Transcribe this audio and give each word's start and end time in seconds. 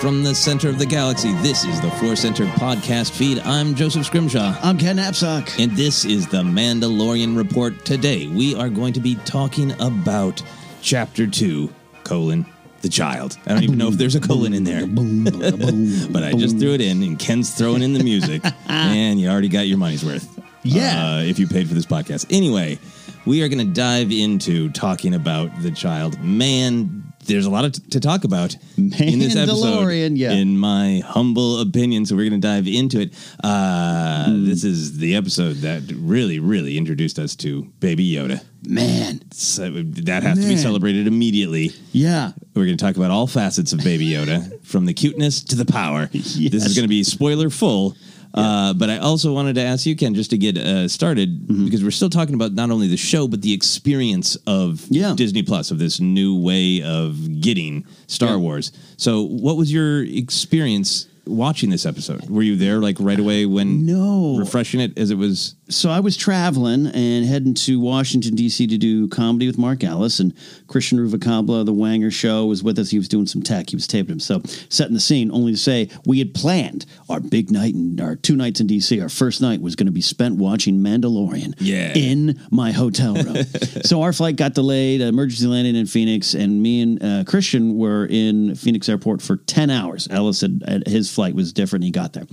From 0.00 0.22
the 0.22 0.34
center 0.34 0.68
of 0.68 0.78
the 0.78 0.84
galaxy, 0.84 1.32
this 1.36 1.64
is 1.64 1.80
the 1.80 1.90
Force 1.92 2.20
Center 2.20 2.44
podcast 2.44 3.12
feed. 3.12 3.38
I'm 3.40 3.74
Joseph 3.74 4.04
Scrimshaw. 4.04 4.54
I'm 4.62 4.76
Ken 4.76 4.98
Napzok. 4.98 5.58
And 5.58 5.72
this 5.72 6.04
is 6.04 6.28
the 6.28 6.42
Mandalorian 6.42 7.34
Report. 7.34 7.82
Today, 7.84 8.26
we 8.26 8.54
are 8.54 8.68
going 8.68 8.92
to 8.92 9.00
be 9.00 9.14
talking 9.24 9.72
about 9.80 10.42
Chapter 10.82 11.26
2, 11.26 11.72
colon, 12.04 12.44
the 12.82 12.90
child. 12.90 13.38
I 13.46 13.54
don't 13.54 13.62
even 13.62 13.78
know 13.78 13.88
if 13.88 13.94
there's 13.94 14.14
a 14.14 14.20
colon 14.20 14.52
in 14.52 14.64
there. 14.64 14.86
but 16.12 16.22
I 16.22 16.32
just 16.32 16.58
threw 16.58 16.74
it 16.74 16.82
in, 16.82 17.02
and 17.02 17.18
Ken's 17.18 17.54
throwing 17.54 17.82
in 17.82 17.94
the 17.94 18.04
music, 18.04 18.42
and 18.68 19.18
you 19.18 19.28
already 19.28 19.48
got 19.48 19.66
your 19.66 19.78
money's 19.78 20.04
worth. 20.04 20.38
Yeah. 20.62 21.14
Uh, 21.14 21.22
if 21.22 21.38
you 21.38 21.46
paid 21.46 21.68
for 21.68 21.74
this 21.74 21.86
podcast. 21.86 22.26
Anyway, 22.28 22.78
we 23.24 23.42
are 23.42 23.48
going 23.48 23.66
to 23.66 23.72
dive 23.72 24.12
into 24.12 24.68
talking 24.70 25.14
about 25.14 25.62
the 25.62 25.70
child. 25.70 26.20
Man, 26.20 27.05
there's 27.26 27.46
a 27.46 27.50
lot 27.50 27.64
of 27.64 27.72
t- 27.72 27.82
to 27.90 28.00
talk 28.00 28.24
about 28.24 28.56
in 28.76 28.90
this 28.90 29.36
episode. 29.36 30.12
Yeah. 30.16 30.32
In 30.32 30.56
my 30.58 31.00
humble 31.04 31.60
opinion, 31.60 32.06
so 32.06 32.16
we're 32.16 32.28
going 32.28 32.40
to 32.40 32.46
dive 32.46 32.66
into 32.66 33.00
it. 33.00 33.12
Uh, 33.42 34.26
Hmm. 34.26 34.46
This 34.46 34.64
is 34.64 34.98
the 34.98 35.14
episode 35.14 35.56
that 35.56 35.82
really, 35.94 36.38
really 36.40 36.76
introduced 36.78 37.18
us 37.18 37.36
to 37.36 37.64
Baby 37.80 38.10
Yoda. 38.12 38.42
Man. 38.66 39.20
So 39.32 39.70
that 39.70 40.22
has 40.24 40.38
to 40.40 40.48
be 40.48 40.56
celebrated 40.56 41.06
immediately. 41.06 41.72
Yeah. 41.92 42.32
We're 42.54 42.64
going 42.64 42.76
to 42.76 42.84
talk 42.84 42.96
about 42.96 43.10
all 43.10 43.26
facets 43.26 43.72
of 43.72 43.84
Baby 43.84 44.08
Yoda, 44.10 44.60
from 44.64 44.86
the 44.86 44.94
cuteness 44.94 45.42
to 45.44 45.56
the 45.56 45.64
power. 45.64 46.06
This 46.06 46.36
is 46.36 46.74
going 46.74 46.84
to 46.84 46.88
be 46.88 47.04
spoiler 47.04 47.50
full. 47.50 47.94
Uh, 48.36 48.74
but 48.74 48.90
I 48.90 48.98
also 48.98 49.32
wanted 49.32 49.54
to 49.54 49.62
ask 49.62 49.86
you, 49.86 49.96
Ken, 49.96 50.14
just 50.14 50.30
to 50.30 50.38
get 50.38 50.56
uh, 50.58 50.86
started, 50.88 51.46
Mm-hmm. 51.48 51.64
because 51.64 51.82
we're 51.82 51.90
still 51.90 52.10
talking 52.10 52.34
about 52.34 52.52
not 52.52 52.70
only 52.70 52.86
the 52.86 52.96
show, 52.96 53.26
but 53.28 53.42
the 53.42 53.52
experience 53.52 54.36
of 54.46 54.84
Yeah. 54.90 55.14
Disney 55.16 55.42
Plus, 55.42 55.70
of 55.70 55.78
this 55.78 55.98
new 56.00 56.38
way 56.38 56.82
of 56.82 57.40
getting 57.40 57.84
Star 58.06 58.30
Yeah. 58.30 58.36
Wars. 58.36 58.72
So, 58.96 59.22
what 59.22 59.56
was 59.56 59.72
your 59.72 60.04
experience 60.04 61.06
watching 61.26 61.70
this 61.70 61.84
episode? 61.86 62.28
Were 62.30 62.42
you 62.42 62.54
there 62.56 62.78
like 62.78 62.96
right 63.00 63.18
away 63.18 63.46
when 63.46 63.84
No. 63.86 64.36
refreshing 64.38 64.78
it 64.80 64.96
as 64.96 65.10
it 65.10 65.16
was? 65.18 65.55
So 65.68 65.90
I 65.90 65.98
was 65.98 66.16
traveling 66.16 66.86
and 66.86 67.26
heading 67.26 67.54
to 67.54 67.80
Washington 67.80 68.36
D.C. 68.36 68.68
to 68.68 68.78
do 68.78 69.08
comedy 69.08 69.48
with 69.48 69.58
Mark 69.58 69.82
Ellis 69.82 70.20
and 70.20 70.32
Christian 70.68 70.98
Ruvacabla, 70.98 71.66
the 71.66 71.72
Wanger 71.72 72.12
show, 72.12 72.46
was 72.46 72.62
with 72.62 72.78
us. 72.78 72.90
He 72.90 72.98
was 72.98 73.08
doing 73.08 73.26
some 73.26 73.42
tech. 73.42 73.70
He 73.70 73.76
was 73.76 73.88
taping 73.88 74.10
himself, 74.10 74.42
setting 74.68 74.94
the 74.94 75.00
scene. 75.00 75.32
Only 75.32 75.52
to 75.52 75.58
say 75.58 75.90
we 76.04 76.20
had 76.20 76.34
planned 76.34 76.86
our 77.08 77.18
big 77.18 77.50
night 77.50 77.74
and 77.74 78.00
our 78.00 78.14
two 78.14 78.36
nights 78.36 78.60
in 78.60 78.68
D.C. 78.68 79.00
Our 79.00 79.08
first 79.08 79.40
night 79.40 79.60
was 79.60 79.74
going 79.74 79.86
to 79.86 79.92
be 79.92 80.00
spent 80.00 80.36
watching 80.36 80.78
Mandalorian. 80.78 81.54
Yeah. 81.58 81.92
in 81.96 82.40
my 82.50 82.70
hotel 82.70 83.14
room. 83.14 83.44
so 83.82 84.02
our 84.02 84.12
flight 84.12 84.36
got 84.36 84.54
delayed, 84.54 85.00
emergency 85.00 85.46
landing 85.46 85.74
in 85.74 85.86
Phoenix, 85.86 86.34
and 86.34 86.62
me 86.62 86.80
and 86.80 87.02
uh, 87.02 87.24
Christian 87.26 87.76
were 87.76 88.06
in 88.06 88.54
Phoenix 88.54 88.88
Airport 88.88 89.20
for 89.20 89.36
ten 89.36 89.70
hours. 89.70 90.06
Ellis 90.10 90.38
said 90.38 90.62
uh, 90.66 90.88
his 90.88 91.12
flight 91.12 91.34
was 91.34 91.52
different. 91.52 91.84
He 91.84 91.90
got 91.90 92.12
there. 92.12 92.26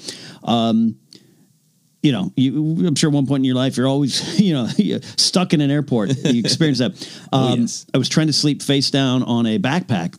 Um, 0.44 0.98
you 2.04 2.12
know, 2.12 2.32
you, 2.36 2.86
I'm 2.86 2.94
sure 2.96 3.10
at 3.10 3.14
one 3.14 3.26
point 3.26 3.42
in 3.42 3.46
your 3.46 3.56
life 3.56 3.76
you're 3.78 3.88
always, 3.88 4.40
you 4.48 4.54
know, 4.54 4.68
stuck 5.18 5.54
in 5.54 5.62
an 5.62 5.72
airport. 5.72 6.16
You 6.24 6.40
experience 6.42 6.78
that. 6.80 6.92
Um, 7.34 7.44
Oh, 7.52 7.56
yes. 7.56 7.86
I 7.94 7.98
was 7.98 8.10
trying 8.10 8.28
to 8.28 8.34
sleep 8.34 8.62
face 8.62 8.92
down 8.92 9.24
on 9.24 9.46
a 9.48 9.58
backpack 9.58 10.16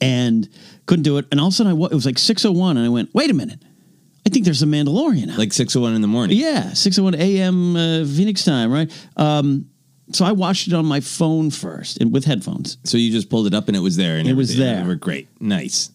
and 0.00 0.48
couldn't 0.86 1.04
do 1.04 1.18
it. 1.18 1.26
And 1.30 1.40
all 1.40 1.48
of 1.48 1.52
a 1.52 1.56
sudden, 1.56 1.72
I 1.72 1.84
it 1.86 1.92
was 1.92 2.06
like 2.06 2.16
6:01, 2.16 2.70
and 2.70 2.78
I 2.80 2.88
went, 2.88 3.14
"Wait 3.14 3.30
a 3.30 3.34
minute, 3.34 3.60
I 4.26 4.30
think 4.30 4.44
there's 4.44 4.62
a 4.62 4.66
Mandalorian." 4.66 5.30
Out. 5.30 5.38
Like 5.38 5.52
601 5.52 5.94
in 5.94 6.02
the 6.02 6.08
morning. 6.08 6.36
yeah, 6.36 6.70
6:01 6.72 7.14
a.m. 7.18 7.76
Uh, 7.76 8.04
Phoenix 8.04 8.44
time, 8.44 8.72
right? 8.72 8.90
Um, 9.16 9.66
so 10.12 10.24
I 10.24 10.32
watched 10.32 10.68
it 10.68 10.72
on 10.74 10.86
my 10.86 11.00
phone 11.00 11.50
first 11.50 11.98
and 12.00 12.12
with 12.12 12.24
headphones. 12.24 12.78
So 12.84 12.96
you 12.96 13.10
just 13.10 13.28
pulled 13.28 13.46
it 13.48 13.54
up 13.54 13.66
and 13.68 13.76
it 13.76 13.80
was 13.80 13.96
there. 13.96 14.16
And 14.18 14.28
It 14.28 14.34
was 14.34 14.56
there. 14.56 14.82
They 14.82 14.86
were 14.88 14.94
great. 14.94 15.28
Nice. 15.40 15.90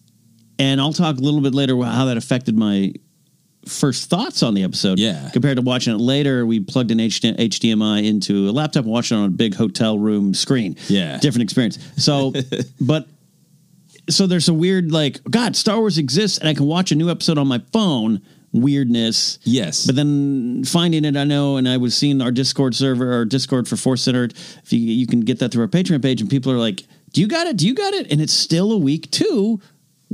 And 0.58 0.80
I'll 0.82 0.92
talk 0.92 1.16
a 1.16 1.20
little 1.20 1.40
bit 1.40 1.54
later 1.54 1.74
how 1.82 2.04
that 2.04 2.18
affected 2.18 2.54
my 2.56 2.92
first 3.66 4.10
thoughts 4.10 4.42
on 4.42 4.54
the 4.54 4.64
episode. 4.64 4.98
Yeah. 4.98 5.30
Compared 5.32 5.56
to 5.56 5.62
watching 5.62 5.94
it 5.94 5.98
later, 5.98 6.44
we 6.44 6.60
plugged 6.60 6.90
an 6.90 6.98
HD- 6.98 7.36
HDMI 7.36 8.06
into 8.06 8.48
a 8.48 8.52
laptop 8.52 8.84
and 8.84 8.92
watched 8.92 9.12
it 9.12 9.16
on 9.16 9.24
a 9.24 9.28
big 9.28 9.54
hotel 9.54 9.98
room 9.98 10.34
screen. 10.34 10.76
Yeah. 10.88 11.18
Different 11.18 11.42
experience. 11.42 11.78
So, 11.96 12.32
but 12.80 13.08
so 14.10 14.26
there's 14.26 14.48
a 14.48 14.54
weird 14.54 14.92
like, 14.92 15.22
God, 15.24 15.56
Star 15.56 15.78
Wars 15.78 15.98
exists, 15.98 16.38
and 16.38 16.48
I 16.48 16.54
can 16.54 16.66
watch 16.66 16.92
a 16.92 16.94
new 16.94 17.10
episode 17.10 17.38
on 17.38 17.46
my 17.46 17.60
phone. 17.72 18.22
Weirdness. 18.54 19.38
Yes. 19.44 19.86
But 19.86 19.96
then 19.96 20.64
finding 20.64 21.06
it, 21.06 21.16
I 21.16 21.24
know, 21.24 21.56
and 21.56 21.66
I 21.66 21.78
was 21.78 21.96
seeing 21.96 22.20
our 22.20 22.30
Discord 22.30 22.74
server, 22.74 23.10
our 23.10 23.24
Discord 23.24 23.66
for 23.66 23.76
Force 23.76 24.02
Centered. 24.02 24.34
If 24.62 24.74
you 24.74 24.78
you 24.78 25.06
can 25.06 25.20
get 25.20 25.38
that 25.38 25.52
through 25.52 25.62
our 25.62 25.68
Patreon 25.68 26.02
page, 26.02 26.20
and 26.20 26.28
people 26.28 26.52
are 26.52 26.58
like, 26.58 26.82
"Do 27.14 27.22
you 27.22 27.28
got 27.28 27.46
it? 27.46 27.56
Do 27.56 27.66
you 27.66 27.74
got 27.74 27.94
it?" 27.94 28.12
And 28.12 28.20
it's 28.20 28.34
still 28.34 28.70
a 28.72 28.76
week 28.76 29.10
two, 29.10 29.58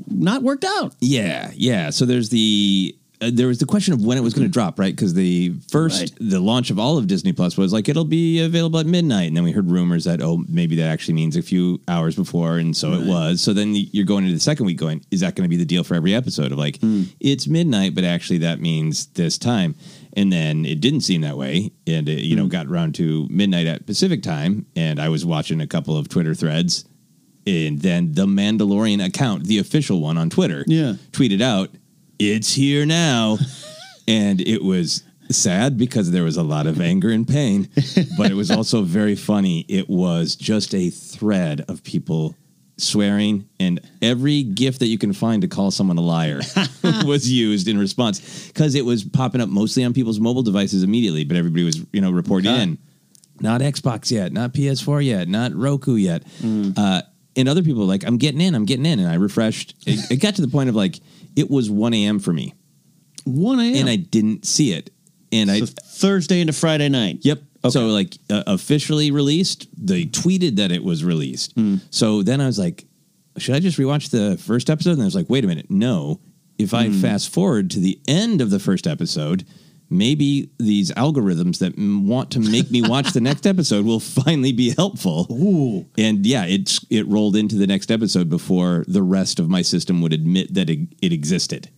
not 0.07 0.45
worked 0.45 0.65
out. 0.65 0.95
Yeah, 1.01 1.51
yeah. 1.55 1.91
So 1.91 2.05
there's 2.05 2.29
the 2.29 2.97
uh, 3.21 3.31
there 3.33 3.49
was 3.49 3.59
the 3.59 3.67
question 3.67 3.93
of 3.95 4.01
when 4.05 4.17
it 4.17 4.21
was 4.21 4.33
going 4.35 4.47
to 4.47 4.53
drop, 4.53 4.79
right? 4.79 4.95
Because 4.95 5.15
the 5.15 5.53
first 5.71 6.01
Right. 6.01 6.13
the 6.21 6.39
launch 6.41 6.71
of 6.71 6.79
all 6.79 6.99
of 6.99 7.07
Disney 7.09 7.33
Plus 7.33 7.57
was 7.57 7.73
like 7.73 7.89
it'll 7.89 8.05
be 8.05 8.41
available 8.41 8.79
at 8.79 8.87
midnight, 8.87 9.27
and 9.29 9.37
then 9.37 9.43
we 9.45 9.51
heard 9.53 9.71
rumors 9.71 10.05
that 10.05 10.21
oh 10.23 10.45
maybe 10.49 10.77
that 10.77 10.89
actually 10.89 11.15
means 11.15 11.37
a 11.37 11.43
few 11.43 11.81
hours 11.89 12.15
before, 12.15 12.59
and 12.59 12.77
so 12.77 12.93
it 12.93 13.07
was. 13.07 13.41
So 13.41 13.53
then 13.53 13.75
you're 13.75 14.05
going 14.05 14.25
into 14.25 14.35
the 14.35 14.41
second 14.41 14.67
week, 14.67 14.77
going 14.77 15.05
is 15.11 15.21
that 15.21 15.35
going 15.35 15.45
to 15.45 15.49
be 15.49 15.57
the 15.57 15.65
deal 15.65 15.83
for 15.85 15.95
every 15.95 16.15
episode 16.15 16.53
of 16.53 16.59
like 16.59 16.79
it's 17.21 17.47
midnight, 17.49 17.95
but 17.95 18.05
actually 18.05 18.39
that 18.39 18.61
means 18.61 19.07
this 19.09 19.37
time. 19.39 19.75
And 20.17 20.33
then 20.33 20.65
it 20.65 20.81
didn't 20.81 21.03
seem 21.03 21.21
that 21.21 21.37
way, 21.37 21.71
and 21.87 22.09
it, 22.09 22.21
you 22.25 22.35
know 22.37 22.47
got 22.47 22.67
around 22.67 22.95
to 22.97 23.27
midnight 23.31 23.67
at 23.67 23.87
Pacific 23.87 24.23
time, 24.23 24.67
and 24.77 25.01
I 25.01 25.09
was 25.09 25.25
watching 25.25 25.61
a 25.61 25.67
couple 25.67 25.97
of 25.97 26.09
Twitter 26.09 26.35
threads, 26.35 26.85
and 27.47 27.81
then 27.81 28.13
the 28.15 28.27
Mandalorian 28.27 29.05
account, 29.05 29.45
the 29.45 29.59
official 29.59 30.01
one 30.01 30.17
on 30.19 30.31
Twitter, 30.31 30.65
Yeah. 30.67 30.95
tweeted 31.13 31.41
out, 31.41 31.71
"It's 32.19 32.55
here 32.55 32.87
now," 32.87 33.39
and 34.07 34.41
it 34.41 34.63
was 34.63 35.03
sad 35.31 35.77
because 35.77 36.11
there 36.11 36.25
was 36.25 36.37
a 36.37 36.43
lot 36.43 36.67
of 36.67 36.81
anger 36.81 37.11
and 37.11 37.27
pain, 37.29 37.69
but 38.17 38.31
it 38.31 38.35
was 38.35 38.51
also 38.51 38.83
very 38.83 39.15
funny. 39.15 39.67
It 39.69 39.89
was 39.89 40.37
just 40.37 40.75
a 40.75 40.91
thread 40.91 41.65
of 41.69 41.83
people 41.83 42.35
swearing 42.79 43.49
and 43.59 43.81
every 44.01 44.45
gift 44.45 44.79
that 44.79 44.87
you 44.87 44.97
can 44.97 45.13
find 45.13 45.43
to 45.43 45.49
call 45.49 45.71
someone 45.73 45.99
a 45.99 46.01
liar 46.01 46.41
was 47.05 47.29
used 47.31 47.67
in 47.67 47.77
response 47.77 48.47
because 48.47 48.77
it 48.77 48.85
was 48.85 49.03
popping 49.03 49.41
up 49.41 49.49
mostly 49.49 49.83
on 49.83 49.93
people's 49.93 50.21
mobile 50.21 50.45
devices 50.45 50.85
immediately 50.85 51.25
but 51.25 51.37
everybody 51.37 51.65
was 51.65 51.85
you 51.93 52.01
know 52.01 52.13
reporting 52.13 52.53
in. 52.55 52.79
Not 53.41 53.61
xbox 53.63 54.13
yet 54.13 54.33
not 54.33 54.53
ps4 54.53 55.05
yet 55.05 55.27
not 55.29 55.53
roku 55.55 55.97
yet. 55.97 56.23
Uh, 56.77 57.03
and 57.35 57.49
other 57.49 57.65
people 57.65 57.81
were 57.81 57.89
like 57.89 58.05
i'm 58.07 58.17
getting 58.17 58.41
in 58.41 58.55
i'm 58.55 58.65
getting 58.65 58.87
in. 58.87 59.01
And 59.01 59.09
i 59.09 59.15
refreshed. 59.15 59.75
It, 59.85 60.13
it 60.13 60.17
got 60.19 60.37
to 60.37 60.43
the 60.43 60.49
point 60.49 60.69
of 60.69 60.77
like 60.77 61.01
it 61.39 61.51
was 61.51 61.71
1 61.71 61.95
a.m 61.95 62.19
for 62.19 62.33
me 62.33 62.55
One 63.25 63.61
a.m. 63.61 63.75
and 63.77 63.89
i 63.89 63.97
didn't 63.97 64.47
see 64.47 64.73
it 64.73 64.91
and 65.33 65.51
i 65.51 65.61
Thursday 65.99 66.41
into 66.41 66.53
Friday 66.53 66.89
night. 66.89 67.19
Yep. 67.23 67.43
Okay. 67.65 67.71
So 67.71 67.87
like 67.89 68.17
uh, 68.31 68.45
officially 68.47 69.11
released, 69.11 69.67
they 69.77 70.05
tweeted 70.05 70.57
that 70.57 70.71
it 70.71 70.85
was 70.85 71.03
released. 71.05 71.55
So 71.91 72.23
then 72.23 72.41
I 72.41 72.47
was 72.47 72.57
like, 72.59 72.87
should 73.37 73.57
I 73.57 73.61
just 73.61 73.79
rewatch 73.79 74.11
the 74.11 74.39
first 74.39 74.71
episode? 74.71 74.93
And 74.93 75.03
I 75.03 75.05
was 75.07 75.17
like, 75.17 75.29
wait 75.29 75.45
a 75.45 75.49
minute, 75.49 75.71
no. 75.71 76.21
If 76.57 76.73
I 76.73 76.91
fast 76.91 77.29
forward 77.31 77.71
to 77.73 77.81
the 77.81 78.01
end 78.09 78.41
of 78.41 78.51
the 78.51 78.59
first 78.61 78.87
episode, 78.87 79.45
maybe 79.91 80.51
these 80.59 80.91
algorithms 80.93 81.59
that 81.59 81.77
m- 81.79 82.07
want 82.07 82.31
to 82.33 82.41
make 82.41 82.71
me 82.71 82.83
watch 82.83 83.13
the 83.13 83.21
next 83.21 83.47
episode 83.47 83.85
will 83.87 84.01
finally 84.01 84.53
be 84.53 84.71
helpful. 84.77 85.27
Ooh. 85.31 85.87
And 85.97 86.25
yeah, 86.27 86.45
it's 86.45 86.85
it 86.91 87.07
rolled 87.09 87.37
into 87.37 87.57
the 87.57 87.67
next 87.67 87.91
episode 87.91 88.29
before 88.29 88.85
the 88.89 89.03
rest 89.03 89.39
of 89.41 89.49
my 89.49 89.63
system 89.63 90.01
would 90.03 90.13
admit 90.13 90.55
that 90.55 90.69
it, 90.71 90.81
it 91.01 91.13
existed. 91.13 91.71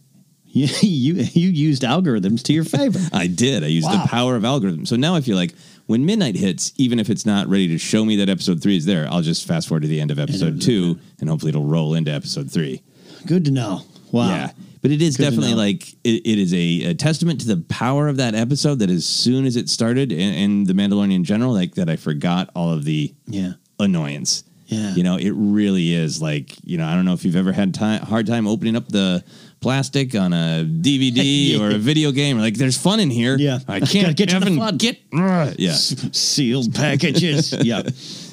You, 0.53 0.67
you 0.83 1.15
you 1.33 1.49
used 1.51 1.83
algorithms 1.83 2.43
to 2.45 2.53
your 2.53 2.65
favor. 2.65 2.99
I 3.13 3.27
did. 3.29 3.63
I 3.63 3.69
used 3.69 3.87
Wow. 3.87 4.03
the 4.03 4.09
power 4.09 4.35
of 4.37 4.43
algorithms. 4.43 4.89
So 4.89 4.97
now 4.97 5.15
I 5.15 5.21
feel 5.21 5.37
like 5.37 5.55
when 5.87 6.05
midnight 6.07 6.37
hits, 6.37 6.73
even 6.77 6.99
if 6.99 7.11
it's 7.11 7.25
not 7.27 7.47
ready 7.49 7.69
to 7.69 7.79
show 7.79 8.05
me 8.05 8.17
that 8.17 8.29
episode 8.29 8.63
three 8.63 8.77
is 8.77 8.87
there, 8.87 9.07
I'll 9.11 9.23
just 9.23 9.47
fast 9.47 9.69
forward 9.69 9.83
to 9.83 9.89
the 9.89 10.01
end 10.01 10.11
of 10.11 10.19
episode 10.19 10.61
two, 10.63 10.99
and 11.21 11.29
hopefully 11.29 11.51
it'll 11.51 11.65
roll 11.67 11.95
into 11.95 12.13
episode 12.13 12.51
three. 12.51 12.83
Good 13.27 13.45
to 13.47 13.51
know. 13.51 13.83
Wow. 14.13 14.29
Yeah. 14.29 14.51
But 14.83 14.91
it 14.93 15.03
is 15.03 15.17
Good 15.17 15.25
definitely 15.25 15.55
like 15.55 15.93
it, 16.05 16.27
it 16.27 16.39
is 16.39 16.55
a, 16.55 16.85
a 16.91 16.95
testament 16.95 17.41
to 17.43 17.47
the 17.49 17.59
power 17.69 18.09
of 18.09 18.17
that 18.17 18.35
episode 18.35 18.79
that 18.79 18.89
as 18.91 19.05
soon 19.05 19.45
as 19.45 19.57
it 19.57 19.69
started 19.69 20.11
and, 20.11 20.35
and 20.37 20.67
the 20.67 20.73
Mandalorian 20.73 21.13
in 21.15 21.25
general, 21.25 21.53
like 21.53 21.75
that 21.75 21.91
I 21.91 21.97
forgot 21.97 22.51
all 22.55 22.73
of 22.73 22.85
the 22.85 23.15
Yeah. 23.27 23.53
annoyance. 23.79 24.45
Yeah. 24.67 24.95
You 24.95 25.03
know, 25.03 25.17
it 25.17 25.33
really 25.33 25.93
is 25.93 26.23
like, 26.23 26.57
you 26.65 26.79
know, 26.79 26.87
I 26.87 26.95
don't 26.95 27.05
know 27.05 27.13
if 27.13 27.25
you've 27.25 27.35
ever 27.37 27.53
had 27.53 27.75
time 27.75 28.01
hard 28.03 28.27
time 28.27 28.47
opening 28.47 28.77
up 28.77 28.89
the 28.89 29.25
plastic 29.61 30.15
on 30.15 30.33
a 30.33 30.65
DVD 30.65 31.59
or 31.61 31.71
a 31.73 31.79
video 31.79 32.13
game. 32.13 32.39
Like 32.39 32.55
there's 32.55 32.79
fun 32.79 33.01
in 33.01 33.11
here. 33.11 33.37
Yeah. 33.37 33.59
I 33.69 33.81
can't 33.81 34.17
get 34.17 34.29
to 34.31 34.39
the 34.41 34.57
fun. 34.57 34.77
get. 34.79 34.99
Yeah. 35.13 35.73
Sealed 35.75 36.73
packages. 36.75 37.53
yeah. 37.63 37.83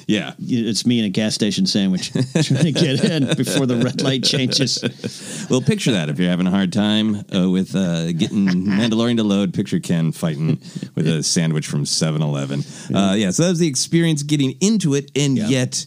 Yeah. 0.08 0.32
It's 0.40 0.86
me 0.86 0.98
in 0.98 1.04
a 1.04 1.10
gas 1.10 1.34
station 1.34 1.66
sandwich 1.66 2.10
trying 2.12 2.64
to 2.64 2.72
get 2.72 3.04
in 3.04 3.26
before 3.36 3.66
the 3.66 3.76
red 3.76 4.00
light 4.00 4.24
changes. 4.24 5.46
Well, 5.50 5.60
picture 5.60 5.92
that 5.92 6.08
if 6.08 6.18
you're 6.18 6.30
having 6.30 6.46
a 6.46 6.50
hard 6.50 6.72
time 6.72 7.24
uh, 7.32 7.48
with 7.50 7.76
uh, 7.76 8.12
getting 8.12 8.46
Mandalorian 8.48 9.18
to 9.18 9.22
load. 9.22 9.52
Picture 9.52 9.78
Ken 9.80 10.10
fighting 10.12 10.60
with 10.94 11.06
a 11.06 11.22
sandwich 11.22 11.66
from 11.66 11.84
7-Eleven. 11.84 12.60
Uh, 12.94 13.14
yeah, 13.16 13.30
so 13.30 13.42
that 13.44 13.50
was 13.50 13.58
the 13.58 13.68
experience 13.68 14.22
getting 14.22 14.52
into 14.60 14.94
it, 14.94 15.10
and 15.14 15.36
Yeah. 15.36 15.48
yet 15.48 15.84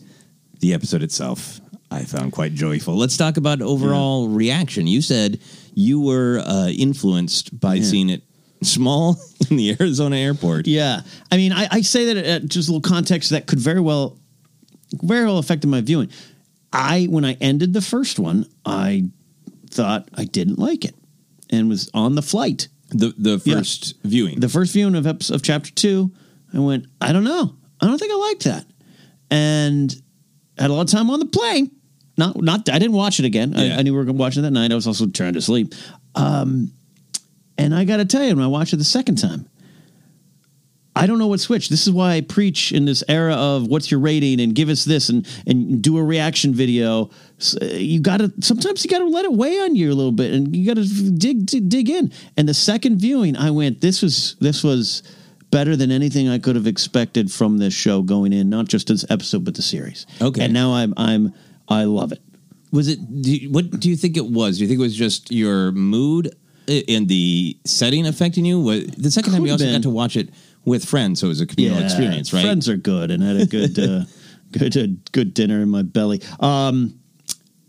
the 0.60 0.74
episode 0.76 1.02
itself 1.02 1.60
I 1.90 2.04
found 2.04 2.32
quite 2.32 2.54
joyful. 2.54 2.96
Let's 2.96 3.18
talk 3.18 3.36
about 3.38 3.62
overall 3.62 4.30
reaction. 4.30 4.86
You 4.88 5.02
said 5.02 5.40
you 5.74 6.00
were 6.00 6.40
uh, 6.46 6.70
influenced 6.70 7.60
by 7.60 7.80
seeing 7.82 8.10
it 8.10 8.22
small 8.64 9.20
in 9.50 9.58
the 9.58 9.76
Arizona 9.80 10.16
airport. 10.18 10.68
Yeah. 10.68 11.02
I 11.32 11.38
mean, 11.38 11.52
I, 11.52 11.68
I 11.72 11.82
say 11.82 12.14
that 12.14 12.18
at 12.18 12.46
just 12.48 12.70
a 12.70 12.72
little 12.72 12.88
context 12.90 13.32
that 13.32 13.48
could 13.48 13.60
very 13.60 13.80
well, 13.82 14.18
very 15.02 15.26
well 15.26 15.38
affected 15.38 15.68
my 15.68 15.82
viewing. 15.82 16.10
I, 16.74 17.06
when 17.10 17.26
I 17.26 17.34
ended 17.42 17.74
the 17.74 17.82
first 17.82 18.20
one, 18.20 18.46
I 18.66 19.06
thought 19.70 20.08
I 20.14 20.26
didn't 20.26 20.60
like 20.60 20.86
it 20.86 20.96
and 21.50 21.68
was 21.70 21.90
on 21.94 22.16
the 22.16 22.22
flight. 22.22 22.68
The 22.90 23.14
the 23.18 23.42
Yeah. 23.46 23.56
first 23.56 23.96
viewing. 24.04 24.40
The 24.40 24.50
first 24.50 24.74
viewing 24.74 24.96
of 24.96 25.08
episode, 25.08 25.36
of 25.36 25.44
chapter 25.44 25.72
two, 25.72 26.12
I 26.54 26.60
went, 26.60 26.88
I 27.00 27.14
don't 27.14 27.24
know. 27.24 27.56
I 27.80 27.88
don't 27.88 27.98
think 27.98 28.12
I 28.12 28.16
liked 28.16 28.44
that. 28.44 28.66
And 29.30 29.94
had 30.58 30.70
a 30.70 30.74
lot 30.74 30.82
of 30.84 30.90
time 30.90 31.10
on 31.10 31.20
the 31.20 31.26
plane. 31.26 31.72
Not, 32.18 32.42
not, 32.42 32.70
I 32.70 32.78
didn't 32.80 32.92
watch 32.96 33.20
it 33.20 33.26
again. 33.26 33.54
Yeah. 33.54 33.76
I, 33.76 33.80
I 33.80 33.82
knew 33.82 33.94
we 33.94 33.98
were 33.98 34.04
going 34.06 34.18
to 34.18 34.20
watch 34.22 34.38
it 34.38 34.42
that 34.42 34.52
night. 34.52 34.72
I 34.72 34.76
was 34.76 34.86
also 34.88 35.08
trying 35.08 35.34
to 35.34 35.42
sleep. 35.42 35.74
Um, 36.16 36.72
and 37.64 37.76
I 37.76 37.84
got 37.86 37.98
to 37.98 38.06
tell 38.06 38.24
you, 38.24 38.36
when 38.36 38.44
I 38.44 38.48
watched 38.48 38.74
it 38.74 38.78
the 38.78 38.84
second 38.84 39.16
time, 39.18 39.48
I 40.94 41.08
don't 41.08 41.20
know 41.20 41.28
what 41.28 41.40
switched. 41.40 41.70
This 41.70 41.88
is 41.88 41.94
why 41.94 42.16
I 42.16 42.22
preach 42.22 42.74
in 42.74 42.84
this 42.86 43.02
era 43.08 43.34
of 43.34 43.66
what's 43.68 43.90
your 43.90 44.02
rating 44.02 44.42
and 44.42 44.54
give 44.54 44.68
us 44.68 44.84
this 44.84 45.08
and 45.10 45.26
and 45.48 45.82
do 45.82 45.98
a 45.98 46.04
reaction 46.04 46.54
video. 46.54 47.10
Uh, 47.62 47.66
You 47.66 48.02
got 48.02 48.18
to 48.18 48.32
sometimes 48.42 48.84
you 48.84 48.90
got 48.90 49.00
to 49.00 49.08
let 49.08 49.24
it 49.24 49.32
weigh 49.32 49.58
on 49.62 49.76
you 49.76 49.88
a 49.92 49.96
little 49.96 50.12
bit 50.12 50.34
and 50.34 50.54
you 50.56 50.66
got 50.66 50.76
to 50.76 51.12
dig, 51.12 51.46
dig 51.46 51.70
dig 51.70 51.90
in. 51.90 52.12
And 52.36 52.48
the 52.48 52.54
second 52.54 52.98
viewing, 53.00 53.38
I 53.38 53.52
went, 53.52 53.80
this 53.80 54.02
was 54.02 54.36
this 54.42 54.64
was 54.64 55.02
better 55.50 55.76
than 55.78 55.92
anything 55.92 56.28
I 56.28 56.40
could 56.40 56.56
have 56.56 56.68
expected 56.68 57.32
from 57.32 57.58
this 57.58 57.74
show 57.74 58.02
going 58.02 58.34
in, 58.34 58.50
not 58.50 58.68
just 58.68 58.88
this 58.88 59.06
episode 59.10 59.46
but 59.46 59.56
the 59.56 59.62
series. 59.62 60.06
Okay. 60.22 60.44
and 60.44 60.54
now 60.54 60.74
I'm 60.74 60.94
I'm 60.98 61.34
I 61.70 61.86
love 61.86 62.12
it. 62.12 62.22
Was 62.74 62.88
it? 62.90 63.00
Do 63.22 63.36
you, 63.36 63.50
what 63.50 63.80
do 63.80 63.90
you 63.90 63.96
think 63.96 64.18
it 64.18 64.26
was? 64.26 64.58
Do 64.58 64.64
you 64.64 64.68
think 64.68 64.80
it 64.80 64.84
was 64.84 64.96
just 64.96 65.32
your 65.32 65.72
mood 65.72 66.36
i- 66.72 66.84
and 66.88 67.08
the 67.08 67.58
setting 67.66 68.06
affecting 68.08 68.46
you? 68.46 68.60
What, 68.62 68.96
the 68.98 69.12
second 69.12 69.34
time 69.34 69.42
you 69.46 69.52
Could've 69.52 69.62
also 69.62 69.66
been. 69.66 69.74
got 69.82 69.84
to 69.84 69.90
watch 69.90 70.16
it 70.16 70.30
with 70.66 70.86
friends, 70.86 71.20
so 71.20 71.28
it 71.28 71.30
was 71.30 71.42
a 71.42 71.46
communal 71.46 71.80
experience, 71.84 72.32
right? 72.34 72.42
Friends 72.44 72.70
are 72.70 72.78
good, 72.78 73.12
and 73.12 73.24
I 73.24 73.28
had 73.28 73.38
a 73.38 73.46
good, 73.46 73.80
uh, 73.80 74.04
good, 74.52 74.78
uh, 74.78 74.88
good 75.12 75.34
dinner 75.34 75.62
in 75.62 75.70
my 75.70 75.82
belly. 75.82 76.22
Um, 76.40 76.98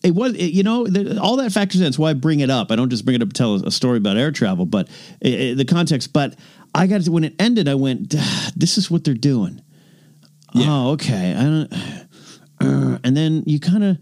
it 0.03 0.15
was, 0.15 0.35
it, 0.35 0.53
you 0.53 0.63
know, 0.63 0.87
the, 0.87 1.21
all 1.21 1.37
that 1.37 1.53
factors 1.53 1.81
in. 1.81 1.85
That's 1.85 1.99
why 1.99 2.11
I 2.11 2.15
bring 2.15 2.41
it 2.41 2.51
up. 2.51 2.71
I 2.73 2.77
don't 2.77 2.91
just 2.91 3.05
bring 3.05 3.15
it 3.15 3.23
up 3.23 3.29
to 3.29 3.35
tell 3.35 3.55
a, 3.67 3.71
story 3.71 3.99
about 3.99 4.17
air 4.17 4.31
travel, 4.33 4.67
but 4.67 4.89
uh, 5.25 5.29
uh, 5.29 5.55
the 5.55 5.65
context. 5.65 6.13
But 6.13 6.35
I 6.75 6.87
got 6.87 7.03
to, 7.03 7.13
when 7.13 7.25
it 7.25 7.35
ended, 7.39 7.69
I 7.69 7.75
went, 7.77 8.15
"Ah, 8.19 8.51
"This 8.57 8.77
is 8.79 8.91
what 8.91 9.05
they're 9.05 9.15
doing." 9.15 9.63
Oh, 10.55 10.91
okay. 10.93 11.35
I 11.35 11.43
don't. 11.45 11.73
Uh, 12.61 12.99
and 13.05 13.17
then 13.17 13.43
you 13.47 13.59
kind 13.59 13.83
of 13.85 13.99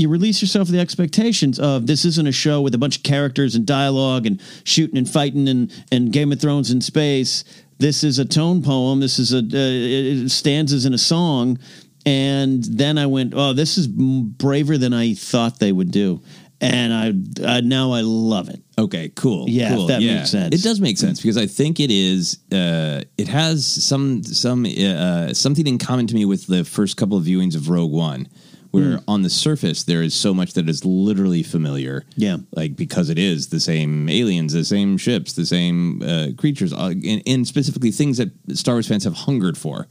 you 0.00 0.08
release 0.08 0.40
yourself 0.40 0.68
of 0.68 0.72
the 0.72 0.80
expectations 0.80 1.58
of 1.58 1.86
this 1.86 2.04
isn't 2.04 2.26
a 2.26 2.32
show 2.32 2.60
with 2.60 2.74
a 2.74 2.78
bunch 2.78 2.98
of 2.98 3.02
characters 3.02 3.54
and 3.54 3.66
dialogue 3.66 4.26
and 4.26 4.40
shooting 4.64 4.96
and 4.96 5.08
fighting 5.08 5.48
and 5.48 5.72
and 5.92 6.12
Game 6.12 6.32
of 6.32 6.40
Thrones 6.40 6.70
in 6.70 6.80
space. 6.80 7.44
This 7.78 8.04
is 8.04 8.18
a 8.18 8.24
tone 8.24 8.62
poem. 8.62 9.00
This 9.00 9.18
is 9.18 9.32
a 9.32 9.38
uh, 9.38 10.28
stanzas 10.28 10.84
in 10.84 10.92
a 10.92 10.98
song. 10.98 11.58
And 12.06 12.64
then 12.64 12.96
I 12.98 13.06
went, 13.06 13.34
oh, 13.36 13.52
this 13.52 13.76
is 13.76 13.86
braver 13.86 14.78
than 14.78 14.94
I 14.94 15.14
thought 15.14 15.58
they 15.58 15.70
would 15.70 15.90
do, 15.90 16.22
and 16.60 16.92
I, 16.92 17.56
I 17.56 17.60
now 17.60 17.92
I 17.92 18.00
love 18.00 18.48
it. 18.48 18.62
Okay, 18.78 19.10
cool. 19.10 19.48
Yeah, 19.48 19.74
cool. 19.74 19.86
that 19.86 20.00
makes 20.00 20.30
sense. 20.30 20.54
It 20.54 20.62
does 20.62 20.80
make 20.80 20.96
sense 20.96 21.20
because 21.20 21.36
I 21.36 21.46
think 21.46 21.78
it 21.78 21.90
is. 21.90 22.38
Uh, 22.50 23.02
it 23.18 23.28
has 23.28 23.66
some 23.66 24.22
some 24.22 24.66
uh, 24.66 25.34
something 25.34 25.66
in 25.66 25.78
common 25.78 26.06
to 26.06 26.14
me 26.14 26.24
with 26.24 26.46
the 26.46 26.64
first 26.64 26.96
couple 26.96 27.18
of 27.18 27.24
viewings 27.24 27.54
of 27.54 27.68
Rogue 27.68 27.92
One, 27.92 28.28
Where 28.70 29.00
on 29.08 29.22
the 29.22 29.30
surface 29.30 29.82
there 29.84 30.02
is 30.02 30.14
so 30.14 30.32
much 30.32 30.52
that 30.54 30.68
is 30.68 30.84
literally 30.84 31.42
familiar. 31.42 32.04
Yeah. 32.16 32.38
like 32.52 32.76
because 32.76 33.08
it 33.10 33.18
is 33.18 33.48
the 33.48 33.60
same 33.60 34.08
aliens, 34.08 34.52
the 34.52 34.64
same 34.64 34.96
ships, 34.96 35.32
the 35.32 35.46
same 35.46 36.02
uh, 36.02 36.28
creatures, 36.38 36.72
uh, 36.72 36.92
and, 37.04 37.22
and 37.26 37.46
specifically 37.46 37.90
things 37.90 38.18
that 38.18 38.30
Star 38.54 38.74
Wars 38.76 38.86
fans 38.88 39.04
have 39.04 39.14
hungered 39.14 39.58
for. 39.58 39.86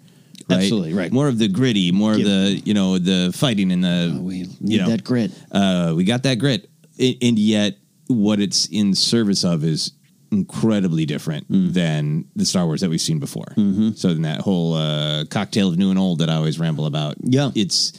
Right? 0.49 0.59
Absolutely, 0.63 0.93
right. 0.93 1.11
More 1.11 1.27
of 1.27 1.37
the 1.37 1.47
gritty, 1.47 1.91
more 1.91 2.13
of 2.13 2.23
the 2.23 2.61
you 2.65 2.73
know 2.73 2.97
the 2.97 3.31
fighting 3.35 3.71
and 3.71 3.83
the 3.83 4.13
Oh, 4.17 4.21
we 4.21 4.35
you 4.37 4.47
need 4.61 4.81
know, 4.81 4.89
that 4.89 5.03
grit. 5.03 5.31
uh, 5.51 5.93
we 5.95 6.03
got 6.05 6.23
that 6.23 6.35
grit, 6.39 6.69
I- 6.99 7.17
and 7.21 7.37
yet 7.37 7.77
what 8.07 8.39
it's 8.39 8.65
in 8.67 8.95
service 8.95 9.43
of 9.43 9.63
is 9.63 9.91
incredibly 10.31 11.05
different 11.05 11.51
Mm. 11.51 11.73
than 11.73 12.25
the 12.35 12.45
Star 12.45 12.65
Wars 12.65 12.81
that 12.81 12.89
we've 12.89 13.01
seen 13.01 13.19
before. 13.19 13.53
Mm-hmm. 13.57 13.91
So 13.95 14.09
then 14.13 14.21
that 14.23 14.41
whole 14.41 14.73
uh, 14.75 15.25
cocktail 15.25 15.69
of 15.69 15.77
new 15.77 15.89
and 15.89 15.99
old 15.99 16.19
that 16.19 16.29
I 16.29 16.35
always 16.35 16.59
ramble 16.59 16.85
about, 16.85 17.15
Yeah. 17.23 17.51
it's 17.55 17.93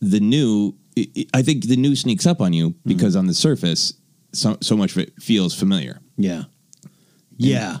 the 0.00 0.20
new. 0.20 0.74
I- 1.34 1.42
think 1.42 1.66
the 1.68 1.76
new 1.76 1.94
sneaks 1.96 2.26
up 2.26 2.40
on 2.40 2.52
Mm-hmm. 2.52 2.54
you 2.54 2.74
because 2.84 3.16
on 3.16 3.26
the 3.26 3.34
surface, 3.34 3.94
so 4.32 4.58
so 4.60 4.76
much 4.76 4.92
of 4.92 4.98
it 4.98 5.12
feels 5.22 5.54
familiar. 5.54 6.00
Yeah. 6.16 6.44
Yeah. 7.36 7.78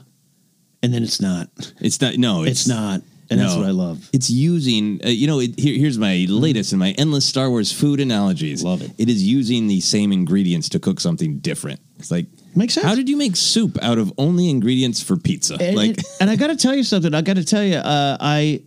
And 0.82 0.94
then 0.94 1.02
it's 1.02 1.20
not. 1.20 1.48
It's 1.80 2.00
not. 2.00 2.16
No, 2.16 2.44
It's, 2.44 2.66
not. 2.66 3.02
And 3.30 3.38
that's 3.38 3.54
what 3.54 3.66
I 3.66 3.70
love. 3.70 4.08
It's 4.12 4.30
using, 4.30 5.00
uh, 5.04 5.08
you 5.08 5.26
know, 5.26 5.38
it, 5.40 5.56
here, 5.58 5.76
here's 5.78 5.98
my 5.98 6.26
latest 6.28 6.72
and 6.72 6.80
my 6.80 6.92
endless 6.98 7.24
Star 7.26 7.48
Wars 7.50 7.70
food 7.70 8.00
analogies. 8.00 8.64
Love 8.64 8.80
it. 8.82 8.90
It 8.98 9.08
is 9.10 9.22
using 9.22 9.68
the 9.68 9.80
same 9.80 10.10
ingredients 10.12 10.68
to 10.70 10.80
cook 10.80 10.98
something 10.98 11.38
different. 11.38 11.80
It's 11.98 12.10
like, 12.10 12.26
Makes 12.56 12.74
sense. 12.74 12.86
How 12.86 12.94
did 12.96 13.08
you 13.08 13.16
make 13.16 13.36
soup 13.36 13.78
out 13.82 13.98
of 13.98 14.12
only 14.18 14.48
ingredients 14.50 15.00
for 15.02 15.16
pizza? 15.16 15.56
And, 15.60 15.76
like, 15.76 15.98
and 16.20 16.28
I 16.30 16.34
got 16.36 16.48
to 16.48 16.56
tell 16.56 16.74
you 16.74 16.82
something. 16.82 17.14
I 17.14 17.20
got 17.20 17.36
to 17.36 17.44
tell 17.44 17.62
you, 17.62 17.76
uh, 17.76 18.16
I. 18.18 18.62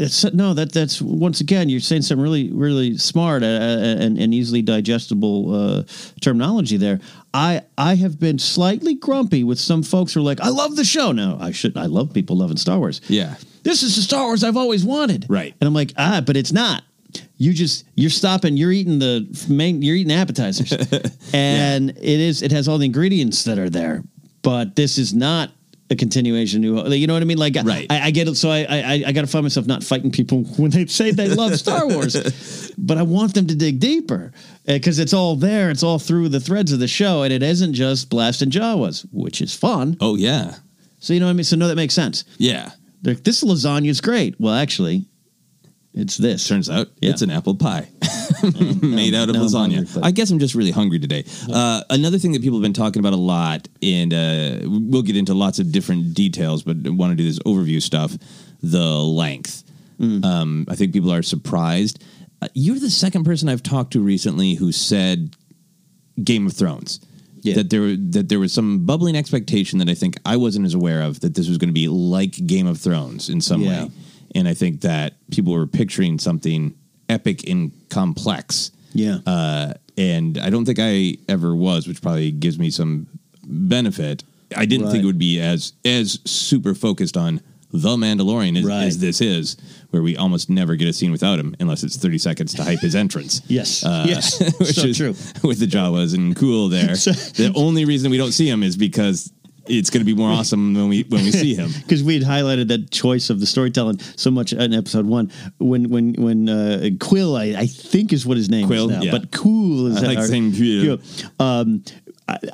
It's, 0.00 0.24
no, 0.32 0.54
that 0.54 0.72
that's 0.72 1.02
once 1.02 1.40
again 1.40 1.68
you're 1.68 1.80
saying 1.80 2.02
some 2.02 2.18
really 2.20 2.50
really 2.52 2.96
smart 2.96 3.42
uh, 3.42 3.46
and, 3.46 4.18
and 4.18 4.32
easily 4.34 4.62
digestible 4.62 5.54
uh, 5.54 5.82
terminology 6.20 6.76
there. 6.76 7.00
I 7.34 7.62
I 7.76 7.96
have 7.96 8.18
been 8.18 8.38
slightly 8.38 8.94
grumpy 8.94 9.44
with 9.44 9.58
some 9.60 9.82
folks 9.82 10.14
who 10.14 10.20
are 10.20 10.22
like, 10.24 10.40
I 10.40 10.48
love 10.48 10.76
the 10.76 10.84
show. 10.84 11.12
No, 11.12 11.36
I 11.40 11.52
should. 11.52 11.76
I 11.76 11.86
love 11.86 12.12
people 12.14 12.36
loving 12.36 12.56
Star 12.56 12.78
Wars. 12.78 13.00
yeah, 13.08 13.34
This 13.62 13.82
is 13.82 13.94
the 13.96 14.02
Star 14.02 14.24
Wars 14.24 14.42
I've 14.42 14.56
always 14.56 14.84
wanted. 14.84 15.26
Right. 15.28 15.54
And 15.60 15.68
I'm 15.68 15.74
like, 15.74 15.92
ah, 15.96 16.22
but 16.24 16.36
it's 16.36 16.52
not. 16.52 16.82
You 17.36 17.52
just 17.52 17.84
you're 17.94 18.10
stopping. 18.10 18.56
You're 18.56 18.72
eating 18.72 18.98
the 19.00 19.26
main. 19.48 19.82
You're 19.82 19.96
eating 19.96 20.12
appetizers, 20.12 20.72
and 21.32 21.90
it 21.90 21.98
is. 22.20 22.42
It 22.42 22.52
has 22.52 22.68
all 22.68 22.78
the 22.78 22.86
ingredients 22.86 23.44
that 23.44 23.58
are 23.58 23.70
there. 23.70 24.02
But 24.42 24.76
this 24.76 24.96
is 24.98 25.12
not 25.12 25.50
a 25.90 25.96
continuation. 25.96 26.60
New, 26.60 26.86
you 26.92 27.06
know 27.06 27.14
what 27.14 27.22
I 27.22 27.26
mean? 27.26 27.38
Like, 27.38 27.56
Right. 27.64 27.86
I, 27.90 28.06
I 28.06 28.10
get 28.10 28.28
it. 28.28 28.36
So 28.36 28.48
I, 28.50 28.60
I, 28.68 29.02
I 29.08 29.12
got 29.12 29.22
to 29.22 29.26
find 29.26 29.42
myself 29.44 29.66
not 29.66 29.82
fighting 29.82 30.10
people 30.10 30.42
when 30.56 30.70
they 30.70 30.86
say 30.86 31.10
they 31.10 31.28
love 31.28 31.56
Star 31.56 31.86
Wars, 31.88 32.72
but 32.78 32.96
I 32.98 33.02
want 33.02 33.34
them 33.34 33.46
to 33.48 33.54
dig 33.56 33.80
deeper 33.80 34.32
eh, 34.66 34.74
because 34.78 34.98
it's 34.98 35.12
all 35.12 35.36
there. 35.36 35.70
It's 35.70 35.82
all 35.82 35.98
through 35.98 36.28
the 36.28 36.40
threads 36.40 36.72
of 36.72 36.78
the 36.78 36.88
show, 36.88 37.22
and 37.24 37.32
it 37.32 37.42
isn't 37.42 37.74
just 37.74 38.08
blasting 38.08 38.50
Jawas, 38.50 39.06
which 39.12 39.40
is 39.42 39.54
fun. 39.54 39.96
oh 40.00 40.14
yeah, 40.16 40.56
So 41.00 41.12
you 41.12 41.20
know 41.20 41.26
what 41.26 41.30
I 41.30 41.34
mean? 41.34 41.44
So 41.44 41.56
no, 41.56 41.68
that 41.68 41.76
makes 41.76 41.94
sense. 41.94 42.24
yeah. 42.38 42.70
They're 43.02 43.14
this 43.14 43.42
lasagna 43.42 43.88
is 43.88 44.02
great. 44.02 44.38
Well, 44.38 44.52
actually, 44.54 45.06
it's 45.94 46.16
this. 46.16 46.46
Turns 46.46 46.70
out 46.70 46.88
Yeah. 47.00 47.10
it's 47.10 47.22
an 47.22 47.30
apple 47.30 47.54
pie 47.56 47.88
made 48.82 49.14
out 49.14 49.28
of 49.28 49.36
lasagna. 49.36 49.74
hungry, 49.74 49.86
but- 49.94 50.04
I 50.04 50.10
guess 50.12 50.30
I'm 50.30 50.38
just 50.38 50.54
really 50.54 50.70
hungry 50.70 50.98
today. 50.98 51.24
Uh, 51.52 51.82
another 51.90 52.18
thing 52.18 52.32
that 52.32 52.42
people 52.42 52.58
have 52.58 52.62
been 52.62 52.72
talking 52.72 53.00
about 53.00 53.12
a 53.12 53.16
lot, 53.16 53.68
and 53.82 54.12
uh, 54.14 54.58
we'll 54.64 55.02
get 55.02 55.16
into 55.16 55.34
lots 55.34 55.58
of 55.58 55.72
different 55.72 56.14
details, 56.14 56.62
but 56.62 56.76
I 56.86 56.90
want 56.90 57.10
to 57.12 57.16
do 57.16 57.24
this 57.24 57.38
overview 57.40 57.82
stuff. 57.82 58.16
The 58.62 58.78
length. 58.80 59.64
Mm. 59.98 60.24
Um, 60.24 60.66
I 60.68 60.76
think 60.76 60.92
people 60.92 61.12
are 61.12 61.22
surprised. 61.22 62.02
Uh, 62.42 62.48
you're 62.54 62.78
the 62.78 62.90
second 62.90 63.24
person 63.24 63.48
I've 63.48 63.62
talked 63.62 63.92
to 63.94 64.00
recently 64.00 64.54
who 64.54 64.72
said 64.72 65.36
Game 66.22 66.46
of 66.46 66.52
Thrones. 66.54 67.00
Yeah. 67.42 67.54
That 67.54 67.70
there 67.70 67.96
that 67.96 68.28
there 68.28 68.38
was 68.38 68.52
some 68.52 68.84
bubbling 68.84 69.16
expectation 69.16 69.78
that 69.78 69.88
I 69.88 69.94
think 69.94 70.16
I 70.26 70.36
wasn't 70.36 70.66
as 70.66 70.74
aware 70.74 71.02
of 71.02 71.20
that 71.20 71.34
this 71.34 71.48
was 71.48 71.56
going 71.58 71.70
to 71.70 71.74
be 71.74 71.88
like 71.88 72.32
Game 72.46 72.66
of 72.66 72.78
Thrones 72.78 73.30
in 73.30 73.40
some 73.40 73.62
Yeah. 73.62 73.84
way, 73.84 73.90
and 74.34 74.46
I 74.48 74.54
think 74.54 74.80
that 74.82 75.14
people 75.30 75.52
were 75.52 75.66
picturing 75.66 76.18
something 76.18 76.74
epic 77.08 77.48
and 77.48 77.72
complex. 77.88 78.70
Yeah. 78.92 79.18
Uh, 79.26 79.74
and 79.96 80.38
I 80.38 80.50
don't 80.50 80.64
think 80.64 80.78
I 80.80 81.16
ever 81.28 81.54
was, 81.54 81.86
which 81.86 82.00
probably 82.02 82.30
gives 82.30 82.58
me 82.58 82.70
some 82.70 83.06
benefit. 83.44 84.24
I 84.56 84.66
didn't 84.66 84.86
Right. 84.86 84.92
think 84.92 85.02
it 85.04 85.06
would 85.06 85.18
be 85.18 85.40
as 85.40 85.72
as 85.84 86.18
super 86.24 86.74
focused 86.74 87.16
on 87.16 87.40
the 87.72 87.96
Mandalorian 87.96 88.58
as, 88.58 88.64
Right. 88.64 88.84
as 88.84 88.98
this 88.98 89.20
is, 89.20 89.56
where 89.90 90.02
we 90.02 90.16
almost 90.16 90.50
never 90.50 90.74
get 90.74 90.88
a 90.88 90.92
scene 90.92 91.12
without 91.12 91.38
him 91.38 91.54
unless 91.60 91.84
it's 91.84 91.96
thirty 91.96 92.18
seconds 92.18 92.52
to 92.54 92.64
hype 92.64 92.80
his 92.80 92.94
entrance. 92.96 93.42
Yes. 93.48 93.84
Uh, 93.84 94.06
yes. 94.08 94.40
which 94.58 94.74
so 94.74 94.86
is 94.86 94.96
true. 94.96 95.14
with 95.44 95.60
the 95.60 95.66
Jawas 95.66 96.14
and 96.14 96.34
cool 96.34 96.68
there. 96.68 96.94
So- 96.96 97.12
the 97.12 97.52
only 97.54 97.84
reason 97.84 98.10
we 98.10 98.16
don't 98.16 98.32
see 98.32 98.48
him 98.48 98.62
is 98.64 98.76
because 98.76 99.32
it's 99.70 99.90
going 99.90 100.00
to 100.00 100.04
be 100.04 100.14
more 100.14 100.30
awesome 100.30 100.74
when 100.74 100.88
we 100.88 101.02
when 101.04 101.24
we 101.24 101.32
see 101.32 101.54
him. 101.54 101.70
Because 101.80 102.02
we 102.02 102.14
had 102.14 102.22
highlighted 102.22 102.68
that 102.68 102.90
choice 102.90 103.30
of 103.30 103.40
the 103.40 103.46
storytelling 103.46 103.98
so 104.16 104.30
much 104.30 104.52
in 104.52 104.74
episode 104.74 105.06
one 105.06 105.30
when 105.58 105.88
when 105.88 106.14
when 106.14 106.48
uh, 106.48 106.80
Kuiil 106.98 107.38
I, 107.38 107.60
I 107.60 107.66
think 107.66 108.12
is 108.12 108.26
what 108.26 108.36
his 108.36 108.48
name 108.48 108.68
Kuiil, 108.68 108.90
is 108.90 108.96
now, 108.96 109.02
yeah. 109.02 109.10
but 109.10 109.30
cool 109.30 109.86
is 109.86 110.02
I 110.02 110.06
like 110.06 110.24
saying 110.24 110.52
Kuiil. 110.52 111.00
Um, 111.40 111.82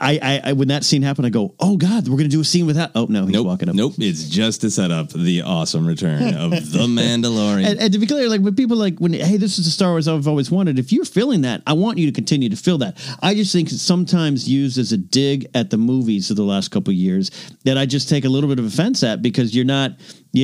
I, 0.00 0.18
I, 0.22 0.40
I 0.44 0.52
when 0.54 0.68
that 0.68 0.84
scene 0.84 1.02
happened, 1.02 1.26
I 1.26 1.30
go, 1.30 1.54
oh 1.60 1.76
god, 1.76 2.08
we're 2.08 2.16
gonna 2.16 2.28
do 2.28 2.40
a 2.40 2.44
scene 2.44 2.66
with 2.66 2.76
that. 2.76 2.92
Oh 2.94 3.06
no, 3.08 3.24
he's 3.24 3.32
Nope, 3.32 3.46
walking 3.46 3.68
up. 3.68 3.74
nope. 3.74 3.94
It's 3.98 4.28
just 4.28 4.60
to 4.62 4.70
set 4.70 4.90
up 4.90 5.10
the 5.10 5.42
awesome 5.42 5.86
return 5.86 6.34
of 6.34 6.50
the 6.50 6.78
Mandalorian. 6.88 7.66
And, 7.66 7.80
and 7.80 7.92
to 7.92 7.98
be 7.98 8.06
clear, 8.06 8.28
like 8.28 8.40
when 8.40 8.54
people 8.54 8.76
like 8.76 8.98
when 8.98 9.12
hey, 9.12 9.36
this 9.36 9.58
is 9.58 9.64
the 9.64 9.70
Star 9.70 9.90
Wars 9.90 10.08
I've 10.08 10.28
always 10.28 10.50
wanted. 10.50 10.78
If 10.78 10.92
you're 10.92 11.04
feeling 11.04 11.42
that, 11.42 11.62
I 11.66 11.72
want 11.74 11.98
you 11.98 12.06
to 12.06 12.12
continue 12.12 12.48
to 12.48 12.56
feel 12.56 12.78
that. 12.78 12.96
I 13.22 13.34
just 13.34 13.52
think 13.52 13.70
it's 13.72 13.82
sometimes 13.82 14.48
used 14.48 14.78
as 14.78 14.92
a 14.92 14.96
dig 14.96 15.46
at 15.54 15.70
the 15.70 15.78
movies 15.78 16.30
of 16.30 16.36
the 16.36 16.42
last 16.44 16.70
couple 16.70 16.90
of 16.90 16.96
years 16.96 17.30
that 17.64 17.76
I 17.78 17.86
just 17.86 18.08
take 18.08 18.24
a 18.24 18.28
little 18.28 18.48
bit 18.48 18.58
of 18.58 18.64
offense 18.66 19.02
at 19.02 19.22
because 19.22 19.54
you're 19.54 19.64
not. 19.64 19.92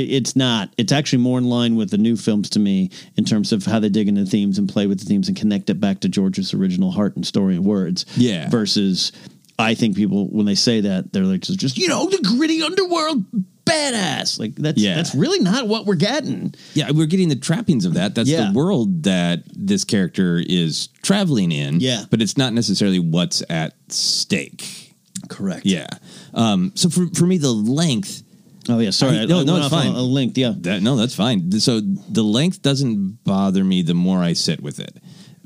It's 0.00 0.34
not. 0.34 0.72
It's 0.78 0.92
actually 0.92 1.22
more 1.22 1.38
in 1.38 1.44
line 1.44 1.76
with 1.76 1.90
the 1.90 1.98
new 1.98 2.16
films 2.16 2.48
to 2.50 2.58
me 2.58 2.90
in 3.16 3.24
terms 3.24 3.52
of 3.52 3.64
how 3.66 3.78
they 3.78 3.88
dig 3.90 4.08
into 4.08 4.24
themes 4.24 4.58
and 4.58 4.68
play 4.68 4.86
with 4.86 5.00
the 5.00 5.04
themes 5.06 5.28
and 5.28 5.36
connect 5.36 5.68
it 5.70 5.78
back 5.80 6.00
to 6.00 6.08
George's 6.08 6.54
original 6.54 6.90
heart 6.90 7.14
and 7.16 7.26
story 7.26 7.54
and 7.56 7.64
words. 7.64 8.06
Yeah. 8.16 8.48
Versus, 8.48 9.12
I 9.58 9.74
think 9.74 9.96
people 9.96 10.28
when 10.28 10.46
they 10.46 10.54
say 10.54 10.80
that 10.80 11.12
they're 11.12 11.24
like 11.24 11.42
just, 11.42 11.58
just 11.58 11.76
you 11.78 11.88
know 11.88 12.08
the 12.08 12.18
gritty 12.36 12.62
underworld 12.62 13.24
badass. 13.64 14.38
Like 14.40 14.56
that's 14.56 14.80
Yeah. 14.80 14.94
that's 14.94 15.14
really 15.14 15.38
not 15.40 15.68
what 15.68 15.86
we're 15.86 15.94
getting. 15.94 16.54
yeah, 16.74 16.90
we're 16.90 17.06
getting 17.06 17.28
the 17.28 17.36
trappings 17.36 17.84
of 17.84 17.94
that. 17.94 18.14
That's 18.14 18.28
Yeah. 18.28 18.46
the 18.50 18.52
world 18.58 19.04
that 19.04 19.44
this 19.54 19.84
character 19.84 20.42
is 20.44 20.88
traveling 21.02 21.52
in. 21.52 21.80
Yeah. 21.80 22.04
but 22.10 22.20
it's 22.22 22.36
not 22.36 22.52
necessarily 22.54 22.98
what's 22.98 23.42
at 23.50 23.74
stake. 23.88 24.94
Correct. 25.28 25.64
Yeah. 25.66 25.86
Um, 26.34 26.72
so 26.74 26.88
for 26.88 27.06
for 27.14 27.26
me, 27.26 27.38
the 27.38 27.52
length. 27.52 28.22
Oh 28.68 28.78
yeah. 28.78 28.90
Sorry. 28.90 29.18
I- 29.18 29.22
I, 29.22 29.26
no, 29.26 29.40
I 29.40 29.44
no, 29.44 29.56
it's 29.56 29.68
fine. 29.68 29.92
A 29.92 30.02
link. 30.02 30.36
Yeah. 30.36 30.52
That 30.56 30.82
no, 30.82 30.96
that's 30.96 31.14
fine. 31.14 31.50
So 31.60 31.80
the 31.80 32.22
length 32.22 32.62
doesn't 32.62 33.24
bother 33.24 33.64
me 33.64 33.82
the 33.82 33.94
more 33.94 34.18
I 34.22 34.34
sit 34.34 34.62
with 34.62 34.78
it 34.80 34.96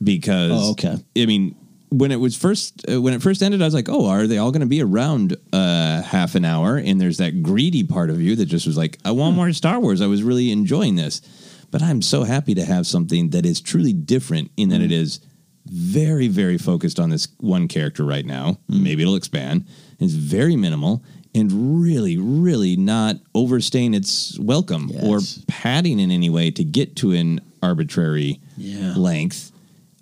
because 0.02 0.50
Oh, 0.52 0.70
okay. 0.72 0.96
I 1.16 1.26
mean, 1.26 1.54
when 1.90 2.10
it 2.12 2.16
was 2.20 2.36
first 2.36 2.84
uh, 2.90 3.00
when 3.00 3.14
it 3.14 3.22
first 3.22 3.42
ended, 3.42 3.62
I 3.62 3.64
was 3.64 3.74
like, 3.74 3.88
oh, 3.88 4.06
are 4.06 4.26
they 4.26 4.38
all 4.38 4.50
going 4.50 4.60
to 4.60 4.66
be 4.66 4.82
around 4.82 5.36
uh, 5.52 6.02
half 6.02 6.34
an 6.34 6.44
hour? 6.44 6.76
And 6.76 7.00
there's 7.00 7.18
that 7.18 7.42
greedy 7.42 7.84
part 7.84 8.10
of 8.10 8.20
you 8.20 8.36
that 8.36 8.46
just 8.46 8.66
was 8.66 8.76
like, 8.76 8.98
I 9.04 9.12
want 9.12 9.32
Hmm. 9.34 9.36
more 9.36 9.52
Star 9.52 9.80
Wars. 9.80 10.00
I 10.02 10.06
was 10.06 10.22
really 10.22 10.50
enjoying 10.50 10.96
this, 10.96 11.22
but 11.70 11.82
I'm 11.82 12.02
so 12.02 12.24
happy 12.24 12.54
to 12.54 12.64
have 12.64 12.86
something 12.86 13.30
that 13.30 13.46
is 13.46 13.60
truly 13.60 13.92
different 13.94 14.50
in 14.56 14.68
Hmm. 14.68 14.72
that 14.72 14.82
it 14.82 14.92
is 14.92 15.20
very 15.64 16.28
very 16.28 16.58
focused 16.58 17.00
on 17.00 17.10
this 17.10 17.26
one 17.38 17.66
character 17.66 18.04
right 18.04 18.26
now. 18.26 18.58
Hmm. 18.68 18.82
Maybe 18.82 19.02
it'll 19.02 19.16
expand. 19.16 19.64
It's 19.98 20.12
very 20.12 20.56
minimal. 20.56 21.02
And 21.36 21.82
really, 21.82 22.16
really 22.16 22.76
not 22.76 23.16
overstaying 23.34 23.92
its 23.92 24.38
welcome 24.40 24.90
or 25.02 25.20
padding 25.46 26.00
in 26.00 26.10
any 26.10 26.30
way 26.30 26.50
to 26.52 26.64
get 26.64 26.96
to 26.96 27.12
an 27.12 27.40
arbitrary 27.62 28.40
Yeah. 28.56 28.94
length 28.96 29.52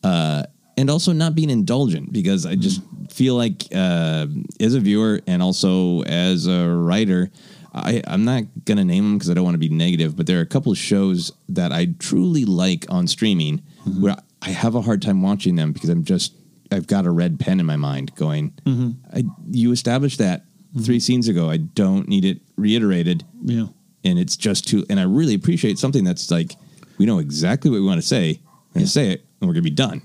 uh, 0.05 0.45
and 0.77 0.89
also 0.91 1.13
not 1.13 1.35
being 1.35 1.51
indulgent 1.51 2.13
because 2.13 2.47
I 2.47 2.55
just 2.55 2.83
feel 3.11 3.35
like 3.37 3.65
uh, 3.75 4.27
as 4.61 4.75
a 4.75 4.81
viewer 4.81 5.21
and 5.27 5.43
also 5.43 6.03
as 6.03 6.47
a 6.47 6.69
writer, 6.69 7.31
I, 7.73 8.01
I'm 8.07 8.25
not 8.25 8.45
going 8.65 8.79
to 8.79 8.85
name 8.85 9.03
them 9.05 9.19
because 9.19 9.31
I 9.31 9.35
don't 9.35 9.45
want 9.45 9.55
to 9.55 9.59
be 9.59 9.69
negative, 9.69 10.17
but 10.17 10.27
there 10.29 10.39
are 10.39 10.43
a 10.43 10.47
couple 10.47 10.71
of 10.71 10.79
shows 10.79 11.33
that 11.49 11.73
I 11.73 11.89
truly 11.99 12.45
like 12.45 12.87
on 12.89 13.07
streaming 13.09 13.61
where 13.99 14.17
I 14.41 14.51
have 14.51 14.75
a 14.77 14.81
hard 14.83 15.03
time 15.03 15.21
watching 15.23 15.57
them 15.57 15.73
because 15.73 15.91
I'm 15.91 16.05
just, 16.05 16.33
I've 16.71 16.87
got 16.87 17.07
a 17.07 17.11
red 17.11 17.41
pen 17.41 17.59
in 17.61 17.67
my 17.67 17.77
mind 17.77 18.15
going, 18.15 18.53
I, 19.13 19.25
you 19.51 19.73
established 19.73 20.19
that 20.19 20.45
three 20.83 21.01
scenes 21.01 21.29
ago. 21.29 21.49
I 21.51 21.59
don't 21.59 22.09
need 22.09 22.25
it 22.25 22.41
reiterated 22.57 23.25
Yeah. 23.43 23.67
and 24.05 24.19
it's 24.19 24.37
just 24.37 24.69
too 24.69 24.85
and 24.91 24.99
i 25.01 25.03
really 25.05 25.35
appreciate 25.35 25.79
something 25.79 26.05
that's 26.05 26.31
like 26.31 26.55
we 26.99 27.05
know 27.07 27.19
exactly 27.19 27.71
what 27.71 27.81
we 27.81 27.87
want 27.87 28.01
to 28.01 28.07
say 28.07 28.41
we're 28.69 28.81
going 28.81 28.87
to 28.87 28.91
say 28.91 29.11
it 29.11 29.25
and 29.41 29.49
we're 29.49 29.55
going 29.55 29.65
to 29.65 29.71
be 29.71 29.75
done 29.75 30.03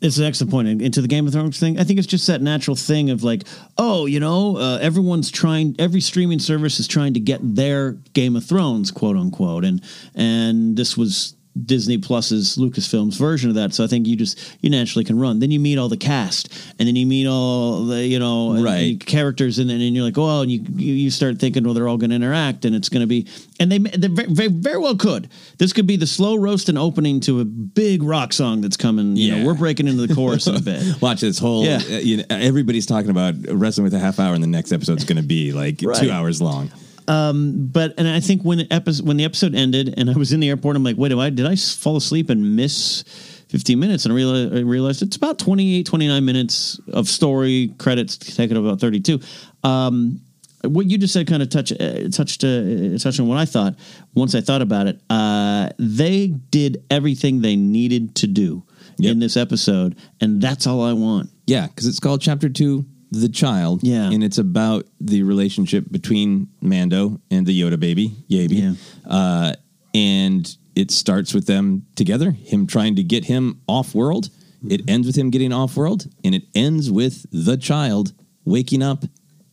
It's 0.00 0.18
an 0.18 0.24
excellent 0.24 0.50
point. 0.50 0.68
And 0.68 0.82
Into 0.82 1.00
the 1.00 1.08
Game 1.08 1.26
of 1.26 1.32
Thrones 1.32 1.58
thing, 1.58 1.78
I 1.78 1.84
think 1.84 1.98
it's 1.98 2.06
just 2.08 2.26
that 2.26 2.42
natural 2.42 2.76
thing 2.76 3.08
of 3.10 3.22
like, 3.22 3.44
oh, 3.78 4.04
you 4.04 4.20
know, 4.20 4.56
uh, 4.58 4.78
everyone's 4.82 5.30
trying, 5.30 5.74
every 5.78 6.02
streaming 6.02 6.38
service 6.40 6.78
is 6.78 6.86
trying 6.86 7.14
to 7.14 7.20
get 7.20 7.40
their 7.42 7.92
Game 8.12 8.36
of 8.36 8.44
Thrones, 8.44 8.90
quote 8.90 9.16
unquote, 9.16 9.64
and 9.64 9.80
and 10.14 10.76
this 10.76 10.96
was 10.96 11.36
Disney 11.64 11.98
Plus's 11.98 12.56
Lucasfilms 12.56 13.16
version 13.16 13.48
of 13.48 13.54
that. 13.54 13.72
So 13.74 13.84
I 13.84 13.86
think 13.86 14.06
you 14.08 14.16
just 14.16 14.38
you 14.60 14.70
naturally 14.70 15.04
can 15.04 15.18
run. 15.18 15.38
Then 15.38 15.50
you 15.52 15.60
meet 15.60 15.78
all 15.78 15.88
the 15.88 15.96
cast, 15.96 16.52
and 16.78 16.88
then 16.88 16.96
you 16.96 17.06
meet 17.06 17.26
all 17.26 17.84
the 17.84 18.04
you 18.04 18.18
know 18.18 18.60
Right. 18.62 18.98
characters, 19.04 19.58
and 19.58 19.70
then 19.70 19.80
and 19.80 19.94
you're 19.94 20.04
like, 20.04 20.18
oh, 20.18 20.42
and 20.42 20.50
you 20.50 20.64
you, 20.76 21.10
start 21.10 21.38
thinking, 21.38 21.62
well, 21.64 21.72
they're 21.74 21.86
all 21.88 21.96
going 21.96 22.10
to 22.10 22.16
interact, 22.16 22.64
and 22.64 22.74
it's 22.74 22.88
going 22.88 23.02
to 23.02 23.06
be, 23.06 23.26
and 23.60 23.70
they 23.70 23.78
they 23.78 24.08
very, 24.08 24.28
very, 24.28 24.48
very 24.50 24.78
well 24.78 24.96
could. 24.96 25.28
This 25.58 25.72
could 25.72 25.86
be 25.86 25.96
the 25.96 26.06
slow 26.06 26.34
roast 26.36 26.68
and 26.68 26.76
opening 26.76 27.20
to 27.20 27.40
a 27.40 27.44
big 27.44 28.02
rock 28.02 28.32
song 28.32 28.60
that's 28.60 28.76
coming. 28.76 29.14
You 29.16 29.28
Yeah. 29.28 29.38
know, 29.38 29.46
we're 29.46 29.54
breaking 29.54 29.86
into 29.86 30.06
the 30.06 30.14
chorus 30.14 30.46
in 30.48 30.56
a 30.56 30.60
bit. 30.60 30.82
Watch 31.00 31.20
this 31.20 31.38
whole. 31.38 31.64
Yeah. 31.64 31.80
uh, 31.88 31.98
you 31.98 32.16
know, 32.18 32.24
everybody's 32.30 32.86
talking 32.86 33.10
about 33.10 33.34
wrestling 33.48 33.84
with 33.84 33.94
a 33.94 33.98
half 34.00 34.18
hour, 34.18 34.34
and 34.34 34.42
the 34.42 34.48
next 34.48 34.72
episode's 34.72 35.04
going 35.04 35.18
to 35.22 35.26
be 35.26 35.52
like 35.52 35.80
Right. 35.82 35.96
two 36.02 36.10
hours 36.10 36.42
long. 36.42 36.70
But 37.06 37.94
and 37.98 38.08
I 38.08 38.20
think 38.20 38.42
when 38.42 38.58
the 38.58 38.70
episode 38.72 39.06
when 39.06 39.16
the 39.16 39.24
episode 39.24 39.54
ended 39.54 39.94
and 39.96 40.10
I 40.10 40.14
was 40.14 40.32
in 40.32 40.40
the 40.40 40.48
airport, 40.48 40.76
I'm 40.76 40.84
like, 40.84 40.96
wait, 40.96 41.10
did 41.10 41.18
I 41.18 41.30
did 41.30 41.46
I 41.46 41.56
fall 41.56 41.96
asleep 41.96 42.30
and 42.30 42.56
miss 42.56 43.04
15 43.48 43.78
minutes? 43.78 44.04
And 44.04 44.12
I 44.12 44.16
realized, 44.16 44.54
I 44.54 44.60
realized 44.60 45.02
it's 45.02 45.16
about 45.16 45.38
28, 45.38 45.84
29 45.86 46.24
minutes 46.24 46.80
of 46.92 47.08
story 47.08 47.74
credits, 47.78 48.16
taking 48.16 48.56
about 48.56 48.80
32. 48.80 49.20
Um, 49.62 50.20
what 50.64 50.86
you 50.86 50.96
just 50.96 51.12
said 51.12 51.26
kind 51.26 51.42
of 51.42 51.50
touch, 51.50 51.72
uh, 51.72 52.08
touched 52.10 52.42
uh, 52.42 52.96
touched 52.98 53.20
on 53.20 53.28
what 53.28 53.36
I 53.38 53.44
thought. 53.44 53.74
Once 54.14 54.34
I 54.34 54.40
thought 54.40 54.62
about 54.62 54.86
it, 54.86 54.98
uh, 55.10 55.68
they 55.78 56.28
did 56.28 56.82
everything 56.90 57.42
they 57.42 57.56
needed 57.56 58.14
to 58.16 58.26
do 58.26 58.64
Yep. 58.96 59.12
in 59.12 59.18
this 59.18 59.36
episode, 59.36 59.96
and 60.20 60.40
that's 60.40 60.66
all 60.68 60.80
I 60.82 60.92
want. 60.92 61.28
Yeah, 61.46 61.66
because 61.66 61.86
it's 61.86 61.98
called 61.98 62.20
Chapter 62.22 62.48
Two, 62.48 62.86
the 63.20 63.28
child. 63.28 63.82
Yeah. 63.82 64.10
and 64.10 64.22
it's 64.24 64.38
about 64.38 64.86
the 65.00 65.22
relationship 65.22 65.84
between 65.90 66.48
Mando 66.60 67.20
and 67.30 67.46
the 67.46 67.58
Yoda 67.60 67.78
baby, 67.80 68.10
Yaby. 68.30 68.76
Yeah. 69.06 69.10
Uh, 69.12 69.54
and 69.94 70.56
it 70.74 70.90
starts 70.90 71.32
with 71.34 71.46
them 71.46 71.86
together, 71.94 72.32
him 72.32 72.66
trying 72.66 72.96
to 72.96 73.02
get 73.02 73.24
him 73.26 73.60
off 73.68 73.94
world. 73.94 74.28
It 74.68 74.80
ends 74.88 75.06
with 75.06 75.14
him 75.16 75.28
getting 75.30 75.52
off 75.52 75.76
world, 75.76 76.06
and 76.24 76.34
it 76.34 76.44
ends 76.54 76.90
with 76.90 77.26
the 77.30 77.56
child 77.58 78.12
waking 78.46 78.82
up, 78.82 79.04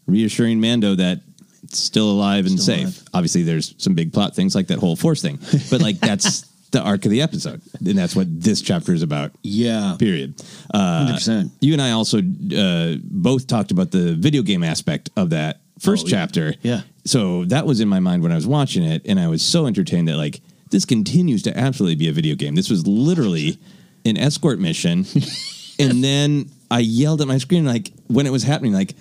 reassuring 0.08 0.62
Mando 0.62 0.96
that 0.96 1.20
it's 1.64 1.78
still 1.80 2.10
alive 2.10 2.46
and 2.46 2.60
Still 2.60 2.76
safe. 2.76 2.84
alive. 2.86 3.04
Obviously, 3.14 3.44
there's 3.44 3.76
some 3.78 3.94
big 3.94 4.14
plot 4.14 4.36
things 4.36 4.56
like 4.56 4.68
that 4.68 4.80
whole 4.80 4.96
force 4.96 5.22
thing, 5.22 5.38
but 5.70 5.82
like 5.82 6.00
that's 6.00 6.46
the 6.72 6.82
arc 6.82 7.06
of 7.06 7.12
the 7.12 7.22
episode, 7.22 7.62
and 7.86 7.98
that's 7.98 8.16
what 8.16 8.28
this 8.42 8.62
chapter 8.62 8.94
is 8.94 9.02
about. 9.04 9.32
Yeah, 9.44 9.96
Period. 10.00 10.42
Uh, 10.74 11.08
100%. 11.18 11.52
you 11.62 11.74
and 11.74 11.82
I 11.82 11.92
also 11.92 12.20
uh, 12.20 12.96
both 13.04 13.48
talked 13.48 13.72
about 13.72 13.92
the 13.92 14.16
video 14.16 14.42
game 14.42 14.64
aspect 14.64 15.10
of 15.18 15.32
that 15.32 15.62
first 15.80 16.06
Oh, 16.06 16.10
yeah. 16.10 16.12
chapter. 16.16 16.54
Yeah. 16.62 16.82
So 17.06 17.46
that 17.46 17.66
was 17.66 17.80
in 17.82 17.88
my 17.90 18.00
mind 18.00 18.24
when 18.24 18.32
I 18.32 18.36
was 18.36 18.48
watching 18.48 18.84
it, 18.84 19.02
and 19.06 19.20
I 19.20 19.28
was 19.28 19.42
so 19.42 19.66
entertained 19.68 20.08
that 20.08 20.18
like 20.18 20.42
this 20.70 20.86
continues 20.86 21.44
to 21.44 21.58
absolutely 21.58 21.96
be 21.96 22.08
a 22.08 22.14
video 22.14 22.36
game. 22.36 22.56
This 22.56 22.70
was 22.70 22.88
literally 22.88 23.58
an 24.06 24.18
escort 24.18 24.60
mission, 24.60 25.06
and 25.80 26.04
then 26.04 26.50
I 26.70 26.80
yelled 26.80 27.22
at 27.22 27.28
my 27.28 27.38
screen 27.38 27.66
like 27.66 27.92
when 28.08 28.26
it 28.26 28.32
was 28.32 28.44
happening, 28.44 28.74
like. 28.74 28.96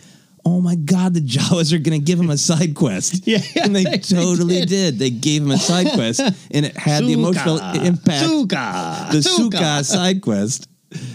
Oh 0.53 0.61
my 0.61 0.75
God! 0.75 1.15
The 1.15 1.21
Jawas 1.21 1.73
are 1.73 1.79
going 1.79 1.99
to 2.01 2.05
give 2.05 2.19
him 2.19 2.29
a 2.31 2.37
side 2.37 2.75
quest. 2.75 3.23
Yeah, 3.27 3.39
and 3.63 3.75
they, 3.75 3.85
they 3.93 3.99
totally 3.99 4.61
did. 4.61 4.69
did. 4.69 4.99
They 4.99 5.11
gave 5.11 5.43
him 5.43 5.53
a 5.53 5.59
side 5.59 5.87
quest, 5.95 6.19
and 6.21 6.67
it 6.67 6.77
had 6.77 7.05
the 7.05 7.13
emotional 7.13 7.59
impact. 7.59 8.27
Suka. 8.27 9.09
The 9.13 9.23
Suka. 9.23 9.57
Suka 9.59 9.85
side 9.85 10.21
quest 10.23 10.69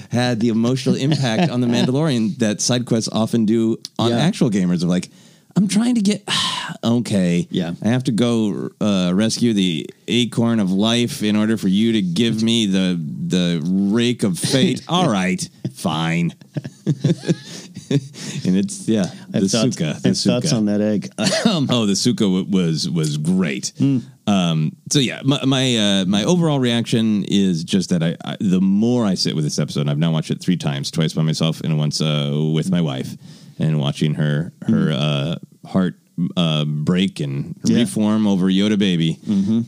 had 0.09 0.39
the 0.39 0.47
emotional 0.49 0.95
impact 0.95 1.51
on 1.51 1.59
the 1.59 1.67
Mandalorian 1.75 2.37
that 2.37 2.61
side 2.61 2.85
quests 2.85 3.09
often 3.11 3.45
do 3.45 3.77
on 3.99 4.11
Yeah. 4.11 4.19
actual 4.19 4.49
gamers. 4.49 4.83
Of 4.83 4.89
like, 4.89 5.09
I'm 5.57 5.67
trying 5.67 5.95
to 5.95 6.01
get 6.01 6.23
okay, 6.83 7.45
Yeah. 7.51 7.73
I 7.83 7.89
have 7.89 8.05
to 8.05 8.11
go 8.13 8.69
uh, 8.79 9.11
rescue 9.13 9.51
the 9.53 9.89
acorn 10.07 10.61
of 10.61 10.71
life 10.71 11.21
in 11.23 11.35
order 11.35 11.57
for 11.57 11.67
you 11.67 11.91
to 11.93 12.01
give 12.01 12.41
me 12.41 12.67
the 12.67 12.97
the 13.27 13.59
rake 13.93 14.23
of 14.23 14.39
fate. 14.39 14.81
All 14.87 15.09
right, 15.09 15.41
fine. 15.73 16.33
and 18.45 18.57
it's 18.57 18.87
yeah, 18.87 19.05
I 19.33 19.39
the 19.39 19.47
thoughts, 19.47 19.75
Suka. 19.75 19.83
The 20.01 20.09
have 20.09 20.17
thoughts 20.17 20.21
Suka. 20.49 20.55
on 20.55 20.65
that 20.65 20.81
egg. 20.81 21.09
Oh, 21.47 21.85
the 21.85 21.95
Suka 21.95 22.23
w- 22.23 22.45
was 22.49 22.89
was 22.89 23.17
great. 23.17 23.71
Hmm. 23.77 23.99
Um, 24.27 24.75
so 24.91 24.99
yeah, 24.99 25.21
my 25.23 25.43
my, 25.45 25.77
uh, 25.77 26.05
my 26.05 26.23
overall 26.23 26.59
reaction 26.59 27.23
is 27.27 27.63
just 27.63 27.89
that 27.91 28.01
I, 28.01 28.15
I 28.25 28.37
the 28.39 28.61
more 28.61 29.05
I 29.05 29.13
sit 29.15 29.35
with 29.35 29.43
this 29.43 29.59
episode, 29.59 29.81
and 29.81 29.89
I've 29.91 29.97
now 29.99 30.11
watched 30.11 30.31
it 30.31 30.41
three 30.41 30.57
times, 30.57 30.89
twice 30.89 31.13
by 31.13 31.21
myself 31.21 31.61
and 31.61 31.77
once 31.77 32.01
uh, 32.01 32.31
with 32.53 32.71
my 32.71 32.81
wife, 32.81 33.15
and 33.59 33.79
watching 33.79 34.15
her 34.15 34.51
her 34.67 34.91
uh, 34.91 35.35
heart 35.67 35.95
uh, 36.37 36.65
break 36.65 37.19
and 37.19 37.55
Yeah. 37.63 37.77
reform 37.79 38.27
over 38.27 38.47
Yoda 38.47 38.77
baby. 38.77 39.17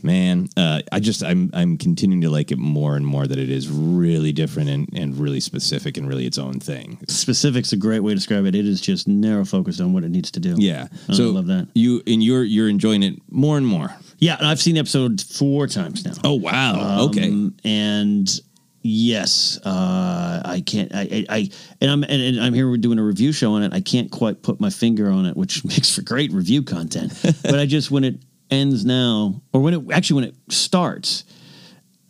Man, 0.02 0.48
uh, 0.56 0.82
I 0.92 1.00
just 1.00 1.22
I'm 1.22 1.50
I'm 1.54 1.76
continuing 1.78 2.20
to 2.22 2.30
like 2.30 2.50
it 2.52 2.58
more 2.58 2.96
and 2.96 3.06
more 3.06 3.26
that 3.26 3.38
it 3.38 3.50
is 3.50 3.68
really 3.70 4.32
different 4.32 4.68
and, 4.70 4.88
and 4.94 5.16
really 5.18 5.40
specific 5.40 5.96
and 5.96 6.06
really 6.08 6.26
its 6.26 6.38
own 6.38 6.60
thing. 6.60 6.98
Specific's 7.08 7.72
a 7.72 7.76
great 7.76 8.00
way 8.00 8.12
to 8.12 8.16
describe 8.16 8.44
it. 8.46 8.54
It 8.54 8.66
is 8.66 8.80
just 8.80 9.08
narrow 9.08 9.44
focused 9.44 9.80
on 9.80 9.92
what 9.92 10.04
it 10.04 10.10
needs 10.10 10.30
to 10.32 10.40
do. 10.40 10.54
Yeah, 10.58 10.88
I 11.08 11.14
so 11.14 11.30
love 11.30 11.46
that. 11.46 11.68
You 11.74 12.02
and 12.06 12.22
you're 12.22 12.44
you're 12.44 12.68
enjoying 12.68 13.02
it 13.02 13.14
more 13.30 13.56
and 13.56 13.66
more. 13.66 13.94
Yeah, 14.20 14.36
I've 14.40 14.58
seen 14.60 14.74
the 14.74 14.80
episode 14.80 15.20
four 15.20 15.68
times 15.68 16.04
now. 16.04 16.12
Oh 16.24 16.34
wow! 16.34 17.04
okay, 17.06 17.28
Um, 17.28 17.54
and 17.64 18.28
yes, 18.82 19.58
uh, 19.64 20.42
I 20.44 20.62
can't. 20.64 20.94
I, 20.94 21.00
I, 21.00 21.26
I 21.28 21.50
and 21.80 21.90
I'm 21.90 22.02
and, 22.04 22.22
and 22.22 22.40
I'm 22.40 22.54
here. 22.54 22.68
We're 22.68 22.76
doing 22.76 22.98
a 22.98 23.04
review 23.04 23.32
show 23.32 23.52
on 23.52 23.62
it. 23.62 23.72
I 23.72 23.80
can't 23.80 24.10
quite 24.10 24.42
put 24.42 24.60
my 24.60 24.70
finger 24.70 25.10
on 25.10 25.26
it, 25.26 25.36
which 25.36 25.64
makes 25.64 25.94
for 25.94 26.02
great 26.02 26.32
review 26.32 26.62
content. 26.62 27.18
but 27.42 27.58
I 27.58 27.66
just 27.66 27.90
when 27.90 28.04
it 28.04 28.20
ends 28.50 28.84
now, 28.84 29.40
or 29.52 29.60
when 29.60 29.74
it 29.74 29.92
actually 29.92 30.22
when 30.22 30.30
it 30.30 30.36
starts. 30.52 31.24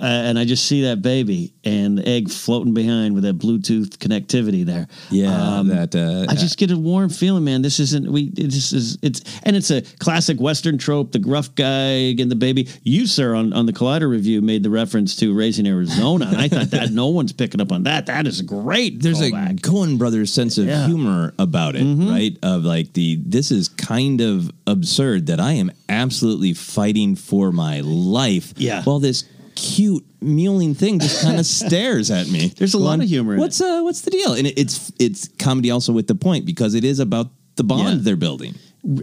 Uh, 0.00 0.04
and 0.04 0.38
I 0.38 0.44
just 0.44 0.66
see 0.66 0.82
that 0.82 1.02
baby 1.02 1.52
and 1.64 1.98
the 1.98 2.08
egg 2.08 2.30
floating 2.30 2.72
behind 2.72 3.14
with 3.14 3.24
that 3.24 3.36
Bluetooth 3.38 3.96
connectivity 3.98 4.64
there. 4.64 4.86
Yeah, 5.10 5.58
Um, 5.58 5.68
that. 5.68 5.94
Uh, 5.94 6.26
I 6.30 6.34
just 6.36 6.56
get 6.56 6.70
a 6.70 6.76
warm 6.78 7.08
feeling, 7.10 7.44
man. 7.44 7.62
This 7.62 7.80
isn't 7.80 8.10
we. 8.10 8.24
It 8.36 8.48
just 8.48 8.72
is. 8.72 8.98
It's 9.02 9.22
and 9.42 9.56
it's 9.56 9.70
a 9.72 9.82
classic 9.98 10.38
Western 10.40 10.78
trope. 10.78 11.10
The 11.12 11.18
gruff 11.18 11.54
guy 11.56 12.14
and 12.18 12.30
the 12.30 12.36
baby. 12.36 12.68
You, 12.84 13.06
sir, 13.06 13.34
on, 13.34 13.52
on 13.52 13.66
the 13.66 13.72
Collider 13.72 14.08
review, 14.08 14.40
made 14.40 14.62
the 14.62 14.70
reference 14.70 15.16
to 15.16 15.34
Raising 15.34 15.66
Arizona, 15.66 16.26
and 16.26 16.36
I 16.36 16.48
thought 16.48 16.70
that 16.70 16.90
no 16.92 17.08
one's 17.08 17.32
picking 17.32 17.60
up 17.60 17.72
on 17.72 17.82
that. 17.84 18.06
That 18.06 18.26
is 18.26 18.40
great. 18.42 19.02
there's 19.02 19.20
a 19.20 19.30
callback. 19.32 19.60
Coen 19.62 19.98
Brothers 19.98 20.32
sense 20.32 20.58
of 20.58 20.66
Yeah. 20.66 20.74
Mm-hmm. 20.82 20.86
humor 20.94 21.34
about 21.38 21.74
it, 21.76 21.82
right? 21.84 22.36
Of 22.42 22.64
like 22.64 22.92
the 22.92 23.16
this 23.24 23.50
is 23.50 23.68
kind 23.68 24.20
of 24.20 24.50
absurd 24.66 25.26
that 25.26 25.40
I 25.40 25.52
am 25.54 25.72
absolutely 25.88 26.52
fighting 26.54 27.16
for 27.16 27.50
my 27.50 27.80
life. 27.80 28.54
Yeah. 28.56 28.82
While 28.84 29.00
this 29.00 29.24
cute 29.58 30.04
mewling 30.20 30.76
thing 30.76 31.00
just 31.00 31.20
kind 31.22 31.38
of 31.40 31.46
stares 31.60 32.10
at 32.12 32.28
me. 32.28 32.48
There's 32.56 32.74
a 32.74 32.78
lot 32.78 33.00
of 33.02 33.08
humor 33.08 33.34
in 33.34 33.40
What's 33.40 33.60
uh 33.60 33.80
what's 33.82 34.02
the 34.02 34.10
deal? 34.10 34.32
And 34.34 34.46
it, 34.46 34.58
it's 34.58 34.92
it's 35.00 35.28
comedy 35.38 35.70
also 35.72 35.92
with 35.92 36.06
the 36.06 36.14
point 36.14 36.46
because 36.46 36.74
it 36.74 36.84
is 36.84 37.00
about 37.00 37.28
the 37.56 37.64
bond 37.64 37.88
Yeah. 37.88 37.94
they're 38.00 38.16
building. 38.16 38.54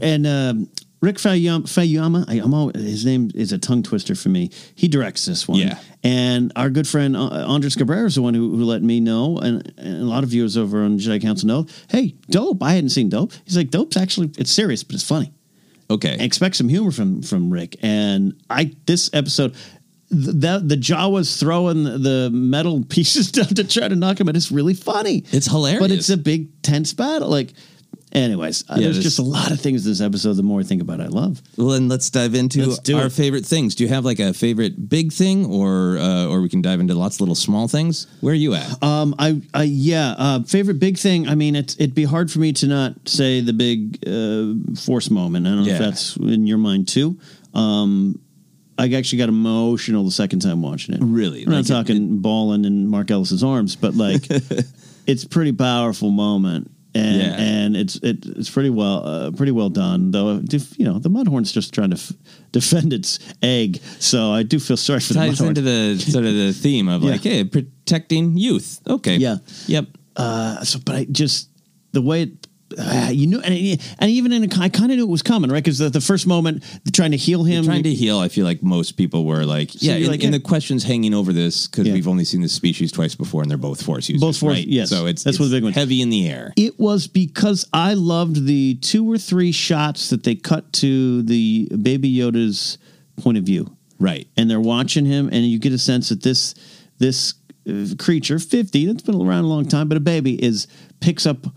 and 0.02 0.26
um, 0.26 0.70
Rick 1.02 1.18
Fayama, 1.18 1.64
Fayama 1.64 2.26
I, 2.30 2.36
I'm 2.42 2.54
all, 2.54 2.72
his 2.74 3.06
name 3.06 3.30
is 3.36 3.52
a 3.52 3.58
tongue 3.60 3.84
twister 3.84 4.16
for 4.16 4.30
me. 4.30 4.50
He 4.76 4.88
directs 4.88 5.26
this 5.26 5.48
one. 5.48 5.60
Yeah. 5.60 5.78
And 6.04 6.52
our 6.56 6.70
good 6.70 6.88
friend 6.88 7.16
uh, 7.18 7.46
Andres 7.48 7.76
Cabrera 7.76 8.06
is 8.08 8.16
the 8.16 8.22
one 8.24 8.34
who, 8.34 8.56
who 8.56 8.64
let 8.64 8.82
me 8.82 9.00
know, 9.02 9.38
and, 9.38 9.72
and 9.78 10.02
a 10.02 10.06
lot 10.06 10.24
of 10.24 10.30
viewers 10.30 10.56
over 10.58 10.84
on 10.84 10.98
Jedi 10.98 11.22
Council 11.22 11.48
know. 11.48 11.68
Hey, 11.90 12.16
Dope! 12.30 12.64
I 12.64 12.74
hadn't 12.74 12.90
seen 12.92 13.10
Dope. 13.10 13.34
He's 13.44 13.58
like, 13.58 13.70
Dope's 13.72 13.98
actually 13.98 14.32
it's 14.38 14.52
serious, 14.52 14.84
but 14.84 14.96
it's 14.96 15.04
funny. 15.08 15.32
Okay. 15.90 16.16
expect 16.20 16.56
some 16.56 16.70
humor 16.70 16.90
from 16.92 17.22
from 17.22 17.52
Rick. 17.54 17.76
And 17.84 18.34
I 18.50 18.72
this 18.88 19.10
episode, 19.14 19.54
that 20.16 20.68
the 20.70 20.76
Jawas 20.78 21.40
throwing 21.40 21.84
the 21.84 22.30
metal 22.34 22.84
pieces 22.90 23.32
down 23.32 23.48
to 23.48 23.64
try 23.64 23.88
to 23.88 23.96
knock 23.96 24.20
him 24.20 24.30
out 24.30 24.36
is 24.36 24.52
really 24.52 24.74
funny. 24.74 25.24
It's 25.32 25.48
hilarious. 25.48 25.80
but 25.82 25.92
it's 25.92 26.10
a 26.10 26.18
big 26.18 26.62
tense 26.62 26.94
battle. 26.94 27.30
Like, 27.30 27.54
anyways, 28.12 28.64
uh, 28.70 28.76
Yeah, 28.78 28.86
there's 28.86 29.04
just 29.04 29.20
a 29.20 29.24
lot 29.24 29.52
of 29.52 29.60
things 29.60 29.86
in 29.86 29.92
this 29.92 30.02
episode. 30.02 30.34
The 30.34 30.44
more 30.44 30.62
I 30.62 30.64
think 30.64 30.82
about 30.82 31.00
it, 31.00 31.04
I 31.04 31.08
love. 31.08 31.42
Well, 31.58 31.70
then 31.70 31.88
let's 31.90 32.10
dive 32.10 32.34
into 32.36 32.66
Let's 32.66 32.90
our 32.92 33.08
it. 33.08 33.12
favorite 33.12 33.46
things. 33.46 33.76
Do 33.76 33.84
you 33.84 33.90
have 33.90 34.06
like 34.06 34.20
a 34.20 34.34
favorite 34.34 34.88
big 34.90 35.12
thing, 35.12 35.46
or 35.46 35.98
uh, 35.98 36.28
or 36.28 36.42
we 36.42 36.50
can 36.50 36.62
dive 36.62 36.80
into 36.80 36.96
lots 36.96 37.18
of 37.18 37.22
little 37.22 37.36
small 37.36 37.68
things? 37.68 38.08
Where 38.22 38.32
are 38.32 38.36
you 38.36 38.54
at? 38.56 38.82
Um, 38.84 39.16
I, 39.20 39.42
I, 39.54 39.64
yeah, 39.64 40.16
uh, 40.18 40.44
favorite 40.44 40.80
big 40.80 40.98
thing. 40.98 41.28
I 41.28 41.36
mean, 41.36 41.56
it's 41.56 41.76
it'd 41.76 41.96
be 41.96 42.06
hard 42.06 42.32
for 42.32 42.40
me 42.40 42.54
to 42.54 42.68
not 42.68 42.94
say 43.08 43.42
the 43.42 43.54
big 43.54 44.00
uh, 44.08 44.76
force 44.80 45.10
moment. 45.10 45.46
I 45.48 45.50
don't 45.52 45.60
know 45.62 45.66
Yeah. 45.68 45.74
if 45.74 45.80
that's 45.80 46.16
in 46.18 46.48
your 46.48 46.58
mind 46.58 46.88
too. 46.88 47.18
Um, 47.54 48.20
I 48.78 48.92
actually 48.94 49.20
got 49.20 49.30
emotional 49.30 50.04
the 50.04 50.12
second 50.12 50.40
time 50.42 50.62
watching 50.62 50.96
it. 50.96 51.02
Really? 51.02 51.44
I'm 51.44 51.52
not 51.52 51.66
talking 51.66 52.20
balling 52.20 52.66
in 52.66 52.88
Mark 52.88 53.10
Ellis's 53.10 53.44
arms, 53.44 53.76
but 53.76 53.96
like, 53.96 54.24
it's 55.08 55.24
a 55.24 55.30
pretty 55.30 55.52
powerful 55.54 56.12
moment. 56.12 56.72
And, 56.94 57.18
Yeah. 57.18 57.36
and 57.38 57.76
it's 57.76 57.98
it, 57.98 58.26
it's 58.26 58.50
pretty 58.50 58.70
well 58.70 59.06
uh, 59.06 59.32
pretty 59.32 59.52
well 59.52 59.68
done 59.68 60.12
though 60.12 60.42
if, 60.50 60.80
you 60.80 60.86
know 60.86 60.98
the 60.98 61.10
mudhorn's 61.10 61.52
just 61.52 61.74
trying 61.74 61.90
to 61.90 61.98
f- 61.98 62.14
defend 62.54 62.94
its 62.94 63.20
egg 63.44 63.82
so 64.00 64.32
I 64.32 64.44
do 64.44 64.60
feel 64.62 64.78
sorry 64.78 65.02
for 65.02 65.14
ties 65.14 65.40
the 65.40 65.44
mudhorn 65.44 65.56
Ties 65.56 65.58
into 65.58 65.62
the 65.62 66.00
sort 66.00 66.24
of 66.24 66.34
the 66.34 66.54
theme 66.54 66.88
of 66.88 67.04
like, 67.04 67.22
hey, 67.22 67.44
protecting 67.44 68.38
youth. 68.38 68.80
Okay. 68.88 69.18
Yeah. 69.18 69.40
Yep. 69.68 69.88
Uh, 70.16 70.64
so, 70.64 70.80
but 70.86 70.96
I 70.96 71.04
just 71.12 71.50
the 71.92 72.02
way 72.02 72.22
it 72.24 72.48
uh, 72.78 73.10
you 73.12 73.28
know, 73.28 73.40
and, 73.40 73.80
and 74.00 74.10
even 74.12 74.32
in 74.34 74.44
a, 74.44 74.48
I 74.60 74.70
kind 74.70 74.92
of 74.92 74.98
knew 74.98 75.04
it 75.04 75.10
was 75.10 75.22
coming, 75.22 75.52
right? 75.52 75.64
Because 75.64 75.78
the, 75.78 75.90
the 75.90 76.02
first 76.02 76.28
moment, 76.28 76.64
trying 76.94 77.12
to 77.12 77.18
heal 77.18 77.44
him, 77.44 77.66
trying 77.66 77.84
to 77.84 77.94
heal. 77.94 78.20
I 78.20 78.28
feel 78.28 78.46
like 78.46 78.62
most 78.64 78.94
people 78.94 79.26
were 79.26 79.46
like, 79.46 79.72
So 79.72 79.78
yeah, 79.82 79.94
and, 79.96 80.08
like, 80.08 80.24
and 80.24 80.32
yeah. 80.34 80.38
the 80.38 80.40
questions 80.40 80.84
hanging 80.84 81.14
over 81.14 81.32
this 81.34 81.68
because 81.68 81.88
Yeah. 81.88 81.94
we've 81.94 82.08
only 82.08 82.26
seen 82.26 82.42
this 82.42 82.54
species 82.54 82.92
twice 82.92 83.16
before, 83.16 83.42
and 83.42 83.50
they're 83.50 83.58
both 83.58 83.82
force 83.84 84.10
users. 84.10 84.22
Both 84.22 84.38
force- 84.38 84.56
right? 84.58 84.68
yes. 84.68 84.90
So 84.90 85.06
it's 85.06 85.24
That's 85.24 85.40
one 85.40 85.46
of 85.46 85.52
the 85.52 85.58
big 85.58 85.64
ones. 85.64 85.76
Heavy 85.76 86.02
in 86.02 86.10
the 86.10 86.28
air. 86.30 86.54
It 86.58 86.80
was 86.80 87.08
because 87.08 87.68
I 87.74 87.94
loved 87.94 88.46
the 88.46 88.76
two 88.76 89.10
or 89.12 89.18
three 89.18 89.52
shots 89.52 90.10
that 90.10 90.24
they 90.24 90.36
cut 90.36 90.72
to 90.74 91.22
the 91.24 91.68
Baby 91.82 92.14
Yoda's 92.16 92.78
point 93.18 93.38
of 93.38 93.44
view. 93.44 93.76
Right. 94.00 94.28
And 94.36 94.50
they're 94.50 94.60
watching 94.60 95.06
him, 95.06 95.30
and 95.32 95.46
you 95.46 95.58
get 95.60 95.72
a 95.74 95.78
sense 95.78 96.10
that 96.10 96.22
this 96.24 96.54
this 96.98 97.34
uh, 97.70 97.86
creature, 97.98 98.40
fifty, 98.40 98.86
that's 98.86 99.02
been 99.04 99.16
around 99.16 99.46
a 99.46 99.48
long 99.48 99.66
time, 99.66 99.88
but 99.88 99.98
a 99.98 100.02
baby 100.02 100.42
is 100.44 100.68
picks 101.00 101.26
up 101.26 101.48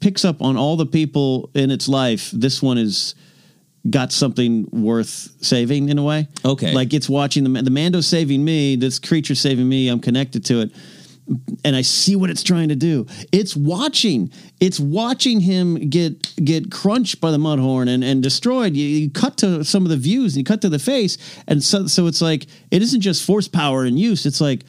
picks 0.00 0.24
up 0.24 0.42
on 0.42 0.56
all 0.56 0.76
the 0.76 0.86
people 0.86 1.50
in 1.54 1.70
its 1.70 1.88
life. 1.88 2.30
This 2.32 2.62
one 2.62 2.78
is 2.78 3.14
got 3.88 4.12
something 4.12 4.68
worth 4.72 5.28
saving 5.40 5.88
in 5.88 5.98
a 5.98 6.02
way. 6.02 6.28
Okay. 6.44 6.74
like 6.74 6.92
it's 6.92 7.08
watching 7.08 7.44
the 7.44 7.62
the 7.62 7.70
Mando 7.70 8.00
saving 8.00 8.44
me. 8.44 8.76
This 8.76 8.98
creature 8.98 9.34
saving 9.34 9.68
me. 9.68 9.88
I'm 9.88 10.00
connected 10.00 10.44
to 10.46 10.60
it 10.60 10.72
and 11.64 11.76
I 11.76 11.82
see 11.82 12.16
what 12.16 12.30
it's 12.30 12.42
trying 12.42 12.68
to 12.70 12.76
do. 12.76 13.06
It's 13.32 13.54
watching. 13.54 14.32
It's 14.58 14.80
watching 14.80 15.40
him 15.40 15.88
get 15.88 16.34
get 16.44 16.70
crunched 16.70 17.20
by 17.20 17.30
the 17.30 17.38
mudhorn 17.38 17.88
and, 17.88 18.02
and 18.02 18.22
destroyed. 18.22 18.74
You, 18.74 18.86
you 18.86 19.10
cut 19.10 19.36
to 19.38 19.64
some 19.64 19.84
of 19.84 19.90
the 19.90 19.96
views 19.96 20.34
and 20.34 20.38
you 20.38 20.44
cut 20.44 20.60
to 20.62 20.68
the 20.68 20.78
face, 20.78 21.18
and 21.46 21.62
so 21.62 21.86
so 21.86 22.06
it's 22.06 22.20
like 22.20 22.46
it 22.70 22.82
isn't 22.82 23.00
just 23.00 23.24
force 23.24 23.48
power 23.48 23.84
and 23.84 23.98
use. 23.98 24.26
It's 24.26 24.40
like 24.40 24.64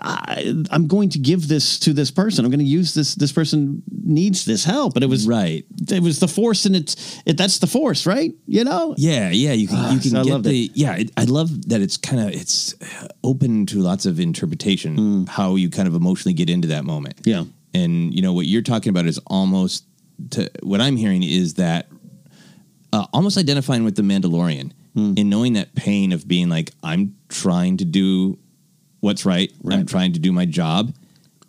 I, 0.00 0.54
I'm 0.70 0.86
going 0.86 1.08
to 1.10 1.18
give 1.18 1.48
this 1.48 1.78
to 1.80 1.92
this 1.92 2.10
person. 2.10 2.44
I'm 2.44 2.50
going 2.50 2.60
to 2.60 2.64
use 2.64 2.94
this. 2.94 3.14
This 3.14 3.32
person 3.32 3.82
needs 4.04 4.44
this 4.44 4.64
help, 4.64 4.94
and 4.96 5.02
it 5.02 5.08
was 5.08 5.26
right. 5.26 5.64
It 5.90 6.02
was 6.02 6.20
the 6.20 6.28
force, 6.28 6.66
and 6.66 6.76
it's 6.76 7.20
it. 7.26 7.36
That's 7.36 7.58
the 7.58 7.66
force, 7.66 8.06
right? 8.06 8.32
You 8.46 8.64
know. 8.64 8.94
Yeah, 8.96 9.30
yeah, 9.30 9.52
you 9.52 9.66
can 9.66 9.76
Ah, 9.78 9.92
you 9.92 9.98
can 10.00 10.10
so 10.10 10.20
I 10.20 10.24
get 10.24 10.42
the 10.44 10.70
yeah. 10.74 10.96
It, 10.96 11.10
I 11.16 11.24
love 11.24 11.68
that 11.68 11.80
it's 11.80 11.96
kind 11.96 12.22
of 12.22 12.30
it's 12.30 12.74
uh, 12.80 13.08
open 13.24 13.66
to 13.66 13.80
lots 13.80 14.06
of 14.06 14.20
interpretation 14.20 15.26
how 15.26 15.56
you 15.56 15.68
kind 15.70 15.88
of 15.88 15.94
emotionally 15.94 16.34
get 16.34 16.48
into 16.48 16.68
that 16.68 16.84
moment. 16.84 17.20
Yeah, 17.24 17.44
and 17.74 18.14
you 18.14 18.22
know 18.22 18.32
what 18.32 18.46
you're 18.46 18.62
talking 18.62 18.90
about 18.90 19.06
is 19.06 19.18
almost 19.26 19.84
to 20.30 20.48
what 20.62 20.80
I'm 20.80 20.96
hearing 20.96 21.24
is 21.24 21.54
that 21.54 21.88
uh, 22.92 23.06
almost 23.12 23.36
identifying 23.36 23.82
with 23.84 23.96
the 23.96 24.02
Mandalorian 24.02 24.72
Hmm. 24.94 25.14
in 25.16 25.30
knowing 25.30 25.54
that 25.54 25.74
pain 25.74 26.12
of 26.12 26.28
being 26.28 26.50
like 26.50 26.70
I'm 26.82 27.16
trying 27.30 27.78
to 27.78 27.84
do 27.86 28.38
what's 29.02 29.26
right. 29.26 29.52
I'm 29.70 29.84
trying 29.84 30.14
to 30.14 30.18
do 30.18 30.32
my 30.32 30.46
job, 30.46 30.94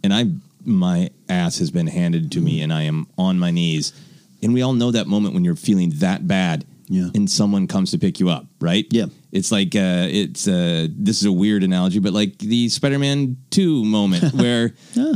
and 0.04 0.14
I 0.14 0.26
my 0.66 1.10
ass 1.30 1.60
has 1.60 1.72
been 1.72 1.88
handed 1.88 2.32
to 2.34 2.42
me, 2.42 2.62
and 2.62 2.74
I 2.74 2.84
am 2.84 3.08
on 3.18 3.40
my 3.40 3.52
knees. 3.52 3.94
And 4.42 4.54
we 4.54 4.62
all 4.62 4.74
know 4.74 4.92
that 4.92 5.08
moment 5.08 5.34
when 5.34 5.46
you're 5.46 5.56
feeling 5.56 5.92
that 6.00 6.28
bad, 6.28 6.66
Yeah. 6.90 7.10
and 7.16 7.30
someone 7.30 7.68
comes 7.68 7.92
to 7.92 7.98
pick 7.98 8.20
you 8.20 8.30
up, 8.30 8.46
right? 8.60 8.86
Yeah. 8.92 9.06
It's 9.32 9.52
like 9.52 9.76
uh, 9.76 10.08
it's 10.12 10.48
uh, 10.48 10.88
this 10.90 11.20
is 11.22 11.26
a 11.26 11.32
weird 11.32 11.64
analogy, 11.64 12.00
but 12.00 12.14
like 12.14 12.38
the 12.38 12.70
Spider-Man 12.70 13.38
Two 13.50 13.84
moment 13.84 14.34
where 14.44 14.74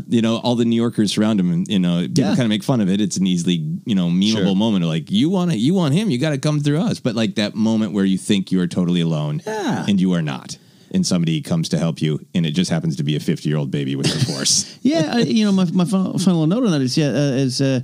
you 0.09 0.21
know 0.21 0.37
all 0.37 0.55
the 0.55 0.65
New 0.65 0.75
Yorkers 0.75 1.13
surround 1.13 1.39
him, 1.39 1.51
and 1.51 1.67
you 1.67 1.79
know 1.79 2.01
people 2.01 2.23
Yeah. 2.23 2.29
kind 2.29 2.41
of 2.41 2.49
make 2.49 2.63
fun 2.63 2.81
of 2.81 2.89
it. 2.89 2.99
It's 3.01 3.17
an 3.17 3.27
easily 3.27 3.55
you 3.85 3.95
know 3.95 4.07
memeable 4.09 4.45
Sure. 4.47 4.55
moment 4.55 4.83
of 4.85 4.89
like 4.89 5.11
you 5.11 5.29
want 5.29 5.51
it, 5.53 5.57
you 5.57 5.73
want 5.75 5.93
him, 5.93 6.09
you 6.09 6.17
got 6.17 6.31
to 6.31 6.37
come 6.39 6.59
through 6.61 6.79
us. 6.81 6.99
But 6.99 7.15
like 7.15 7.35
that 7.35 7.53
moment 7.55 7.93
where 7.93 8.05
you 8.05 8.17
think 8.17 8.51
you 8.51 8.59
are 8.61 8.67
totally 8.67 9.01
alone, 9.01 9.41
Yeah. 9.45 9.85
and 9.87 9.99
you 10.01 10.13
are 10.13 10.21
not, 10.23 10.57
and 10.91 11.05
somebody 11.05 11.41
comes 11.41 11.69
to 11.69 11.77
help 11.77 12.01
you, 12.01 12.19
and 12.35 12.45
it 12.45 12.51
just 12.51 12.69
happens 12.71 12.95
to 12.97 13.03
be 13.03 13.15
a 13.15 13.19
50 13.19 13.47
year 13.49 13.57
old 13.57 13.71
baby 13.71 13.95
with 13.95 14.07
a 14.07 14.25
force. 14.25 14.77
yeah, 14.83 15.11
I, 15.15 15.19
you 15.19 15.45
know, 15.45 15.51
my, 15.51 15.65
my 15.71 15.85
final, 15.85 16.17
final 16.19 16.47
note 16.47 16.63
on 16.65 16.71
that 16.71 16.81
is 16.81 16.97
yeah, 16.97 17.07
uh, 17.09 17.35
is 17.35 17.61
uh, 17.61 17.81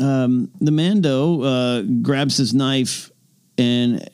um, 0.00 0.50
the 0.60 0.70
Mando 0.70 1.42
uh, 1.42 1.82
grabs 2.02 2.36
his 2.36 2.54
knife 2.54 3.10
and 3.56 4.08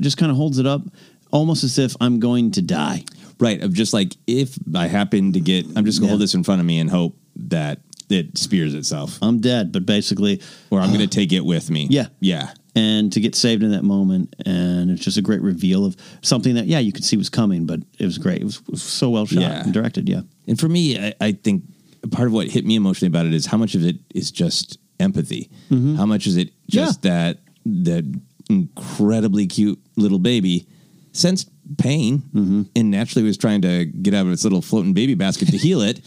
just 0.00 0.16
kind 0.16 0.30
of 0.30 0.36
holds 0.36 0.58
it 0.58 0.66
up, 0.66 0.82
almost 1.30 1.64
as 1.64 1.78
if 1.78 1.94
I'm 2.00 2.18
going 2.20 2.50
to 2.52 2.62
die. 2.62 3.04
right. 3.38 3.60
Of 3.62 3.72
just 3.72 3.92
like 3.92 4.14
if 4.26 4.58
I 4.74 4.86
happen 4.88 5.32
to 5.34 5.40
get, 5.40 5.66
I'm 5.76 5.84
just 5.84 5.98
gonna 6.00 6.08
Yeah. 6.08 6.12
hold 6.12 6.22
this 6.22 6.34
in 6.34 6.42
front 6.44 6.60
of 6.60 6.66
me 6.66 6.78
and 6.80 6.90
hope 6.90 7.16
that 7.36 7.80
it 8.10 8.36
spears 8.38 8.74
itself, 8.74 9.18
I'm 9.22 9.38
dead, 9.40 9.70
but 9.70 9.84
basically, 9.86 10.40
or 10.70 10.80
I'm 10.80 10.90
gonna 10.92 11.06
take 11.20 11.32
it 11.32 11.44
with 11.44 11.70
me. 11.70 11.86
Yeah. 11.90 12.06
yeah. 12.20 12.50
And 12.74 13.12
to 13.12 13.20
get 13.20 13.34
saved 13.34 13.62
in 13.62 13.70
that 13.72 13.84
moment, 13.84 14.34
and 14.44 14.90
it's 14.90 15.02
just 15.02 15.16
a 15.16 15.22
great 15.22 15.40
reveal 15.42 15.84
of 15.84 15.96
something 16.22 16.54
that 16.54 16.66
yeah, 16.66 16.78
you 16.78 16.92
could 16.92 17.04
see 17.04 17.16
was 17.16 17.30
coming, 17.30 17.66
but 17.66 17.80
it 17.98 18.04
was 18.04 18.18
great. 18.18 18.40
It 18.40 18.44
was, 18.44 18.56
it 18.58 18.70
was 18.70 18.82
so 18.82 19.10
well 19.10 19.26
shot 19.26 19.40
Yeah. 19.40 19.62
and 19.64 19.72
directed. 19.72 20.08
Yeah, 20.08 20.22
And 20.46 20.58
for 20.58 20.68
me, 20.68 20.98
I, 20.98 21.14
I 21.20 21.32
think 21.32 21.64
part 22.10 22.26
of 22.26 22.32
what 22.32 22.48
hit 22.48 22.64
me 22.64 22.76
emotionally 22.76 23.08
about 23.08 23.26
it 23.26 23.34
is 23.34 23.46
how 23.46 23.56
much 23.56 23.74
of 23.74 23.84
it 23.84 23.96
is 24.14 24.30
just 24.30 24.78
empathy. 25.00 25.50
Mm-hmm. 25.70 25.96
How 25.96 26.06
much 26.06 26.26
is 26.26 26.36
it 26.36 26.50
just 26.68 27.02
that 27.02 27.38
that 27.66 28.04
incredibly 28.48 29.46
cute 29.46 29.78
little 29.96 30.18
baby 30.18 30.66
sensed 31.12 31.50
pain 31.76 32.18
mm-hmm. 32.18 32.62
and 32.74 32.90
naturally 32.90 33.26
was 33.26 33.36
trying 33.36 33.60
to 33.62 33.84
get 33.84 34.14
out 34.14 34.26
of 34.26 34.32
its 34.32 34.44
little 34.44 34.62
floating 34.62 34.94
baby 34.94 35.14
basket 35.14 35.48
to 35.48 35.56
heal 35.56 35.82
it. 35.82 36.00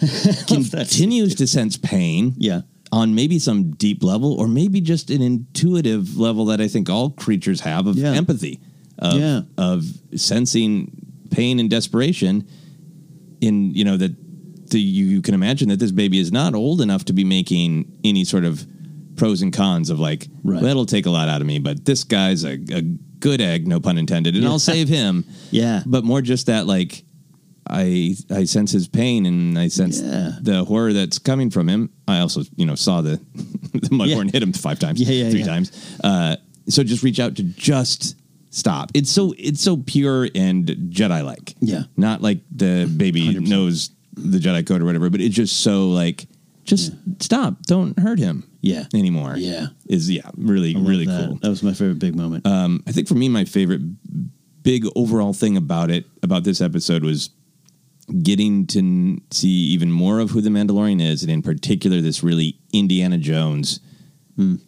continues 0.46 1.34
to 1.36 1.46
sense 1.46 1.76
pain. 1.76 2.34
Yeah. 2.38 2.62
On 2.92 3.14
maybe 3.14 3.38
some 3.38 3.70
deep 3.76 4.02
level, 4.02 4.32
or 4.34 4.48
maybe 4.48 4.80
just 4.80 5.10
an 5.10 5.22
intuitive 5.22 6.16
level 6.18 6.46
that 6.46 6.60
I 6.60 6.66
think 6.68 6.90
all 6.90 7.10
creatures 7.10 7.60
have 7.60 7.86
of 7.86 7.96
Yeah. 7.96 8.12
empathy, 8.14 8.58
of, 8.98 9.18
Yeah. 9.20 9.42
of 9.56 9.84
sensing 10.16 10.90
pain 11.30 11.60
and 11.60 11.70
desperation 11.70 12.44
in 13.40 13.72
you 13.74 13.84
know 13.84 13.96
that 13.96 14.12
the, 14.70 14.80
you, 14.80 15.04
you 15.06 15.22
can 15.22 15.34
imagine 15.34 15.68
that 15.68 15.78
this 15.78 15.90
baby 15.92 16.18
is 16.18 16.30
not 16.32 16.54
old 16.54 16.80
enough 16.80 17.04
to 17.06 17.12
be 17.12 17.24
making 17.24 17.90
any 18.04 18.24
sort 18.24 18.44
of 18.44 18.66
pros 19.16 19.42
and 19.42 19.52
cons 19.52 19.90
of 19.90 19.98
like 20.00 20.28
Right. 20.44 20.62
that'll 20.62 20.86
take 20.86 21.06
a 21.06 21.10
lot 21.10 21.28
out 21.28 21.40
of 21.40 21.46
me 21.46 21.58
but 21.58 21.84
this 21.84 22.04
guy's 22.04 22.44
a, 22.44 22.58
a 22.72 22.82
good 23.20 23.40
egg 23.40 23.66
no 23.68 23.80
pun 23.80 23.98
intended 23.98 24.34
and 24.34 24.42
Yeah. 24.44 24.50
i'll 24.50 24.58
save 24.58 24.88
him 24.88 25.24
Yeah. 25.50 25.82
but 25.86 26.04
more 26.04 26.22
just 26.22 26.46
that 26.46 26.66
like 26.66 27.04
i 27.68 28.14
i 28.30 28.44
sense 28.44 28.72
his 28.72 28.88
pain 28.88 29.26
and 29.26 29.58
i 29.58 29.68
sense 29.68 30.00
Yeah. 30.00 30.32
the 30.40 30.64
horror 30.64 30.92
that's 30.92 31.18
coming 31.18 31.50
from 31.50 31.68
him 31.68 31.90
i 32.08 32.20
also 32.20 32.42
you 32.56 32.66
know 32.66 32.74
saw 32.74 33.00
the 33.00 33.20
the 33.34 33.88
mudhorn 33.90 34.26
Yeah. 34.26 34.32
hit 34.32 34.42
him 34.42 34.52
five 34.52 34.78
times 34.78 35.00
Yeah, 35.00 35.24
yeah, 35.24 35.30
three 35.30 35.44
times 35.44 35.70
uh 36.02 36.36
so 36.68 36.82
just 36.82 37.02
reach 37.02 37.20
out 37.20 37.36
to 37.36 37.42
just 37.42 38.16
stop 38.50 38.90
it's 38.94 39.10
so 39.10 39.34
it's 39.38 39.60
so 39.60 39.76
pure 39.76 40.28
and 40.34 40.66
jedi 40.90 41.24
like 41.24 41.54
Yeah. 41.60 41.82
not 41.96 42.22
like 42.22 42.40
the 42.54 42.92
baby 42.96 43.22
100%. 43.34 43.48
knows 43.48 43.90
the 44.14 44.38
Jedi 44.38 44.66
code 44.66 44.82
or 44.82 44.84
whatever, 44.84 45.08
but 45.08 45.20
it's 45.22 45.34
just 45.34 45.60
so 45.60 45.88
like, 45.88 46.26
just 46.64 46.92
stop, 47.22 47.62
don't 47.62 47.98
hurt 47.98 48.18
him, 48.18 48.42
Yeah. 48.60 48.84
anymore. 48.92 49.34
Yeah. 49.38 49.68
is 49.88 50.10
yeah, 50.10 50.28
really 50.36 50.74
really 50.76 51.06
that. 51.06 51.26
cool. 51.28 51.38
That 51.40 51.48
was 51.48 51.62
my 51.62 51.72
favorite 51.72 52.00
big 52.00 52.16
moment. 52.16 52.44
Um, 52.46 52.82
I 52.86 52.92
think 52.92 53.08
for 53.08 53.14
me, 53.14 53.28
my 53.30 53.44
favorite 53.46 53.80
big 54.62 54.84
overall 54.94 55.32
thing 55.32 55.56
about 55.56 55.90
it 55.90 56.04
about 56.22 56.44
this 56.44 56.60
episode 56.60 57.02
was 57.02 57.30
getting 58.22 58.66
to 58.68 59.18
see 59.30 59.48
even 59.48 59.90
more 59.92 60.18
of 60.20 60.30
who 60.30 60.40
the 60.40 60.50
Mandalorian 60.50 61.00
is, 61.02 61.22
and 61.22 61.30
in 61.30 61.42
particular, 61.42 62.00
this 62.00 62.22
really 62.22 62.58
Indiana 62.72 63.18
Jones 63.18 63.80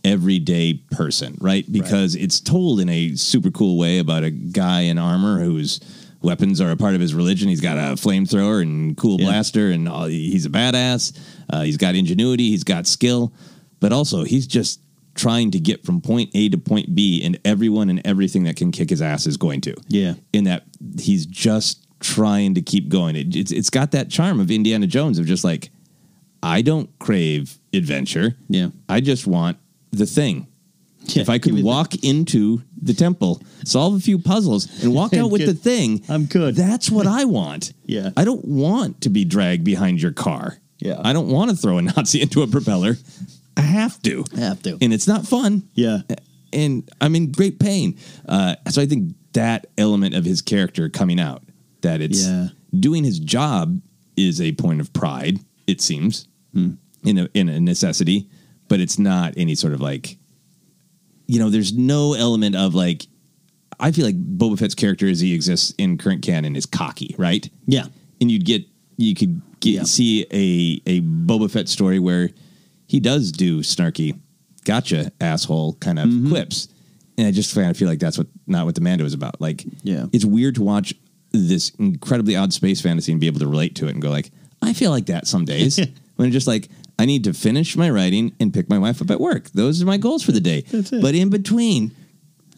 everyday 0.04 0.74
person, 0.90 1.36
right? 1.40 1.64
Because 1.70 2.14
it's 2.14 2.40
told 2.40 2.80
in 2.80 2.88
a 2.88 3.14
super 3.16 3.50
cool 3.50 3.78
way 3.78 3.98
about 3.98 4.22
a 4.22 4.30
guy 4.30 4.82
in 4.82 4.98
armor 4.98 5.40
whose 5.42 5.80
weapons 6.20 6.60
are 6.60 6.70
a 6.70 6.76
part 6.76 6.94
of 6.94 7.00
his 7.00 7.14
religion. 7.14 7.48
He's 7.48 7.60
got 7.62 7.78
a 7.78 7.94
flamethrower 7.94 8.60
and 8.62 8.96
cool 8.96 9.18
Yeah. 9.18 9.26
blaster, 9.26 9.70
and 9.70 9.88
all, 9.88 10.06
he's 10.06 10.46
a 10.46 10.50
badass. 10.50 11.12
Uh, 11.48 11.62
he's 11.62 11.76
got 11.78 11.94
ingenuity, 11.94 12.50
he's 12.50 12.64
got 12.64 12.86
skill, 12.86 13.32
but 13.80 13.92
also 13.92 14.24
he's 14.24 14.46
just 14.46 14.80
trying 15.14 15.50
to 15.50 15.58
get 15.60 15.84
from 15.84 16.00
point 16.00 16.30
A 16.34 16.48
to 16.50 16.58
point 16.58 16.94
B, 16.94 17.22
and 17.22 17.38
everyone 17.44 17.88
and 17.90 18.00
everything 18.04 18.44
that 18.44 18.56
can 18.56 18.72
kick 18.72 18.90
his 18.90 19.02
ass 19.02 19.26
is 19.26 19.36
going 19.36 19.60
to. 19.62 19.74
Yeah. 19.88 20.14
In 20.32 20.44
that 20.44 20.64
he's 21.00 21.26
just 21.26 21.81
trying 22.02 22.54
to 22.54 22.62
keep 22.62 22.88
going. 22.88 23.16
It, 23.16 23.34
it's 23.34 23.52
it's 23.52 23.70
got 23.70 23.92
that 23.92 24.10
charm 24.10 24.40
of 24.40 24.50
Indiana 24.50 24.86
Jones 24.86 25.18
of 25.18 25.26
just 25.26 25.44
like 25.44 25.70
I 26.42 26.62
don't 26.62 26.90
crave 26.98 27.58
adventure. 27.72 28.36
Yeah. 28.48 28.68
I 28.88 29.00
just 29.00 29.26
want 29.26 29.58
the 29.92 30.06
thing. 30.06 30.48
Yeah, 31.04 31.22
if 31.22 31.28
I 31.28 31.38
could 31.38 31.64
walk 31.64 32.04
into 32.04 32.62
the 32.80 32.94
temple, 32.94 33.42
solve 33.64 33.96
a 33.96 33.98
few 33.98 34.20
puzzles, 34.20 34.84
and 34.84 34.94
walk 34.94 35.14
out 35.16 35.32
with 35.32 35.44
the 35.44 35.54
thing, 35.54 36.04
I'm 36.08 36.26
good. 36.26 36.54
That's 36.54 36.90
what 36.90 37.06
I 37.06 37.24
want. 37.24 37.72
Yeah. 37.84 38.10
I 38.16 38.24
don't 38.24 38.44
want 38.46 39.02
to 39.02 39.10
be 39.10 39.26
dragged 39.26 39.64
behind 39.64 40.00
your 40.00 40.12
car. 40.12 40.56
Yeah. 40.78 40.98
I 41.04 41.12
don't 41.12 41.28
want 41.28 41.50
to 41.50 41.56
throw 41.56 41.76
a 41.76 41.82
Nazi 41.82 42.22
into 42.22 42.40
a 42.42 42.46
propeller. 42.46 42.96
I 43.54 43.60
have 43.60 44.00
to. 44.02 44.24
I 44.34 44.40
have 44.40 44.62
to. 44.62 44.78
And 44.80 44.94
it's 44.94 45.06
not 45.06 45.26
fun. 45.26 45.68
Yeah. 45.74 45.98
And 46.54 46.88
I'm 47.02 47.14
in 47.14 47.32
great 47.32 47.58
pain. 47.58 47.98
Uh, 48.26 48.54
so 48.70 48.80
I 48.80 48.86
think 48.86 49.14
that 49.34 49.66
element 49.76 50.14
of 50.14 50.24
his 50.24 50.40
character 50.40 50.88
coming 50.88 51.20
out, 51.20 51.42
that 51.82 52.00
it's 52.00 52.26
Yeah. 52.26 52.48
doing 52.78 53.04
his 53.04 53.18
job 53.18 53.80
is 54.16 54.40
a 54.40 54.52
point 54.52 54.80
of 54.80 54.92
pride, 54.92 55.38
it 55.66 55.80
seems, 55.80 56.26
in 56.54 56.78
a 57.18 57.28
in 57.34 57.48
a 57.48 57.60
necessity, 57.60 58.28
but 58.68 58.80
it's 58.80 58.98
not 58.98 59.34
any 59.36 59.54
sort 59.54 59.72
of 59.74 59.80
like 59.80 60.18
you 61.28 61.38
know, 61.38 61.48
there's 61.50 61.72
no 61.72 62.14
element 62.14 62.54
of 62.56 62.74
like 62.74 63.06
I 63.80 63.90
feel 63.90 64.04
like 64.04 64.16
Boba 64.38 64.58
Fett's 64.58 64.74
character 64.74 65.08
as 65.08 65.20
he 65.20 65.32
exists 65.34 65.72
in 65.78 65.98
current 65.98 66.22
canon 66.22 66.56
is 66.56 66.66
cocky, 66.66 67.14
right? 67.18 67.48
Yeah. 67.66 67.86
And 68.20 68.30
you'd 68.30 68.44
get 68.44 68.64
you 68.98 69.14
could 69.14 69.40
get, 69.60 69.70
Yeah. 69.70 69.82
see 69.84 70.26
a 70.32 70.82
a 70.88 71.00
Boba 71.00 71.50
Fett 71.50 71.68
story 71.68 71.98
where 71.98 72.30
he 72.86 73.00
does 73.00 73.32
do 73.32 73.60
snarky, 73.60 74.18
gotcha, 74.64 75.10
asshole 75.20 75.74
kind 75.74 75.98
of 75.98 76.08
Mm-hmm. 76.08 76.28
quips, 76.28 76.68
and 77.16 77.26
I 77.26 77.30
just 77.30 77.54
kind 77.54 77.70
of 77.70 77.76
feel 77.76 77.88
like 77.88 77.98
that's 77.98 78.18
what 78.18 78.26
not 78.46 78.66
what 78.66 78.74
the 78.74 78.82
Mando 78.82 79.04
is 79.06 79.14
about. 79.14 79.40
Like, 79.40 79.64
Yeah. 79.82 80.06
it's 80.12 80.24
weird 80.26 80.56
to 80.56 80.62
watch 80.62 80.94
this 81.32 81.70
incredibly 81.78 82.36
odd 82.36 82.52
space 82.52 82.80
fantasy 82.80 83.12
and 83.12 83.20
be 83.20 83.26
able 83.26 83.40
to 83.40 83.46
relate 83.46 83.74
to 83.76 83.86
it 83.88 83.90
and 83.92 84.02
go 84.02 84.10
like, 84.10 84.30
I 84.60 84.72
feel 84.72 84.90
like 84.90 85.06
that 85.06 85.26
some 85.26 85.44
days 85.44 85.76
when 86.16 86.28
it's 86.28 86.34
just 86.34 86.46
like. 86.46 86.68
I 86.98 87.06
need 87.06 87.24
to 87.24 87.32
finish 87.32 87.74
my 87.74 87.88
writing 87.90 88.32
and 88.38 88.52
pick 88.54 88.68
my 88.68 88.78
wife 88.78 89.00
up 89.00 89.10
at 89.10 89.18
work. 89.18 89.48
Those 89.50 89.82
are 89.82 89.86
my 89.86 89.96
goals 89.96 90.22
for 90.22 90.30
the 90.30 90.40
day. 90.40 90.62
But 90.70 91.14
in 91.16 91.30
between, 91.30 91.90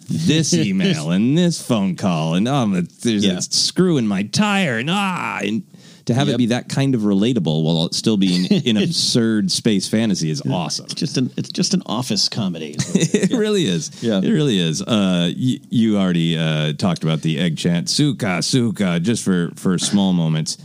this 0.09 0.53
email 0.67 1.13
and 1.13 1.39
this 1.39 1.65
phone 1.65 1.95
call 1.95 2.35
and 2.35 2.47
um, 2.49 2.73
there's 3.03 3.25
Yeah. 3.25 3.39
a 3.39 3.43
screw 3.43 3.97
in 3.97 4.07
my 4.09 4.25
tire 4.25 4.77
and 4.79 4.91
ah, 4.91 5.39
and 5.41 5.63
to 6.07 6.15
have 6.15 6.27
Yep. 6.29 6.35
it 6.35 6.39
be 6.39 6.47
that 6.47 6.69
kind 6.69 6.95
of 6.95 7.03
relatable 7.03 7.65
while 7.65 7.91
still 7.93 8.17
being 8.17 8.45
in 8.65 8.77
absurd 8.77 9.51
space 9.51 9.89
fantasy 9.89 10.31
is 10.31 10.43
awesome. 10.51 10.85
It's 10.87 10.95
just 10.95 11.17
an 11.17 11.31
it's 11.37 11.49
just 11.51 11.75
an 11.75 11.83
office 11.87 12.29
comedy. 12.29 12.77
It 12.95 13.31
really 13.31 13.65
is. 13.67 13.91
Yeah. 14.03 14.19
It 14.19 14.31
really 14.31 14.59
is. 14.59 14.83
Uh, 14.83 15.33
y- 15.37 15.61
you 15.71 15.97
already 15.99 16.37
uh, 16.39 16.73
talked 16.75 17.03
about 17.05 17.23
the 17.23 17.39
egg 17.39 17.57
chant, 17.57 17.89
Suka, 17.89 18.43
Suka, 18.43 19.01
just 19.01 19.25
for, 19.25 19.51
for 19.57 19.79
small 19.79 20.13
moments. 20.13 20.59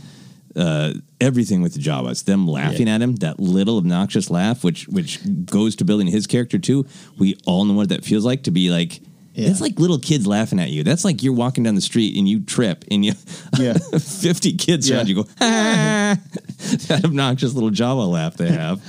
Uh, 0.56 0.94
everything 1.20 1.62
with 1.62 1.74
the 1.74 1.80
Jawas, 1.80 2.24
them 2.24 2.46
laughing 2.48 2.88
at 2.88 3.00
him, 3.00 3.14
that 3.16 3.38
little 3.38 3.78
obnoxious 3.78 4.30
laugh, 4.30 4.64
which 4.64 4.88
which 4.88 5.20
goes 5.46 5.76
to 5.76 5.84
building 5.84 6.08
his 6.08 6.26
character 6.26 6.58
too. 6.58 6.86
We 7.18 7.38
all 7.46 7.64
know 7.64 7.74
what 7.74 7.88
that 7.90 8.04
feels 8.04 8.24
like 8.24 8.42
to 8.44 8.50
be 8.50 8.68
like. 8.70 9.00
Yeah. 9.32 9.48
It's 9.48 9.60
like 9.60 9.78
little 9.78 9.98
kids 9.98 10.26
laughing 10.26 10.58
at 10.58 10.70
you. 10.70 10.82
That's 10.82 11.04
like 11.04 11.22
you're 11.22 11.32
walking 11.32 11.62
down 11.62 11.76
the 11.76 11.80
street 11.80 12.16
and 12.16 12.28
you 12.28 12.40
trip 12.40 12.84
and 12.90 13.04
you, 13.04 13.12
Yeah. 13.58 13.74
fifty 14.00 14.54
kids 14.56 14.88
Yeah. 14.90 14.96
around 14.96 15.08
you 15.08 15.14
go, 15.14 15.24
ah, 15.40 16.18
that 16.88 17.02
obnoxious 17.04 17.54
little 17.54 17.70
Jawa 17.70 18.10
laugh 18.10 18.36
they 18.36 18.50
have. 18.50 18.82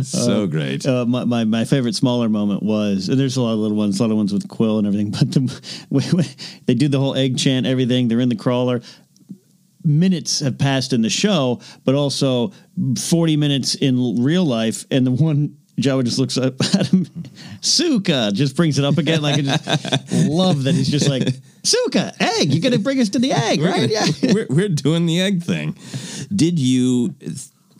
so 0.02 0.46
great. 0.48 0.84
Uh, 0.84 1.06
my, 1.06 1.24
my 1.24 1.44
my 1.44 1.64
favorite 1.64 1.94
smaller 1.94 2.28
moment 2.28 2.62
was 2.64 3.08
and 3.08 3.18
there's 3.20 3.36
a 3.36 3.42
lot 3.42 3.52
of 3.52 3.60
little 3.60 3.76
ones, 3.76 4.00
a 4.00 4.02
lot 4.02 4.10
of 4.10 4.16
ones 4.16 4.32
with 4.32 4.48
Kuiil 4.48 4.78
and 4.78 4.86
everything, 4.86 5.10
but 5.12 5.30
the, 5.32 6.36
they 6.66 6.74
do 6.74 6.88
the 6.88 6.98
whole 6.98 7.14
egg 7.14 7.38
chant, 7.38 7.64
everything. 7.64 8.08
They're 8.08 8.20
in 8.20 8.28
the 8.30 8.36
crawler. 8.36 8.82
Minutes 9.84 10.40
have 10.40 10.58
passed 10.58 10.92
in 10.92 11.02
the 11.02 11.08
show, 11.08 11.60
but 11.84 11.94
also 11.94 12.52
forty 12.98 13.36
minutes 13.36 13.76
in 13.76 14.22
real 14.22 14.44
life, 14.44 14.84
and 14.90 15.06
the 15.06 15.12
one. 15.12 15.56
Jawa 15.78 16.04
just 16.04 16.18
looks 16.18 16.36
up 16.36 16.54
at 16.74 16.88
him. 16.88 17.06
Suka 17.60 18.30
just 18.34 18.56
brings 18.56 18.78
it 18.78 18.84
up 18.84 18.98
again. 18.98 19.22
Like 19.22 19.36
I 19.38 19.42
just 19.42 20.12
love 20.28 20.64
that 20.64 20.74
he's 20.74 20.88
just 20.88 21.08
like 21.08 21.28
Suka 21.62 22.12
egg. 22.20 22.52
You're 22.52 22.62
gonna 22.62 22.82
bring 22.82 23.00
us 23.00 23.08
to 23.10 23.18
the 23.18 23.32
egg, 23.32 23.60
right? 23.62 23.88
Yeah. 23.88 24.06
we're, 24.32 24.46
we're 24.50 24.68
doing 24.68 25.06
the 25.06 25.20
egg 25.20 25.42
thing. 25.42 25.76
Did 26.34 26.58
you? 26.58 27.14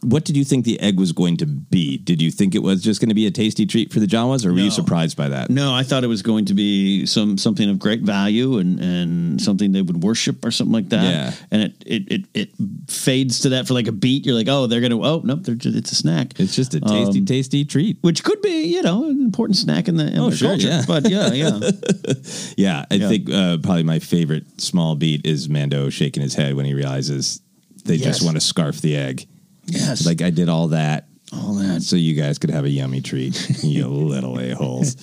What 0.02 0.24
did 0.24 0.36
you 0.36 0.44
think 0.44 0.64
the 0.64 0.78
egg 0.80 0.98
was 0.98 1.12
going 1.12 1.36
to 1.38 1.46
be? 1.46 1.98
Did 1.98 2.22
you 2.22 2.30
think 2.30 2.54
it 2.54 2.62
was 2.62 2.82
just 2.82 3.00
going 3.00 3.08
to 3.08 3.14
be 3.14 3.26
a 3.26 3.30
tasty 3.30 3.66
treat 3.66 3.92
for 3.92 4.00
the 4.00 4.06
Jawas, 4.06 4.46
or 4.46 4.52
were 4.52 4.58
you 4.60 4.70
surprised 4.70 5.16
by 5.16 5.28
that? 5.28 5.50
No, 5.50 5.74
I 5.74 5.82
thought 5.82 6.04
it 6.04 6.08
was 6.08 6.22
going 6.22 6.44
to 6.46 6.54
be 6.54 7.04
some 7.06 7.36
something 7.38 7.68
of 7.68 7.78
great 7.78 8.02
value 8.02 8.58
and 8.58 8.78
and 8.80 9.40
something 9.40 9.72
they 9.72 9.82
would 9.82 10.02
worship 10.02 10.44
or 10.44 10.50
something 10.50 10.72
like 10.72 10.88
that. 10.90 11.02
Yeah. 11.04 11.32
And 11.50 11.62
it 11.62 11.74
it 11.86 12.02
it, 12.12 12.24
it 12.34 12.48
fades 12.90 13.40
to 13.40 13.48
that 13.50 13.66
for 13.66 13.74
like 13.74 13.88
a 13.88 13.92
beat. 13.92 14.24
You're 14.26 14.34
like, 14.36 14.48
oh, 14.48 14.66
they're 14.66 14.80
gonna. 14.80 15.00
Oh, 15.00 15.20
nope, 15.24 15.40
they're 15.42 15.54
just, 15.54 15.76
it's 15.76 15.92
a 15.92 15.96
snack. 15.96 16.38
It's 16.38 16.54
just 16.54 16.74
a 16.74 16.80
tasty, 16.80 17.18
Um, 17.20 17.26
tasty 17.26 17.64
treat. 17.64 17.98
which 18.02 18.22
could 18.24 18.40
be, 18.42 18.64
you 18.66 18.82
know, 18.82 19.04
an 19.08 19.20
important 19.20 19.56
snack 19.56 19.88
in 19.88 19.96
the 19.96 20.06
in 20.06 20.18
Oh, 20.18 20.30
sure, 20.30 20.50
culture. 20.50 20.68
yeah. 20.68 20.84
But 20.86 21.08
yeah, 21.10 21.32
yeah, 21.32 21.58
Yeah, 22.56 22.84
I 22.90 22.94
Yeah. 22.94 23.08
think 23.08 23.30
uh, 23.30 23.58
probably 23.58 23.82
my 23.84 23.98
favorite 23.98 24.60
small 24.60 24.94
beat 24.94 25.26
is 25.26 25.48
Mando 25.48 25.90
shaking 25.90 26.22
his 26.22 26.34
head 26.34 26.54
when 26.54 26.66
he 26.66 26.74
realizes 26.74 27.40
they 27.84 27.94
Yes. 27.96 28.04
just 28.18 28.22
want 28.24 28.36
to 28.36 28.40
scarf 28.40 28.80
the 28.80 28.96
egg. 28.96 29.26
Yes, 29.68 30.06
Like 30.06 30.22
I 30.22 30.30
did 30.30 30.48
all 30.48 30.68
that 30.68 31.06
all 31.32 31.54
that. 31.54 31.82
so 31.82 31.94
you 31.96 32.14
guys 32.14 32.38
could 32.38 32.50
have 32.50 32.64
a 32.64 32.70
yummy 32.70 33.00
treat, 33.02 33.62
you 33.62 33.86
little 33.86 34.38
a 34.40 34.50
holes. 34.54 34.96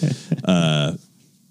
Uh, 0.44 0.98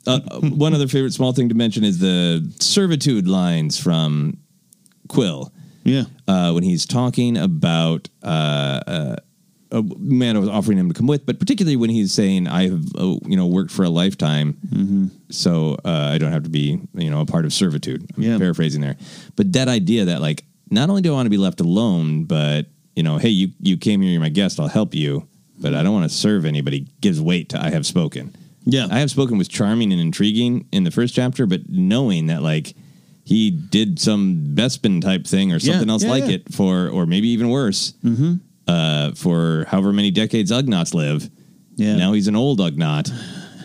uh, 0.07 0.20
one 0.40 0.74
other 0.74 0.88
favorite 0.88 1.12
small 1.12 1.33
thing 1.33 1.48
to 1.48 1.55
mention 1.55 1.85
is 1.85 1.98
the 2.00 2.53
servitude 2.61 3.27
lines 3.29 3.79
from 3.79 4.37
Kuiil 5.09 5.50
Yeah, 5.85 6.05
uh, 6.27 6.53
when 6.53 6.62
he's 6.64 6.87
talking 6.87 7.37
about 7.38 8.09
uh, 8.22 8.81
uh, 8.87 9.16
a 9.70 9.83
man 9.98 10.38
was 10.38 10.48
offering 10.48 10.77
him 10.79 10.88
to 10.88 10.94
come 10.94 11.07
with, 11.07 11.24
but 11.27 11.38
particularly 11.38 11.77
when 11.77 11.90
he's 11.90 12.12
saying, 12.12 12.46
"I 12.48 12.68
have 12.68 12.85
uh, 12.96 13.16
you 13.27 13.37
know 13.37 13.46
worked 13.46 13.70
for 13.70 13.85
a 13.85 13.90
lifetime, 13.90 14.57
Mm-hmm. 14.74 15.07
so 15.31 15.77
uh, 15.85 16.11
I 16.12 16.18
don't 16.18 16.33
have 16.33 16.44
to 16.44 16.50
be 16.50 16.81
you 16.94 17.11
know 17.11 17.20
a 17.20 17.27
part 17.27 17.44
of 17.44 17.53
servitude." 17.53 18.07
I'm 18.16 18.22
Yeah. 18.22 18.38
paraphrasing 18.38 18.81
there, 18.83 18.96
but 19.37 19.53
that 19.55 19.68
idea 19.68 20.07
that 20.07 20.20
like 20.20 20.44
not 20.70 20.90
only 20.90 21.03
do 21.03 21.11
I 21.12 21.14
want 21.14 21.27
to 21.27 21.31
be 21.31 21.37
left 21.38 21.61
alone, 21.61 22.24
but 22.24 22.66
you 22.96 23.02
know, 23.02 23.18
hey, 23.18 23.28
you 23.28 23.48
you 23.61 23.76
came 23.76 24.00
here, 24.02 24.11
you're 24.12 24.20
my 24.20 24.28
guest, 24.28 24.61
I'll 24.61 24.68
help 24.68 24.94
you, 24.94 25.26
but 25.59 25.74
I 25.74 25.83
don't 25.83 25.92
want 25.92 26.11
to 26.11 26.16
serve 26.16 26.44
anybody. 26.44 26.87
Gives 27.00 27.20
weight 27.20 27.50
to 27.50 27.61
I 27.61 27.70
have 27.70 27.87
spoken. 27.87 28.35
yeah. 28.64 28.87
I 28.90 29.00
have 29.00 29.11
spoken 29.11 29.38
was 29.38 29.48
charming 29.48 29.92
and 29.92 30.00
intriguing 30.00 30.66
in 30.72 30.85
the 30.85 30.90
first 30.90 31.14
chapter, 31.14 31.46
but 31.46 31.68
knowing 31.68 32.26
that 32.26 32.42
like 32.42 32.74
he 33.24 33.50
did 33.50 33.98
some 33.98 34.54
Bespin 34.54 35.00
type 35.00 35.26
thing 35.26 35.52
or 35.52 35.59
something 35.59 35.88
else 35.88 36.04
yeah, 36.04 36.11
like 36.11 36.24
yeah. 36.24 36.37
it 36.37 36.52
for, 36.52 36.88
or 36.88 37.07
maybe 37.07 37.28
even 37.28 37.48
worse, 37.48 37.94
uh, 38.68 39.12
for 39.12 39.64
however 39.68 39.92
many 39.92 40.11
decades 40.11 40.52
Ugnaughts 40.52 40.94
live. 40.94 41.28
Yeah. 41.76 41.96
Now 41.96 42.12
he's 42.12 42.28
an 42.28 42.37
old 42.37 42.61
Ugnaught, 42.61 43.11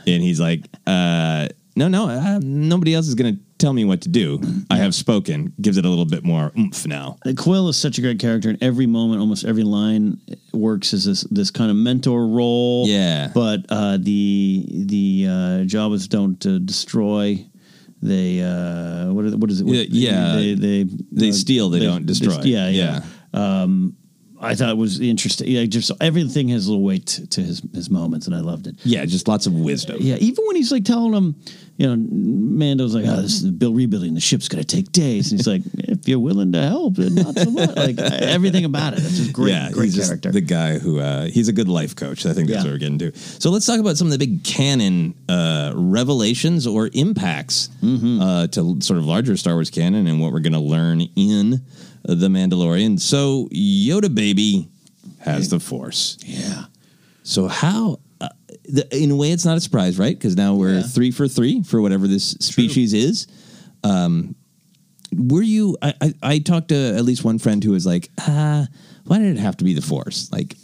and 0.07 0.23
he's 0.23 0.39
like, 0.39 0.65
uh, 0.87 1.49
no, 1.75 1.87
no, 1.87 2.09
uh, 2.09 2.39
nobody 2.41 2.93
else 2.93 3.07
is 3.07 3.15
going 3.15 3.35
to 3.35 3.41
tell 3.60 3.74
me 3.74 3.86
what 3.86 4.02
to 4.02 4.10
do. 4.10 4.41
I 4.72 4.78
have 4.78 4.95
spoken. 4.95 5.54
Gives 5.62 5.78
it 5.78 5.86
a 5.86 5.89
little 5.89 6.06
bit 6.06 6.24
more 6.24 6.52
oomph 6.58 6.88
now. 6.88 7.17
Uh, 7.26 7.30
Kuiil 7.30 7.69
is 7.69 7.78
such 7.78 7.98
a 8.00 8.02
great 8.02 8.17
character, 8.19 8.50
and 8.50 8.62
every 8.63 8.88
moment, 8.88 9.22
almost 9.22 9.45
every 9.45 9.63
line 9.63 10.19
works 10.54 10.93
as 10.93 11.06
this 11.06 11.22
this 11.30 11.52
kind 11.52 11.69
of 11.69 11.78
mentor 11.78 12.26
role. 12.28 12.88
Yeah. 12.88 13.30
but 13.34 13.65
uh, 13.69 13.98
the 14.00 14.65
the 14.69 15.26
uh, 15.28 15.32
Jawas 15.65 16.08
don't 16.10 16.43
uh, 16.45 16.58
destroy. 16.60 17.45
They 18.02 18.41
uh, 18.41 19.12
what 19.12 19.26
are, 19.26 19.38
what 19.38 19.52
is 19.52 19.60
it? 19.62 19.67
Yeah, 19.67 19.84
yeah. 19.89 20.36
they 20.36 20.54
they, 20.54 20.84
They 21.12 21.32
steal, 21.34 21.69
they 21.69 21.80
don't 21.82 22.06
destroy. 22.06 22.41
yeah, 22.43 22.69
yeah. 22.69 23.02
Um, 23.34 23.95
I 24.41 24.56
thought 24.56 24.69
it 24.69 24.78
was 24.78 25.02
interesting. 25.02 25.50
Yeah, 25.50 25.65
just 25.65 25.91
everything 26.00 26.48
has 26.48 26.67
a 26.67 26.69
little 26.72 26.86
weight 26.86 27.08
to, 27.08 27.28
to 27.28 27.41
his 27.41 27.62
his 27.74 27.89
moments, 27.89 28.26
and 28.26 28.34
I 28.34 28.39
loved 28.39 28.67
it. 28.67 28.76
Yeah, 28.84 29.04
just 29.04 29.28
lots 29.28 29.48
of 29.48 29.54
wisdom. 29.54 29.98
Yeah, 30.00 30.15
even 30.15 30.45
when 30.48 30.56
he's 30.56 30.72
like 30.72 30.86
telling 30.86 31.12
him, 31.13 31.36
you 31.79 31.87
know, 31.87 31.95
Mando's 31.95 32.93
like, 32.93 33.05
"Oh, 33.07 33.21
this 33.21 33.41
is 33.41 33.49
build 33.51 33.75
rebuilding. 33.77 34.13
The 34.13 34.19
ship's 34.19 34.49
going 34.49 34.61
to 34.61 34.67
take 34.75 34.91
days." 34.91 35.31
And 35.31 35.39
he's 35.39 35.47
like, 35.47 35.61
"If 35.77 36.07
you're 36.09 36.19
willing 36.19 36.51
to 36.51 36.61
help, 36.61 36.95
then 36.95 37.15
not 37.15 37.37
so 37.39 37.49
much." 37.49 37.73
Like 37.75 37.97
everything 37.97 38.65
about 38.65 38.93
it. 38.93 38.99
It's 38.99 39.17
just 39.17 39.31
great, 39.33 39.51
yeah, 39.53 39.71
great 39.71 39.93
character. 39.93 40.29
the 40.31 40.41
guy 40.41 40.77
who 40.77 40.99
uh, 40.99 41.27
he's 41.27 41.47
a 41.47 41.53
good 41.53 41.69
life 41.69 41.95
coach. 41.95 42.25
I 42.25 42.33
think 42.33 42.49
that's 42.49 42.57
Yeah. 42.65 42.69
what 42.69 42.73
we're 42.73 42.79
getting 42.79 42.99
to. 42.99 43.17
So 43.17 43.49
let's 43.49 43.65
talk 43.65 43.79
about 43.79 43.95
some 43.97 44.07
of 44.07 44.11
the 44.11 44.19
big 44.19 44.43
canon 44.43 45.15
uh, 45.29 45.71
revelations 45.73 46.67
or 46.67 46.89
impacts 46.93 47.69
Mm-hmm. 47.81 48.21
uh, 48.21 48.47
to 48.47 48.81
sort 48.81 48.99
of 48.99 49.05
larger 49.05 49.37
Star 49.37 49.53
Wars 49.53 49.69
canon 49.69 50.05
and 50.07 50.19
what 50.21 50.33
we're 50.33 50.41
going 50.41 50.51
to 50.53 50.59
learn 50.59 51.01
in 51.15 51.61
the 52.03 52.27
Mandalorian. 52.27 52.99
So 52.99 53.47
Yoda 53.53 54.13
baby 54.13 54.67
has 55.19 55.47
the 55.49 55.59
Force. 55.61 56.17
yeah, 56.25 56.65
So 57.23 57.47
how? 57.47 57.99
Uh, 58.21 58.29
the, 58.65 58.88
in 59.03 59.12
a 59.12 59.15
way, 59.15 59.32
it's 59.32 59.45
not 59.45 59.58
a 59.58 59.62
surprise, 59.62 59.97
right? 59.97 60.17
Because 60.17 60.36
now 60.36 60.55
we're 60.55 60.75
Yeah. 60.77 60.82
three 60.84 61.12
for 61.12 61.27
three 61.27 61.63
for 61.63 61.82
whatever 61.82 62.08
this 62.08 62.32
species 62.39 62.93
is. 62.93 63.27
Um, 63.84 64.36
were 65.15 65.41
you? 65.41 65.77
I, 65.82 65.93
I, 66.01 66.13
I 66.21 66.39
talked 66.39 66.69
to 66.69 66.75
at 66.95 67.03
least 67.05 67.23
one 67.23 67.39
friend 67.39 67.63
who 67.63 67.71
was 67.71 67.86
like, 67.86 68.10
ah, 68.19 68.67
why 69.05 69.19
did 69.19 69.38
it 69.38 69.39
have 69.39 69.58
to 69.58 69.63
be 69.63 69.73
the 69.73 69.82
Force? 69.82 70.29
Like, 70.32 70.55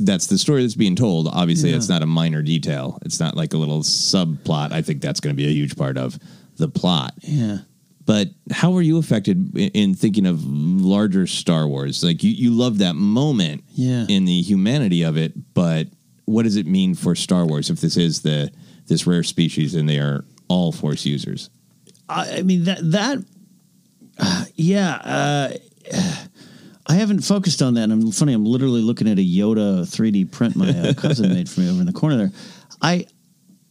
that's 0.00 0.26
the 0.26 0.36
story 0.38 0.62
that's 0.62 0.74
being 0.74 0.96
told. 0.96 1.28
Obviously, 1.28 1.70
it's 1.70 1.88
not 1.88 2.02
a 2.02 2.06
minor 2.06 2.42
detail. 2.42 2.98
It's 3.02 3.20
not 3.20 3.36
like 3.36 3.54
a 3.54 3.56
little 3.58 3.82
subplot. 3.82 4.72
I 4.72 4.82
think 4.82 5.00
that's 5.00 5.20
going 5.20 5.34
to 5.34 5.40
be 5.42 5.46
a 5.48 5.52
huge 5.52 5.76
part 5.76 5.96
of 5.96 6.18
the 6.56 6.68
plot. 6.68 7.14
yeah. 7.22 7.58
But 8.06 8.28
how 8.50 8.72
were 8.72 8.82
you 8.82 8.98
affected 8.98 9.56
in, 9.56 9.68
in 9.70 9.94
thinking 9.94 10.26
of 10.26 10.42
larger 10.44 11.26
Star 11.28 11.68
Wars? 11.68 12.02
Like 12.02 12.24
you, 12.24 12.30
you 12.30 12.50
love 12.50 12.78
that 12.78 12.96
moment 12.96 13.62
Yeah. 13.74 14.04
in 14.08 14.24
the 14.24 14.40
humanity 14.42 15.02
of 15.02 15.16
it, 15.16 15.32
but 15.54 15.86
what 16.30 16.44
does 16.44 16.56
it 16.56 16.66
mean 16.66 16.94
for 16.94 17.14
Star 17.14 17.46
Wars 17.46 17.70
if 17.70 17.80
this 17.80 17.96
is 17.96 18.22
the 18.22 18.50
this 18.86 19.06
rare 19.06 19.22
species 19.22 19.74
and 19.74 19.88
they 19.88 19.98
are 19.98 20.24
all 20.48 20.72
Force 20.72 21.04
users? 21.04 21.50
I, 22.08 22.38
I 22.38 22.42
mean 22.42 22.64
that 22.64 22.78
that 22.90 23.18
uh, 24.18 24.44
yeah. 24.54 24.94
Uh, 24.94 25.52
I 26.86 26.94
haven't 26.94 27.20
focused 27.20 27.62
on 27.62 27.74
that. 27.74 27.84
And 27.84 27.92
I'm 27.92 28.10
funny. 28.10 28.32
I'm 28.32 28.44
literally 28.44 28.80
looking 28.80 29.08
at 29.08 29.18
a 29.18 29.22
Yoda 29.22 29.82
3D 29.82 30.32
print 30.32 30.56
my 30.56 30.70
uh, 30.70 30.92
cousin 30.94 31.32
made 31.32 31.48
for 31.48 31.60
me 31.60 31.70
over 31.70 31.80
in 31.80 31.86
the 31.86 31.92
corner 31.92 32.16
there. 32.16 32.32
I 32.82 33.06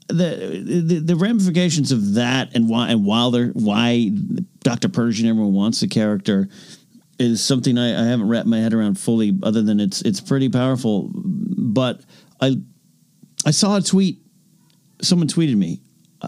the, 0.07 0.63
the 0.65 0.99
the 0.99 1.15
ramifications 1.15 1.91
of 1.91 2.13
that 2.15 2.55
and 2.55 2.67
why 2.67 2.89
and 2.89 3.05
while 3.05 3.29
they're 3.29 3.49
why 3.49 4.09
Dr. 4.61 4.89
Pershing 4.89 5.27
everyone 5.27 5.53
wants 5.53 5.81
the 5.81 5.87
character 5.87 6.47
is 7.19 7.43
something 7.43 7.77
I, 7.77 7.89
I 7.89 8.05
haven't 8.05 8.27
wrapped 8.27 8.47
my 8.47 8.59
head 8.59 8.73
around 8.73 8.97
fully. 8.97 9.37
Other 9.43 9.61
than 9.61 9.79
it's 9.79 10.01
it's 10.01 10.21
pretty 10.21 10.49
powerful. 10.49 11.11
But 11.13 12.01
I 12.41 12.57
I 13.45 13.51
saw 13.51 13.77
a 13.77 13.81
tweet. 13.81 14.21
Someone 15.01 15.27
tweeted 15.27 15.55
me. 15.55 15.81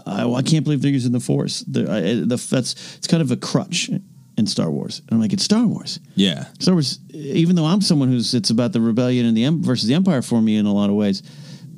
I, 0.06 0.26
I 0.26 0.42
can't 0.42 0.64
believe 0.64 0.80
they're 0.80 0.90
using 0.90 1.12
the 1.12 1.20
force. 1.20 1.60
The, 1.60 1.82
I, 1.82 2.00
the 2.24 2.36
that's 2.50 2.96
it's 2.96 3.06
kind 3.06 3.22
of 3.22 3.30
a 3.30 3.36
crutch 3.36 3.88
in 3.88 4.02
in 4.38 4.46
Star 4.46 4.70
Wars. 4.70 5.00
And 5.00 5.12
I'm 5.12 5.20
like, 5.20 5.32
it's 5.32 5.44
Star 5.44 5.66
Wars. 5.66 6.00
Yeah. 6.14 6.46
Star 6.58 6.74
Wars, 6.74 6.98
even 7.10 7.56
though 7.56 7.66
I'm 7.66 7.80
someone 7.80 8.08
who's 8.08 8.34
it's 8.34 8.50
about 8.50 8.72
the 8.72 8.80
rebellion 8.80 9.26
and 9.26 9.36
the 9.36 9.48
versus 9.62 9.88
the 9.88 9.94
empire 9.94 10.22
for 10.22 10.40
me 10.40 10.56
in 10.56 10.66
a 10.66 10.72
lot 10.72 10.90
of 10.90 10.96
ways. 10.96 11.22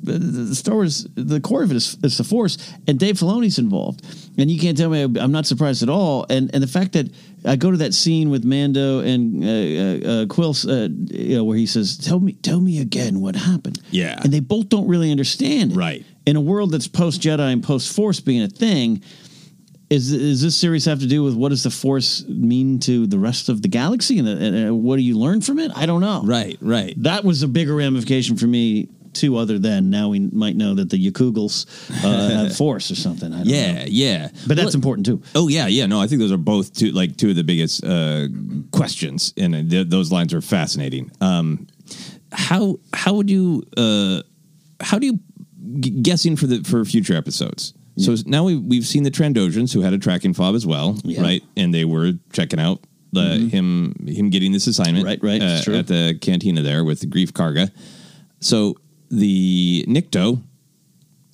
The 0.03 0.17
the 0.19 0.55
Star 0.55 0.75
Wars, 0.75 1.07
the 1.15 1.39
core 1.39 1.63
of 1.63 1.71
it 1.71 1.77
is, 1.77 1.97
is 2.03 2.17
the 2.17 2.23
Force, 2.23 2.57
and 2.87 2.99
Dave 2.99 3.15
Filoni's 3.15 3.57
involved, 3.57 4.05
and 4.37 4.49
you 4.51 4.59
can't 4.59 4.77
tell 4.77 4.89
me 4.89 5.01
I'm 5.03 5.31
not 5.31 5.45
surprised 5.45 5.83
at 5.83 5.89
all. 5.89 6.25
And 6.29 6.49
and 6.53 6.61
the 6.61 6.67
fact 6.67 6.93
that 6.93 7.09
I 7.45 7.55
go 7.55 7.71
to 7.71 7.77
that 7.77 7.93
scene 7.93 8.29
with 8.29 8.43
Mando 8.43 8.99
and 8.99 9.43
uh, 9.43 9.47
uh, 9.47 9.51
uh, 9.51 10.25
Kuiil, 10.25 10.65
uh, 10.67 11.15
you 11.15 11.37
know, 11.37 11.43
where 11.43 11.57
he 11.57 11.65
says, 11.65 11.97
"Tell 11.97 12.19
me, 12.19 12.33
tell 12.33 12.61
me 12.61 12.79
again 12.79 13.21
what 13.21 13.35
happened." 13.35 13.81
Yeah. 13.91 14.19
and 14.23 14.31
they 14.33 14.39
both 14.39 14.69
don't 14.69 14.87
really 14.87 15.11
understand. 15.11 15.71
it. 15.73 15.75
Right. 15.77 16.05
in 16.25 16.35
a 16.35 16.41
world 16.41 16.71
that's 16.71 16.87
post 16.87 17.21
Jedi 17.21 17.51
and 17.53 17.63
post 17.63 17.95
Force 17.95 18.19
being 18.19 18.41
a 18.41 18.47
thing, 18.47 19.01
is 19.89 20.11
is 20.11 20.41
this 20.41 20.57
series 20.57 20.85
have 20.85 20.99
to 20.99 21.07
do 21.07 21.23
with 21.23 21.35
what 21.35 21.49
does 21.49 21.63
the 21.63 21.69
Force 21.69 22.25
mean 22.27 22.79
to 22.79 23.05
the 23.07 23.19
rest 23.19 23.49
of 23.49 23.61
the 23.61 23.67
galaxy 23.67 24.17
and, 24.19 24.27
and, 24.27 24.69
uh, 24.69 24.73
what 24.73 24.95
do 24.95 25.03
you 25.03 25.17
learn 25.17 25.41
from 25.41 25.59
it? 25.59 25.71
I 25.75 25.85
don't 25.85 26.01
know. 26.01 26.21
Right, 26.23 26.57
right. 26.61 26.93
That 27.03 27.23
was 27.23 27.43
a 27.43 27.47
bigger 27.47 27.75
ramification 27.75 28.35
for 28.37 28.47
me 28.47 28.89
too. 29.15 29.37
Other 29.37 29.57
than 29.57 29.89
now 29.89 30.09
we 30.09 30.19
might 30.19 30.55
know 30.55 30.75
that 30.75 30.89
the 30.89 30.97
Yakugals 31.11 31.65
uh, 32.03 32.29
have 32.43 32.55
Force 32.63 32.91
or 32.91 32.95
something. 32.95 33.33
I 33.33 33.37
don't 33.37 33.47
Yeah, 33.47 33.73
know. 33.79 33.85
yeah. 33.87 34.27
but 34.47 34.55
that's 34.57 34.67
Well, 34.67 34.75
important 34.75 35.05
too. 35.07 35.21
Oh 35.33 35.47
yeah, 35.47 35.67
yeah. 35.67 35.85
No, 35.87 35.99
I 35.99 36.07
think 36.07 36.19
those 36.21 36.31
are 36.31 36.37
both 36.37 36.73
two 36.73 36.91
like 36.91 37.17
two 37.17 37.31
of 37.31 37.35
the 37.35 37.43
biggest 37.43 37.83
uh, 37.83 38.27
questions, 38.71 39.33
and 39.37 39.55
uh, 39.55 39.61
th- 39.67 39.87
those 39.89 40.11
lines 40.11 40.33
are 40.33 40.41
fascinating. 40.41 41.11
Um, 41.21 41.67
how 42.31 42.77
how 42.93 43.13
would 43.13 43.29
you 43.29 43.63
uh, 43.77 44.21
how 44.81 44.99
do 44.99 45.07
you 45.07 45.19
g- 45.79 45.89
guessing 46.01 46.35
for 46.35 46.47
the 46.47 46.63
for 46.63 46.83
future 46.85 47.15
episodes? 47.15 47.73
So 47.97 48.13
now 48.25 48.43
we 48.43 48.57
we've 48.57 48.85
seen 48.85 49.03
the 49.03 49.11
Trandoshans 49.11 49.73
who 49.73 49.79
had 49.81 49.93
a 49.93 49.97
tracking 49.97 50.33
fob 50.33 50.53
as 50.53 50.65
well, 50.67 50.99
Yeah. 51.03 51.15
Mm-hmm. 51.17 51.23
right? 51.23 51.43
And 51.55 51.73
they 51.73 51.85
were 51.85 52.11
checking 52.33 52.59
out 52.59 52.81
the 53.13 53.37
him 53.49 53.95
him 54.05 54.29
getting 54.29 54.51
this 54.51 54.67
assignment, 54.67 55.05
Right, 55.05 55.19
right, 55.23 55.41
uh, 55.41 55.61
at 55.71 55.87
the 55.87 56.17
cantina 56.21 56.61
there 56.61 56.83
with 56.83 56.99
the 56.99 57.07
Greef 57.07 57.31
Karga. 57.31 57.71
So 58.41 58.75
the 59.15 59.85
Nikto 59.87 60.41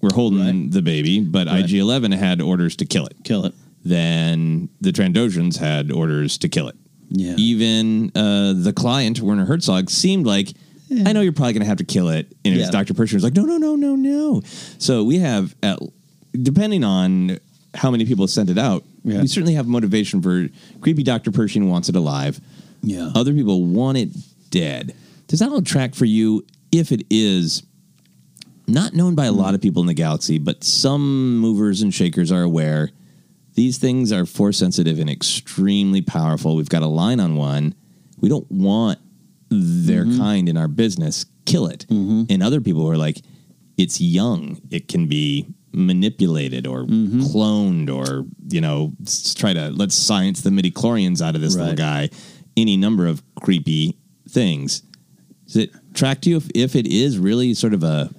were 0.02 0.10
holding 0.14 0.40
Right. 0.64 0.72
the 0.72 0.82
baby, 0.82 1.20
but 1.20 1.48
Right. 1.48 1.64
IG 1.64 1.74
Eleven 1.80 2.12
had 2.12 2.42
orders 2.42 2.76
to 2.78 2.86
kill 2.86 3.06
it 3.06 3.16
Kill 3.24 3.46
it. 3.46 3.54
then 3.84 4.70
the 4.82 4.92
Trandoshans 4.92 5.58
had 5.58 5.92
orders 5.92 6.38
to 6.40 6.50
kill 6.50 6.68
it. 6.68 6.76
Yeah. 7.10 7.36
Even 7.38 8.12
uh, 8.16 8.54
the 8.54 8.74
client, 8.74 9.20
Werner 9.20 9.46
Herzog, 9.46 9.90
seemed 9.90 10.26
like, 10.26 10.54
I 11.06 11.14
know 11.14 11.22
you're 11.22 11.34
probably 11.34 11.54
going 11.54 11.62
to 11.64 11.68
have 11.68 11.78
to 11.78 11.84
kill 11.86 12.10
it. 12.10 12.32
And 12.46 12.54
it 12.54 12.58
was 12.60 12.70
Dr. 12.70 12.94
Pershing 12.94 13.16
was 13.18 13.24
like, 13.24 13.36
no, 13.36 13.44
no, 13.44 13.58
no, 13.58 13.76
no, 13.76 13.96
no. 13.96 14.42
So 14.78 15.04
we 15.04 15.20
have, 15.20 15.56
at, 15.64 15.80
depending 16.34 16.84
on 16.84 17.38
how 17.76 17.92
many 17.92 18.06
people 18.06 18.28
sent 18.28 18.50
it 18.50 18.58
out, 18.58 18.84
Yeah. 19.04 19.22
we 19.22 19.28
certainly 19.28 19.54
have 19.56 19.68
motivation 19.68 20.22
for 20.22 20.48
creepy 20.82 21.04
Dr. 21.04 21.32
Pershing 21.32 21.70
wants 21.70 21.90
it 21.90 21.96
alive. 21.96 22.40
Yeah. 22.84 23.12
Other 23.16 23.34
people 23.34 23.64
want 23.66 23.98
it 23.98 24.10
dead. 24.50 24.94
Does 25.28 25.40
that 25.40 25.50
all 25.50 25.62
track 25.62 25.96
for 25.96 26.06
you 26.06 26.46
if 26.72 26.92
it 26.92 27.06
is 27.10 27.64
not 28.74 28.94
known 28.94 29.16
by 29.16 29.26
a 29.26 29.32
lot 29.32 29.50
hmm. 29.50 29.56
of 29.56 29.62
people 29.62 29.82
in 29.82 29.88
the 29.88 29.94
galaxy, 29.94 30.38
but 30.38 30.64
some 30.64 31.38
movers 31.38 31.82
and 31.82 31.94
shakers 31.94 32.32
are 32.32 32.42
aware 32.42 32.92
these 33.56 33.78
things 33.78 34.12
are 34.12 34.26
force 34.26 34.58
sensitive 34.58 35.00
and 35.00 35.10
extremely 35.10 36.02
powerful. 36.02 36.56
We've 36.56 36.70
got 36.70 36.84
a 36.84 36.88
line 36.88 37.20
on 37.20 37.36
one. 37.36 37.76
We 38.20 38.30
don't 38.30 38.50
want 38.50 39.00
their 39.50 40.06
mm-hmm. 40.06 40.18
kind 40.18 40.50
in 40.50 40.58
our 40.58 40.68
business. 40.68 41.26
Kill 41.46 41.68
it. 41.68 41.86
Mm-hmm. 41.90 42.24
And 42.30 42.44
other 42.44 42.62
people 42.62 42.90
are 42.90 42.98
like, 42.98 43.22
it's 43.78 44.00
young. 44.00 44.62
It 44.70 44.88
can 44.88 45.08
be 45.08 45.48
manipulated 45.74 46.68
or 46.68 46.84
mm-hmm. 46.84 47.22
cloned 47.22 47.94
or, 47.94 48.26
you 48.48 48.62
know, 48.62 48.94
try 49.36 49.54
to 49.54 49.70
let's 49.70 49.96
science 49.96 50.42
the 50.42 50.52
midi 50.52 50.72
chlorians 50.72 51.22
out 51.22 51.36
of 51.36 51.42
this 51.42 51.56
little 51.56 51.76
guy. 51.76 52.10
Any 52.56 52.78
number 52.78 53.08
of 53.08 53.24
creepy 53.36 53.98
things. 54.30 54.82
Does 55.46 55.58
it 55.58 55.72
track 55.94 56.22
to 56.22 56.30
you 56.30 56.38
if, 56.38 56.50
if 56.56 56.76
it 56.76 56.88
is 56.88 57.18
really 57.18 57.54
sort 57.54 57.74
of 57.74 57.84
a 57.84 58.14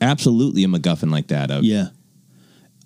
absolutely 0.00 0.64
a 0.64 0.66
MacGuffin 0.68 1.10
like 1.10 1.28
that? 1.28 1.50
Of, 1.50 1.64
Yeah. 1.64 1.88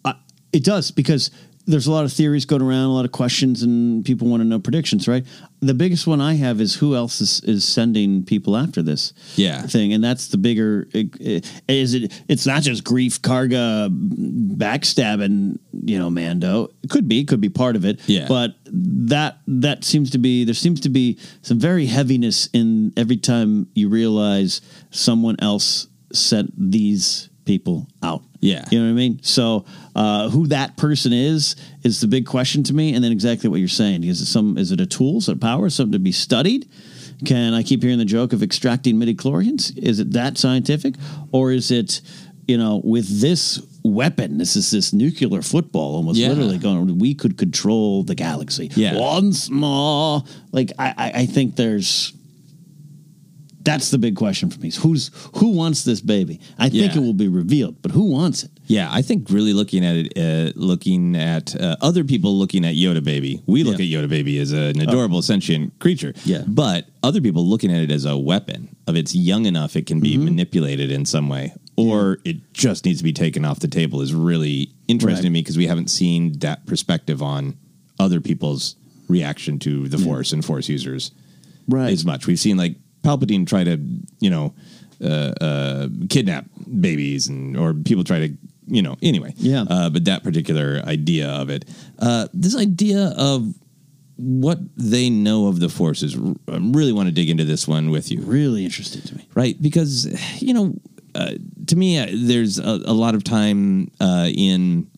I, 0.05 0.15
it 0.53 0.65
does 0.65 0.91
because 0.91 1.31
there's 1.67 1.87
a 1.87 1.91
lot 1.91 2.05
of 2.05 2.13
theories 2.13 2.45
going 2.45 2.61
around, 2.61 2.85
a 2.85 2.93
lot 2.93 3.07
of 3.07 3.13
questions, 3.13 3.63
and 3.63 4.05
people 4.05 4.29
want 4.29 4.43
to 4.43 4.45
know 4.47 4.59
predictions, 4.59 5.09
right? 5.09 5.25
The 5.61 5.73
biggest 5.73 6.07
one 6.07 6.21
I 6.21 6.35
have 6.35 6.61
is 6.61 6.75
who 6.75 6.95
else 6.95 7.23
is, 7.23 7.41
is 7.41 7.67
sending 7.67 8.23
people 8.23 8.55
after 8.55 8.83
this 8.83 9.15
Yeah. 9.37 9.63
thing, 9.63 9.95
and 9.95 10.05
that's 10.05 10.29
the 10.29 10.37
bigger. 10.37 10.87
Is 10.93 11.95
it? 11.95 12.13
It's 12.29 12.45
not 12.45 12.61
just 12.65 12.85
Greef, 12.85 13.19
Karga, 13.21 13.89
backstabbing, 14.59 15.59
you 15.85 15.99
know, 15.99 16.11
Mando. 16.11 16.69
It 16.83 16.91
could 16.91 17.09
be, 17.09 17.25
could 17.25 17.41
be 17.41 17.49
part 17.49 17.77
of 17.77 17.85
it. 17.85 18.01
Yeah. 18.07 18.27
but 18.29 18.55
that 18.71 19.39
that 19.47 19.85
seems 19.85 20.11
to 20.11 20.19
be 20.19 20.45
there 20.45 20.55
seems 20.55 20.81
to 20.81 20.89
be 20.89 21.19
some 21.43 21.59
very 21.59 21.87
heaviness 21.87 22.49
in 22.53 22.93
every 22.97 23.17
time 23.17 23.69
you 23.75 23.89
realize 23.89 24.61
someone 24.91 25.37
else 25.39 25.87
sent 26.17 26.53
these 26.57 27.29
people 27.45 27.87
out. 28.03 28.23
Yeah. 28.41 28.65
You 28.71 28.79
know 28.81 28.87
what 28.87 28.91
I 28.93 28.95
mean? 28.95 29.21
So 29.23 29.65
uh, 29.95 30.29
who 30.31 30.47
that 30.49 30.77
person 30.77 31.13
is 31.13 31.57
is 31.83 32.01
the 32.01 32.07
big 32.07 32.27
question 32.27 32.63
to 32.65 32.75
me, 32.75 32.95
and 32.95 33.03
then 33.05 33.13
exactly 33.13 33.49
what 33.51 33.59
you're 33.59 33.69
saying. 33.69 34.05
Is 34.05 34.21
it 34.21 34.27
some? 34.27 34.57
Is 34.59 34.73
it 34.73 34.81
a 34.81 34.87
tool? 34.87 35.19
Is 35.19 35.29
it 35.29 35.37
a 35.37 35.39
power? 35.39 35.69
Something 35.71 35.93
to 35.93 35.99
be 35.99 36.13
studied? 36.13 36.69
Can 37.25 37.55
I 37.55 37.63
keep 37.63 37.83
hearing 37.83 37.99
the 37.99 38.05
joke 38.05 38.33
of 38.33 38.43
extracting 38.43 38.99
midi 38.99 39.15
chlorians? 39.15 39.77
Is 39.79 40.01
it 40.01 40.13
that 40.13 40.37
scientific, 40.37 40.95
or 41.33 41.53
is 41.53 41.71
it, 41.71 42.01
you 42.49 42.59
know, 42.59 42.81
with 42.85 43.21
this 43.21 43.63
weapon? 43.85 44.39
This 44.39 44.57
is 44.57 44.71
this 44.71 44.93
nuclear 44.93 45.41
football, 45.41 45.95
almost 45.97 46.19
Yeah. 46.19 46.31
literally 46.31 46.59
going. 46.59 46.99
We 46.99 47.15
could 47.15 47.39
control 47.39 48.03
the 48.03 48.15
galaxy. 48.15 48.71
Yeah. 48.75 48.99
once 48.99 49.49
more. 49.49 50.23
Like 50.51 50.73
I, 50.79 50.95
I, 50.97 51.13
I 51.21 51.27
think 51.27 51.57
there's. 51.57 52.13
That's 53.65 53.91
the 53.91 53.99
big 53.99 54.15
question 54.15 54.51
for 54.51 54.61
me. 54.61 54.69
is 54.69 54.77
Who's 54.77 55.11
who 55.37 55.49
wants 55.49 55.85
this 55.85 56.01
baby? 56.03 56.39
I 56.59 56.69
think 56.69 56.95
Yeah. 56.95 57.01
it 57.01 57.03
will 57.03 57.15
be 57.15 57.29
revealed, 57.29 57.77
but 57.83 57.93
who 57.93 58.05
wants 58.05 58.45
it? 58.45 58.51
Yeah, 58.67 58.89
I 58.93 59.01
think 59.03 59.31
really 59.31 59.53
looking 59.55 59.85
at 59.85 59.97
it, 59.97 60.13
uh, 60.19 60.53
looking 60.59 61.17
at 61.17 61.59
uh, 61.61 61.77
other 61.81 62.05
people 62.05 62.37
looking 62.39 62.65
at 62.65 62.75
Yoda 62.75 63.03
Baby, 63.03 63.43
we 63.47 63.65
look 63.65 63.77
at 63.77 63.87
Yoda 63.87 64.09
Baby 64.09 64.39
as 64.39 64.53
an 64.53 64.81
adorable 64.81 65.23
sentient 65.23 65.79
creature. 65.79 66.13
Yeah. 66.25 66.43
But 66.47 66.87
other 67.03 67.21
people 67.21 67.47
looking 67.47 67.71
at 67.73 67.83
it 67.83 67.91
as 67.91 68.05
a 68.05 68.17
weapon 68.17 68.77
of 68.87 68.97
it's 68.97 69.15
young 69.15 69.47
enough 69.47 69.77
it 69.77 69.87
can 69.87 70.01
be 70.01 70.15
Mm-hmm. 70.15 70.25
manipulated 70.27 70.91
in 70.91 71.05
some 71.07 71.29
way, 71.29 71.55
or 71.77 72.19
it 72.25 72.53
just 72.53 72.85
needs 72.85 72.99
to 72.99 73.05
be 73.05 73.13
taken 73.13 73.45
off 73.45 73.61
the 73.61 73.69
table 73.69 74.01
is 74.03 74.13
really 74.15 74.71
interesting 74.89 75.17
Right. 75.17 75.23
to 75.25 75.31
me 75.31 75.41
because 75.41 75.57
we 75.57 75.67
haven't 75.67 75.89
seen 75.91 76.39
that 76.41 76.67
perspective 76.67 77.23
on 77.23 77.55
other 77.99 78.21
people's 78.21 78.77
reaction 79.09 79.59
to 79.61 79.89
the 79.89 79.99
Force 79.99 80.33
and 80.33 80.45
Force 80.45 80.69
users 80.69 81.11
Right. 81.67 81.93
as 81.93 82.05
much. 82.05 82.27
We've 82.27 82.39
seen 82.39 82.57
like 82.59 82.77
Palpatine 83.05 83.47
try 83.47 83.65
to, 83.65 83.79
you 84.21 84.31
know, 84.31 84.55
uh, 85.03 85.33
uh, 85.41 85.89
kidnap 86.09 86.47
babies, 86.81 87.29
and 87.29 87.57
or 87.57 87.75
people 87.75 88.05
try 88.05 88.19
to, 88.21 88.37
you 88.67 88.83
know, 88.83 88.97
anyway. 89.03 89.35
Yeah. 89.37 89.65
Uh, 89.69 89.91
but 89.91 90.05
that 90.07 90.23
particular 90.25 90.81
idea 90.87 91.29
of 91.29 91.51
it, 91.51 91.65
uh, 91.99 92.29
this 92.33 92.57
idea 92.57 93.13
of 93.17 93.55
what 94.17 94.59
they 94.77 95.11
know 95.11 95.49
of 95.49 95.61
the 95.61 95.69
forces, 95.69 96.17
i 96.49 96.57
really 96.57 96.93
want 96.93 97.09
to 97.09 97.13
dig 97.13 97.29
into 97.29 97.45
this 97.45 97.67
one 97.67 97.91
with 97.91 98.11
you, 98.11 98.21
really 98.23 98.65
interesting 98.65 99.03
to 99.03 99.17
me. 99.17 99.29
right? 99.35 99.61
Because 99.61 100.07
you 100.43 100.55
know, 100.55 100.75
uh, 101.15 101.33
to 101.67 101.77
me, 101.77 101.99
uh, 101.99 102.07
there's 102.13 102.59
a, 102.59 102.81
a 102.87 102.95
lot 102.95 103.15
of 103.15 103.25
time 103.25 103.91
uh, 104.01 104.29
in 104.35 104.89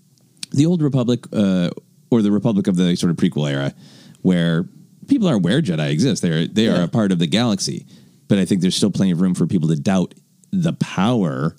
the 0.53 0.67
old 0.67 0.83
Republic 0.83 1.25
uh, 1.33 1.71
or 2.11 2.23
the 2.23 2.31
Republic 2.31 2.67
of 2.67 2.77
the 2.77 2.95
sort 2.97 3.11
of 3.11 3.17
prequel 3.17 3.51
era 3.51 3.75
where 4.23 4.67
people 5.09 5.29
are 5.29 5.35
aware 5.35 5.61
Jedi 5.63 5.91
exist. 5.91 6.23
They're 6.23 6.47
they 6.47 6.69
are 6.69 6.77
Yeah. 6.79 6.85
a 6.85 6.89
part 6.89 7.13
of 7.13 7.19
the 7.19 7.27
galaxy, 7.27 7.87
but 8.29 8.39
I 8.39 8.45
think 8.45 8.61
there's 8.61 8.77
still 8.77 8.91
plenty 8.91 9.13
of 9.13 9.21
room 9.21 9.35
for 9.35 9.47
people 9.47 9.69
to 9.69 9.77
doubt 9.77 10.15
the 10.53 10.73
power 10.75 11.57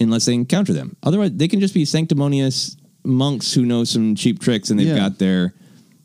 unless 0.00 0.24
they 0.26 0.34
encounter 0.34 0.72
them. 0.72 0.96
Otherwise, 1.02 1.32
they 1.34 1.48
can 1.48 1.60
just 1.60 1.74
be 1.74 1.84
sanctimonious 1.84 2.76
monks 3.04 3.52
who 3.52 3.64
know 3.64 3.84
some 3.84 4.14
cheap 4.14 4.40
tricks 4.40 4.70
and 4.70 4.78
they've 4.80 4.88
Yeah. 4.88 4.96
got 4.96 5.18
their 5.18 5.54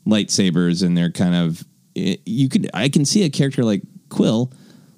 lightsabers 0.06 0.82
and 0.82 0.96
they're 0.96 1.10
kind 1.10 1.34
of 1.34 1.64
eh, 1.96 2.16
you 2.26 2.48
could 2.48 2.70
I 2.74 2.88
can 2.88 3.04
see 3.04 3.22
a 3.24 3.30
character 3.30 3.64
like 3.64 3.82
Kuiil 4.08 4.52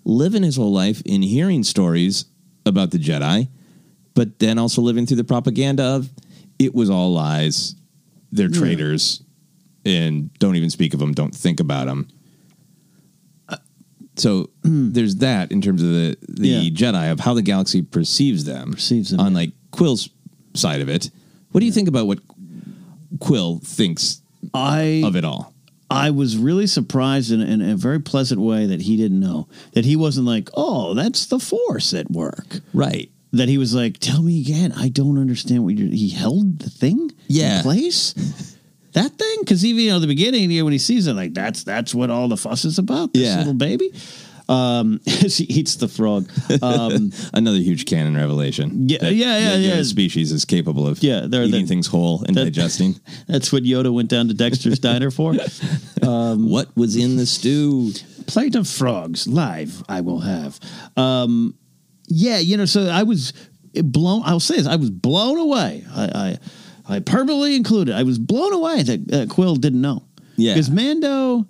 living 0.04 0.42
his 0.42 0.56
whole 0.56 0.72
life 0.72 1.00
in 1.04 1.22
hearing 1.22 1.62
stories 1.62 2.24
about 2.66 2.90
the 2.90 2.98
Jedi, 2.98 3.48
but 4.14 4.38
then 4.38 4.58
also 4.58 4.82
living 4.82 5.06
through 5.06 5.16
the 5.18 5.24
propaganda 5.24 5.82
of 5.82 6.10
it 6.58 6.74
was 6.74 6.90
all 6.90 7.12
lies. 7.12 7.74
They're 8.30 8.48
traitors, 8.48 9.22
and 9.84 10.32
don't 10.38 10.56
even 10.56 10.70
speak 10.70 10.94
of 10.94 11.00
them. 11.00 11.12
Don't 11.12 11.34
think 11.34 11.60
about 11.60 11.86
them. 11.86 12.08
So 14.16 14.50
there's 14.62 15.16
that 15.16 15.50
in 15.52 15.62
terms 15.62 15.82
of 15.82 15.88
the 15.88 16.16
the 16.28 16.48
Yeah. 16.48 16.70
Jedi 16.70 17.10
of 17.10 17.20
how 17.20 17.32
the 17.34 17.42
galaxy 17.42 17.80
perceives 17.82 18.44
them. 18.44 18.72
Perceives 18.72 19.10
them, 19.10 19.20
on 19.20 19.32
yeah. 19.32 19.38
like 19.38 19.50
Kuiil's 19.72 20.10
side 20.54 20.80
of 20.82 20.88
it. 20.90 21.10
What 21.52 21.60
do 21.60 21.66
you 21.66 21.72
think 21.72 21.88
about 21.88 22.06
what 22.06 22.18
Kuiil 23.18 23.62
thinks 23.66 24.20
I 24.52 25.02
of 25.04 25.16
it 25.16 25.24
all? 25.24 25.54
I 25.90 26.10
was 26.10 26.36
really 26.38 26.66
surprised 26.66 27.32
in, 27.32 27.40
in 27.42 27.60
a 27.62 27.74
very 27.76 28.00
pleasant 28.00 28.40
way 28.40 28.66
that 28.66 28.82
he 28.82 28.96
didn't 28.96 29.20
know 29.20 29.48
that 29.72 29.84
he 29.84 29.96
wasn't 29.96 30.26
like, 30.26 30.48
oh, 30.54 30.94
that's 30.94 31.26
the 31.26 31.38
Force 31.38 31.92
at 31.94 32.10
work. 32.10 32.60
Right. 32.72 33.10
That 33.32 33.48
he 33.48 33.56
was 33.58 33.74
like, 33.74 33.98
tell 33.98 34.22
me 34.22 34.40
again. 34.42 34.72
I 34.76 34.88
don't 34.90 35.18
understand 35.18 35.64
what 35.64 35.76
you're. 35.76 35.88
He 35.88 36.10
held 36.10 36.58
the 36.60 36.70
thing 36.70 37.10
Yeah. 37.28 37.58
in 37.58 37.62
place. 37.62 38.14
that 38.92 39.12
thing? 39.18 39.36
Because 39.40 39.64
even 39.64 39.84
you 39.84 39.90
know 39.90 39.98
the 40.00 40.06
beginning, 40.06 40.50
you 40.50 40.60
know, 40.60 40.64
when 40.64 40.72
he 40.72 40.78
sees 40.78 41.06
it, 41.06 41.14
like 41.14 41.34
that's 41.34 41.64
that's 41.64 41.94
what 41.94 42.10
all 42.10 42.28
the 42.28 42.36
fuss 42.36 42.64
is 42.64 42.78
about. 42.78 43.12
This 43.14 43.22
Yeah. 43.24 43.38
little 43.38 43.54
baby. 43.54 43.92
Um, 44.48 45.00
as 45.06 45.36
he 45.38 45.44
eats 45.44 45.76
the 45.76 45.88
frog. 45.88 46.28
Um, 46.62 47.12
Another 47.32 47.58
huge 47.58 47.86
canon 47.86 48.16
revelation. 48.16 48.88
Yeah, 48.88 48.98
that- 48.98 49.14
yeah, 49.14 49.38
yeah, 49.38 49.56
yeah. 49.76 49.82
Species 49.84 50.32
is 50.32 50.44
capable 50.44 50.86
of 50.86 51.02
Yeah, 51.02 51.26
they're 51.26 51.44
eating 51.44 51.62
the- 51.62 51.66
things 51.68 51.86
whole 51.86 52.22
and 52.24 52.36
that- 52.36 52.44
digesting. 52.44 53.00
that's 53.28 53.52
what 53.52 53.62
Yoda 53.62 53.92
went 53.94 54.10
down 54.10 54.28
to 54.28 54.34
Dexter's 54.34 54.78
Diner 54.80 55.10
for. 55.10 55.34
what 56.02 56.76
was 56.76 56.96
in 56.96 57.16
the 57.16 57.26
stew? 57.26 57.92
plate 58.26 58.54
of 58.54 58.68
frogs 58.68 59.26
live 59.26 59.82
i 59.88 60.00
will 60.00 60.20
have 60.20 60.58
um 60.96 61.54
yeah 62.06 62.38
you 62.38 62.56
know 62.56 62.64
so 62.64 62.86
i 62.86 63.02
was 63.02 63.32
blown 63.82 64.22
i'll 64.24 64.38
say 64.38 64.56
this 64.56 64.66
i 64.66 64.76
was 64.76 64.90
blown 64.90 65.38
away 65.38 65.84
i 65.92 66.04
i 66.14 66.38
hyperbole 66.84 67.54
included 67.56 67.94
i 67.94 68.02
was 68.02 68.18
blown 68.18 68.52
away 68.52 68.82
that 68.82 69.00
uh, 69.12 69.26
Kuiil 69.26 69.60
didn't 69.60 69.80
know 69.80 70.04
Yeah. 70.36 70.54
because 70.54 70.70
mando 70.70 71.46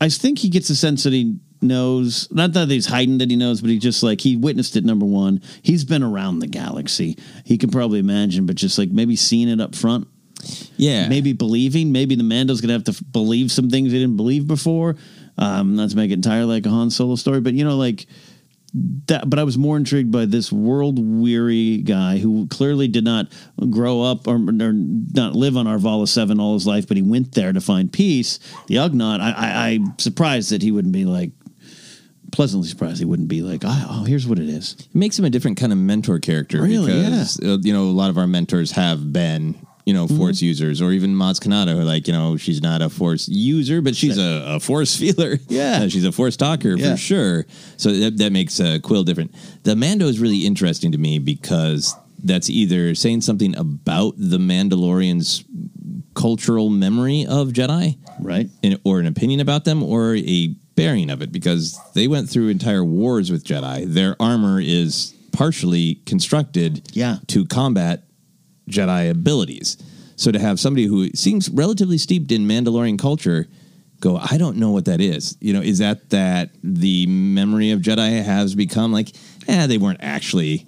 i 0.00 0.08
think 0.08 0.38
he 0.38 0.48
gets 0.48 0.68
a 0.70 0.76
sense 0.76 1.04
that 1.04 1.12
he 1.12 1.36
knows 1.60 2.26
not 2.32 2.52
that 2.54 2.68
he's 2.70 2.86
hiding 2.86 3.18
that 3.18 3.30
he 3.30 3.36
knows 3.36 3.60
but 3.60 3.70
he 3.70 3.78
just 3.78 4.02
like 4.02 4.20
he 4.20 4.34
witnessed 4.36 4.74
it 4.76 4.84
number 4.84 5.06
one 5.06 5.40
he's 5.62 5.84
been 5.84 6.02
around 6.02 6.40
the 6.40 6.48
galaxy 6.48 7.16
he 7.44 7.56
can 7.56 7.70
probably 7.70 8.00
imagine 8.00 8.46
but 8.46 8.56
just 8.56 8.78
like 8.78 8.90
maybe 8.90 9.14
seeing 9.14 9.48
it 9.48 9.60
up 9.60 9.74
front 9.76 10.08
Yeah. 10.76 11.08
maybe 11.08 11.32
believing. 11.34 11.92
Maybe 11.92 12.16
the 12.16 12.24
Mando's 12.24 12.60
gonna 12.60 12.72
have 12.72 12.82
to 12.84 12.90
f- 12.90 13.02
believe 13.12 13.52
some 13.52 13.70
things 13.70 13.92
he 13.92 13.98
didn't 14.00 14.16
believe 14.16 14.48
before. 14.48 14.96
Um, 15.38 15.76
not 15.76 15.90
to 15.90 15.96
make 15.96 16.10
it 16.10 16.14
entirely 16.14 16.54
like 16.56 16.66
a 16.66 16.70
Han 16.70 16.90
Solo 16.90 17.14
story, 17.14 17.40
but 17.40 17.54
you 17.54 17.62
know, 17.64 17.76
like 17.76 18.06
that. 19.06 19.28
But 19.28 19.38
I 19.38 19.44
was 19.44 19.58
more 19.58 19.76
intrigued 19.76 20.10
by 20.10 20.24
this 20.24 20.50
world 20.52 20.98
weary 20.98 21.78
guy 21.78 22.18
who 22.18 22.46
clearly 22.48 22.88
did 22.88 23.04
not 23.04 23.26
grow 23.70 24.02
up 24.02 24.26
or, 24.26 24.36
or 24.36 24.72
not 24.72 25.34
live 25.34 25.56
on 25.56 25.66
Arvala 25.66 26.08
Seven 26.08 26.40
all 26.40 26.54
his 26.54 26.66
life, 26.66 26.88
but 26.88 26.96
he 26.96 27.02
went 27.02 27.32
there 27.32 27.52
to 27.52 27.60
find 27.60 27.92
peace. 27.92 28.38
The 28.68 28.76
Ugnaught. 28.76 29.20
I, 29.20 29.32
I, 29.32 29.68
I'm 29.70 29.98
surprised 29.98 30.50
that 30.50 30.62
he 30.62 30.70
wouldn't 30.70 30.92
be 30.94 31.04
like. 31.04 31.32
Pleasantly 32.30 32.66
surprised 32.66 32.98
he 32.98 33.04
wouldn't 33.04 33.28
be 33.28 33.42
like, 33.42 33.60
oh, 33.62 33.86
oh, 33.90 34.04
here's 34.04 34.26
what 34.26 34.38
it 34.38 34.48
is. 34.48 34.74
It 34.80 34.94
makes 34.94 35.18
him 35.18 35.26
a 35.26 35.30
different 35.30 35.58
kind 35.58 35.70
of 35.70 35.76
mentor 35.76 36.18
character 36.18 36.62
Really? 36.62 36.86
because 37.02 37.38
uh, 37.40 37.58
you 37.60 37.74
know 37.74 37.82
a 37.82 37.92
lot 37.92 38.08
of 38.08 38.16
our 38.16 38.26
mentors 38.26 38.70
have 38.70 39.12
been 39.12 39.54
you 39.84 39.92
know 39.94 40.06
force 40.06 40.36
Mm-hmm. 40.38 40.46
users 40.46 40.80
or 40.82 40.92
even 40.92 41.14
Maz 41.14 41.40
Kanata 41.40 41.72
who 41.74 41.82
like 41.82 42.06
you 42.06 42.12
know 42.12 42.36
she's 42.36 42.62
not 42.62 42.82
a 42.82 42.88
force 42.88 43.28
user 43.28 43.80
but 43.82 43.96
she's 43.96 44.18
a, 44.18 44.44
a 44.56 44.60
force 44.60 44.94
feeler 45.00 45.38
Yeah. 45.48 45.88
She's 45.92 46.04
a 46.04 46.12
force 46.12 46.36
talker 46.36 46.76
Yeah. 46.76 46.92
for 46.92 46.96
sure 46.96 47.46
so 47.76 47.92
that, 47.92 48.16
that 48.18 48.32
makes 48.32 48.60
uh, 48.60 48.78
Kuiil 48.82 49.04
different 49.04 49.34
the 49.64 49.74
Mando 49.76 50.06
is 50.06 50.18
really 50.20 50.46
interesting 50.46 50.92
to 50.92 50.98
me 50.98 51.18
because 51.18 51.94
that's 52.24 52.48
either 52.48 52.94
saying 52.94 53.22
something 53.22 53.56
about 53.56 54.14
the 54.16 54.38
Mandalorians 54.38 55.44
cultural 56.14 56.70
memory 56.70 57.26
of 57.28 57.48
Jedi 57.48 57.98
Right. 58.20 58.48
in, 58.62 58.78
or 58.84 59.00
an 59.00 59.06
opinion 59.06 59.40
about 59.40 59.64
them 59.64 59.82
or 59.82 60.14
a 60.16 60.54
bearing 60.76 61.10
of 61.10 61.22
it 61.22 61.32
because 61.32 61.78
they 61.94 62.06
went 62.08 62.28
through 62.30 62.48
entire 62.48 62.84
wars 62.84 63.30
with 63.30 63.44
Jedi. 63.44 63.84
Their 63.86 64.14
armor 64.20 64.60
is 64.60 65.14
partially 65.32 65.96
constructed 66.06 66.88
Yeah. 66.92 67.16
to 67.28 67.44
combat 67.46 68.04
Jedi 68.68 69.10
abilities. 69.10 69.76
So 70.16 70.30
to 70.30 70.38
have 70.38 70.60
somebody 70.60 70.86
who 70.86 71.08
seems 71.10 71.48
relatively 71.50 71.98
steeped 71.98 72.30
in 72.32 72.46
Mandalorian 72.46 72.98
culture 72.98 73.48
go, 74.00 74.16
I 74.16 74.36
don't 74.36 74.56
know 74.56 74.70
what 74.70 74.84
that 74.84 75.00
is. 75.00 75.36
You 75.40 75.52
know, 75.52 75.60
is 75.60 75.78
that 75.78 76.10
that 76.10 76.50
the 76.62 77.06
memory 77.06 77.70
of 77.70 77.80
Jedi 77.80 78.22
has 78.22 78.54
become 78.54 78.92
like, 78.92 79.08
eh, 79.48 79.66
they 79.66 79.78
weren't 79.78 80.00
actually, 80.02 80.66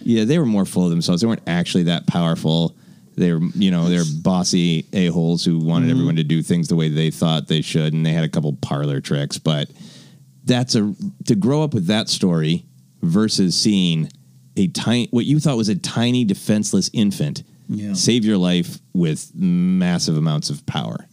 yeah, 0.00 0.24
they 0.24 0.38
were 0.38 0.46
more 0.46 0.66
full 0.66 0.84
of 0.84 0.90
themselves. 0.90 1.22
They 1.22 1.28
weren't 1.28 1.42
actually 1.46 1.84
that 1.84 2.06
powerful. 2.06 2.76
They 3.16 3.32
were, 3.32 3.40
you 3.54 3.70
know, 3.70 3.88
they're 3.88 4.04
bossy 4.22 4.86
a 4.92 5.06
holes 5.06 5.44
who 5.44 5.58
wanted 5.58 5.90
everyone 5.90 6.16
to 6.16 6.24
do 6.24 6.42
things 6.42 6.68
the 6.68 6.76
way 6.76 6.88
they 6.88 7.10
thought 7.10 7.48
they 7.48 7.60
should, 7.60 7.92
and 7.92 8.04
they 8.04 8.12
had 8.12 8.24
a 8.24 8.28
couple 8.28 8.52
parlor 8.54 9.00
tricks. 9.00 9.38
But 9.38 9.70
that's 10.44 10.74
a 10.74 10.94
to 11.26 11.34
grow 11.34 11.62
up 11.62 11.74
with 11.74 11.86
that 11.86 12.08
story 12.08 12.64
versus 13.02 13.58
seeing 13.58 14.08
a 14.56 14.66
tiny 14.68 15.08
what 15.10 15.24
you 15.24 15.40
thought 15.40 15.56
was 15.56 15.68
a 15.68 15.74
tiny 15.74 16.24
defenseless 16.24 16.90
infant 16.92 17.42
Yeah. 17.68 17.94
save 17.94 18.24
your 18.24 18.36
life 18.38 18.80
with 18.92 19.32
massive 19.34 20.16
amounts 20.16 20.50
of 20.50 20.64
power. 20.66 21.06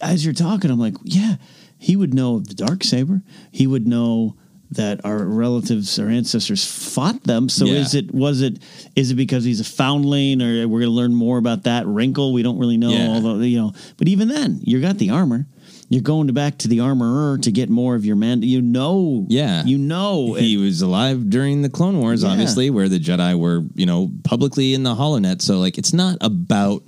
as 0.00 0.24
you're 0.24 0.32
talking, 0.34 0.70
I'm 0.70 0.78
like, 0.80 0.94
yeah, 1.04 1.36
he 1.78 1.94
would 1.96 2.14
know 2.14 2.36
of 2.36 2.46
the 2.48 2.54
dark 2.54 2.82
saber. 2.84 3.22
He 3.52 3.66
would 3.66 3.86
know 3.86 4.34
that 4.72 5.04
our 5.04 5.24
relatives, 5.26 5.98
our 5.98 6.08
ancestors 6.08 6.64
fought 6.64 7.24
them. 7.24 7.48
So 7.48 7.64
Yeah. 7.66 7.80
is 7.80 7.94
it 7.94 8.14
was 8.14 8.40
it 8.40 8.60
is 8.96 9.10
it 9.10 9.14
because 9.16 9.44
he's 9.44 9.60
a 9.60 9.64
foundling, 9.64 10.40
or 10.40 10.66
we're 10.68 10.80
going 10.80 10.90
to 10.90 10.94
learn 10.96 11.14
more 11.14 11.38
about 11.38 11.64
that 11.64 11.86
wrinkle? 11.86 12.32
We 12.32 12.42
don't 12.42 12.58
really 12.58 12.76
know. 12.78 12.90
Yeah. 12.90 13.08
Although 13.08 13.40
you 13.40 13.58
know, 13.58 13.72
but 13.96 14.06
even 14.08 14.28
then, 14.28 14.60
you 14.62 14.80
got 14.80 14.98
the 14.98 15.10
armor. 15.10 15.46
You're 15.90 16.02
going 16.02 16.28
to 16.28 16.32
back 16.32 16.56
to 16.58 16.68
the 16.68 16.80
armorer 16.80 17.36
to 17.38 17.50
get 17.50 17.68
more 17.68 17.96
of 17.96 18.04
your 18.06 18.14
man. 18.16 18.42
You 18.42 18.62
know, 18.62 19.26
Yeah. 19.28 19.64
you 19.64 19.76
know. 19.76 20.34
He 20.34 20.56
was 20.56 20.80
alive 20.82 21.28
during 21.28 21.62
the 21.62 21.68
Clone 21.68 21.98
Wars, 21.98 22.22
Yeah. 22.22 22.30
obviously, 22.30 22.70
where 22.70 22.88
the 22.88 23.00
Jedi 23.00 23.36
were, 23.36 23.64
you 23.74 23.86
know, 23.86 24.12
publicly 24.24 24.72
in 24.72 24.84
the 24.84 24.94
HoloNet. 24.94 25.42
So, 25.42 25.58
like, 25.58 25.76
it's 25.78 25.92
not 25.92 26.16
about 26.20 26.84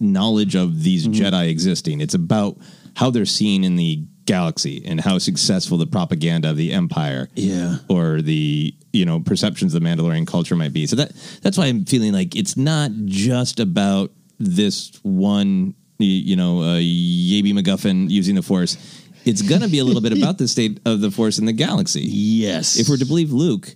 knowledge 0.00 0.54
of 0.56 0.82
these 0.82 1.06
Mm-hmm. 1.06 1.22
Jedi 1.22 1.48
existing. 1.48 2.00
It's 2.00 2.14
about 2.14 2.56
how 2.94 3.10
they're 3.10 3.26
seen 3.26 3.62
in 3.62 3.76
the 3.76 4.02
galaxy 4.24 4.82
and 4.86 5.00
how 5.02 5.18
successful 5.18 5.76
the 5.78 5.86
propaganda 5.86 6.50
of 6.50 6.56
the 6.56 6.72
Empire, 6.72 7.28
Yeah. 7.36 7.76
or 7.88 8.22
the 8.22 8.74
you 8.92 9.04
know 9.04 9.20
perceptions 9.20 9.74
of 9.74 9.82
the 9.82 9.86
Mandalorian 9.88 10.26
culture 10.26 10.56
might 10.56 10.72
be. 10.72 10.86
So 10.86 10.96
that 10.96 11.12
that's 11.42 11.58
why 11.58 11.66
I'm 11.66 11.84
feeling 11.84 12.12
like 12.14 12.34
it's 12.34 12.56
not 12.56 12.90
just 13.04 13.60
about 13.60 14.12
this 14.40 14.92
one, 15.02 15.74
y- 15.98 16.06
you 16.06 16.36
know, 16.36 16.60
uh, 16.60 16.76
Yaby 16.78 17.52
MacGuffin 17.52 18.10
using 18.10 18.34
the 18.34 18.42
Force. 18.42 18.76
It's 19.24 19.42
going 19.42 19.62
to 19.62 19.68
be 19.68 19.80
a 19.80 19.84
little 19.84 20.02
bit 20.02 20.12
about 20.18 20.38
the 20.38 20.46
state 20.48 20.80
of 20.84 21.00
the 21.00 21.10
Force 21.10 21.38
in 21.38 21.46
the 21.46 21.52
galaxy 21.52 22.02
yes. 22.02 22.78
if 22.78 22.88
we're 22.88 22.96
to 22.96 23.06
believe 23.06 23.32
Luke, 23.32 23.74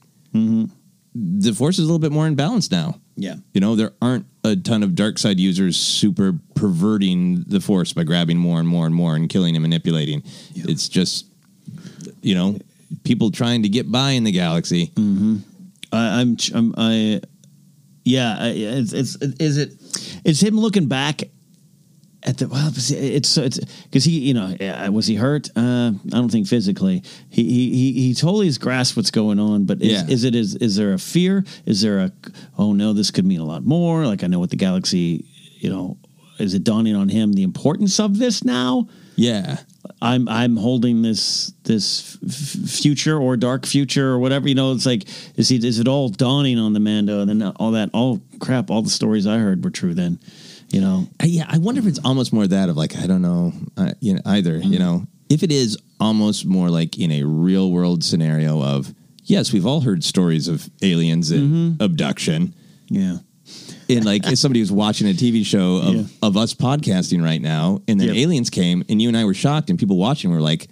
the 1.12 1.52
force 1.52 1.78
is 1.78 1.84
a 1.84 1.86
little 1.86 1.98
bit 1.98 2.12
more 2.12 2.26
in 2.26 2.36
balance 2.36 2.70
now. 2.70 3.00
yeah. 3.16 3.34
You 3.52 3.60
know, 3.60 3.74
there 3.74 3.92
aren't 4.00 4.26
a 4.44 4.54
ton 4.54 4.82
of 4.82 4.94
dark 4.94 5.18
side 5.18 5.40
users 5.40 5.76
super 5.76 6.38
perverting 6.54 7.42
the 7.48 7.60
force 7.60 7.92
by 7.92 8.04
grabbing 8.04 8.38
more 8.38 8.60
and 8.60 8.68
more 8.68 8.86
and 8.86 8.94
more 8.94 9.16
and 9.16 9.28
killing 9.28 9.56
and 9.56 9.62
manipulating. 9.62 10.22
It's 10.54 10.88
just, 10.88 11.26
you 12.22 12.34
know, 12.34 12.58
people 13.02 13.30
trying 13.30 13.64
to 13.64 13.68
get 13.68 13.90
by 13.90 14.12
in 14.12 14.24
the 14.24 14.30
galaxy. 14.32 14.92
I, 15.92 16.20
I'm, 16.20 16.36
I'm, 16.54 16.74
I, 16.78 17.20
yeah, 18.04 18.36
I, 18.38 18.48
it's, 18.50 18.92
it's, 18.92 19.16
is 19.16 19.58
it, 19.58 19.72
is 20.24 20.40
him 20.40 20.58
looking 20.58 20.86
back 20.86 21.22
at 22.22 22.38
the, 22.38 22.48
well, 22.48 22.68
it's, 22.68 22.90
it's, 22.90 23.36
it's, 23.38 23.60
cause 23.92 24.04
he, 24.04 24.18
you 24.20 24.34
know, 24.34 24.54
uh, 24.60 24.90
was 24.92 25.06
he 25.06 25.14
hurt? 25.14 25.48
Uh, 25.56 25.92
I 26.06 26.16
don't 26.16 26.30
think 26.30 26.46
physically. 26.48 27.02
He, 27.30 27.44
he, 27.44 27.70
he, 27.70 27.92
he 28.08 28.14
totally 28.14 28.46
has 28.46 28.58
grasped 28.58 28.96
what's 28.96 29.10
going 29.10 29.38
on, 29.40 29.64
but 29.64 29.80
is, 29.80 29.92
Yeah. 29.92 30.06
is 30.08 30.24
it, 30.24 30.34
is, 30.34 30.54
is 30.56 30.76
there 30.76 30.92
a 30.92 30.98
fear? 30.98 31.44
Is 31.64 31.80
there 31.80 31.98
a, 32.00 32.12
oh 32.58 32.72
no, 32.74 32.92
this 32.92 33.10
could 33.10 33.24
mean 33.24 33.40
a 33.40 33.44
lot 33.44 33.64
more? 33.64 34.04
Like 34.06 34.22
I 34.22 34.26
know 34.26 34.38
what 34.38 34.50
the 34.50 34.56
galaxy, 34.56 35.24
you 35.58 35.70
know, 35.70 35.96
is 36.38 36.54
it 36.54 36.64
dawning 36.64 36.94
on 36.96 37.08
him 37.08 37.32
the 37.32 37.42
importance 37.42 37.98
of 38.00 38.18
this 38.18 38.44
now? 38.44 38.86
Yeah. 39.16 39.58
I'm 40.02 40.28
I'm 40.28 40.56
holding 40.56 41.02
this 41.02 41.52
this 41.64 42.16
f- 42.26 42.70
future 42.70 43.18
or 43.18 43.36
dark 43.36 43.66
future 43.66 44.08
or 44.10 44.18
whatever 44.18 44.48
you 44.48 44.54
know. 44.54 44.72
It's 44.72 44.86
like 44.86 45.06
is 45.36 45.48
he 45.48 45.56
is 45.56 45.78
it 45.78 45.88
all 45.88 46.08
dawning 46.08 46.58
on 46.58 46.72
the 46.74 46.80
Mando? 46.80 47.20
And 47.20 47.28
then 47.28 47.42
all 47.56 47.72
that 47.72 47.90
all 47.92 48.20
crap, 48.40 48.70
all 48.70 48.80
the 48.82 48.88
stories 48.90 49.26
I 49.26 49.38
heard 49.38 49.62
were 49.64 49.70
true. 49.70 49.92
Then, 49.94 50.18
you 50.70 50.80
know, 50.80 51.08
I- 51.20 51.26
yeah, 51.26 51.46
I 51.48 51.58
wonder 51.58 51.80
if 51.80 51.86
it's 51.86 51.98
almost 52.04 52.32
more 52.32 52.46
that 52.46 52.68
of 52.68 52.76
like 52.76 52.96
I 52.96 53.06
don't 53.06 53.22
know, 53.22 53.52
uh, 53.76 53.92
you 54.00 54.14
know, 54.14 54.20
either. 54.24 54.56
You 54.56 54.62
mm-hmm. 54.62 54.78
know, 54.78 55.06
if 55.28 55.42
it 55.42 55.52
is 55.52 55.78
almost 55.98 56.46
more 56.46 56.70
like 56.70 56.98
in 56.98 57.10
a 57.12 57.24
real 57.24 57.70
world 57.70 58.04
scenario 58.04 58.62
of 58.62 58.94
yes, 59.24 59.52
we've 59.52 59.66
all 59.66 59.80
heard 59.80 60.04
stories 60.04 60.48
of 60.48 60.68
aliens 60.82 61.30
and 61.30 61.42
mm-hmm. 61.42 61.82
abduction, 61.82 62.54
yeah, 62.88 63.18
and 63.88 64.04
like 64.04 64.26
if 64.26 64.38
somebody 64.38 64.60
was 64.60 64.72
watching 64.72 65.08
a 65.08 65.12
TV 65.12 65.44
show 65.44 65.76
of, 65.76 65.94
Yeah. 65.94 66.02
of 66.22 66.36
us 66.36 66.54
podcasting 66.54 67.22
right 67.22 67.42
now, 67.42 67.82
and 67.88 68.00
then 68.00 68.08
Yep. 68.08 68.16
aliens 68.16 68.50
came, 68.50 68.84
and 68.88 69.00
you 69.02 69.08
and 69.08 69.16
I 69.16 69.24
were 69.24 69.34
shocked, 69.34 69.70
and 69.70 69.78
people 69.78 69.96
watching 69.96 70.30
were 70.30 70.40
like, 70.40 70.68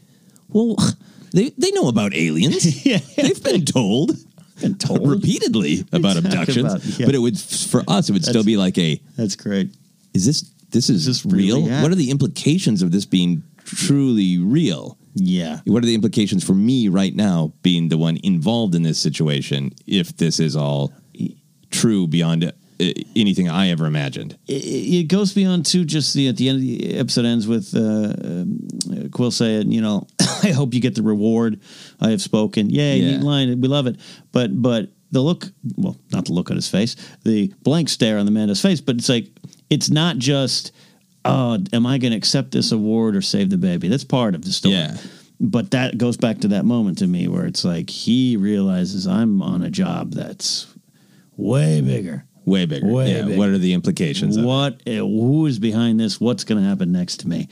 "Well, 0.49 0.77
they 1.33 1.51
they 1.59 1.71
know 1.73 1.89
about 1.89 2.15
aliens. 2.15 2.87
Yeah. 2.87 3.01
They've 3.17 3.43
been 3.43 3.65
told." 3.65 4.17
been 4.61 4.75
told. 4.75 5.09
repeatedly 5.09 5.85
about 5.93 6.17
abductions, 6.17 6.75
about? 6.75 6.85
Yeah. 6.85 7.07
but 7.07 7.15
it 7.15 7.19
would 7.19 7.39
for 7.39 7.85
us 7.87 8.09
it 8.09 8.13
would 8.13 8.25
still 8.25 8.43
be 8.43 8.57
like 8.57 8.77
a 8.77 9.01
That's 9.17 9.37
great. 9.37 9.71
Is 10.15 10.25
this 10.27 10.43
this 10.71 10.91
is 10.91 11.07
this 11.07 11.25
real? 11.25 11.63
really? 11.63 11.83
What 11.83 11.91
are 11.93 11.95
the 11.97 12.11
implications 12.11 12.83
of 12.83 12.91
this 12.91 13.05
being 13.07 13.43
truly 13.65 14.39
real? 14.39 14.97
Yeah, 15.21 15.61
What 15.65 15.83
are 15.83 15.87
the 15.87 15.97
implications 15.97 16.45
for 16.45 16.55
me 16.55 16.87
right 16.89 17.13
now 17.15 17.53
being 17.63 17.89
the 17.89 17.99
one 17.99 18.19
involved 18.23 18.77
in 18.77 18.85
this 18.85 19.01
situation 19.01 19.73
if 19.85 20.17
this 20.17 20.39
is 20.39 20.55
all 20.55 20.93
true 21.71 22.07
beyond 22.07 22.45
uh, 22.45 22.53
anything 23.17 23.49
I 23.49 23.71
ever 23.71 23.87
imagined? 23.87 24.39
it, 24.47 24.53
it 24.65 25.09
goes 25.09 25.33
beyond 25.33 25.67
to 25.67 25.85
just 25.85 26.15
the 26.15 26.29
at 26.29 26.37
the 26.37 26.49
end 26.49 26.57
of 26.57 26.63
the 26.63 26.97
episode 26.99 27.25
ends 27.25 27.49
with 27.49 27.75
uh, 27.75 27.81
um, 27.81 28.69
uh, 28.91 29.09
Kuiil 29.09 29.33
saying, 29.33 29.73
you 29.73 29.81
know, 29.81 30.07
I 30.45 30.51
hope 30.53 30.73
you 30.73 30.81
get 30.81 30.95
the 30.95 31.03
reward. 31.03 31.61
I 32.01 32.11
have 32.11 32.23
spoken. 32.23 32.71
Yay, 32.71 32.99
Yeah. 32.99 33.17
neat 33.17 33.21
line. 33.25 33.61
We 33.61 33.67
love 33.67 33.89
it. 33.89 33.97
But 34.31 34.61
but 34.63 34.91
the 35.11 35.21
look, 35.23 35.47
well, 35.77 35.97
not 36.13 36.27
the 36.27 36.33
look 36.33 36.51
on 36.51 36.57
his 36.57 36.69
face, 36.69 36.95
the 37.25 37.53
blank 37.65 37.89
stare 37.89 38.19
on 38.19 38.27
the 38.27 38.31
man's 38.33 38.61
face, 38.63 38.81
but 38.81 38.97
it's 38.97 39.09
like 39.09 39.27
it's 39.71 39.91
not 39.91 40.19
just 40.19 40.73
oh, 41.25 41.59
am 41.73 41.87
I 41.87 41.99
going 41.99 42.13
to 42.13 42.17
accept 42.17 42.53
this 42.53 42.73
award 42.73 43.17
or 43.17 43.23
save 43.23 43.51
the 43.51 43.59
baby? 43.59 43.89
That's 43.89 44.05
part 44.05 44.35
of 44.35 44.45
the 44.45 44.53
story. 44.53 44.75
Yeah. 44.75 44.97
But 45.41 45.71
that 45.71 45.99
goes 45.99 46.17
back 46.17 46.39
to 46.41 46.49
that 46.49 46.65
moment 46.65 46.99
to 46.99 47.07
me 47.07 47.29
where 47.29 47.47
it's 47.47 47.65
like 47.65 47.91
he 47.91 48.37
realizes 48.37 49.07
I'm 49.07 49.41
on 49.41 49.63
a 49.63 49.71
job 49.71 50.13
that's 50.13 50.67
way 51.37 51.81
bigger. 51.81 52.25
Way 52.45 52.67
bigger. 52.67 52.87
Way 52.87 53.13
yeah. 53.13 53.23
bigger. 53.23 53.39
What 53.39 53.51
are 53.51 53.59
the 53.59 53.75
implications? 53.75 54.37
of 54.37 54.45
it? 54.45 54.47
What? 54.47 54.83
uh, 54.87 54.91
Who 54.91 55.47
is 55.47 55.59
behind 55.59 56.01
this? 56.01 56.21
What's 56.21 56.45
going 56.45 56.61
to 56.61 56.69
happen 56.69 56.91
next 56.91 57.19
to 57.19 57.29
me? 57.29 57.49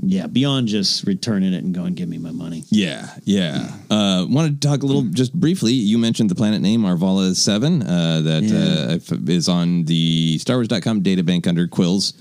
Yeah, 0.00 0.28
beyond 0.28 0.68
just 0.68 1.04
returning 1.06 1.52
it 1.52 1.64
and 1.64 1.74
going, 1.74 1.94
give 1.94 2.08
me 2.08 2.18
my 2.18 2.30
money. 2.30 2.62
Yeah, 2.68 3.08
yeah. 3.24 3.72
Uh, 3.90 4.26
wanted 4.28 4.60
to 4.60 4.68
talk 4.68 4.82
a 4.82 4.86
little, 4.86 5.02
just 5.02 5.32
briefly. 5.32 5.72
You 5.72 5.98
mentioned 5.98 6.30
the 6.30 6.36
planet 6.36 6.60
name 6.62 6.82
Arvala 6.82 7.34
Seven, 7.34 7.82
uh, 7.82 8.20
that 8.22 8.42
Yeah. 8.44 9.16
uh, 9.16 9.18
is 9.32 9.48
on 9.48 9.84
the 9.86 10.38
Star 10.38 10.56
Wars.com 10.56 11.02
databank 11.02 11.46
under 11.48 11.66
Kuiil's 11.66 12.12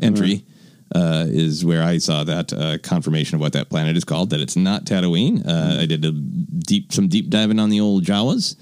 entry. 0.00 0.44
Uh, 0.94 1.26
is 1.28 1.64
where 1.64 1.82
I 1.82 1.98
saw 1.98 2.22
that 2.24 2.52
uh, 2.52 2.78
confirmation 2.78 3.34
of 3.34 3.40
what 3.40 3.52
that 3.54 3.68
planet 3.68 3.96
is 3.96 4.04
called. 4.04 4.30
That 4.30 4.40
it's 4.40 4.56
not 4.56 4.84
Tatooine. 4.84 5.44
Uh, 5.46 5.80
I 5.82 5.86
did 5.86 6.04
a 6.04 6.12
deep, 6.12 6.92
some 6.92 7.08
deep 7.08 7.28
diving 7.28 7.58
on 7.58 7.70
the 7.70 7.80
old 7.80 8.04
Jawas. 8.04 8.54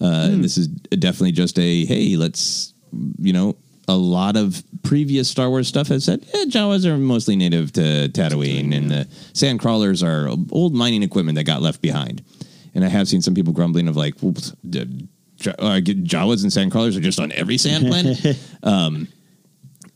Uh, 0.00 0.28
and 0.30 0.44
This 0.44 0.58
is 0.58 0.68
definitely 0.68 1.32
just 1.32 1.58
a 1.58 1.84
hey, 1.86 2.16
let's 2.16 2.74
you 3.18 3.32
know. 3.32 3.56
A 3.90 3.96
lot 3.96 4.36
of 4.36 4.62
previous 4.82 5.28
Star 5.28 5.50
Wars 5.50 5.68
stuff 5.68 5.88
has 5.88 6.04
said 6.04 6.24
yeah, 6.32 6.44
Jawas 6.44 6.84
are 6.84 6.96
mostly 6.96 7.34
native 7.36 7.72
to 7.72 8.08
Tatooine, 8.08 8.74
and 8.74 8.90
the 8.90 9.08
sand 9.32 9.60
crawlers 9.60 10.02
are 10.02 10.28
old 10.50 10.74
mining 10.74 11.02
equipment 11.02 11.36
that 11.36 11.44
got 11.44 11.60
left 11.60 11.82
behind. 11.82 12.22
And 12.74 12.84
I 12.84 12.88
have 12.88 13.08
seen 13.08 13.20
some 13.20 13.34
people 13.34 13.52
grumbling 13.52 13.88
of 13.88 13.96
like, 13.96 14.14
well, 14.20 14.34
d- 14.68 15.08
J- 15.36 15.50
uh, 15.58 15.80
Jawas 15.80 16.42
and 16.42 16.52
sand 16.52 16.70
crawlers 16.70 16.96
are 16.96 17.00
just 17.00 17.18
on 17.18 17.32
every 17.32 17.58
sand 17.58 17.86
planet. 17.86 18.38
um, 18.62 19.08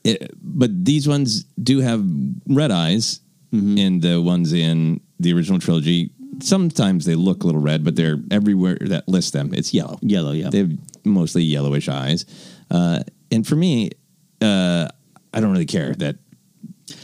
it, 0.02 0.32
but 0.42 0.84
these 0.84 1.06
ones 1.06 1.44
do 1.62 1.78
have 1.78 2.04
red 2.48 2.72
eyes, 2.72 3.20
and 3.52 4.02
the 4.02 4.20
ones 4.20 4.52
in 4.52 5.00
the 5.20 5.32
original 5.32 5.60
trilogy 5.60 6.10
sometimes 6.40 7.04
they 7.04 7.14
look 7.14 7.42
a 7.42 7.46
little 7.46 7.60
red, 7.60 7.84
but 7.84 7.96
they're 7.96 8.18
everywhere 8.30 8.76
that 8.80 9.08
lists 9.08 9.30
them. 9.30 9.52
It's 9.54 9.72
yellow. 9.72 9.98
Yellow, 10.02 10.32
yeah. 10.32 10.50
They 10.50 10.58
have 10.58 10.72
mostly 11.04 11.42
yellowish 11.42 11.88
eyes. 11.88 12.26
Uh, 12.70 13.02
and 13.34 13.46
for 13.46 13.56
me, 13.56 13.90
uh, 14.40 14.88
I 15.32 15.40
don't 15.40 15.52
really 15.52 15.66
care 15.66 15.94
that 15.94 16.16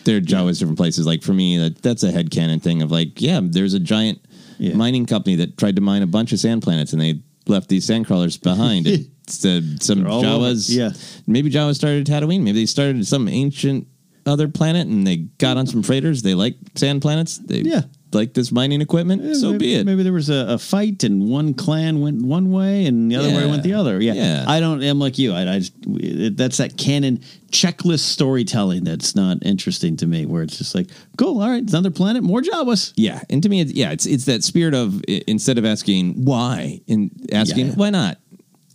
they're 0.04 0.20
Jawas 0.20 0.58
different 0.58 0.78
places. 0.78 1.06
Like 1.06 1.22
for 1.22 1.32
me, 1.32 1.58
that, 1.58 1.82
that's 1.82 2.02
a 2.02 2.10
head 2.12 2.30
headcanon 2.30 2.62
thing 2.62 2.82
of 2.82 2.90
like, 2.90 3.20
yeah, 3.20 3.40
there's 3.42 3.74
a 3.74 3.80
giant 3.80 4.20
Yeah. 4.58 4.74
mining 4.74 5.06
company 5.06 5.36
that 5.36 5.56
tried 5.56 5.76
to 5.76 5.82
mine 5.82 6.02
a 6.02 6.06
bunch 6.06 6.32
of 6.32 6.38
sand 6.38 6.62
planets 6.62 6.92
and 6.92 7.00
they 7.00 7.20
left 7.46 7.68
these 7.68 7.84
sand 7.84 8.06
crawlers 8.06 8.36
behind. 8.36 8.86
it's 8.86 9.44
uh, 9.44 9.60
some. 9.80 10.04
Jawas. 10.04 10.70
Yeah. 10.70 10.90
Maybe 11.26 11.50
Jawas 11.50 11.76
started 11.76 12.08
at 12.08 12.22
Tatooine. 12.22 12.42
Maybe 12.42 12.60
they 12.60 12.66
started 12.66 13.06
some 13.06 13.28
ancient 13.28 13.86
other 14.26 14.48
planet 14.48 14.86
and 14.86 15.06
they 15.06 15.16
got 15.16 15.56
on 15.56 15.66
some 15.66 15.82
freighters. 15.82 16.22
They 16.22 16.34
like 16.34 16.56
sand 16.74 17.02
planets. 17.02 17.38
They 17.38 17.60
Yeah. 17.62 17.82
Like 18.12 18.34
this 18.34 18.50
mining 18.50 18.80
equipment. 18.80 19.36
so 19.36 19.52
maybe, 19.52 19.58
be 19.58 19.74
it. 19.76 19.86
Maybe 19.86 20.02
there 20.02 20.12
was 20.12 20.28
a, 20.30 20.46
a 20.50 20.58
fight 20.58 21.04
and 21.04 21.28
one 21.28 21.54
clan 21.54 22.00
went 22.00 22.22
one 22.22 22.50
way 22.50 22.86
and 22.86 23.10
the 23.10 23.16
other 23.16 23.28
way 23.28 23.46
went 23.48 23.62
the 23.62 23.74
other. 23.74 24.00
Yeah. 24.00 24.14
Yeah. 24.14 24.44
I 24.48 24.60
don't, 24.60 24.82
I'm 24.82 24.98
like 24.98 25.18
you. 25.18 25.32
I, 25.32 25.42
I 25.54 25.58
just, 25.60 25.72
it, 25.86 26.36
that's 26.36 26.56
that 26.56 26.76
canon 26.76 27.18
checklist 27.50 28.00
storytelling 28.00 28.84
that's 28.84 29.14
not 29.14 29.38
interesting 29.42 29.96
to 29.98 30.06
me 30.06 30.26
where 30.26 30.42
it's 30.42 30.58
just 30.58 30.74
like, 30.74 30.88
cool. 31.18 31.40
All 31.42 31.48
right. 31.48 31.62
It's 31.62 31.72
another 31.72 31.90
planet, 31.90 32.22
more 32.22 32.40
Jawas. 32.40 32.92
Yeah, 32.96 33.22
and 33.30 33.42
to 33.42 33.48
me, 33.48 33.60
it's, 33.60 33.72
yeah, 33.72 33.90
it's 33.92 34.06
it's 34.06 34.24
that 34.26 34.42
spirit 34.44 34.74
of 34.74 35.02
instead 35.26 35.58
of 35.58 35.64
asking 35.64 36.24
why 36.24 36.80
and 36.88 37.10
asking 37.32 37.66
Yeah. 37.68 37.74
why 37.74 37.90
not, 37.90 38.18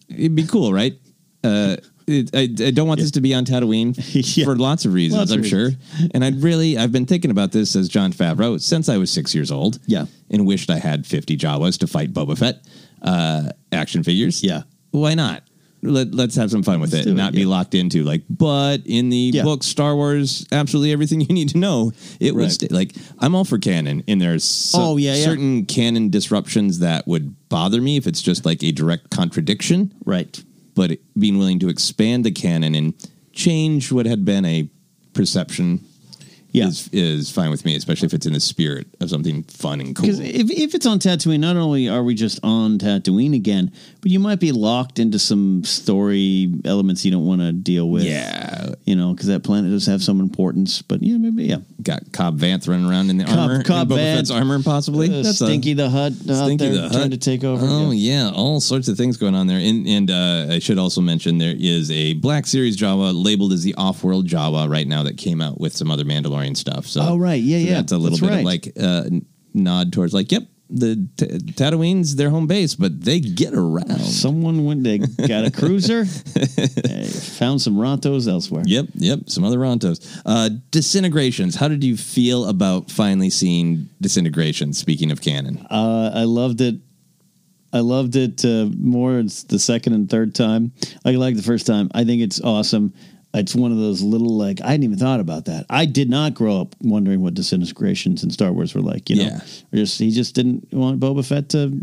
it'd 0.09 0.35
be 0.35 0.45
cool, 0.45 0.73
right? 0.73 0.93
Uh, 1.43 1.77
it, 2.07 2.29
I, 2.35 2.41
I 2.67 2.71
don't 2.71 2.87
want 2.87 2.99
this 2.99 3.11
to 3.11 3.21
be 3.21 3.33
on 3.33 3.45
Tatooine 3.45 3.95
Yeah. 4.37 4.45
for 4.45 4.55
lots 4.55 4.85
of 4.85 4.93
reasons, 4.93 5.19
Lots 5.19 5.31
of 5.31 5.37
I'm 5.39 5.43
sure. 5.43 5.69
And 6.13 6.23
I'd 6.23 6.41
really, 6.43 6.77
I've 6.77 6.91
been 6.91 7.05
thinking 7.05 7.31
about 7.31 7.51
this 7.51 7.75
as 7.75 7.87
Jon 7.89 8.11
Favreau 8.13 8.61
since 8.61 8.89
I 8.89 8.97
was 8.97 9.09
six 9.11 9.33
years 9.33 9.51
old. 9.51 9.79
Yeah. 9.87 10.05
and 10.29 10.45
wished 10.45 10.69
I 10.69 10.77
had 10.79 11.05
50 11.05 11.37
Jawas 11.37 11.79
to 11.79 11.87
fight 11.87 12.13
Boba 12.13 12.37
Fett 12.37 12.65
uh, 13.01 13.49
action 13.71 14.03
figures. 14.03 14.43
Yeah. 14.43 14.63
why 14.91 15.13
not? 15.15 15.43
Let, 15.81 16.15
let's 16.15 16.35
have 16.37 16.49
some 16.49 16.63
fun 16.63 16.79
with 16.79 16.95
it 16.95 17.05
and 17.05 17.09
it, 17.19 17.21
not 17.21 17.31
be 17.33 17.41
yeah. 17.41 17.47
locked 17.47 17.75
into 17.75 18.03
like, 18.03 18.23
but 18.27 18.81
in 18.87 19.09
the 19.09 19.31
Yeah. 19.35 19.43
book 19.43 19.61
Star 19.61 19.95
Wars, 19.95 20.47
absolutely 20.51 20.91
everything 20.91 21.21
you 21.27 21.27
need 21.27 21.49
to 21.49 21.59
know, 21.59 21.91
it 22.19 22.33
would 22.33 22.43
Right. 22.43 22.51
stay. 22.51 22.67
Like, 22.71 22.95
I'm 23.19 23.35
all 23.35 23.45
for 23.45 23.59
canon, 23.59 24.03
and 24.07 24.19
there's 24.19 24.43
so- 24.43 24.79
Oh, 24.81 24.97
yeah, 24.97 25.13
yeah. 25.13 25.23
certain 25.25 25.65
canon 25.67 26.09
disruptions 26.09 26.79
that 26.79 27.07
would 27.07 27.35
bother 27.49 27.79
me 27.81 27.97
if 27.97 28.07
it's 28.07 28.21
just 28.23 28.45
like 28.47 28.63
a 28.63 28.71
direct 28.71 29.11
contradiction. 29.11 29.93
Right. 30.05 30.43
But 30.75 30.99
being 31.17 31.37
willing 31.37 31.59
to 31.59 31.69
expand 31.69 32.23
the 32.23 32.31
canon 32.31 32.75
and 32.75 32.93
change 33.33 33.91
what 33.91 34.05
had 34.05 34.23
been 34.25 34.45
a 34.45 34.69
perception 35.13 35.83
Yeah. 36.55 36.67
is, 36.67 36.89
is 36.93 37.31
fine 37.31 37.49
with 37.51 37.65
me, 37.65 37.75
especially 37.75 38.05
if 38.07 38.13
it's 38.13 38.25
in 38.25 38.33
the 38.33 38.39
spirit 38.39 38.87
of 39.01 39.09
something 39.09 39.43
fun 39.43 39.81
and 39.81 39.95
cool. 39.95 40.03
Because 40.05 40.19
if, 40.19 40.49
if 40.51 40.73
it's 40.75 40.85
on 40.85 40.99
Tatooine, 40.99 41.39
not 41.39 41.55
only 41.55 41.89
are 41.89 42.03
we 42.03 42.15
just 42.15 42.39
on 42.43 42.77
Tatooine 42.77 43.35
again, 43.35 43.71
but 44.01 44.11
you 44.11 44.19
might 44.19 44.39
be 44.39 44.51
locked 44.51 44.99
into 44.99 45.19
some 45.19 45.63
story 45.63 46.53
elements 46.65 47.03
you 47.05 47.11
don't 47.11 47.25
want 47.25 47.41
to 47.41 47.51
deal 47.51 47.89
with. 47.89 48.03
Yeah. 48.03 48.75
You 48.85 48.95
know, 48.95 49.13
because 49.13 49.27
that 49.27 49.43
planet 49.43 49.71
does 49.71 49.85
have 49.87 50.03
some 50.03 50.19
importance. 50.19 50.81
But 50.81 51.01
yeah, 51.01 51.17
maybe, 51.17 51.45
yeah. 51.45 51.57
Got 51.81 52.11
Cobb 52.11 52.39
Vanth 52.39 52.67
running 52.67 52.89
around 52.89 53.09
in 53.09 53.17
the 53.17 53.25
Cobb- 53.25 53.37
armor, 53.37 53.63
Cobb 53.63 53.91
in 53.91 53.97
Boba 53.97 54.17
Vanth. 54.21 54.35
Armor, 54.35 54.61
possibly. 54.63 55.07
Uh, 55.09 55.21
That's 55.23 55.41
a- 55.41 55.45
Stinky 55.45 55.73
the 55.73 55.89
Hutt 55.89 56.13
Stinky 56.13 56.69
the 56.69 56.89
trying 56.89 57.01
Hutt. 57.01 57.11
to 57.11 57.17
take 57.17 57.43
over. 57.43 57.65
Oh 57.67 57.91
yeah. 57.91 58.25
yeah. 58.25 58.31
all 58.31 58.59
sorts 58.61 58.87
of 58.87 58.97
things 58.97 59.17
going 59.17 59.35
on 59.35 59.47
there. 59.47 59.59
And 59.59 59.87
and 59.87 60.11
uh, 60.11 60.53
I 60.53 60.59
should 60.59 60.77
also 60.77 61.01
mention 61.01 61.37
there 61.37 61.55
is 61.57 61.89
a 61.91 62.13
Black 62.13 62.45
Series 62.45 62.77
Jawa 62.77 63.11
labeled 63.15 63.53
as 63.53 63.63
the 63.63 63.73
Off-World 63.75 64.27
Jawa 64.27 64.69
right 64.69 64.87
now 64.87 65.03
that 65.03 65.17
came 65.17 65.41
out 65.41 65.59
with 65.59 65.75
some 65.75 65.89
other 65.89 66.03
Mandalorian 66.03 66.44
stuff. 66.53 66.85
So 66.85 67.01
Oh, 67.01 67.17
right. 67.17 67.41
Yeah, 67.41 67.57
so 67.57 67.63
yeah. 67.65 67.73
That's 67.77 67.91
a 67.93 67.97
little 67.97 68.17
That's 68.19 68.29
bit 68.29 68.39
of 68.39 68.45
like 68.45 68.71
uh, 68.79 69.09
nod 69.55 69.91
towards 69.91 70.13
like, 70.13 70.31
yep, 70.31 70.43
the 70.69 71.07
t- 71.17 71.25
Tatooine's 71.53 72.15
their 72.15 72.29
home 72.29 72.45
base, 72.47 72.75
but 72.75 73.01
they 73.01 73.19
get 73.19 73.53
around. 73.53 73.99
Someone 74.01 74.65
went, 74.65 74.83
they 74.83 74.97
got 74.97 75.45
a 75.45 75.51
cruiser, 75.51 76.05
found 77.37 77.61
some 77.61 77.75
Rontos 77.77 78.27
elsewhere. 78.27 78.63
Yep, 78.65 78.87
yep. 78.95 79.19
Some 79.29 79.43
other 79.43 79.59
Rontos. 79.59 80.21
Uh, 80.25 80.49
disintegrations. 80.71 81.55
How 81.55 81.67
did 81.67 81.83
you 81.83 81.97
feel 81.97 82.49
about 82.49 82.89
finally 82.91 83.29
seeing 83.29 83.89
disintegrations? 84.01 84.77
Speaking 84.77 85.11
of 85.11 85.21
canon, 85.21 85.65
Uh, 85.69 86.11
I 86.13 86.23
loved 86.23 86.61
it. 86.61 86.75
I 87.73 87.79
loved 87.81 88.15
it 88.15 88.45
uh, 88.45 88.69
more. 88.77 89.19
It's 89.19 89.43
the 89.43 89.59
second 89.59 89.93
and 89.93 90.09
third 90.09 90.33
time. 90.33 90.71
I 91.03 91.11
like 91.11 91.35
the 91.35 91.43
first 91.43 91.67
time. 91.67 91.91
I 91.93 92.05
think 92.05 92.21
it's 92.21 92.39
awesome. 92.41 92.93
It's 93.39 93.55
one 93.55 93.71
of 93.71 93.77
those 93.77 94.01
little 94.01 94.37
like 94.37 94.61
I 94.61 94.71
hadn't 94.71 94.83
even 94.83 94.97
thought 94.97 95.19
about 95.19 95.45
that. 95.45 95.65
I 95.69 95.85
did 95.85 96.09
not 96.09 96.33
grow 96.33 96.61
up 96.61 96.75
wondering 96.81 97.21
what 97.21 97.33
disintegrations 97.33 98.23
in 98.23 98.29
Star 98.29 98.51
Wars 98.51 98.73
were 98.73 98.81
like. 98.81 99.09
You 99.09 99.17
know, 99.17 99.23
Yeah. 99.23 99.39
Or 99.73 99.77
just 99.77 99.99
he 99.99 100.11
just 100.11 100.35
didn't 100.35 100.71
want 100.71 100.99
Boba 100.99 101.25
Fett 101.27 101.49
to 101.49 101.77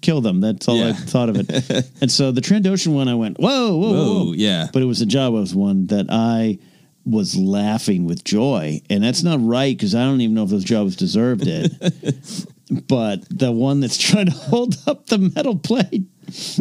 kill 0.00 0.20
them. 0.20 0.40
That's 0.40 0.68
all 0.68 0.82
I 0.82 0.92
thought 0.92 1.28
of 1.28 1.36
it. 1.38 1.90
and 2.00 2.10
so 2.10 2.32
the 2.32 2.40
Trandoshan 2.40 2.94
one, 2.94 3.08
I 3.08 3.14
went 3.14 3.38
whoa, 3.38 3.76
whoa, 3.76 3.92
whoa, 3.92 4.24
Whoa, 4.24 4.32
yeah. 4.32 4.68
But 4.72 4.82
it 4.82 4.86
was 4.86 5.00
the 5.00 5.06
Jawas 5.06 5.54
one 5.54 5.86
that 5.88 6.06
I 6.10 6.58
was 7.04 7.36
laughing 7.36 8.06
with 8.06 8.24
joy, 8.24 8.80
and 8.88 9.04
that's 9.04 9.22
not 9.22 9.38
right 9.42 9.76
because 9.76 9.94
I 9.94 10.04
don't 10.04 10.20
even 10.22 10.34
know 10.34 10.44
if 10.44 10.50
those 10.50 10.64
Jawas 10.64 10.96
deserved 10.96 11.44
it 11.46 11.72
but 12.70 13.24
the 13.30 13.52
one 13.52 13.80
that's 13.80 13.98
trying 14.10 14.26
to 14.26 14.32
hold 14.32 14.76
up 14.86 15.06
the 15.06 15.18
metal 15.18 15.56
plate. 15.58 16.02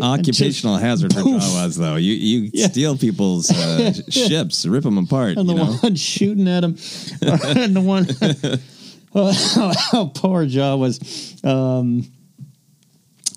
occupational 0.02 0.78
hazard 0.78 1.14
for 1.14 1.22
poof. 1.22 1.42
Jawas, 1.42 1.78
though. 1.78 1.96
You 1.96 2.14
you 2.14 2.52
Yeah. 2.54 2.68
steal 2.68 2.98
people's 2.98 3.50
uh, 3.52 3.94
ships, 4.10 4.66
rip 4.66 4.84
them 4.84 4.98
apart. 4.98 5.38
And 5.38 5.48
the 5.48 5.54
know? 5.54 5.74
one 5.74 5.96
shooting 5.96 6.48
at 6.48 6.64
him, 6.64 6.72
and 7.22 7.76
the 7.76 7.82
one, 7.82 8.08
oh, 9.16 10.12
poor 10.16 10.46
Jawas. 10.46 11.44
Um, 11.46 12.06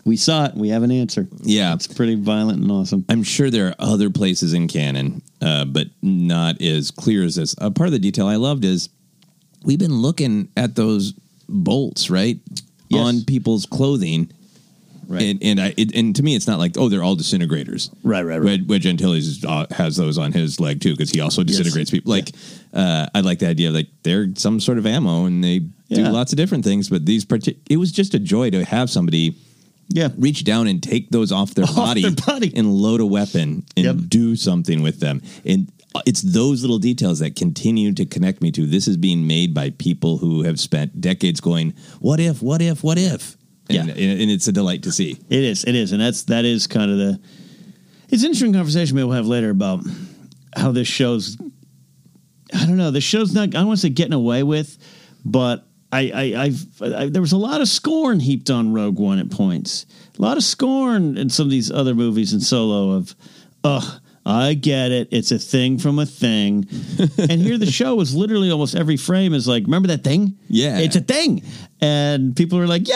we 0.04 0.16
saw 0.16 0.46
it. 0.46 0.54
We 0.54 0.68
have 0.68 0.82
an 0.84 0.92
answer. 0.92 1.26
Yeah. 1.42 1.74
It's 1.74 1.88
pretty 1.88 2.14
violent 2.14 2.62
and 2.62 2.70
awesome. 2.70 3.04
I'm 3.08 3.24
sure 3.24 3.50
there 3.50 3.68
are 3.68 3.74
other 3.80 4.08
places 4.08 4.52
in 4.54 4.68
canon, 4.68 5.20
uh, 5.42 5.64
but 5.64 5.88
not 6.00 6.60
as 6.62 6.90
clear 6.92 7.24
as 7.24 7.34
this. 7.34 7.56
Uh, 7.58 7.70
part 7.70 7.88
of 7.88 7.92
the 7.92 7.98
detail 7.98 8.26
I 8.28 8.36
loved 8.36 8.64
is 8.64 8.88
we've 9.64 9.80
been 9.80 9.96
looking 10.00 10.48
at 10.56 10.76
those 10.76 11.12
bolts, 11.48 12.10
right, 12.10 12.38
Yes. 12.88 13.00
on 13.06 13.24
people's 13.24 13.66
clothing. 13.66 14.30
Right. 15.08 15.22
And 15.22 15.38
and 15.42 15.60
I 15.60 15.74
it, 15.76 15.94
and 15.94 16.16
to 16.16 16.22
me, 16.24 16.34
it's 16.34 16.48
not 16.48 16.58
like 16.58 16.76
oh 16.76 16.88
they're 16.88 17.02
all 17.02 17.16
disintegrators. 17.16 17.90
Right, 18.02 18.24
right, 18.24 18.38
right. 18.42 18.66
Wedge 18.66 18.86
Antilles 18.88 19.44
uh, 19.44 19.66
has 19.70 19.96
those 19.96 20.18
on 20.18 20.32
his 20.32 20.58
leg 20.58 20.80
too 20.80 20.92
because 20.94 21.10
he 21.10 21.20
also 21.20 21.44
disintegrates 21.44 21.92
people. 21.92 22.10
Like 22.10 22.32
uh, 22.74 23.06
I 23.14 23.20
like 23.20 23.38
the 23.38 23.46
idea 23.46 23.68
of 23.68 23.74
like 23.74 23.86
they're 24.02 24.26
some 24.34 24.58
sort 24.58 24.78
of 24.78 24.86
ammo 24.86 25.26
and 25.26 25.44
they 25.44 25.60
do 25.90 26.02
lots 26.08 26.32
of 26.32 26.36
different 26.38 26.64
things. 26.64 26.88
But 26.88 27.06
these 27.06 27.24
partic- 27.24 27.58
it 27.70 27.76
was 27.76 27.92
just 27.92 28.14
a 28.14 28.18
joy 28.18 28.50
to 28.50 28.64
have 28.64 28.90
somebody 28.90 29.36
Yeah. 29.90 30.08
reach 30.18 30.42
down 30.42 30.66
and 30.66 30.82
take 30.82 31.10
those 31.10 31.30
off 31.30 31.54
their 31.54 31.64
Off 31.68 31.76
body, 31.76 32.02
their 32.02 32.10
body. 32.26 32.52
and 32.56 32.74
load 32.74 33.00
a 33.00 33.06
weapon 33.06 33.64
and 33.76 33.84
Yep. 33.86 33.96
do 34.08 34.34
something 34.34 34.82
with 34.82 34.98
them. 34.98 35.22
And 35.44 35.70
it's 36.06 36.20
those 36.22 36.62
little 36.62 36.78
details 36.78 37.20
that 37.20 37.36
continue 37.36 37.92
to 37.94 38.04
connect 38.04 38.42
me 38.42 38.50
to 38.52 38.66
this 38.66 38.86
is 38.88 38.96
being 38.96 39.26
made 39.26 39.54
by 39.54 39.70
people 39.70 40.18
who 40.18 40.42
have 40.42 40.58
spent 40.60 41.00
decades 41.00 41.40
going, 41.40 41.74
what 42.00 42.20
if, 42.20 42.42
what 42.42 42.60
if, 42.60 42.82
what 42.82 42.98
if? 42.98 43.36
And, 43.68 43.88
Yeah. 43.88 43.94
and 43.94 44.30
it's 44.30 44.46
a 44.48 44.52
delight 44.52 44.82
to 44.84 44.92
see. 44.92 45.18
It 45.28 45.42
is. 45.44 45.64
It 45.64 45.74
is, 45.74 45.92
and 45.92 46.00
that's 46.00 46.24
that 46.24 46.44
is 46.44 46.66
kind 46.66 46.90
of 46.90 46.98
the. 46.98 47.20
It's 48.08 48.22
an 48.22 48.26
interesting 48.28 48.52
conversation 48.52 48.96
we'll 48.96 49.10
have 49.10 49.26
later 49.26 49.50
about 49.50 49.80
how 50.56 50.70
this 50.72 50.86
show's 50.86 51.36
I 52.54 52.64
don't 52.66 52.76
know. 52.76 52.90
The 52.90 53.00
show's 53.00 53.34
not. 53.34 53.48
I 53.48 53.58
don't 53.58 53.66
want 53.66 53.78
to 53.80 53.82
say 53.82 53.88
getting 53.90 54.12
away 54.12 54.42
with, 54.42 54.78
but 55.24 55.66
I, 55.90 56.10
I, 56.36 56.42
I've, 56.44 56.82
I, 56.82 57.06
there 57.08 57.20
was 57.22 57.32
a 57.32 57.36
lot 57.36 57.60
of 57.60 57.68
scorn 57.68 58.20
heaped 58.20 58.50
on 58.50 58.72
Rogue 58.72 58.98
One 58.98 59.18
at 59.18 59.30
points. 59.30 59.86
A 60.18 60.22
lot 60.22 60.36
of 60.36 60.44
scorn 60.44 61.16
in 61.16 61.28
some 61.28 61.46
of 61.46 61.50
these 61.50 61.70
other 61.70 61.94
movies 61.94 62.32
in 62.32 62.40
Solo 62.40 62.92
of, 62.92 63.14
oh, 63.64 63.98
I 64.28 64.54
get 64.54 64.90
it. 64.90 65.08
It's 65.12 65.30
a 65.30 65.38
thing 65.38 65.78
from 65.78 66.00
a 66.00 66.04
thing. 66.06 66.66
and 67.18 67.40
here 67.40 67.58
the 67.58 67.70
show 67.70 68.00
is 68.00 68.12
literally 68.14 68.50
almost 68.50 68.74
every 68.74 68.96
frame 68.96 69.32
is 69.32 69.46
like, 69.46 69.62
remember 69.64 69.86
that 69.88 70.02
thing? 70.02 70.36
Yeah. 70.48 70.78
It's 70.80 70.96
a 70.96 71.00
thing. 71.00 71.42
And 71.80 72.34
people 72.34 72.58
are 72.58 72.66
like, 72.66 72.88
yay. 72.88 72.94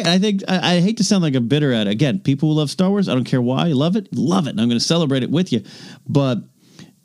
And 0.00 0.08
I 0.08 0.18
think, 0.18 0.42
I, 0.48 0.76
I 0.76 0.80
hate 0.80 0.96
to 0.96 1.04
sound 1.04 1.22
like 1.22 1.36
a 1.36 1.40
bitter 1.40 1.72
at 1.72 1.86
it. 1.86 1.90
Again, 1.90 2.18
people 2.18 2.48
who 2.50 2.56
love 2.56 2.70
Star 2.70 2.90
Wars, 2.90 3.08
I 3.08 3.14
don't 3.14 3.24
care 3.24 3.40
why, 3.40 3.68
love 3.68 3.94
it, 3.94 4.08
love 4.12 4.46
it. 4.48 4.50
And 4.50 4.60
I'm 4.60 4.68
going 4.68 4.78
to 4.80 4.84
celebrate 4.84 5.22
it 5.22 5.30
with 5.30 5.52
you. 5.52 5.62
But 6.08 6.38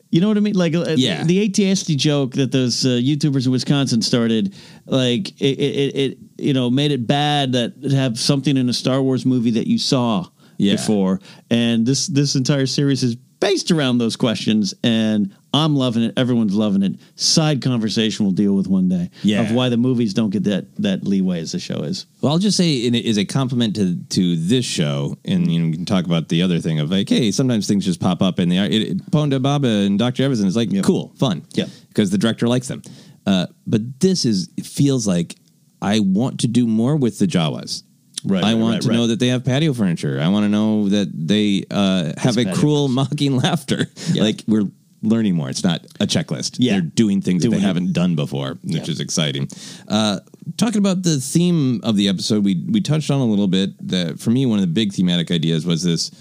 you 0.09 0.19
know 0.21 0.27
what 0.27 0.37
I 0.37 0.41
mean? 0.41 0.55
Like 0.55 0.73
uh, 0.73 0.95
Yeah. 0.97 1.23
the 1.23 1.47
ATSD 1.47 1.95
joke 1.97 2.33
that 2.33 2.51
those 2.51 2.83
uh, 2.83 2.89
YouTubers 2.89 3.45
in 3.45 3.51
Wisconsin 3.51 4.01
started, 4.01 4.55
like 4.87 5.39
it, 5.39 5.59
it, 5.59 5.95
it, 5.95 6.17
you 6.39 6.53
know, 6.53 6.69
made 6.71 6.91
it 6.91 7.05
bad 7.05 7.51
that 7.53 7.75
have 7.93 8.17
something 8.19 8.57
in 8.57 8.67
a 8.69 8.73
Star 8.73 9.01
Wars 9.03 9.25
movie 9.25 9.51
that 9.51 9.67
you 9.67 9.77
saw 9.77 10.25
Yeah. 10.57 10.73
before, 10.77 11.21
and 11.49 11.85
this 11.85 12.07
this 12.07 12.35
entire 12.35 12.65
series 12.65 13.03
is 13.03 13.15
based 13.41 13.71
around 13.71 13.97
those 13.97 14.15
questions, 14.15 14.73
and 14.83 15.35
I'm 15.53 15.75
loving 15.75 16.03
it. 16.03 16.13
Everyone's 16.15 16.53
loving 16.55 16.81
it. 16.83 16.93
Side 17.15 17.61
conversation 17.61 18.25
we'll 18.25 18.33
deal 18.33 18.53
with 18.55 18.67
one 18.67 18.87
day 18.87 19.09
Yeah. 19.23 19.41
of 19.41 19.51
why 19.51 19.67
the 19.67 19.75
movies 19.75 20.13
don't 20.13 20.29
get 20.29 20.45
that 20.45 20.73
that 20.77 21.03
leeway 21.05 21.41
as 21.41 21.51
the 21.51 21.59
show 21.59 21.79
is. 21.81 22.05
Well, 22.21 22.31
I'll 22.31 22.39
just 22.39 22.55
say 22.55 22.75
it 22.77 22.95
is 22.95 23.17
a 23.17 23.25
compliment 23.25 23.75
to 23.75 23.97
to 24.11 24.37
this 24.37 24.63
show, 24.63 25.17
and 25.25 25.51
you 25.51 25.59
know 25.59 25.65
we 25.67 25.73
can 25.73 25.85
talk 25.85 26.05
about 26.05 26.29
the 26.29 26.41
other 26.41 26.59
thing 26.59 26.79
of 26.79 26.89
like, 26.91 27.09
hey, 27.09 27.31
sometimes 27.31 27.67
things 27.67 27.83
just 27.83 27.99
pop 27.99 28.21
up, 28.21 28.39
and 28.39 28.49
they 28.49 28.59
are 28.59 28.65
it, 28.65 28.81
it, 28.83 29.11
Ponda 29.11 29.41
Baba 29.41 29.67
and 29.67 29.99
Doctor 29.99 30.23
Evazan 30.23 30.45
is 30.45 30.55
like 30.55 30.69
cool, 30.83 31.11
fun, 31.17 31.41
Yeah. 31.53 31.65
because 31.89 32.11
the 32.11 32.17
director 32.17 32.47
likes 32.47 32.69
them. 32.69 32.81
Uh, 33.27 33.47
but 33.67 33.99
this 33.99 34.23
is 34.23 34.49
feels 34.63 35.05
like 35.05 35.35
I 35.81 35.99
want 35.99 36.39
to 36.41 36.47
do 36.47 36.65
more 36.67 36.95
with 36.95 37.19
the 37.19 37.27
Jawas. 37.27 37.83
Right, 38.23 38.43
I 38.43 38.53
right, 38.53 38.59
want 38.59 38.73
right, 38.73 38.81
to 38.83 38.87
right. 38.89 38.95
know 38.95 39.07
that 39.07 39.19
they 39.19 39.27
have 39.29 39.43
patio 39.43 39.73
furniture. 39.73 40.19
I 40.21 40.27
want 40.27 40.43
to 40.43 40.49
know 40.49 40.89
that 40.89 41.09
they 41.13 41.63
uh, 41.71 42.13
have 42.17 42.37
a 42.37 42.53
cruel, 42.53 42.87
mocking 42.87 43.37
laughter. 43.37 43.87
Like 44.15 44.43
we're 44.47 44.67
learning 45.03 45.35
more. 45.35 45.49
It's 45.49 45.63
not 45.63 45.85
a 45.99 46.05
checklist. 46.05 46.57
Yeah. 46.59 46.73
They're 46.73 46.81
doing 46.81 47.21
things 47.21 47.43
that 47.43 47.49
they 47.49 47.57
it. 47.57 47.61
haven't 47.63 47.93
done 47.93 48.15
before, 48.15 48.57
which 48.63 48.89
is 48.89 48.99
exciting. 48.99 49.47
Uh, 49.87 50.19
talking 50.57 50.79
about 50.79 51.03
the 51.03 51.17
theme 51.17 51.81
of 51.83 51.95
the 51.95 52.07
episode, 52.07 52.43
we 52.43 52.63
we 52.69 52.81
touched 52.81 53.09
on 53.09 53.19
a 53.19 53.25
little 53.25 53.47
bit. 53.47 53.71
That 53.87 54.19
for 54.19 54.29
me, 54.29 54.45
one 54.45 54.59
of 54.59 54.63
the 54.63 54.73
big 54.73 54.93
thematic 54.93 55.31
ideas 55.31 55.65
was 55.65 55.83
this, 55.83 56.11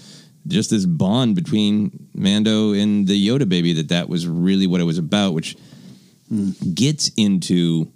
just 0.47 0.71
this 0.71 0.85
bond 0.85 1.35
between 1.35 2.07
Mando 2.13 2.73
and 2.73 3.07
the 3.07 3.27
Yoda 3.27 3.47
baby. 3.47 3.73
That 3.73 3.89
that 3.89 4.09
was 4.09 4.27
really 4.27 4.67
what 4.67 4.81
it 4.81 4.85
was 4.85 4.97
about, 4.97 5.33
which 5.33 5.55
gets 6.73 7.11
into 7.17 7.91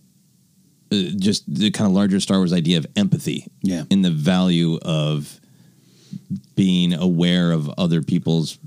just 1.17 1.43
the 1.53 1.71
kind 1.71 1.87
of 1.89 1.93
larger 1.95 2.19
Star 2.19 2.37
Wars 2.37 2.53
idea 2.53 2.77
of 2.77 2.85
empathy. 2.95 3.47
Yeah. 3.61 3.83
in 3.89 4.01
the 4.01 4.11
value 4.11 4.77
of 4.81 5.39
being 6.55 6.93
aware 6.93 7.51
of 7.51 7.69
other 7.77 8.01
people's 8.01 8.57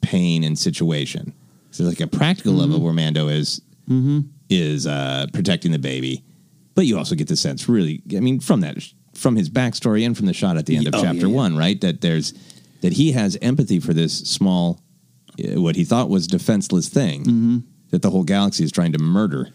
pain 0.00 0.42
and 0.44 0.58
situation. 0.58 1.32
So 1.70 1.84
like 1.84 2.00
a 2.00 2.06
practical 2.06 2.52
level 2.54 2.80
where 2.80 2.92
Mando 2.92 3.28
is 3.28 3.60
is 4.50 4.86
uh, 4.86 5.26
protecting 5.32 5.72
the 5.72 5.78
baby, 5.78 6.22
but 6.74 6.84
you 6.86 6.96
also 6.98 7.14
get 7.14 7.28
the 7.28 7.36
sense, 7.36 7.68
really, 7.68 8.02
I 8.16 8.20
mean, 8.20 8.40
from 8.40 8.60
that 8.60 8.76
from 9.14 9.34
his 9.36 9.48
backstory 9.50 10.04
and 10.06 10.16
from 10.16 10.26
the 10.26 10.32
shot 10.32 10.56
at 10.56 10.66
the 10.66 10.76
end 10.76 10.86
of 10.86 10.94
Oh, 10.94 11.02
chapter 11.02 11.22
yeah, 11.22 11.26
yeah. 11.26 11.34
one, 11.34 11.56
right? 11.56 11.80
That 11.80 12.00
there's 12.02 12.32
that 12.82 12.92
he 12.92 13.12
has 13.12 13.36
empathy 13.42 13.80
for 13.80 13.92
this 13.92 14.16
small, 14.18 14.80
uh, 15.42 15.60
what 15.60 15.74
he 15.76 15.84
thought 15.84 16.08
was 16.08 16.26
defenseless 16.26 16.88
thing 16.88 17.64
that 17.90 18.02
the 18.02 18.10
whole 18.10 18.22
galaxy 18.24 18.62
is 18.64 18.70
trying 18.72 18.92
to 18.92 18.98
murder, 18.98 19.48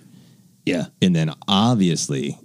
Yeah. 0.65 0.85
and 1.01 1.15
then 1.15 1.33
obviously 1.47 2.37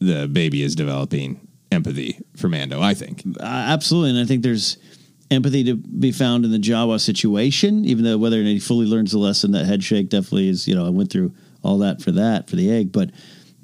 the 0.00 0.28
baby 0.28 0.62
is 0.62 0.74
developing 0.74 1.46
empathy 1.72 2.18
for 2.36 2.48
Mando. 2.48 2.80
I 2.80 2.94
think. 2.94 3.22
Uh, 3.26 3.42
absolutely, 3.44 4.10
and 4.10 4.18
I 4.18 4.24
think 4.24 4.42
there's 4.42 4.76
empathy 5.30 5.64
to 5.64 5.74
be 5.76 6.12
found 6.12 6.44
in 6.44 6.50
the 6.52 6.58
Jawa 6.58 7.00
situation, 7.00 7.84
even 7.84 8.04
though 8.04 8.18
whether 8.18 8.38
or 8.38 8.42
not 8.42 8.50
he 8.50 8.58
fully 8.60 8.86
learns 8.86 9.12
the 9.12 9.18
lesson, 9.18 9.52
that 9.52 9.66
head 9.66 9.82
shake 9.82 10.08
definitely 10.08 10.48
is. 10.48 10.68
You 10.68 10.74
know, 10.74 10.86
I 10.86 10.90
went 10.90 11.10
through 11.10 11.34
all 11.62 11.78
that 11.78 12.02
for 12.02 12.12
that 12.12 12.48
for 12.48 12.56
the 12.56 12.70
egg, 12.70 12.92
but 12.92 13.10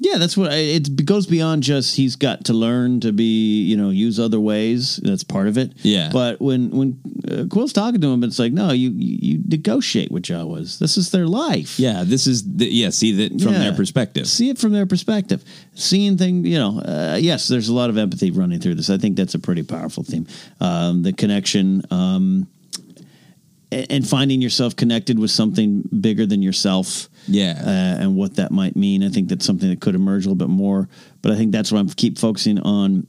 yeah, 0.03 0.17
that's 0.17 0.35
what 0.37 0.51
I- 0.51 0.57
it 0.57 1.05
goes 1.05 1.27
beyond 1.27 1.63
just 1.63 1.95
he's 1.97 2.17
got 2.17 2.47
to 2.47 2.55
learn 2.55 3.01
to 3.01 3.13
be, 3.13 3.63
you 3.65 3.77
know, 3.77 3.91
use 3.91 4.19
other 4.19 4.41
ways. 4.41 4.97
That's 5.03 5.23
part 5.23 5.47
of 5.47 5.59
it. 5.59 5.73
Yeah. 5.83 6.09
But 6.11 6.41
when 6.41 6.71
when 6.71 6.99
uh, 7.29 7.45
Kuiil's 7.45 7.75
talking 7.75 8.01
to 8.01 8.09
him, 8.09 8.25
it's 8.25 8.39
like, 8.39 8.53
no, 8.55 8.73
you 8.73 8.91
you 8.97 9.43
negotiate 9.47 10.11
with 10.11 10.23
Jawas. 10.23 10.79
This 10.79 10.97
is 10.97 11.11
their 11.11 11.27
life. 11.27 11.79
Yeah, 11.79 12.03
this 12.07 12.27
is 12.27 12.43
the, 12.57 12.65
yeah. 12.67 12.89
See 12.89 13.13
that 13.13 13.41
from 13.43 13.53
Yeah. 13.53 13.59
their 13.59 13.75
perspective. 13.75 14.27
See 14.27 14.49
it 14.49 14.59
from 14.59 14.73
their 14.73 14.87
perspective. 14.87 15.45
Seeing 15.75 16.17
thing, 16.17 16.47
you 16.47 16.57
know, 16.59 16.81
uh, 16.81 17.19
yes, 17.21 17.49
there's 17.49 17.69
a 17.69 17.75
lot 17.75 17.91
of 17.91 17.99
empathy 17.99 18.31
running 18.31 18.59
through 18.61 18.77
this. 18.77 18.89
I 18.89 18.97
think 18.97 19.17
that's 19.19 19.35
a 19.35 19.39
pretty 19.39 19.63
powerful 19.63 20.03
theme. 20.03 20.27
Um, 20.63 21.03
the 21.03 21.13
connection 21.13 21.83
um, 21.91 22.49
and 23.71 24.09
finding 24.09 24.41
yourself 24.41 24.75
connected 24.77 25.19
with 25.19 25.31
something 25.31 25.83
bigger 26.01 26.25
than 26.25 26.41
yourself. 26.43 27.10
Yeah. 27.27 27.61
Uh, 27.65 28.03
and 28.03 28.17
what 28.17 28.37
that 28.37 28.51
might 28.51 28.77
mean. 28.77 29.03
I 29.05 29.09
think 29.09 29.29
that's 29.29 29.45
something 29.47 29.69
that 29.71 29.81
could 29.81 29.95
emerge 29.95 30.25
a 30.27 30.29
little 30.29 30.47
bit 30.47 30.49
more. 30.53 30.89
But 31.23 31.33
I 31.33 31.37
think 31.37 31.53
that's 31.53 31.71
why 31.73 31.79
I'm 31.81 31.89
keep 31.89 32.19
focusing 32.19 32.59
on. 32.61 33.07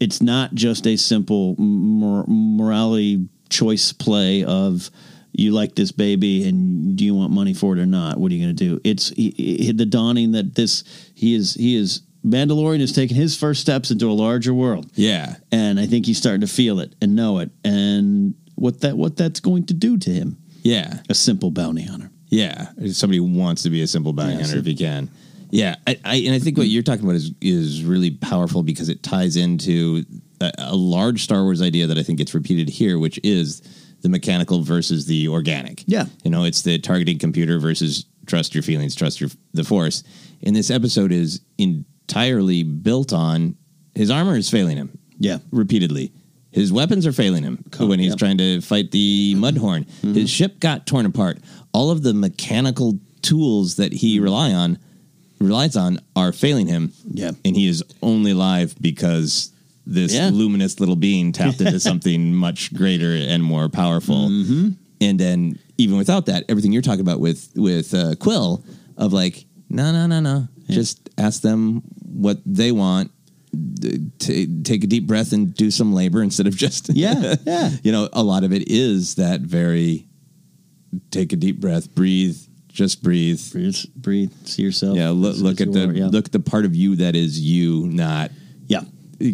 It's 0.00 0.20
not 0.20 0.52
just 0.54 0.86
a 0.86 0.96
simple 0.96 1.54
mor- 1.58 2.24
morality 2.26 3.28
choice 3.50 3.92
play 3.92 4.42
of 4.44 4.90
you 5.32 5.52
like 5.52 5.74
this 5.76 5.92
baby 5.92 6.46
and 6.48 6.96
do 6.96 7.04
you 7.04 7.14
want 7.14 7.32
money 7.32 7.54
for 7.54 7.76
it 7.76 7.80
or 7.80 7.86
not? 7.86 8.18
What 8.18 8.30
are 8.32 8.34
you 8.34 8.44
going 8.44 8.56
to 8.56 8.64
do? 8.68 8.80
It's 8.84 9.10
he, 9.10 9.30
he- 9.30 9.72
the 9.72 9.86
dawning 9.86 10.32
that 10.32 10.54
this 10.54 10.82
he 11.14 11.34
is 11.34 11.54
he 11.54 11.76
is 11.76 12.02
Mandalorian 12.26 12.80
is 12.80 12.92
taking 12.92 13.16
his 13.16 13.36
first 13.36 13.60
steps 13.60 13.90
into 13.90 14.08
a 14.08 14.12
larger 14.12 14.54
world, 14.54 14.88
Yeah, 14.94 15.36
and 15.50 15.80
I 15.80 15.86
think 15.86 16.06
he's 16.06 16.18
starting 16.18 16.42
to 16.42 16.46
feel 16.46 16.78
it 16.78 16.94
and 17.02 17.16
know 17.16 17.38
it, 17.40 17.50
and 17.64 18.34
what 18.54 18.80
that 18.82 18.96
what 18.96 19.16
that's 19.16 19.40
going 19.40 19.66
to 19.66 19.74
do 19.74 19.96
to 19.98 20.08
him. 20.10 20.36
yeah, 20.62 21.00
A 21.08 21.14
simple 21.14 21.50
bounty 21.50 21.82
hunter. 21.82 22.11
Yeah. 22.32 22.68
Somebody 22.92 23.20
wants 23.20 23.62
to 23.62 23.70
be 23.70 23.82
a 23.82 23.86
simple 23.86 24.12
bounty 24.12 24.32
Yeah, 24.32 24.38
hunter 24.40 24.52
so- 24.52 24.58
if 24.58 24.66
he 24.66 24.74
can. 24.74 25.10
Yeah, 25.50 25.76
I, 25.86 25.98
I, 26.02 26.14
and 26.16 26.34
I 26.34 26.38
think 26.38 26.56
what 26.56 26.68
you're 26.68 26.82
talking 26.82 27.04
about 27.04 27.14
is 27.14 27.30
is 27.42 27.84
really 27.84 28.10
powerful 28.10 28.62
because 28.62 28.88
it 28.88 29.02
ties 29.02 29.36
into 29.36 30.02
a, 30.40 30.50
a 30.56 30.74
large 30.74 31.22
Star 31.24 31.42
Wars 31.42 31.60
idea 31.60 31.86
that 31.88 31.98
I 31.98 32.02
think 32.02 32.16
gets 32.16 32.32
repeated 32.32 32.70
here, 32.70 32.98
which 32.98 33.20
is 33.22 33.60
the 34.00 34.08
mechanical 34.08 34.62
versus 34.62 35.04
the 35.04 35.28
organic. 35.28 35.84
Yeah. 35.86 36.06
you 36.24 36.30
know, 36.30 36.44
it's 36.44 36.62
the 36.62 36.78
targeting 36.78 37.18
computer 37.18 37.58
versus 37.58 38.06
trust 38.26 38.54
your 38.54 38.62
feelings, 38.62 38.94
trust 38.94 39.20
your 39.20 39.28
the 39.52 39.62
Force. 39.62 40.02
And 40.42 40.56
this 40.56 40.70
episode 40.70 41.12
is 41.12 41.42
entirely 41.58 42.62
built 42.62 43.12
on 43.12 43.56
his 43.94 44.10
armor 44.10 44.36
is 44.36 44.48
failing 44.50 44.78
him. 44.78 44.98
Yeah. 45.18 45.38
repeatedly. 45.50 46.12
His 46.50 46.72
weapons 46.72 47.06
are 47.06 47.12
failing 47.12 47.42
him 47.44 47.64
when 47.78 47.98
he's 47.98 48.10
yep. 48.10 48.18
trying 48.18 48.38
to 48.38 48.60
fight 48.60 48.90
the 48.90 49.34
Mudhorn. 49.36 49.86
Mm-hmm. 49.86 50.14
His 50.14 50.30
ship 50.30 50.60
got 50.60 50.86
torn 50.86 51.06
apart. 51.06 51.38
All 51.72 51.90
of 51.90 52.02
the 52.02 52.12
mechanical 52.14 52.98
tools 53.22 53.76
that 53.76 53.92
he 53.92 54.18
rely 54.20 54.52
on 54.52 54.78
relies 55.40 55.76
on 55.76 55.98
are 56.14 56.32
failing 56.32 56.66
him. 56.66 56.92
Yeah. 57.10 57.32
and 57.44 57.56
he 57.56 57.66
is 57.66 57.82
only 58.02 58.30
alive 58.32 58.74
because 58.80 59.50
this 59.86 60.14
Yeah. 60.14 60.30
luminous 60.32 60.78
little 60.78 60.94
being 60.96 61.32
tapped 61.32 61.60
into 61.60 61.80
something 61.90 62.34
much 62.34 62.72
greater 62.74 63.14
and 63.14 63.42
more 63.42 63.68
powerful. 63.68 64.28
Mm-hmm. 64.28 64.68
And 65.00 65.18
then 65.18 65.58
even 65.78 65.98
without 65.98 66.26
that, 66.26 66.44
everything 66.48 66.72
you're 66.72 66.82
talking 66.82 67.00
about 67.00 67.18
with 67.20 67.50
with 67.56 67.92
uh, 67.92 68.14
Kuiil 68.16 68.62
of 68.96 69.12
like, 69.12 69.44
no, 69.68 69.90
no, 69.90 70.06
no, 70.06 70.20
no, 70.20 70.46
just 70.68 71.08
ask 71.18 71.42
them 71.42 71.82
what 72.04 72.38
they 72.46 72.70
want. 72.70 73.10
T- 74.18 74.46
take 74.62 74.84
a 74.84 74.86
deep 74.86 75.06
breath 75.06 75.32
and 75.32 75.52
do 75.54 75.70
some 75.70 75.92
labor 75.92 76.22
instead 76.22 76.46
of 76.46 76.56
just 76.56 76.88
Yeah, 76.94 77.34
yeah. 77.46 77.70
you 77.82 77.92
know 77.92 78.08
a 78.12 78.22
lot 78.22 78.44
of 78.44 78.52
it 78.52 78.68
is 78.70 79.16
that 79.16 79.40
very 79.42 80.06
take 81.10 81.32
a 81.32 81.36
deep 81.36 81.60
breath 81.60 81.94
breathe 81.94 82.36
just 82.68 83.02
breathe 83.02 83.40
Breathe, 83.52 83.76
breathe 83.96 84.32
see 84.44 84.62
yourself. 84.62 84.96
yeah 84.96 85.10
look, 85.10 85.36
look 85.36 85.60
at 85.60 85.72
the 85.72 85.88
are, 85.88 85.92
yeah. 85.92 86.06
look 86.06 86.26
at 86.26 86.32
the 86.32 86.40
part 86.40 86.64
of 86.64 86.74
you 86.74 86.96
that 86.96 87.14
is 87.14 87.38
you 87.40 87.86
not 87.88 88.30
Yeah. 88.66 88.82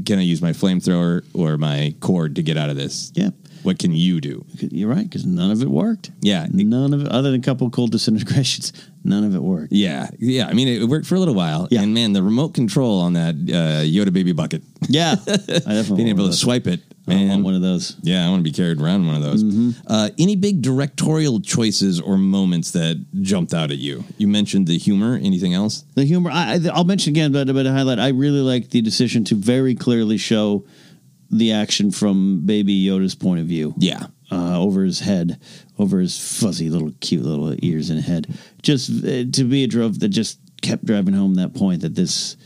can 0.06 0.18
i 0.18 0.22
use 0.22 0.42
my 0.42 0.52
flamethrower 0.52 1.24
or 1.34 1.56
my 1.56 1.94
cord 2.00 2.36
to 2.36 2.42
get 2.42 2.56
out 2.56 2.70
of 2.70 2.76
this 2.76 3.12
Yeah. 3.14 3.30
what 3.62 3.78
can 3.78 3.92
you 3.92 4.20
do 4.20 4.44
You're 4.60 4.88
right, 4.88 5.04
because 5.04 5.24
none 5.26 5.50
of 5.50 5.62
it 5.62 5.70
worked. 5.70 6.10
Yeah. 6.20 6.46
None 6.50 6.92
of 6.94 7.02
it, 7.02 7.08
other 7.08 7.30
than 7.30 7.40
a 7.40 7.42
couple 7.44 7.68
cool 7.70 7.86
disintegrations, 7.88 8.72
none 9.08 9.24
of 9.24 9.34
it 9.34 9.42
worked. 9.42 9.72
yeah 9.72 10.08
yeah 10.18 10.46
i 10.46 10.52
mean 10.52 10.68
it 10.68 10.84
worked 10.88 11.06
for 11.06 11.14
a 11.14 11.18
little 11.18 11.34
while 11.34 11.66
Yeah. 11.70 11.82
and 11.82 11.92
man 11.94 12.12
the 12.12 12.22
remote 12.22 12.54
control 12.54 13.00
on 13.00 13.14
that 13.14 13.34
uh, 13.34 13.82
yoda 13.84 14.12
baby 14.12 14.32
bucket 14.32 14.62
Yeah. 14.88 15.16
I 15.28 15.34
definitely 15.34 15.96
being 15.96 16.08
able 16.08 16.26
to 16.26 16.32
swipe 16.32 16.66
it 16.66 16.80
I 17.10 17.14
want 17.24 17.42
one 17.42 17.54
of 17.54 17.62
those. 17.62 17.96
Yeah, 18.02 18.26
I 18.26 18.28
want 18.28 18.40
to 18.40 18.44
be 18.44 18.52
carried 18.52 18.82
around 18.82 19.06
one 19.06 19.16
of 19.16 19.22
those. 19.22 19.42
Mm-hmm. 19.42 19.70
Uh, 19.86 20.10
any 20.18 20.36
big 20.36 20.60
directorial 20.60 21.40
choices 21.40 22.02
or 22.02 22.18
moments 22.18 22.72
that 22.72 23.02
jumped 23.22 23.54
out 23.54 23.70
at 23.70 23.78
you? 23.78 24.04
You 24.18 24.28
mentioned 24.28 24.66
the 24.66 24.76
humor. 24.76 25.14
Anything 25.14 25.54
else? 25.54 25.84
The 25.94 26.04
humor, 26.04 26.30
I, 26.30 26.56
I- 26.62 26.68
I'll 26.70 26.84
mention 26.84 27.12
again, 27.14 27.32
but, 27.32 27.46
but 27.54 27.64
highlight, 27.64 27.98
I 27.98 28.08
really 28.08 28.42
like 28.42 28.68
the 28.68 28.82
decision 28.82 29.24
to 29.24 29.34
very 29.36 29.74
clearly 29.74 30.18
show 30.18 30.66
the 31.30 31.52
action 31.52 31.90
from 31.92 32.44
Baby 32.44 32.84
Yoda's 32.84 33.14
point 33.14 33.40
of 33.40 33.46
view. 33.46 33.72
Yeah, 33.78 34.08
uh, 34.30 34.60
over 34.60 34.84
his 34.84 35.00
head, 35.00 35.40
over 35.78 36.00
his 36.00 36.18
fuzzy 36.18 36.68
little 36.68 36.92
cute 37.00 37.24
little 37.24 37.54
ears 37.62 37.90
and 37.90 38.00
head. 38.00 38.38
Just 38.62 38.90
uh, 39.04 39.24
to 39.32 39.44
be 39.44 39.64
a 39.64 39.66
drove 39.66 40.00
that 40.00 40.08
just 40.08 40.38
kept 40.60 40.84
driving 40.84 41.14
home 41.14 41.34
that 41.34 41.54
point 41.54 41.82
that 41.82 41.94
this 41.94 42.36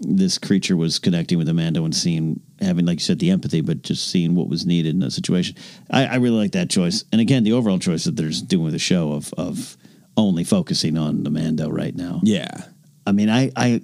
this 0.00 0.38
creature 0.38 0.76
was 0.76 0.98
connecting 0.98 1.38
with 1.38 1.48
Amanda 1.48 1.82
and 1.82 1.94
seeing 1.94 2.40
having 2.60 2.86
like 2.86 2.98
you 2.98 3.04
said 3.04 3.18
the 3.18 3.30
empathy, 3.30 3.60
but 3.60 3.82
just 3.82 4.08
seeing 4.08 4.34
what 4.34 4.48
was 4.48 4.64
needed 4.64 4.94
in 4.94 5.02
a 5.02 5.10
situation. 5.10 5.56
I, 5.90 6.06
I 6.06 6.14
really 6.16 6.36
like 6.36 6.52
that 6.52 6.70
choice, 6.70 7.04
and 7.12 7.20
again 7.20 7.44
the 7.44 7.52
overall 7.52 7.78
choice 7.78 8.04
that 8.04 8.16
they're 8.16 8.30
doing 8.30 8.64
with 8.64 8.72
the 8.72 8.78
show 8.78 9.12
of 9.12 9.32
of 9.34 9.76
only 10.16 10.44
focusing 10.44 10.98
on 10.98 11.26
Amanda 11.26 11.70
right 11.70 11.94
now. 11.94 12.20
Yeah. 12.24 12.64
I 13.06 13.12
mean, 13.12 13.30
I 13.30 13.50
I 13.56 13.80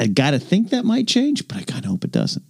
I 0.00 0.06
got 0.06 0.32
to 0.32 0.38
think 0.38 0.70
that 0.70 0.84
might 0.84 1.06
change, 1.06 1.46
but 1.48 1.58
I 1.58 1.62
kind 1.62 1.84
of 1.84 1.90
hope 1.90 2.04
it 2.04 2.12
doesn't. 2.12 2.44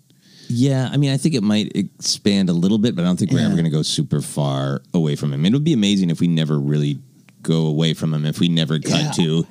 Yeah, 0.48 0.88
I 0.92 0.96
mean, 0.96 1.10
I 1.10 1.16
think 1.16 1.34
it 1.34 1.42
might 1.42 1.72
expand 1.74 2.48
a 2.48 2.52
little 2.52 2.78
bit, 2.78 2.94
but 2.94 3.02
I 3.02 3.04
don't 3.06 3.18
think 3.18 3.32
we're 3.32 3.40
Yeah. 3.40 3.46
ever 3.46 3.54
going 3.54 3.64
to 3.64 3.70
go 3.70 3.82
super 3.82 4.20
far 4.20 4.82
away 4.94 5.16
from 5.16 5.32
him. 5.32 5.44
It 5.44 5.52
would 5.52 5.64
be 5.64 5.72
amazing 5.72 6.10
if 6.10 6.20
we 6.20 6.28
never 6.28 6.58
really 6.58 6.98
go 7.42 7.66
away 7.66 7.94
from 7.94 8.12
him, 8.14 8.24
if 8.26 8.40
we 8.40 8.48
never 8.48 8.78
cut 8.78 9.00
Yeah. 9.02 9.10
to 9.12 9.46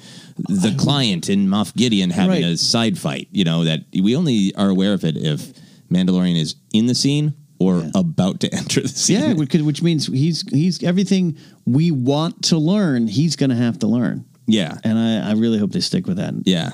the 0.49 0.73
client 0.77 1.29
and 1.29 1.47
Moff 1.47 1.73
Gideon 1.75 2.09
having 2.09 2.43
Right. 2.43 2.53
a 2.53 2.57
side 2.57 2.97
fight. 2.97 3.27
You 3.31 3.43
know, 3.45 3.63
that 3.63 3.85
we 3.93 4.15
only 4.15 4.53
are 4.55 4.69
aware 4.69 4.93
of 4.93 5.03
it 5.05 5.15
if 5.17 5.53
Mandalorian 5.91 6.35
is 6.35 6.55
in 6.73 6.87
the 6.87 6.95
scene 6.95 7.33
or 7.57 7.89
about 7.95 8.41
to 8.41 8.53
enter 8.55 8.81
the 8.81 8.87
scene. 8.89 9.19
Yeah, 9.19 9.33
which, 9.33 9.53
which 9.53 9.81
means 9.81 10.07
he's 10.07 10.43
he's 10.51 10.83
everything 10.83 11.35
we 11.65 11.89
want 11.91 12.41
to 12.43 12.57
learn. 12.57 13.07
He's 13.07 13.35
going 13.37 13.49
to 13.51 13.55
have 13.55 13.79
to 13.79 13.87
learn, 13.87 14.25
Yeah. 14.45 14.77
and 14.83 14.97
I, 14.99 15.29
I 15.29 15.33
really 15.33 15.57
hope 15.57 15.71
they 15.71 15.79
stick 15.79 16.05
with 16.05 16.17
that. 16.17 16.33
Yeah. 16.43 16.71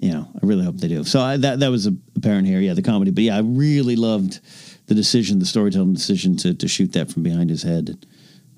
You 0.00 0.10
know, 0.12 0.26
I 0.34 0.38
really 0.46 0.64
hope 0.64 0.76
they 0.78 0.88
do. 0.88 1.04
So 1.04 1.20
I, 1.20 1.36
that 1.36 1.60
that 1.60 1.70
was 1.70 1.86
apparent 2.16 2.46
here. 2.46 2.60
Yeah, 2.60 2.74
the 2.74 2.82
comedy, 2.82 3.10
but 3.10 3.22
yeah, 3.24 3.36
I 3.36 3.40
really 3.40 3.96
loved 3.96 4.40
the 4.86 4.94
decision, 4.94 5.38
the 5.38 5.46
storytelling 5.46 5.92
decision 5.94 6.36
to 6.38 6.54
to 6.54 6.66
shoot 6.68 6.92
that 6.94 7.10
from 7.12 7.22
behind 7.22 7.50
his 7.50 7.62
head, 7.62 8.04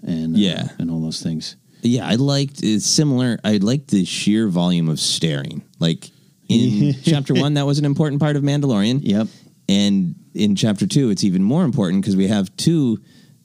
and 0.03 0.37
uh, 0.37 0.39
Yeah. 0.39 0.69
and 0.79 0.91
all 0.91 1.01
those 1.01 1.21
things. 1.23 1.57
Yeah, 1.83 2.07
I 2.07 2.15
liked 2.15 2.63
it's 2.63 2.87
similar. 2.87 3.39
I 3.43 3.57
liked 3.57 3.89
the 3.89 4.05
sheer 4.05 4.47
volume 4.49 4.89
of 4.89 5.01
staring. 5.01 5.63
Like 5.81 6.11
in 6.49 6.95
chapter 7.05 7.35
one, 7.35 7.55
that 7.55 7.67
was 7.67 7.79
an 7.81 7.85
important 7.85 8.21
part 8.21 8.37
of 8.37 8.43
Mandalorian. 8.45 9.01
Yep. 9.03 9.27
And 9.69 10.15
in 10.35 10.55
chapter 10.55 10.87
two, 10.87 11.11
it's 11.11 11.25
even 11.25 11.43
more 11.43 11.65
important 11.65 12.03
because 12.03 12.15
we 12.17 12.29
have 12.29 12.55
two 12.57 12.99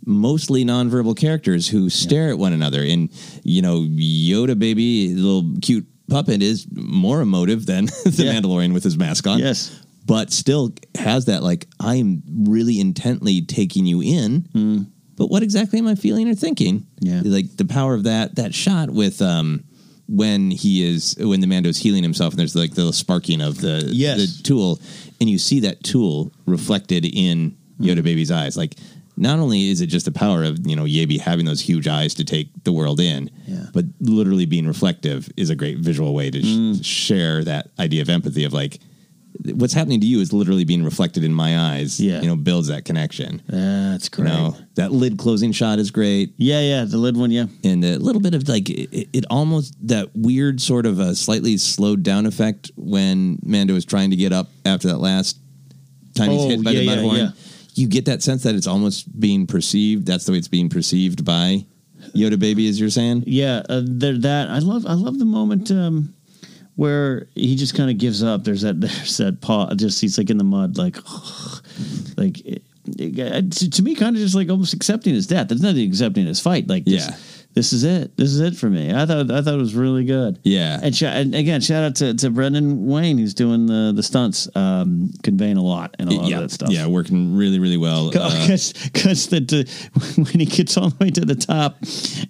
mostly 0.05 0.63
nonverbal 0.63 1.17
characters 1.17 1.67
who 1.67 1.89
stare 1.89 2.29
at 2.29 2.37
one 2.37 2.53
another. 2.53 2.81
And, 2.83 3.09
you 3.43 3.61
know, 3.61 3.81
Yoda 3.81 4.57
baby, 4.57 5.13
little 5.15 5.55
cute 5.61 5.85
puppet 6.09 6.41
is 6.41 6.67
more 6.73 7.21
emotive 7.21 7.65
than 7.65 7.85
the 8.05 8.13
Yeah. 8.25 8.33
Mandalorian 8.33 8.73
with 8.73 8.83
his 8.83 8.97
mask 8.97 9.27
on. 9.27 9.39
Yes. 9.39 9.83
But 10.05 10.31
still 10.31 10.73
has 10.95 11.25
that, 11.25 11.43
like, 11.43 11.67
I'm 11.81 12.23
really 12.45 12.79
intently 12.79 13.41
taking 13.41 13.85
you 13.85 14.01
in. 14.01 14.87
But 15.17 15.27
what 15.31 15.43
exactly 15.43 15.79
am 15.79 15.87
I 15.87 15.95
feeling 15.95 16.29
or 16.29 16.35
thinking? 16.35 16.85
Yeah. 17.01 17.21
Like 17.25 17.57
the 17.57 17.65
power 17.65 17.93
of 17.95 18.03
that 18.03 18.35
that 18.35 18.53
shot 18.53 18.89
with 18.91 19.21
um 19.21 19.63
when 20.07 20.51
he 20.51 20.87
is 20.87 21.15
when 21.19 21.41
the 21.41 21.47
Mando's 21.47 21.77
healing 21.77 22.03
himself 22.03 22.31
and 22.33 22.39
there's 22.39 22.55
like 22.55 22.75
the 22.75 22.93
sparking 22.93 23.41
of 23.41 23.59
the 23.59 23.83
Yes. 23.91 24.37
the 24.37 24.43
tool 24.43 24.79
and 25.19 25.29
you 25.29 25.37
see 25.39 25.59
that 25.61 25.83
tool 25.83 26.31
reflected 26.45 27.03
in 27.03 27.57
Yoda 27.81 28.03
baby's 28.03 28.31
eyes. 28.31 28.55
Like 28.55 28.75
not 29.19 29.39
only 29.39 29.69
is 29.69 29.81
it 29.81 29.87
just 29.87 30.05
the 30.05 30.11
power 30.11 30.43
of, 30.43 30.65
you 30.67 30.75
know, 30.75 30.83
Yabi 30.83 31.19
having 31.19 31.45
those 31.45 31.59
huge 31.61 31.87
eyes 31.87 32.13
to 32.15 32.23
take 32.23 32.49
the 32.63 32.71
world 32.71 32.99
in, 32.99 33.29
Yeah. 33.47 33.65
but 33.73 33.85
literally 33.99 34.45
being 34.45 34.67
reflective 34.67 35.27
is 35.35 35.49
a 35.49 35.55
great 35.55 35.79
visual 35.79 36.13
way 36.13 36.29
to 36.29 36.41
sh- 36.41 36.45
Mm. 36.45 36.85
share 36.85 37.43
that 37.43 37.71
idea 37.79 38.01
of 38.03 38.09
empathy 38.09 38.43
of 38.43 38.53
like 38.53 38.79
what's 39.53 39.73
happening 39.73 39.99
to 40.01 40.07
you 40.07 40.19
is 40.19 40.33
literally 40.33 40.63
being 40.65 40.83
reflected 40.83 41.23
in 41.23 41.31
my 41.31 41.59
eyes. 41.75 41.99
Yeah. 41.99 42.21
You 42.21 42.27
know, 42.27 42.35
builds 42.35 42.67
that 42.69 42.85
connection. 42.85 43.41
That's 43.47 44.05
You 44.05 44.23
great. 44.23 44.33
know, 44.33 44.55
that 44.75 44.91
lid 44.91 45.17
closing 45.17 45.51
shot 45.51 45.77
is 45.77 45.91
great 45.91 46.33
Yeah, 46.37 46.59
yeah, 46.61 46.85
the 46.85 46.97
lid 46.97 47.15
one. 47.17 47.29
Yeah, 47.31 47.45
and 47.63 47.83
a 47.85 47.97
little 47.99 48.21
bit 48.21 48.33
of 48.33 48.47
like 48.49 48.69
it, 48.69 49.09
it 49.13 49.25
almost 49.29 49.75
that 49.87 50.15
weird 50.15 50.59
sort 50.61 50.85
of 50.87 50.99
a 50.99 51.15
slightly 51.15 51.57
slowed 51.57 52.01
down 52.03 52.25
effect 52.25 52.71
when 52.75 53.37
Mando 53.43 53.75
is 53.75 53.85
trying 53.85 54.09
to 54.11 54.15
get 54.15 54.31
up 54.33 54.49
after 54.65 54.87
that 54.89 54.97
last 54.99 55.37
time 56.15 56.31
he's 56.31 56.41
Oh, 56.41 56.49
hit 56.49 56.63
by 56.63 56.71
yeah, 56.71 56.79
the 56.79 56.85
yeah, 56.85 56.95
mud 56.95 57.03
horn. 57.03 57.15
yeah. 57.17 57.29
You 57.77 57.87
get 57.87 58.05
that 58.05 58.21
sense 58.23 58.43
that 58.43 58.55
it's 58.55 58.67
almost 58.67 59.19
being 59.19 59.45
perceived. 59.47 60.05
That's 60.05 60.25
the 60.25 60.31
way 60.31 60.37
it's 60.37 60.47
being 60.47 60.69
perceived 60.69 61.23
by 61.25 61.65
Yoda 62.15 62.39
baby, 62.39 62.67
as 62.69 62.79
you're 62.79 62.89
saying. 62.89 63.23
yeah. 63.27 63.61
Uh, 63.69 63.81
there, 63.85 64.17
that 64.17 64.49
I 64.49 64.59
love. 64.59 64.85
I 64.85 64.93
love 64.93 65.19
the 65.19 65.25
moment 65.25 65.69
um, 65.71 66.13
where 66.75 67.27
he 67.35 67.55
just 67.55 67.75
kind 67.75 67.89
of 67.89 67.97
gives 67.97 68.23
up. 68.23 68.43
There's 68.43 68.61
that. 68.61 68.79
There's 68.81 69.17
that 69.17 69.41
paw. 69.41 69.73
Just 69.75 69.99
he's 70.01 70.17
like 70.17 70.29
in 70.29 70.37
the 70.37 70.43
mud, 70.43 70.77
like, 70.77 70.97
like. 72.17 72.39
It, 72.45 72.63
it- 72.99 73.51
to, 73.73 73.83
me, 73.83 73.95
kind 73.95 74.15
of 74.15 74.21
just 74.21 74.33
like 74.33 74.49
almost 74.49 74.73
accepting 74.73 75.13
his 75.13 75.27
death. 75.27 75.51
It's 75.51 75.61
not 75.61 75.75
accepting 75.75 76.25
his 76.25 76.39
fight. 76.39 76.69
Like, 76.69 76.83
Yeah. 76.85 76.99
this 77.07 77.46
is 77.73 77.83
it. 77.83 78.15
This 78.17 78.29
is 78.29 78.39
it 78.39 78.55
for 78.55 78.69
me. 78.69 78.93
I 78.93 79.05
thought. 79.05 79.31
I 79.31 79.41
thought 79.41 79.53
it 79.53 79.57
was 79.57 79.75
really 79.75 80.05
good. 80.05 80.39
Yeah. 80.43 80.79
And, 80.81 80.95
sh- 80.95 81.03
and 81.03 81.33
again, 81.33 81.61
shout 81.61 81.83
out 81.83 81.95
to, 81.97 82.13
to 82.13 82.29
Brendan 82.29 82.85
Wayne 82.85 83.17
who's 83.17 83.33
doing 83.33 83.65
the 83.65 83.93
the 83.95 84.03
stunts, 84.03 84.47
um, 84.55 85.11
conveying 85.23 85.57
a 85.57 85.63
lot 85.63 85.95
and 85.99 86.09
a 86.09 86.15
lot 86.15 86.29
yeah, 86.29 86.35
of 86.37 86.41
that 86.43 86.51
stuff. 86.51 86.69
yeah, 86.69 86.85
working 86.87 87.35
really, 87.35 87.59
really 87.59 87.77
well. 87.77 88.11
Because 88.11 88.73
that 89.27 89.51
uh, 89.51 90.21
when 90.31 90.39
he 90.39 90.45
gets 90.45 90.77
all 90.77 90.89
the 90.89 90.97
way 90.99 91.09
to 91.09 91.25
the 91.25 91.35
top 91.35 91.77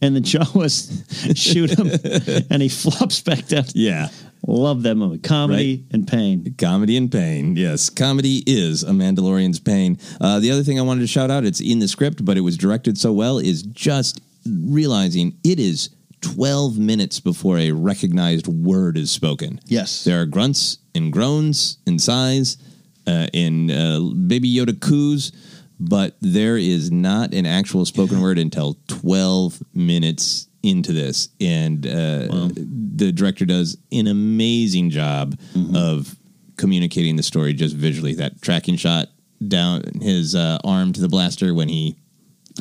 and 0.01 0.15
the 0.15 0.21
Jawas 0.21 1.37
shoot 1.37 1.77
him 1.77 2.45
and 2.49 2.61
he 2.61 2.69
flops 2.69 3.21
back 3.21 3.47
down. 3.47 3.65
yeah. 3.73 4.09
Love 4.45 4.83
that 4.83 4.95
movie. 4.95 5.17
Comedy 5.17 5.85
and 5.91 6.07
pain. 6.07 6.55
Comedy 6.57 6.95
and 6.95 7.11
pain. 7.11 7.55
Yes, 7.55 7.89
comedy 7.89 8.43
is 8.45 8.83
a 8.83 8.91
Mandalorian's 8.91 9.59
pain. 9.59 9.97
Uh, 10.21 10.39
the 10.39 10.51
other 10.51 10.63
thing 10.63 10.79
I 10.79 10.83
wanted 10.83 11.01
to 11.01 11.07
shout 11.07 11.31
out, 11.31 11.43
it's 11.43 11.59
in 11.59 11.79
the 11.79 11.87
script, 11.87 12.23
but 12.23 12.37
it 12.37 12.41
was 12.41 12.55
directed 12.55 12.97
so 12.97 13.11
well, 13.11 13.39
is 13.39 13.63
just 13.63 14.21
realizing 14.47 15.37
it 15.43 15.59
is 15.59 15.89
12 16.21 16.77
minutes 16.77 17.19
before 17.19 17.57
a 17.57 17.71
recognized 17.71 18.47
word 18.47 18.97
is 18.97 19.11
spoken. 19.11 19.59
Yes. 19.65 20.03
There 20.03 20.21
are 20.21 20.25
grunts 20.25 20.79
and 20.95 21.13
groans 21.13 21.77
and 21.85 22.01
sighs 22.01 22.57
uh, 23.05 23.27
in 23.33 23.71
uh, 23.71 23.99
Baby 24.27 24.53
Yoda 24.53 24.79
coos, 24.79 25.31
but 25.79 26.17
there 26.21 26.57
is 26.57 26.91
not 26.91 27.33
an 27.33 27.45
actual 27.45 27.85
spoken 27.85 28.21
word 28.21 28.39
until 28.39 28.77
12 28.87 29.61
minutes 29.73 30.47
into 30.63 30.91
this. 30.91 31.29
And 31.39 31.85
uh, 31.85 32.49
the 32.55 33.11
director 33.13 33.45
does 33.45 33.77
an 33.91 34.07
amazing 34.07 34.89
job 34.89 35.39
of 35.75 36.15
communicating 36.57 37.15
the 37.15 37.23
story 37.23 37.53
just 37.53 37.75
visually. 37.75 38.13
That 38.15 38.41
tracking 38.41 38.75
shot 38.75 39.09
down 39.47 39.83
his 40.01 40.35
uh, 40.35 40.57
arm 40.63 40.93
to 40.93 41.01
the 41.01 41.09
blaster 41.09 41.53
when 41.53 41.69
he. 41.69 41.95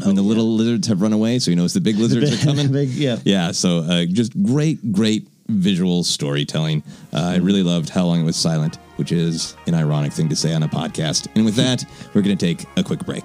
When 0.05 0.15
the 0.15 0.23
little 0.23 0.55
lizards 0.55 0.89
have 0.89 1.01
run 1.03 1.13
away, 1.13 1.39
so 1.39 1.51
he 1.51 1.55
knows 1.55 1.73
the 1.75 1.81
big 1.81 1.97
lizards 1.99 2.33
are 2.33 2.45
coming. 2.45 2.71
Big- 2.71 2.91
yeah. 2.91 3.19
Yeah, 3.25 3.53
so 3.53 3.79
uh, 3.79 4.05
just 4.07 4.41
great, 4.43 4.93
great 4.93 5.27
visual 5.49 6.03
storytelling. 6.05 6.83
Uh, 7.13 7.21
I 7.35 7.37
really 7.37 7.63
loved 7.63 7.89
How 7.89 8.05
Long 8.05 8.21
It 8.21 8.25
Was 8.25 8.37
Silent, 8.37 8.77
which 8.97 9.13
is 9.13 9.57
an 9.67 9.75
ironic 9.75 10.13
thing 10.13 10.29
to 10.29 10.37
say 10.37 10.53
on 10.53 10.63
a 10.63 10.69
podcast. 10.69 11.29
And 11.37 11.45
with 11.45 11.55
that, 11.55 11.85
we're 12.15 12.23
going 12.23 12.37
to 12.37 12.47
take 12.47 12.67
a 12.77 12.83
quick 12.83 13.01
break. 13.07 13.25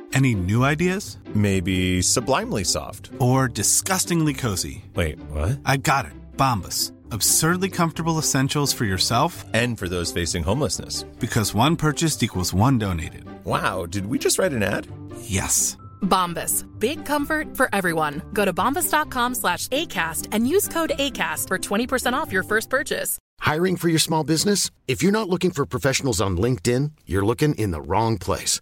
Any 0.13 0.35
new 0.35 0.63
ideas? 0.65 1.17
Maybe 1.33 2.01
sublimely 2.01 2.63
soft. 2.65 3.11
Or 3.19 3.47
disgustingly 3.47 4.33
cozy. 4.33 4.83
Wait, 4.93 5.19
what? 5.29 5.59
I 5.65 5.77
got 5.77 6.05
it. 6.05 6.11
Bombas. 6.35 6.91
Absurdly 7.11 7.69
comfortable 7.69 8.17
essentials 8.17 8.73
for 8.73 8.83
yourself 8.85 9.45
and 9.53 9.77
for 9.77 9.87
those 9.87 10.11
facing 10.11 10.43
homelessness. 10.43 11.03
Because 11.19 11.53
one 11.53 11.75
purchased 11.75 12.23
equals 12.23 12.53
one 12.53 12.77
donated. 12.77 13.23
Wow, 13.45 13.85
did 13.85 14.05
we 14.05 14.17
just 14.19 14.37
write 14.37 14.53
an 14.53 14.63
ad? 14.63 14.87
Yes. 15.21 15.77
Bombas. 16.01 16.65
Big 16.79 17.05
comfort 17.05 17.55
for 17.55 17.69
everyone. 17.73 18.21
Go 18.33 18.43
to 18.45 18.53
bombas.com 18.53 19.35
slash 19.35 19.67
ACAST 19.69 20.27
and 20.31 20.47
use 20.47 20.67
code 20.67 20.91
ACAST 20.97 21.47
for 21.47 21.57
20% 21.57 22.13
off 22.13 22.31
your 22.31 22.43
first 22.43 22.69
purchase. 22.69 23.17
Hiring 23.39 23.75
for 23.77 23.87
your 23.89 23.99
small 23.99 24.23
business? 24.23 24.71
If 24.87 25.01
you're 25.01 25.11
not 25.11 25.29
looking 25.29 25.51
for 25.51 25.65
professionals 25.65 26.19
on 26.21 26.37
LinkedIn, 26.37 26.91
you're 27.05 27.25
looking 27.25 27.55
in 27.55 27.71
the 27.71 27.81
wrong 27.81 28.17
place. 28.17 28.61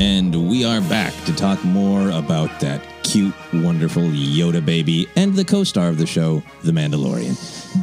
And 0.00 0.48
we 0.48 0.64
are 0.64 0.80
back 0.80 1.12
to 1.26 1.36
talk 1.36 1.62
more 1.62 2.08
about 2.12 2.58
that 2.60 2.82
cute, 3.02 3.34
wonderful 3.52 4.04
Yoda 4.04 4.64
baby 4.64 5.06
and 5.14 5.34
the 5.34 5.44
co 5.44 5.62
star 5.62 5.88
of 5.88 5.98
the 5.98 6.06
show, 6.06 6.42
The 6.64 6.72
Mandalorian, 6.72 7.36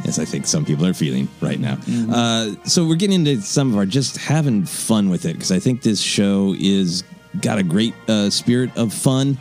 as 0.04 0.18
I 0.18 0.24
think 0.24 0.44
some 0.48 0.64
people 0.64 0.84
are 0.84 0.92
feeling 0.94 1.28
right 1.40 1.60
now. 1.60 1.78
Uh, 2.12 2.56
so 2.64 2.84
we're 2.84 2.96
getting 2.96 3.24
into 3.24 3.40
some 3.42 3.70
of 3.70 3.76
our 3.76 3.86
just 3.86 4.16
having 4.16 4.64
fun 4.64 5.10
with 5.10 5.26
it 5.26 5.34
because 5.34 5.52
I 5.52 5.60
think 5.60 5.82
this 5.82 6.00
show 6.00 6.56
is 6.58 7.04
got 7.40 7.58
a 7.58 7.62
great 7.62 7.94
uh, 8.08 8.30
spirit 8.30 8.76
of 8.76 8.92
fun 8.92 9.38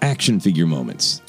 action 0.00 0.38
figure 0.38 0.66
moments. 0.66 1.22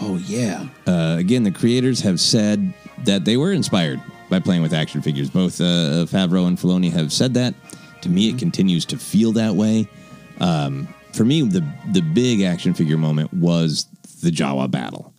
Oh, 0.00 0.16
yeah. 0.24 0.68
Uh, 0.86 1.16
again, 1.18 1.42
the 1.42 1.50
creators 1.50 2.00
have 2.00 2.18
said 2.18 2.72
that 3.04 3.26
they 3.26 3.36
were 3.36 3.52
inspired 3.52 4.00
by 4.30 4.40
playing 4.40 4.62
with 4.62 4.72
action 4.72 5.02
figures. 5.02 5.28
Both 5.28 5.60
uh, 5.60 6.06
Favreau 6.08 6.46
and 6.46 6.56
Filoni 6.56 6.90
have 6.92 7.12
said 7.12 7.34
that. 7.34 7.52
To 8.00 8.08
me, 8.08 8.30
it 8.30 8.38
continues 8.38 8.86
to 8.86 8.96
feel 8.96 9.32
that 9.32 9.54
way. 9.54 9.86
Um, 10.40 10.88
for 11.12 11.24
me, 11.24 11.42
the 11.42 11.64
the 11.92 12.00
big 12.00 12.42
action 12.42 12.74
figure 12.74 12.96
moment 12.96 13.32
was 13.34 13.86
the 14.22 14.30
Jawa 14.30 14.70
battle. 14.70 15.12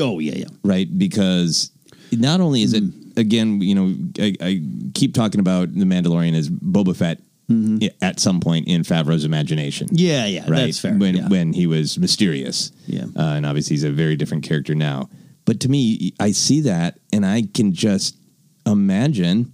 Oh 0.00 0.18
yeah, 0.18 0.34
yeah. 0.36 0.44
Right, 0.64 0.88
because 0.98 1.70
not 2.12 2.40
only 2.40 2.62
is 2.62 2.72
it 2.74 2.84
again, 3.16 3.60
you 3.60 3.74
know, 3.74 3.94
I, 4.18 4.34
I 4.40 4.62
keep 4.94 5.14
talking 5.14 5.40
about 5.40 5.72
the 5.74 5.84
Mandalorian 5.84 6.34
as 6.34 6.48
Boba 6.48 6.96
Fett 6.96 7.20
i- 7.50 7.90
at 8.00 8.18
some 8.20 8.40
point 8.40 8.66
in 8.68 8.82
Favreau's 8.82 9.24
imagination. 9.24 9.88
Yeah, 9.92 10.26
yeah, 10.26 10.42
right. 10.48 10.66
that's 10.66 10.78
fair, 10.80 10.94
When 10.94 11.16
yeah. 11.16 11.28
when 11.28 11.52
he 11.52 11.66
was 11.66 11.98
mysterious, 11.98 12.72
Yeah. 12.86 13.04
uh, 13.16 13.34
and 13.36 13.44
obviously 13.46 13.74
he's 13.74 13.84
a 13.84 13.90
very 13.92 14.16
different 14.16 14.42
character 14.44 14.74
now. 14.74 15.08
But 15.44 15.60
to 15.60 15.68
me, 15.68 16.12
I 16.20 16.32
see 16.32 16.60
that, 16.62 16.98
and 17.12 17.24
I 17.26 17.42
can 17.54 17.72
just 17.74 18.16
imagine, 18.66 19.52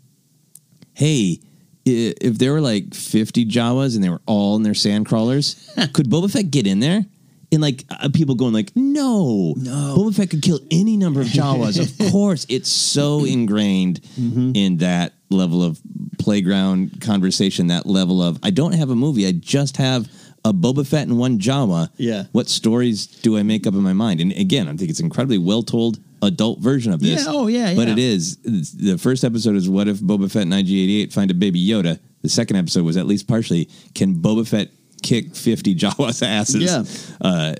hey. 0.95 1.41
If 1.89 2.39
there 2.39 2.53
were 2.53 2.61
like 2.61 2.95
50 2.95 3.47
Jawas 3.47 3.95
and 3.95 4.03
they 4.03 4.09
were 4.11 4.21
all 4.27 4.57
in 4.57 4.63
their 4.65 4.75
sand 4.75 5.07
crawlers, 5.07 5.55
could 5.93 6.09
Boba 6.11 6.31
Fett 6.31 6.51
get 6.51 6.67
in 6.67 6.81
there? 6.81 7.05
And 7.53 7.63
like 7.63 7.85
uh, 7.91 8.09
people 8.13 8.35
going 8.35 8.53
like, 8.53 8.73
no, 8.75 9.55
no, 9.57 9.95
Boba 9.97 10.15
Fett 10.17 10.31
could 10.31 10.43
kill 10.43 10.59
any 10.71 10.97
number 10.97 11.21
of 11.21 11.29
Jawas. 11.29 11.79
of 11.81 12.11
course, 12.13 12.45
it's 12.49 12.69
so 12.69 13.25
ingrained 13.25 14.01
in 14.17 14.79
that 14.79 15.13
level 15.31 15.63
of 15.63 15.81
playground 16.19 17.01
conversation. 17.01 17.69
That 17.69 17.87
level 17.87 18.21
of 18.21 18.41
I 18.43 18.51
don't 18.51 18.73
have 18.73 18.91
a 18.91 18.97
movie, 18.97 19.27
I 19.29 19.33
just 19.33 19.77
have 19.77 20.11
a 20.45 20.53
Boba 20.53 20.87
Fett 20.87 21.07
and 21.07 21.19
one 21.19 21.39
Jawa. 21.39 21.91
Yeah. 21.97 22.25
what 22.33 22.49
stories 22.49 23.07
do 23.07 23.37
I 23.37 23.43
make 23.45 23.67
up 23.67 23.75
in 23.75 23.81
my 23.83 23.93
mind? 23.93 24.21
And 24.21 24.33
again, 24.33 24.67
I 24.69 24.75
think 24.75 24.91
it's 24.91 25.01
incredibly 25.01 25.39
well 25.39 25.63
told 25.63 25.99
adult 26.23 26.61
version 26.61 26.93
of 26.93 27.01
this. 27.01 27.25
Yeah, 27.25 27.33
oh, 27.33 27.47
yeah, 27.47 27.75
But 27.75 27.87
yeah. 27.89 27.93
it 27.93 27.99
is 27.99 28.37
the 28.37 28.97
first 28.99 29.25
episode 29.25 29.57
is 29.57 29.69
what 29.69 29.89
if 29.89 29.99
Boba 29.99 30.31
Fett 30.31 30.43
and 30.43 30.53
IG88 30.53 31.13
find 31.13 31.31
a 31.31 31.35
baby 31.35 31.65
Yoda. 31.67 31.99
The 32.23 32.29
second 32.29 32.57
episode 32.57 32.85
was 32.85 32.97
at 32.97 33.07
least 33.07 33.29
partially 33.29 33.69
can 33.95 34.15
Boba 34.17 34.49
Fett 34.49 34.71
kick 35.03 35.35
fifty 35.37 35.75
Jawas 35.77 36.27
asses? 36.27 36.63
Yeah. 36.63 36.85
Uh, 37.21 37.55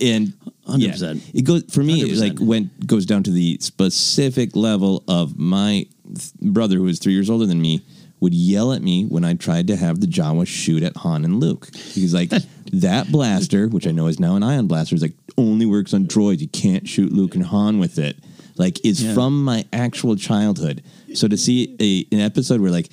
and 0.00 0.32
100%. 0.66 1.30
it 1.34 1.42
goes 1.42 1.64
for 1.72 1.82
me. 1.82 2.00
It 2.02 2.08
100%. 2.08 2.20
like 2.20 2.38
went 2.40 2.86
goes 2.86 3.06
down 3.06 3.22
to 3.24 3.30
the 3.30 3.58
specific 3.60 4.56
level 4.56 5.04
of 5.08 5.38
my 5.38 5.86
th- 6.06 6.32
brother, 6.40 6.76
who 6.76 6.86
is 6.88 6.98
three 6.98 7.12
years 7.12 7.30
older 7.30 7.46
than 7.46 7.60
me, 7.62 7.82
would 8.22 8.32
yell 8.32 8.72
at 8.72 8.80
me 8.82 9.04
when 9.04 9.24
I 9.24 9.34
tried 9.34 9.66
to 9.66 9.76
have 9.76 10.00
the 10.00 10.06
Jawa 10.06 10.46
shoot 10.46 10.82
at 10.84 10.96
Han 10.98 11.24
and 11.24 11.40
Luke. 11.40 11.68
He's 11.74 12.14
like, 12.14 12.30
that 12.72 13.10
blaster, 13.10 13.66
which 13.68 13.86
I 13.86 13.90
know 13.90 14.06
is 14.06 14.20
now 14.20 14.36
an 14.36 14.42
ion 14.44 14.68
blaster, 14.68 14.94
is 14.94 15.02
like 15.02 15.14
only 15.36 15.66
works 15.66 15.92
on 15.92 16.06
droids. 16.06 16.40
You 16.40 16.46
can't 16.48 16.88
shoot 16.88 17.12
Luke 17.12 17.34
and 17.34 17.44
Han 17.44 17.80
with 17.80 17.98
it. 17.98 18.16
Like, 18.56 18.84
is 18.84 19.02
Yeah. 19.02 19.14
from 19.14 19.44
my 19.44 19.64
actual 19.72 20.14
childhood. 20.14 20.82
So 21.14 21.26
to 21.26 21.36
see 21.36 21.74
a, 21.80 22.14
an 22.14 22.20
episode 22.20 22.60
where 22.60 22.70
like 22.70 22.90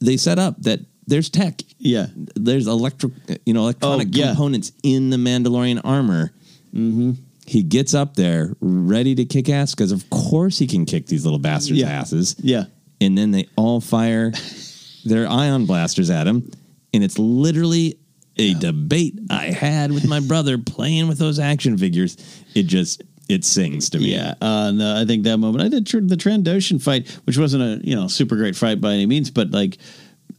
they 0.00 0.16
set 0.16 0.38
up 0.38 0.62
that 0.62 0.78
there's 1.08 1.28
tech, 1.28 1.60
Yeah. 1.78 2.06
there's 2.36 2.68
electric, 2.68 3.12
you 3.44 3.54
know, 3.54 3.62
electronic 3.62 4.08
Oh, 4.14 4.16
yeah. 4.18 4.26
components 4.28 4.70
in 4.84 5.10
the 5.10 5.16
Mandalorian 5.16 5.80
armor. 5.82 6.32
Mm-hmm. 6.72 7.12
He 7.46 7.64
gets 7.64 7.94
up 7.94 8.14
there 8.14 8.54
ready 8.60 9.16
to 9.16 9.24
kick 9.24 9.48
ass 9.48 9.74
because, 9.74 9.90
of 9.90 10.08
course, 10.10 10.58
he 10.58 10.68
can 10.68 10.84
kick 10.86 11.06
these 11.06 11.24
little 11.24 11.40
bastards' 11.40 11.80
Yeah. 11.80 11.88
asses. 11.90 12.36
Yeah. 12.40 12.66
And 13.02 13.18
then 13.18 13.32
they 13.32 13.48
all 13.56 13.80
fire 13.80 14.32
their 15.04 15.28
ion 15.28 15.66
blasters 15.66 16.08
at 16.08 16.26
him, 16.26 16.50
and 16.94 17.02
it's 17.02 17.18
literally 17.18 17.98
a 18.36 18.54
debate 18.54 19.18
I 19.28 19.46
had 19.46 19.92
with 19.92 20.06
my 20.06 20.20
brother 20.20 20.56
playing 20.56 21.08
with 21.08 21.18
those 21.18 21.38
action 21.38 21.76
figures. 21.76 22.16
It 22.54 22.64
just 22.64 23.02
it 23.28 23.44
sings 23.44 23.90
to 23.90 23.98
me. 23.98 24.14
Yeah, 24.14 24.34
uh, 24.40 24.68
and, 24.68 24.80
uh, 24.80 25.00
I 25.00 25.04
think 25.04 25.24
that 25.24 25.38
moment. 25.38 25.64
I 25.64 25.68
did 25.68 25.86
tr- 25.86 25.98
the 26.00 26.16
Trandoshan 26.16 26.80
fight, 26.80 27.08
which 27.24 27.38
wasn't 27.38 27.62
a 27.62 27.86
you 27.86 27.96
know 27.96 28.06
super 28.08 28.36
great 28.36 28.56
fight 28.56 28.80
by 28.80 28.92
any 28.92 29.06
means, 29.06 29.30
but 29.30 29.50
like 29.50 29.78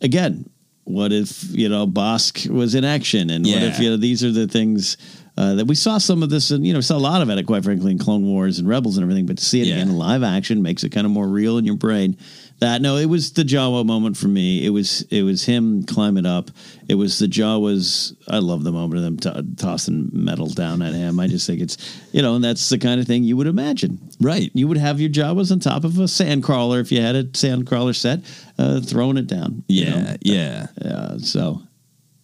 again, 0.02 0.50
what 0.86 1.12
if 1.12 1.44
you 1.52 1.68
know 1.68 1.86
Bossk 1.86 2.50
was 2.50 2.76
in 2.76 2.86
action, 2.86 3.30
and 3.30 3.46
what 3.46 3.62
if 3.64 3.80
you 3.80 3.90
know 3.90 3.98
these 3.98 4.24
are 4.24 4.32
the 4.32 4.48
things. 4.48 4.98
Uh, 5.36 5.56
that 5.56 5.66
we 5.66 5.74
saw 5.74 5.98
some 5.98 6.22
of 6.22 6.30
this, 6.30 6.52
and 6.52 6.66
you 6.66 6.72
know, 6.74 6.80
saw 6.82 6.96
a 6.96 7.00
lot 7.00 7.22
of 7.22 7.30
it, 7.32 7.46
quite 7.48 7.64
frankly, 7.64 7.92
in 7.92 7.98
Clone 7.98 8.24
Wars 8.24 8.60
and 8.60 8.68
Rebels 8.68 8.98
and 8.98 9.04
everything. 9.04 9.26
But 9.26 9.40
to 9.40 9.44
see 9.46 9.62
it 9.62 9.68
Yeah. 9.68 9.76
again 9.76 9.90
in 9.90 9.98
live 9.98 10.22
action 10.22 10.62
makes 10.62 10.84
it 10.84 10.90
kind 10.92 11.06
of 11.08 11.12
more 11.12 11.28
real 11.28 11.58
in 11.58 11.66
your 11.66 11.76
brain. 11.76 12.18
That 12.60 12.84
no, 12.84 12.98
it 12.98 13.08
was 13.08 13.32
the 13.32 13.42
Jawa 13.44 13.84
moment 13.84 14.16
for 14.16 14.28
me. 14.28 14.64
It 14.64 14.70
was 14.70 15.02
it 15.10 15.24
was 15.24 15.44
him 15.44 15.84
climbing 15.84 16.28
up. 16.28 16.52
It 16.88 16.96
was 16.96 17.18
the 17.18 17.26
Jawas. 17.28 18.14
I 18.28 18.38
love 18.38 18.64
the 18.64 18.72
moment 18.72 18.98
of 18.98 19.04
them 19.04 19.18
to 19.22 19.46
tossing 19.58 20.10
metal 20.14 20.48
down 20.48 20.84
at 20.84 20.94
him. 20.94 21.20
I 21.20 21.28
just 21.28 21.48
think 21.48 21.62
it's 21.62 21.78
you 22.12 22.22
know, 22.22 22.36
and 22.36 22.44
that's 22.44 22.70
the 22.70 22.78
kind 22.78 23.02
of 23.02 23.08
thing 23.08 23.24
you 23.24 23.36
would 23.36 23.48
imagine, 23.48 23.98
right? 24.22 24.52
You 24.54 24.68
would 24.68 24.78
have 24.78 25.02
your 25.02 25.10
Jawas 25.10 25.52
on 25.52 25.60
top 25.60 25.84
of 25.84 25.98
a 25.98 26.04
sandcrawler 26.04 26.80
if 26.80 26.92
you 26.92 27.02
had 27.02 27.16
a 27.16 27.24
sandcrawler 27.24 27.96
set, 27.96 28.20
uh, 28.60 28.82
throwing 28.82 29.18
it 29.18 29.26
down. 29.28 29.64
you 29.68 29.86
Yeah, 29.86 30.00
know? 30.04 30.16
yeah, 30.22 30.68
yeah. 30.86 31.18
So 31.18 31.64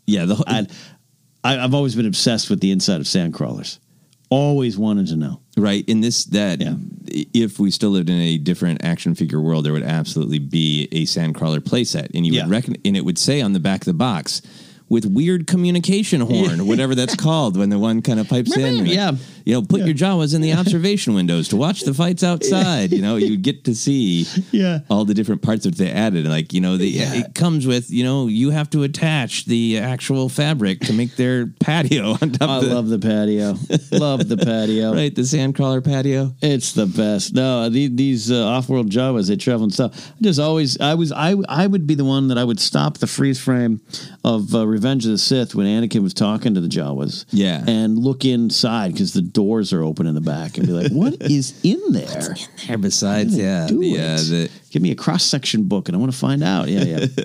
yeah, 0.06 0.26
the 0.26 0.42
I, 0.48 0.68
I, 1.44 1.58
I've 1.60 1.74
always 1.74 1.96
been 1.96 2.06
obsessed 2.08 2.50
with 2.50 2.60
the 2.60 2.72
inside 2.72 3.00
of 3.02 3.08
sand 3.08 3.34
crawlers. 3.34 3.80
Always 4.30 4.78
wanted 4.78 5.08
to 5.08 5.16
know. 5.16 5.42
Right. 5.58 5.84
In 5.88 6.02
this, 6.02 6.26
that 6.26 6.60
if 7.08 7.60
we 7.60 7.72
still 7.72 7.90
lived 7.90 8.10
in 8.10 8.20
a 8.20 8.38
different 8.38 8.84
action 8.84 9.16
figure 9.16 9.42
world, 9.42 9.66
there 9.66 9.74
would 9.74 9.84
absolutely 9.84 10.38
be 10.40 10.88
a 10.92 11.06
Sandcrawler 11.06 11.60
playset, 11.60 12.10
and 12.14 12.26
you 12.28 12.34
Yeah. 12.34 12.44
would 12.44 12.52
reckon, 12.52 12.76
and 12.86 12.96
it 12.96 13.04
would 13.04 13.18
say 13.18 13.42
on 13.42 13.54
the 13.54 13.60
back 13.60 13.82
of 13.82 13.86
the 13.86 13.94
box 13.94 14.42
with 14.90 15.06
weird 15.06 15.48
communication 15.48 16.22
horn, 16.22 16.66
whatever 16.68 16.96
that's 16.96 17.16
called, 17.28 17.56
when 17.58 17.70
the 17.70 17.80
one 17.80 18.02
kind 18.02 18.20
of 18.20 18.28
pipes 18.28 18.56
in. 18.58 18.80
like, 18.80 18.88
Yeah. 18.94 19.12
You 19.46 19.56
know, 19.56 19.62
put 19.64 19.82
your 19.82 19.96
Jawas 19.96 20.36
in 20.36 20.42
the 20.42 20.54
observation 20.62 21.14
windows 21.16 21.48
to 21.50 21.56
watch 21.56 21.82
the 21.82 21.94
fights 21.94 22.24
outside. 22.24 22.92
You 22.92 23.02
know, 23.02 23.16
you 23.16 23.36
get 23.38 23.64
to 23.66 23.74
see 23.76 24.28
Yeah. 24.52 24.80
all 24.90 25.06
the 25.06 25.14
different 25.16 25.42
parts 25.42 25.64
that 25.64 25.76
they 25.76 25.90
added. 25.92 26.26
Like, 26.28 26.54
you 26.54 26.62
know, 26.62 26.78
the, 26.78 26.88
Yeah. 26.88 27.14
it 27.16 27.34
comes 27.36 27.66
with, 27.66 27.90
you 27.90 28.04
know, 28.04 28.28
you 28.28 28.52
have 28.52 28.70
to 28.72 28.84
attach 28.84 29.46
the 29.46 29.80
actual 29.80 30.30
fabric 30.30 30.82
to 30.82 30.94
make 30.94 31.16
their 31.16 31.48
patio 31.60 32.12
on 32.22 32.32
top 32.32 32.50
I 32.50 32.60
the, 32.68 32.74
love 32.76 32.90
the 32.90 33.00
patio. 33.00 33.56
love 33.92 34.28
the 34.28 34.38
patio. 34.38 34.94
right, 34.94 35.14
the 35.16 35.22
Sandcrawler 35.24 35.84
patio. 35.84 36.36
It's 36.42 36.74
the 36.74 36.86
best. 36.86 37.34
No, 37.34 37.70
the, 37.70 37.88
these 37.88 38.32
uh, 38.32 38.46
off-world 38.46 38.90
Jawas, 38.92 39.30
they 39.30 39.36
travel 39.36 39.64
and 39.64 39.74
stuff. 39.74 40.12
I 40.20 40.24
just 40.24 40.40
always, 40.40 40.80
I 40.80 40.94
was, 40.96 41.12
I, 41.12 41.36
I 41.48 41.66
would 41.66 41.88
be 41.88 41.96
the 41.96 42.06
one 42.06 42.28
that 42.28 42.38
I 42.38 42.44
would 42.44 42.60
stop 42.60 42.98
the 43.00 43.08
freeze 43.08 43.40
frame 43.40 43.82
of 44.24 44.54
uh, 44.54 44.68
Revenge 44.80 45.06
of 45.06 45.12
the 45.12 45.18
Sith 45.18 45.56
when 45.56 45.68
Anakin 45.68 46.02
was 46.02 46.14
talking 46.14 46.54
to 46.54 46.62
the 46.62 46.68
Jawas. 46.68 47.26
Yeah. 47.32 47.64
and 47.68 47.98
look 47.98 48.24
inside 48.26 48.94
because 48.94 49.14
the 49.14 49.22
doors 49.22 49.74
are 49.74 49.84
open 49.84 50.08
in 50.08 50.16
the 50.16 50.22
back, 50.22 50.58
and 50.58 50.66
be 50.68 50.74
like, 50.74 50.92
"What 50.92 51.16
is 51.22 51.60
in 51.64 51.82
there?" 51.90 52.36
There 52.68 52.78
besides, 52.78 53.36
yeah, 53.38 53.68
do 53.68 53.80
the, 53.80 54.00
uh, 54.00 54.48
Give 54.72 54.82
me 54.82 54.92
a 54.92 54.96
cross 54.96 55.24
section 55.24 55.64
book, 55.64 55.90
and 55.90 55.96
I 55.96 56.00
want 56.00 56.12
to 56.14 56.18
find 56.18 56.44
out. 56.44 56.70
Yeah, 56.70 56.84
yeah. 56.84 57.06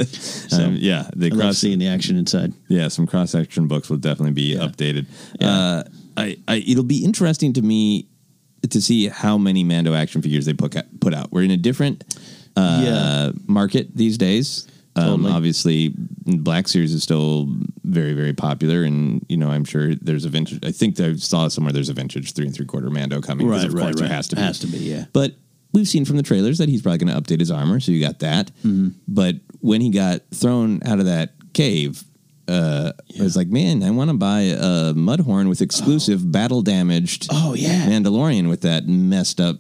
Um, 0.53 0.77
yeah, 0.79 1.09
the 1.17 1.27
I 1.27 1.31
cross 1.31 1.59
seeing 1.59 1.79
the 1.79 1.89
action 1.89 2.17
inside. 2.17 2.53
yeah, 2.69 2.89
some 2.89 3.07
cross 3.07 3.31
section 3.33 3.67
books 3.67 3.89
will 3.91 3.97
definitely 3.97 4.33
be 4.33 4.55
updated. 4.57 5.07
Uh, 5.41 5.83
I, 6.17 6.37
I 6.47 6.57
it'll 6.67 6.85
be 6.85 7.05
interesting 7.05 7.53
to 7.55 7.63
me 7.63 8.07
to 8.71 8.81
see 8.81 9.09
how 9.09 9.37
many 9.39 9.63
Mando 9.65 9.95
action 9.95 10.23
figures 10.23 10.47
they 10.47 10.55
put 10.55 10.75
put 11.01 11.13
out. 11.15 11.31
We're 11.33 11.43
in 11.43 11.51
a 11.51 11.57
different 11.57 12.05
uh, 12.57 12.83
Yeah. 12.85 13.33
market 13.47 13.97
these 13.97 14.17
days. 14.19 14.67
Um, 14.97 15.23
Totally. 15.23 15.33
obviously, 15.33 15.95
Black 16.25 16.69
Series 16.69 16.93
is 16.93 17.03
still 17.03 17.49
very, 17.83 18.13
very 18.13 18.33
popular, 18.33 18.85
and 18.85 19.25
you 19.29 19.37
know, 19.37 19.51
I'm 19.51 19.65
sure 19.65 19.95
there's 19.97 20.25
a 20.25 20.29
vintage. 20.29 20.65
I 20.65 20.71
think 20.71 20.99
I 21.01 21.15
saw 21.17 21.49
somewhere 21.49 21.73
there's 21.73 21.89
a 21.89 21.95
vintage 21.95 22.33
three 22.33 22.47
and 22.47 22.55
three 22.55 22.67
quarter 22.67 22.91
Mando 22.91 23.21
coming. 23.21 23.49
Right, 23.49 23.65
of 23.65 23.75
right, 23.75 23.83
course 23.83 23.97
there 23.97 24.09
right. 24.09 24.15
has 24.15 24.29
to 24.29 24.37
be. 24.37 24.43
Has 24.43 24.59
to 24.61 24.67
be, 24.69 24.79
yeah. 24.79 25.07
But 25.13 25.33
we've 25.73 25.89
seen 25.89 26.05
from 26.05 26.17
the 26.17 26.23
trailers 26.23 26.59
that 26.59 26.69
he's 26.69 26.81
probably 26.81 26.99
going 26.99 27.15
to 27.15 27.21
update 27.21 27.41
his 27.41 27.51
armor, 27.51 27.81
so 27.81 27.93
you 27.93 28.01
got 28.01 28.21
that. 28.21 28.53
Mm-hmm. 28.59 28.91
But 29.09 29.37
when 29.61 29.81
he 29.81 29.91
got 29.91 30.21
thrown 30.33 30.81
out 30.87 31.01
of 31.01 31.07
that 31.07 31.33
cave, 31.53 32.05
uh, 32.47 32.93
I 33.19 33.23
was 33.23 33.37
like, 33.37 33.49
man, 33.49 33.83
I 33.83 33.91
want 33.91 34.11
to 34.11 34.17
buy 34.17 34.41
a 34.41 34.95
Mudhorn 34.95 35.49
with 35.49 35.61
exclusive 35.61 36.31
battle 36.31 36.63
damaged. 36.63 37.29
Oh, 37.31 37.55
yeah. 37.55 37.87
Mandalorian 37.87 38.49
with 38.49 38.63
that 38.63 38.87
messed 38.87 39.41
up, 39.41 39.57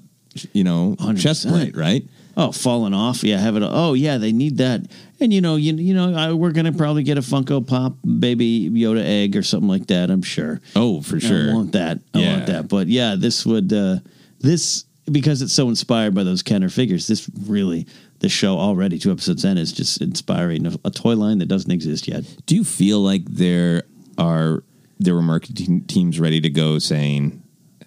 you 0.52 0.64
know, 0.64 0.96
chest 1.16 1.46
100%. 1.46 1.50
plate, 1.50 1.76
right? 1.76 2.04
Oh, 2.36 2.50
falling 2.50 2.94
off. 2.94 3.22
Yeah, 3.22 3.38
have 3.38 3.54
it. 3.56 3.62
Oh, 3.64 3.94
yeah, 3.94 4.18
they 4.18 4.32
need 4.32 4.56
that. 4.58 4.82
And 5.20 5.32
you 5.32 5.40
know, 5.40 5.54
you 5.56 5.74
you 5.76 5.94
know, 5.94 6.14
I, 6.14 6.32
we're 6.32 6.50
gonna 6.52 6.72
probably 6.72 7.04
get 7.04 7.16
a 7.16 7.20
Funko 7.20 7.64
Pop 7.66 7.94
baby 8.18 8.68
Yoda 8.70 9.04
egg 9.04 9.36
or 9.36 9.42
something 9.42 9.68
like 9.68 9.86
that. 9.86 10.10
I'm 10.10 10.22
sure. 10.22 10.60
Oh, 10.74 11.00
for 11.00 11.20
sure. 11.20 11.50
I 11.50 11.54
want 11.54 11.72
that. 11.72 12.00
I 12.12 12.18
Yeah. 12.18 12.32
want 12.34 12.46
that. 12.46 12.68
But 12.68 12.88
yeah, 12.88 13.14
this 13.16 13.46
would 13.46 13.72
uh 13.72 13.98
this 14.40 14.84
because 15.10 15.42
it's 15.42 15.52
so 15.52 15.68
inspired 15.68 16.14
by 16.14 16.24
those 16.24 16.42
Kenner 16.42 16.68
figures. 16.68 17.06
This 17.06 17.30
really, 17.46 17.86
the 18.18 18.28
show 18.28 18.58
already 18.58 18.98
two 18.98 19.12
episodes 19.12 19.44
in 19.44 19.56
is 19.56 19.72
just 19.72 20.00
inspiring 20.02 20.66
a, 20.66 20.72
a 20.84 20.90
toy 20.90 21.14
line 21.14 21.38
that 21.38 21.46
doesn't 21.46 21.70
exist 21.70 22.08
yet. 22.08 22.24
Do 22.46 22.56
you 22.56 22.64
feel 22.64 22.98
like 23.00 23.24
there 23.26 23.84
are 24.18 24.64
there 24.98 25.14
were 25.14 25.22
marketing 25.22 25.84
teams 25.84 26.18
ready 26.18 26.40
to 26.40 26.50
go 26.50 26.80
saying 26.80 27.42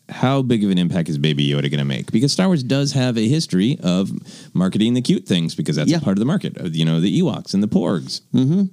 how 0.10 0.42
big 0.42 0.64
of 0.64 0.70
an 0.72 0.78
impact 0.78 1.10
is 1.10 1.18
Baby 1.18 1.48
Yoda 1.48 1.64
going 1.70 1.80
to 1.80 1.86
make? 1.86 2.12
Because 2.12 2.32
Star 2.32 2.48
Wars 2.48 2.64
does 2.64 2.94
have 2.94 3.18
a 3.18 3.28
history 3.28 3.78
of 3.84 4.10
marketing 4.56 4.94
the 4.94 5.02
cute 5.02 5.26
things 5.26 5.54
because 5.56 5.76
that's 5.76 5.90
Yeah. 5.90 5.98
a 5.98 6.02
part 6.02 6.18
of 6.18 6.20
the 6.20 6.26
market. 6.26 6.58
You 6.74 6.86
know, 6.86 7.02
the 7.02 7.22
Ewoks 7.22 7.54
and 7.54 7.62
the 7.62 7.68
Porgs. 7.68 8.22
Mm-hmm. 8.34 8.64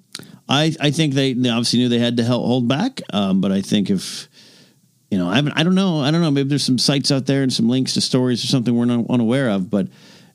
I 0.49 0.75
I 0.81 0.91
think 0.91 1.15
they, 1.15 1.33
they 1.33 1.49
obviously 1.49 1.79
knew 1.81 1.89
they 1.89 1.99
had 1.99 2.17
to 2.19 2.25
hel- 2.25 2.45
hold 2.47 2.69
back, 2.69 3.01
um, 3.13 3.41
but 3.41 3.51
I 3.51 3.63
think 3.63 3.91
if 3.91 4.29
you 5.11 5.19
know, 5.19 5.29
I 5.29 5.37
haven't, 5.37 5.53
I 5.57 5.63
don't 5.63 5.75
know, 5.77 6.01
I 6.01 6.11
don't 6.11 6.21
know. 6.23 6.31
Maybe 6.31 6.49
there's 6.49 6.65
some 6.65 6.79
sites 6.79 7.11
out 7.13 7.27
there 7.27 7.43
and 7.43 7.53
some 7.53 7.69
links 7.69 7.95
to 7.95 8.01
stories 8.01 8.43
or 8.43 8.49
something 8.49 8.75
we're 8.77 8.85
not 8.85 9.07
unaware 9.09 9.49
of, 9.51 9.71
but 9.71 9.87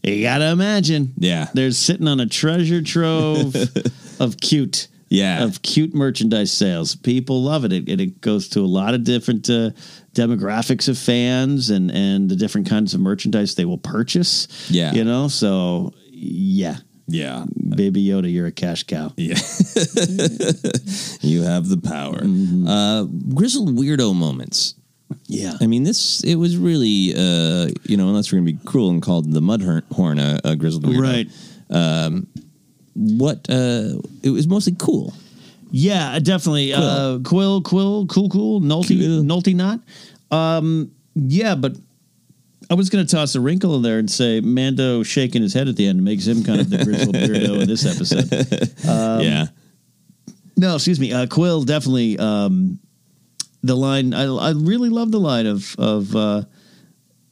you 0.03 0.21
gotta 0.21 0.49
imagine, 0.51 1.13
Yeah. 1.17 1.47
they're 1.53 1.71
sitting 1.71 2.07
on 2.07 2.19
a 2.21 2.25
treasure 2.25 2.81
trove 2.81 3.55
of 4.19 4.37
cute. 4.39 4.87
Yeah. 5.09 5.43
of 5.43 5.63
cute 5.63 5.93
merchandise 5.95 6.51
sales. 6.53 6.95
People 6.95 7.41
love 7.43 7.65
it. 7.65 7.73
It, 7.73 7.89
it 7.99 8.21
goes 8.21 8.47
to 8.49 8.59
a 8.61 8.67
lot 8.69 8.93
of 8.93 9.03
different 9.03 9.49
uh, 9.49 9.71
demographics 10.13 10.87
of 10.89 10.97
fans 10.97 11.69
and 11.69 11.91
and 11.91 12.29
the 12.29 12.35
different 12.35 12.67
kinds 12.69 12.93
of 12.93 12.99
merchandise 13.01 13.55
they 13.55 13.65
will 13.65 13.77
purchase. 13.77 14.47
Yeah. 14.69 14.93
you 14.93 15.03
know. 15.03 15.27
So 15.27 15.93
yeah, 16.11 16.77
Yeah. 17.07 17.45
Baby 17.75 18.03
Yoda, 18.05 18.31
you're 18.31 18.47
a 18.47 18.51
cash 18.51 18.83
cow. 18.83 19.13
Yeah. 19.17 19.35
you 21.21 21.43
have 21.43 21.67
the 21.69 21.79
power. 21.83 22.19
Uh, 22.23 23.03
grizzled 23.33 23.69
weirdo 23.77 24.15
moments. 24.15 24.75
Yeah. 25.25 25.53
I 25.61 25.67
mean, 25.67 25.83
this, 25.83 26.23
it 26.23 26.35
was 26.35 26.55
really, 26.57 27.13
uh, 27.15 27.69
you 27.83 27.97
know, 27.97 28.09
unless 28.09 28.31
we're 28.31 28.39
going 28.39 28.47
to 28.47 28.53
be 28.53 28.65
cruel 28.65 28.89
and 28.91 29.01
called 29.01 29.31
the 29.31 29.41
mud 29.41 29.61
horn- 29.61 29.83
horn 29.91 30.19
a, 30.19 30.39
a 30.43 30.55
grizzled 30.55 30.83
weirdo. 30.85 31.01
Right. 31.01 31.27
Um, 31.69 32.27
what, 32.95 33.47
uh, 33.49 34.01
it 34.23 34.29
was 34.31 34.47
mostly 34.47 34.75
cool. 34.77 35.13
Yeah, 35.71 36.19
definitely. 36.19 36.69
Kuiil. 36.69 36.77
Uh, 36.77 37.19
Kuiil, 37.19 37.63
Kuiil, 37.63 38.09
Cool, 38.09 38.29
Cool, 38.29 38.61
Nolte, 38.61 39.23
Nolte 39.23 39.55
Knot. 39.55 39.79
Um, 40.31 40.91
yeah, 41.15 41.55
but 41.55 41.75
I 42.69 42.75
was 42.75 42.89
going 42.89 43.05
to 43.05 43.15
toss 43.15 43.35
a 43.35 43.41
wrinkle 43.41 43.75
in 43.75 43.81
there 43.81 43.97
and 43.97 44.09
say 44.09 44.41
Mando 44.41 45.03
shaking 45.03 45.41
his 45.41 45.53
head 45.53 45.67
at 45.67 45.75
the 45.75 45.87
end 45.87 46.03
makes 46.03 46.27
him 46.27 46.43
kind 46.43 46.61
of 46.61 46.69
the 46.69 46.83
grizzled 46.83 47.15
weirdo 47.15 47.61
in 47.61 47.67
this 47.67 47.85
episode. 47.85 48.31
Um, 48.87 49.21
yeah. 49.21 49.45
No, 50.55 50.75
excuse 50.75 50.99
me. 50.99 51.13
Uh, 51.13 51.25
Kuiil 51.25 51.65
definitely. 51.65 52.17
Um, 52.19 52.79
the 53.63 53.75
line 53.75 54.13
I, 54.13 54.23
I 54.23 54.51
really 54.51 54.89
love 54.89 55.11
the 55.11 55.19
line 55.19 55.45
of 55.45 55.75
of 55.77 56.15
uh, 56.15 56.43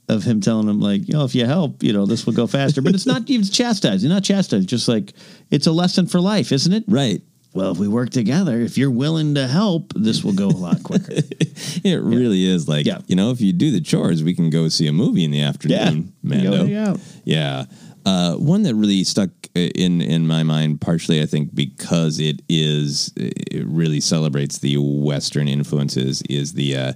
of 0.09 0.23
him 0.23 0.41
telling 0.41 0.67
him 0.67 0.79
like, 0.79 1.07
you 1.07 1.13
know, 1.13 1.23
if 1.23 1.35
you 1.35 1.45
help, 1.45 1.83
you 1.83 1.93
know, 1.93 2.05
this 2.05 2.25
will 2.25 2.33
go 2.33 2.47
faster. 2.47 2.81
But 2.81 2.95
it's 2.95 3.05
not 3.05 3.29
even 3.29 3.45
chastised. 3.45 4.03
It's 4.03 4.11
not 4.11 4.23
chastised. 4.23 4.67
Just 4.67 4.87
like 4.87 5.13
it's 5.51 5.67
a 5.67 5.71
lesson 5.71 6.07
for 6.07 6.19
life, 6.19 6.51
isn't 6.51 6.73
it? 6.73 6.83
Right. 6.87 7.21
Well, 7.57 7.71
if 7.71 7.77
we 7.79 7.87
work 7.87 8.11
together, 8.11 8.59
if 8.61 8.77
you're 8.77 8.91
willing 8.91 9.33
to 9.35 9.47
help, 9.47 9.91
this 9.95 10.23
will 10.23 10.33
go 10.33 10.47
a 10.47 10.49
lot 10.49 10.83
quicker. 10.83 11.11
It 11.11 12.01
really 12.03 12.45
is 12.45 12.67
like, 12.67 12.85
Yeah. 12.85 12.99
you 13.07 13.15
know, 13.15 13.31
if 13.31 13.41
you 13.41 13.51
do 13.51 13.71
the 13.71 13.81
chores, 13.81 14.23
we 14.23 14.35
can 14.35 14.49
go 14.49 14.69
see 14.69 14.85
a 14.87 14.93
movie 14.93 15.23
in 15.25 15.31
the 15.31 15.41
afternoon. 15.41 16.13
Yeah. 16.23 16.29
Mando. 16.41 16.97
Yeah. 17.25 17.65
Uh, 18.05 18.35
one 18.35 18.61
that 18.63 18.75
really 18.75 19.03
stuck 19.03 19.29
in 19.55 20.01
in 20.01 20.27
my 20.27 20.43
mind, 20.43 20.79
partially 20.79 21.21
I 21.21 21.25
think 21.25 21.53
because 21.53 22.19
it 22.19 22.41
is 22.47 23.11
it 23.17 23.65
really 23.67 23.99
celebrates 23.99 24.59
the 24.59 24.77
Western 24.77 25.47
influences, 25.49 26.21
is 26.29 26.53
the 26.53 26.77
uh, 26.77 26.93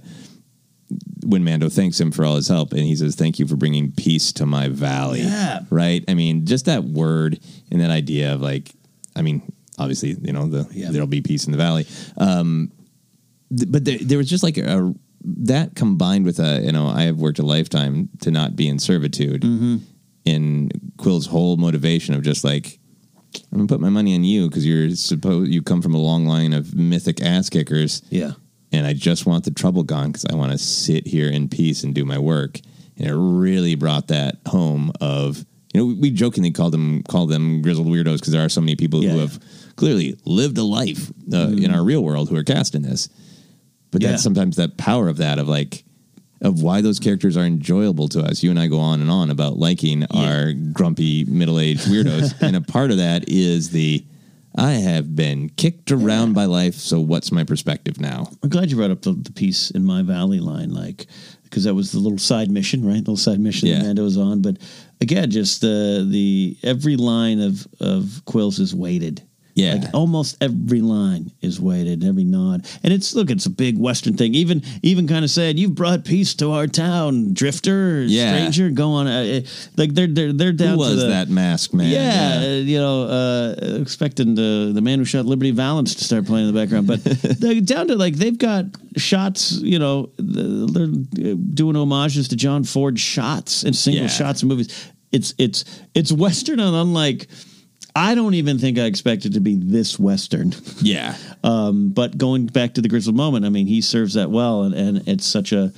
when 1.26 1.44
Mando 1.44 1.68
thanks 1.68 2.00
him 2.00 2.12
for 2.12 2.24
all 2.24 2.36
his 2.36 2.48
help, 2.48 2.72
and 2.72 2.80
he 2.82 2.96
says, 2.96 3.14
"Thank 3.14 3.38
you 3.38 3.46
for 3.46 3.56
bringing 3.56 3.92
peace 3.92 4.32
to 4.34 4.46
my 4.46 4.68
valley." 4.68 5.20
Yeah. 5.20 5.60
Right. 5.70 6.02
I 6.08 6.14
mean, 6.14 6.46
just 6.46 6.64
that 6.66 6.84
word 6.84 7.40
and 7.70 7.80
that 7.82 7.90
idea 7.90 8.32
of 8.32 8.40
like, 8.40 8.70
I 9.14 9.20
mean, 9.22 9.42
obviously, 9.78 10.16
you 10.22 10.32
know, 10.32 10.46
the 10.48 10.66
Yeah. 10.72 10.90
there'll 10.90 11.06
be 11.06 11.20
peace 11.22 11.46
in 11.46 11.52
the 11.52 11.58
valley. 11.58 11.86
Um, 12.16 12.70
th- 13.56 13.70
but 13.70 13.84
there, 13.84 13.98
there 13.98 14.18
was 14.18 14.28
just 14.28 14.42
like 14.42 14.56
a 14.58 14.94
that 15.24 15.74
combined 15.76 16.24
with 16.24 16.40
a 16.40 16.60
you 16.64 16.72
know 16.72 16.86
I 16.88 17.02
have 17.02 17.18
worked 17.18 17.38
a 17.38 17.46
lifetime 17.46 18.08
to 18.22 18.30
not 18.30 18.56
be 18.56 18.68
in 18.68 18.78
servitude 18.78 19.42
Mm-hmm. 19.42 19.76
in 20.24 20.70
Kuiil's 20.96 21.26
whole 21.26 21.56
motivation 21.56 22.14
of 22.14 22.22
just 22.22 22.42
like 22.44 22.78
I'm 23.52 23.58
gonna 23.58 23.68
put 23.68 23.80
my 23.80 23.88
money 23.88 24.14
on 24.14 24.24
you 24.24 24.48
because 24.48 24.66
you're 24.66 24.90
supposed 24.90 25.50
you 25.52 25.62
come 25.62 25.80
from 25.80 25.94
a 25.94 25.98
long 26.00 26.26
line 26.26 26.52
of 26.52 26.74
mythic 26.74 27.22
ass 27.22 27.48
kickers. 27.50 28.02
Yeah. 28.10 28.32
And 28.72 28.86
I 28.86 28.94
just 28.94 29.26
want 29.26 29.44
the 29.44 29.50
trouble 29.50 29.82
gone 29.84 30.08
because 30.12 30.24
I 30.24 30.34
want 30.34 30.52
to 30.52 30.58
sit 30.58 31.06
here 31.06 31.28
in 31.28 31.48
peace 31.48 31.84
and 31.84 31.94
do 31.94 32.04
my 32.06 32.18
work. 32.18 32.58
And 32.96 33.06
it 33.06 33.14
really 33.14 33.74
brought 33.74 34.08
that 34.08 34.36
home 34.46 34.92
of 35.00 35.44
you 35.72 35.80
know 35.80 35.96
we 36.00 36.10
jokingly 36.10 36.50
call 36.50 36.70
them 36.70 37.02
call 37.04 37.26
them 37.26 37.62
grizzled 37.62 37.86
weirdos 37.86 38.14
because 38.18 38.32
there 38.32 38.44
are 38.44 38.48
so 38.48 38.60
many 38.60 38.76
people 38.76 39.00
who 39.02 39.18
have 39.18 39.38
clearly 39.76 40.18
lived 40.24 40.58
a 40.58 40.62
life 40.62 41.10
uh, 41.32 41.48
in 41.48 41.72
our 41.74 41.82
real 41.82 42.02
world 42.04 42.28
who 42.28 42.36
are 42.36 42.44
cast 42.44 42.74
in 42.74 42.82
this. 42.82 43.08
But 43.90 44.02
Yeah. 44.02 44.10
that's 44.10 44.22
sometimes 44.22 44.56
that 44.56 44.76
power 44.76 45.08
of 45.08 45.16
that 45.18 45.38
of 45.38 45.48
like 45.48 45.84
of 46.40 46.60
why 46.60 46.80
those 46.80 46.98
characters 46.98 47.36
are 47.36 47.44
enjoyable 47.44 48.08
to 48.08 48.20
us. 48.20 48.42
You 48.42 48.50
and 48.50 48.58
I 48.58 48.66
go 48.66 48.80
on 48.80 49.00
and 49.00 49.08
on 49.10 49.30
about 49.30 49.58
liking 49.58 50.04
our 50.10 50.52
grumpy 50.52 51.24
middle 51.24 51.60
aged 51.60 51.82
weirdos, 51.86 52.34
and 52.42 52.56
a 52.56 52.60
part 52.60 52.90
of 52.90 52.96
that 52.98 53.28
is 53.28 53.70
the 53.70 54.04
I 54.54 54.72
have 54.72 55.16
been 55.16 55.48
kicked 55.50 55.90
around 55.92 56.34
by 56.34 56.44
life, 56.44 56.74
so 56.74 57.00
what's 57.00 57.32
my 57.32 57.42
perspective 57.44 57.98
now? 57.98 58.28
I'm 58.42 58.50
glad 58.50 58.70
you 58.70 58.76
brought 58.76 58.90
up 58.90 59.00
the, 59.00 59.12
the 59.12 59.32
piece 59.32 59.70
in 59.70 59.84
my 59.84 60.02
valley 60.02 60.40
line, 60.40 60.70
like 60.74 61.06
because 61.52 61.64
that 61.64 61.74
was 61.74 61.92
the 61.92 61.98
little 61.98 62.16
side 62.16 62.50
mission, 62.50 62.82
right? 62.82 62.94
The 63.04 63.10
little 63.10 63.16
side 63.18 63.38
mission 63.38 63.68
Yeah. 63.68 63.80
that 63.80 63.84
Mando 63.84 64.04
was 64.04 64.16
on. 64.16 64.40
But 64.40 64.56
again, 65.02 65.30
just 65.30 65.60
the 65.60 66.06
the 66.08 66.56
every 66.62 66.96
line 66.96 67.40
of 67.40 67.66
of 67.78 68.22
Kuiil's 68.26 68.58
is 68.58 68.74
weighted. 68.74 69.22
Yeah. 69.54 69.74
like 69.74 69.94
almost 69.94 70.38
every 70.40 70.80
line 70.80 71.30
is 71.42 71.60
weighted, 71.60 72.02
every 72.04 72.24
nod, 72.24 72.66
and 72.82 72.92
it's 72.92 73.14
look, 73.14 73.30
it's 73.30 73.44
a 73.44 73.50
big 73.50 73.76
Western 73.78 74.16
thing. 74.16 74.34
Even 74.34 74.62
even 74.82 75.06
kind 75.06 75.24
of 75.24 75.30
said, 75.30 75.58
"You've 75.58 75.74
brought 75.74 76.04
peace 76.06 76.34
to 76.36 76.52
our 76.52 76.66
town, 76.66 77.34
drifter, 77.34 78.02
Yeah. 78.04 78.32
stranger." 78.34 78.70
Go 78.70 78.92
on, 78.92 79.06
uh, 79.06 79.42
like 79.76 79.92
they're 79.94 80.06
they're 80.06 80.32
they're 80.32 80.52
down 80.52 80.72
Who 80.74 80.78
was 80.78 80.88
to 80.90 80.96
the, 80.96 81.06
that 81.08 81.28
mask 81.28 81.74
man? 81.74 81.90
yeah, 81.90 82.40
uh, 82.46 82.48
you 82.62 82.78
know, 82.78 83.02
uh, 83.04 83.54
expecting 83.80 84.34
the 84.34 84.70
the 84.74 84.80
man 84.80 84.98
who 84.98 85.04
shot 85.04 85.26
Liberty 85.26 85.50
Valance 85.50 85.94
to 85.96 86.04
start 86.04 86.24
playing 86.24 86.48
in 86.48 86.54
the 86.54 86.58
background, 86.58 86.86
but 86.86 87.04
they're 87.40 87.60
down 87.60 87.88
to 87.88 87.96
like 87.96 88.14
they've 88.16 88.38
got 88.38 88.64
shots. 88.96 89.52
You 89.52 89.78
know, 89.78 90.10
they're 90.16 90.84
uh, 91.32 91.34
doing 91.52 91.74
homages 91.76 92.28
to 92.28 92.36
John 92.36 92.64
Ford 92.64 92.98
shots 92.98 93.64
and 93.64 93.76
single 93.76 94.04
Yeah. 94.04 94.08
shots 94.08 94.42
in 94.42 94.48
movies. 94.48 94.68
It's 95.12 95.34
it's 95.36 95.64
it's 95.94 96.10
Western 96.10 96.58
and 96.58 96.74
unlike. 96.74 97.28
I 97.94 98.14
don't 98.14 98.34
even 98.34 98.58
think 98.58 98.78
I 98.78 98.84
expected 98.84 99.34
to 99.34 99.40
be 99.40 99.54
this 99.56 99.98
Western. 99.98 100.54
Yeah. 100.80 101.16
Um, 101.44 101.90
but 101.90 102.16
going 102.18 102.46
back 102.46 102.74
to 102.74 102.80
the 102.80 102.88
Grizzled 102.88 103.14
moment, 103.16 103.44
I 103.44 103.48
mean, 103.50 103.66
he 103.66 103.80
serves 103.80 104.14
that 104.14 104.30
well, 104.30 104.62
and, 104.62 104.74
and 104.74 105.08
it's 105.08 105.26
such 105.26 105.52
a. 105.52 105.72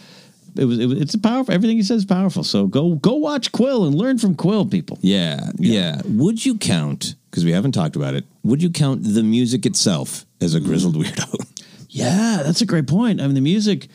It 0.57 0.65
was, 0.67 0.79
it 0.79 0.87
was. 0.87 1.01
It's 1.01 1.15
a 1.15 1.19
powerful. 1.19 1.53
Everything 1.53 1.77
he 1.77 1.83
says 1.83 1.99
is 1.99 2.05
powerful. 2.05 2.45
So 2.45 2.67
go 2.69 2.95
go 2.95 3.15
watch 3.17 3.51
Kuiil 3.53 3.87
and 3.87 3.95
learn 3.95 4.19
from 4.19 4.37
Kuiil, 4.37 4.71
people. 4.71 4.99
Yeah, 5.03 5.51
yeah. 5.59 6.01
Would 6.05 6.47
you 6.47 6.57
count, 6.57 7.17
because 7.31 7.45
we 7.45 7.51
haven't 7.53 7.73
talked 7.73 7.97
about 7.97 8.15
it, 8.15 8.25
would 8.45 8.63
you 8.63 8.71
count 8.71 9.03
the 9.03 9.23
music 9.25 9.67
itself 9.67 10.25
as 10.41 10.55
a 10.55 10.61
grizzled 10.61 10.95
weirdo? 10.97 11.51
Yeah, 11.91 12.43
that's 12.45 12.61
a 12.61 12.67
great 12.67 12.89
point. 12.89 13.21
I 13.21 13.25
mean, 13.27 13.35
the 13.37 13.41
music 13.41 13.87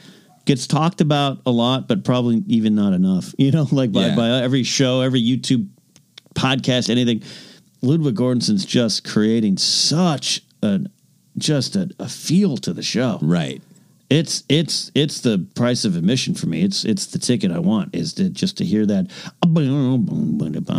gets 0.46 0.68
talked 0.68 1.02
about 1.02 1.40
a 1.46 1.52
lot, 1.52 1.90
but 1.90 2.06
probably 2.06 2.42
even 2.48 2.74
not 2.74 2.94
enough. 2.94 3.34
You 3.40 3.52
know, 3.52 3.68
like 3.72 3.92
by, 3.92 4.08
Yeah. 4.08 4.16
by 4.16 4.30
every 4.42 4.64
show, 4.64 5.02
every 5.02 5.22
YouTube 5.22 5.68
podcast, 6.34 6.90
anything. 6.90 7.22
Ludwig 7.82 8.16
Göransson's 8.16 8.66
just 8.66 9.04
creating 9.04 9.58
such 9.58 10.42
an 10.62 10.90
just 11.38 11.76
a, 11.76 11.90
a 12.00 12.10
feel 12.10 12.58
to 12.58 12.74
the 12.74 12.84
show. 12.84 13.20
Right. 13.22 13.62
It's 14.10 14.44
it's 14.50 14.92
it's 14.96 15.22
the 15.22 15.46
price 15.56 15.86
of 15.86 15.96
admission 15.96 16.34
for 16.34 16.48
me. 16.48 16.64
It's 16.64 16.84
it's 16.84 17.06
the 17.08 17.20
ticket 17.20 17.52
I 17.52 17.60
want 17.60 17.94
is 17.96 18.14
to 18.16 18.30
just 18.30 18.58
to 18.58 18.66
hear 18.66 18.86
that. 18.88 19.08
I'm 19.44 19.54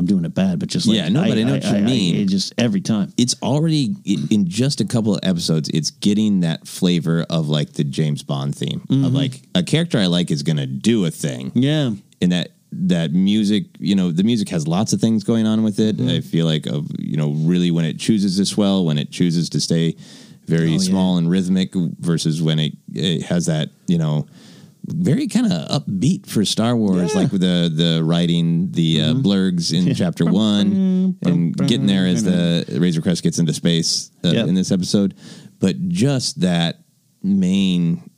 doing 0.06 0.24
it 0.24 0.34
bad, 0.34 0.58
but 0.58 0.68
just 0.68 0.86
like 0.88 0.96
Yeah, 0.96 1.08
no, 1.08 1.22
but 1.22 1.38
I 1.38 1.42
know 1.44 1.52
what 1.52 1.64
you 1.64 1.78
mean. 1.84 2.16
it 2.16 2.26
just 2.28 2.52
every 2.58 2.80
time. 2.80 3.12
It's 3.16 3.36
already, 3.42 3.94
in 4.04 4.48
just 4.48 4.80
a 4.80 4.84
couple 4.84 5.14
of 5.14 5.20
episodes, 5.22 5.68
it's 5.72 5.90
getting 5.92 6.40
that 6.40 6.66
flavor 6.66 7.24
of 7.30 7.48
like 7.48 7.74
the 7.74 7.84
James 7.84 8.22
Bond 8.24 8.54
theme. 8.56 8.80
Of 8.90 8.96
Mhm. 8.96 9.14
like, 9.14 9.42
a 9.54 9.62
character 9.62 9.98
I 9.98 10.06
like 10.06 10.30
is 10.32 10.42
going 10.42 10.56
to 10.58 10.66
do 10.66 11.04
a 11.04 11.10
thing. 11.10 11.52
Yeah. 11.54 11.92
And 12.20 12.32
that, 12.32 12.50
that 12.72 13.12
music, 13.12 13.64
you 13.78 13.94
know, 13.94 14.10
the 14.12 14.22
music 14.22 14.48
has 14.50 14.66
lots 14.68 14.92
of 14.92 15.00
things 15.00 15.24
going 15.24 15.46
on 15.46 15.62
with 15.62 15.80
it. 15.80 15.96
Mm-hmm. 15.96 16.08
I 16.08 16.20
feel 16.20 16.46
like, 16.46 16.66
of 16.66 16.88
you 16.98 17.16
know, 17.16 17.30
really 17.32 17.70
when 17.70 17.84
it 17.84 17.98
chooses 17.98 18.36
to 18.36 18.46
swell, 18.46 18.84
when 18.84 18.98
it 18.98 19.10
chooses 19.10 19.48
to 19.50 19.60
stay 19.60 19.96
very 20.46 20.68
Oh, 20.68 20.72
yeah. 20.72 20.78
small 20.78 21.16
and 21.16 21.30
rhythmic 21.30 21.72
versus 21.74 22.40
when 22.42 22.58
it, 22.58 22.72
it 22.92 23.22
has 23.22 23.46
that, 23.46 23.70
you 23.86 23.98
know, 23.98 24.26
very 24.86 25.28
kind 25.28 25.46
of 25.52 25.82
upbeat 25.82 26.26
for 26.26 26.44
Star 26.44 26.74
Wars, 26.74 27.14
like 27.14 27.30
the 27.30 27.70
the 27.72 28.02
writing 28.02 28.72
the 28.72 29.00
uh, 29.02 29.04
Mm-hmm. 29.12 29.22
blurrgs 29.22 29.72
in 29.72 29.94
Chapter 30.02 30.24
One, 30.24 31.16
and 31.22 31.54
getting 31.56 31.86
there 31.86 32.06
as 32.06 32.24
the 32.24 32.64
Razor 32.80 33.02
Crest 33.02 33.22
gets 33.22 33.38
into 33.38 33.52
space 33.52 34.10
uh, 34.24 34.30
Yep. 34.30 34.48
in 34.48 34.54
this 34.54 34.72
episode. 34.72 35.14
But 35.60 35.88
just 35.88 36.40
that 36.40 36.80
main 37.22 38.09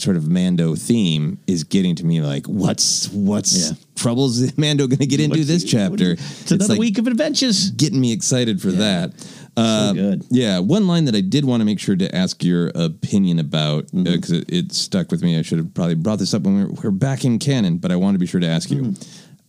sort 0.00 0.16
of 0.16 0.28
Mando 0.28 0.74
theme 0.74 1.38
is 1.46 1.64
getting 1.64 1.94
to 1.96 2.04
me 2.06 2.20
like, 2.20 2.46
what's 2.46 3.08
what's 3.10 3.70
Yeah. 3.70 3.76
troubles 3.96 4.40
is 4.40 4.56
Mando 4.58 4.86
going 4.86 4.98
to 4.98 5.06
get 5.06 5.20
into 5.20 5.38
What's 5.38 5.48
this 5.48 5.62
he- 5.62 5.68
chapter? 5.68 6.12
is- 6.12 6.40
It's 6.42 6.50
another 6.52 6.72
like 6.74 6.80
week 6.80 6.98
of 6.98 7.06
adventures. 7.06 7.70
getting 7.70 8.00
me 8.00 8.12
excited 8.12 8.60
for 8.60 8.70
that. 8.72 9.12
Uh, 9.56 9.92
good. 9.92 10.24
Yeah, 10.30 10.60
one 10.60 10.86
line 10.86 11.04
that 11.06 11.14
I 11.14 11.20
did 11.20 11.44
want 11.44 11.60
to 11.60 11.64
make 11.64 11.80
sure 11.80 11.96
to 11.96 12.14
ask 12.14 12.42
your 12.44 12.70
opinion 12.74 13.38
about 13.38 13.86
because 13.92 14.30
Mm-hmm. 14.30 14.54
it, 14.54 14.66
it 14.66 14.72
stuck 14.72 15.10
with 15.10 15.22
me. 15.22 15.38
I 15.38 15.42
should 15.42 15.58
have 15.58 15.74
probably 15.74 15.96
brought 15.96 16.18
this 16.20 16.32
up 16.34 16.42
when 16.42 16.56
we 16.56 16.64
were, 16.64 16.70
we 16.70 16.80
were 16.84 16.90
back 16.92 17.24
in 17.24 17.38
canon, 17.38 17.78
but 17.78 17.90
I 17.92 17.96
want 17.96 18.14
to 18.14 18.18
be 18.18 18.26
sure 18.26 18.40
to 18.40 18.46
ask 18.46 18.70
you. 18.70 18.82
Mm-hmm. 18.82 19.02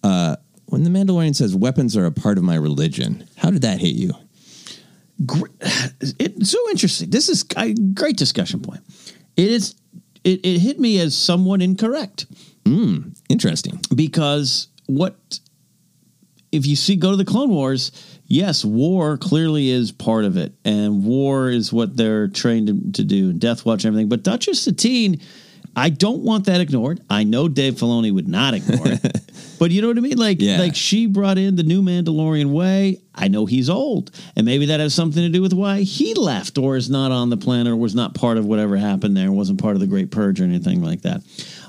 Uh, 0.03 0.35
when 0.65 0.83
the 0.83 0.89
Mandalorian 0.89 1.35
says 1.35 1.55
weapons 1.55 1.95
are 1.95 2.05
a 2.05 2.11
part 2.11 2.37
of 2.37 2.43
my 2.43 2.55
religion, 2.55 3.27
how 3.37 3.51
did 3.51 3.61
that 3.61 3.79
hit 3.79 3.93
you? 3.95 4.13
it's 5.61 6.49
so 6.49 6.57
interesting. 6.71 7.09
This 7.09 7.29
is 7.29 7.45
a 7.57 7.73
great 7.93 8.17
discussion 8.17 8.59
point. 8.59 8.81
It 9.37 9.49
is. 9.51 9.75
It, 10.23 10.45
it 10.45 10.59
hit 10.59 10.79
me 10.79 10.99
as 10.99 11.15
somewhat 11.17 11.61
incorrect 11.61 12.25
Mm, 12.65 13.17
interesting. 13.29 13.79
because 13.95 14.67
what 14.85 15.39
if 16.51 16.65
you 16.67 16.75
see 16.75 16.95
go 16.95 17.11
to 17.11 17.17
the 17.17 17.25
Clone 17.25 17.49
Wars? 17.49 17.91
Yes, 18.27 18.63
war 18.63 19.17
clearly 19.17 19.69
is 19.69 19.91
part 19.91 20.23
of 20.25 20.37
it, 20.37 20.53
and 20.63 21.03
war 21.03 21.49
is 21.49 21.73
what 21.73 21.97
they're 21.97 22.27
trained 22.27 22.67
to, 22.67 23.01
to 23.01 23.03
do, 23.03 23.29
and 23.31 23.39
Death 23.41 23.65
Watch 23.65 23.83
and 23.83 23.89
everything. 23.93 24.09
But 24.09 24.23
Duchess 24.23 24.61
Satine, 24.61 25.19
I 25.75 25.89
don't 25.89 26.21
want 26.23 26.45
that 26.45 26.59
ignored. 26.61 27.01
I 27.09 27.23
know 27.23 27.47
Dave 27.47 27.75
Filoni 27.75 28.13
would 28.13 28.27
not 28.27 28.53
ignore 28.53 28.87
it, 28.87 29.31
but 29.59 29.71
you 29.71 29.81
know 29.81 29.87
what 29.87 29.97
I 29.97 30.01
mean. 30.01 30.17
Like, 30.17 30.41
Yeah. 30.41 30.57
like 30.59 30.75
she 30.75 31.05
brought 31.07 31.37
in 31.37 31.55
the 31.55 31.63
new 31.63 31.81
Mandalorian 31.81 32.51
way. 32.51 32.99
I 33.15 33.27
know 33.27 33.45
he's 33.45 33.69
old, 33.69 34.11
and 34.35 34.45
maybe 34.45 34.67
that 34.67 34.79
has 34.79 34.93
something 34.93 35.21
to 35.21 35.29
do 35.29 35.41
with 35.41 35.53
why 35.53 35.81
he 35.81 36.13
left 36.13 36.57
or 36.57 36.75
is 36.77 36.89
not 36.89 37.11
on 37.11 37.29
the 37.29 37.37
planet 37.37 37.71
or 37.71 37.75
was 37.75 37.93
not 37.95 38.15
part 38.15 38.37
of 38.37 38.45
whatever 38.45 38.75
happened 38.77 39.15
there. 39.17 39.31
wasn't 39.31 39.61
part 39.61 39.75
of 39.75 39.79
the 39.81 39.87
Great 39.87 40.11
Purge 40.11 40.39
or 40.41 40.45
anything 40.45 40.81
like 40.81 41.01
that. 41.01 41.21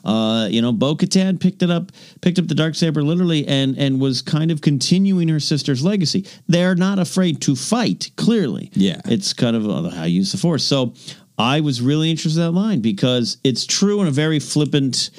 Uh, 0.05 0.49
you 0.51 0.61
know, 0.63 0.73
Bo 0.73 0.97
Katan 0.97 1.39
picked 1.41 1.63
it 1.63 1.71
up, 1.71 1.93
picked 2.21 2.39
up 2.41 2.49
the 2.49 2.55
dark 2.57 2.75
saber 2.75 3.03
literally, 3.03 3.47
and 3.47 3.77
and 3.79 4.01
was 4.01 4.21
kind 4.23 4.51
of 4.51 4.61
continuing 4.61 5.29
her 5.29 5.39
sister's 5.41 5.85
legacy. 5.85 6.27
They're 6.49 6.75
not 6.75 6.99
afraid 6.99 7.41
to 7.43 7.55
fight. 7.55 8.11
Clearly, 8.17 8.71
Yeah. 8.75 9.01
it's 9.05 9.33
kind 9.33 9.55
of 9.57 9.69
uh, 9.69 9.91
how 9.91 10.05
you 10.05 10.17
use 10.17 10.33
the 10.33 10.39
force. 10.39 10.65
So 10.65 10.95
I 11.39 11.61
was 11.61 11.81
really 11.81 12.11
interested 12.11 12.41
in 12.41 12.47
that 12.47 12.59
line 12.61 12.81
because 12.81 13.39
it's 13.43 13.67
true 13.67 14.01
in 14.01 14.07
a 14.07 14.11
very 14.13 14.39
flippant. 14.39 15.11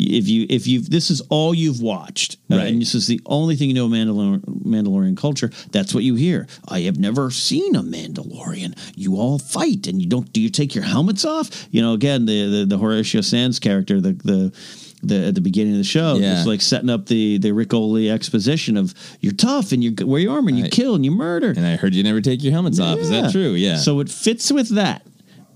If 0.00 0.28
you 0.28 0.46
if 0.48 0.68
you 0.68 0.80
this 0.80 1.10
is 1.10 1.20
all 1.22 1.52
you've 1.52 1.80
watched, 1.82 2.36
uh, 2.52 2.54
and 2.56 2.80
this 2.80 2.94
is 2.94 3.08
the 3.08 3.20
only 3.26 3.56
thing 3.56 3.68
you 3.68 3.74
know 3.74 3.86
of 3.86 3.90
Mandalor- 3.90 4.40
Mandalorian 4.64 5.16
culture, 5.16 5.50
that's 5.72 5.92
what 5.92 6.04
you 6.04 6.14
hear. 6.14 6.46
I 6.68 6.80
have 6.82 6.98
never 7.00 7.32
seen 7.32 7.74
a 7.74 7.82
Mandalorian. 7.82 8.78
You 8.96 9.16
all 9.16 9.40
fight, 9.40 9.88
and 9.88 10.00
you 10.00 10.06
don't. 10.08 10.32
Do 10.32 10.40
you 10.40 10.50
take 10.50 10.72
your 10.72 10.84
helmets 10.84 11.24
off? 11.24 11.66
You 11.72 11.82
know, 11.82 11.94
again, 11.94 12.26
the 12.26 12.60
the, 12.60 12.64
the 12.66 12.78
Horatio 12.78 13.22
Sanz 13.22 13.58
character, 13.58 14.00
the 14.00 14.12
the. 14.12 14.52
The, 15.00 15.28
at 15.28 15.36
the 15.36 15.40
beginning 15.40 15.74
of 15.74 15.78
the 15.78 15.84
show, 15.84 16.16
Yeah. 16.16 16.38
it's 16.38 16.46
like 16.48 16.60
setting 16.60 16.90
up 16.90 17.06
the 17.06 17.38
the 17.38 17.52
Rick 17.52 17.72
Oley 17.72 18.10
exposition 18.10 18.76
of 18.76 18.92
you're 19.20 19.32
tough 19.32 19.70
and 19.70 19.82
you 19.82 19.94
wear 20.04 20.20
your 20.20 20.32
armor 20.34 20.48
and 20.48 20.58
you 20.58 20.64
Right. 20.64 20.72
kill 20.72 20.96
and 20.96 21.04
you 21.04 21.12
murder. 21.12 21.50
And 21.50 21.64
I 21.64 21.76
heard 21.76 21.94
you 21.94 22.02
never 22.02 22.20
take 22.20 22.42
your 22.42 22.50
helmets 22.52 22.80
off. 22.80 22.98
Is 22.98 23.08
that 23.10 23.30
true? 23.30 23.52
Yeah. 23.52 23.76
So 23.76 24.00
it 24.00 24.08
fits 24.10 24.50
with 24.50 24.70
that, 24.74 25.06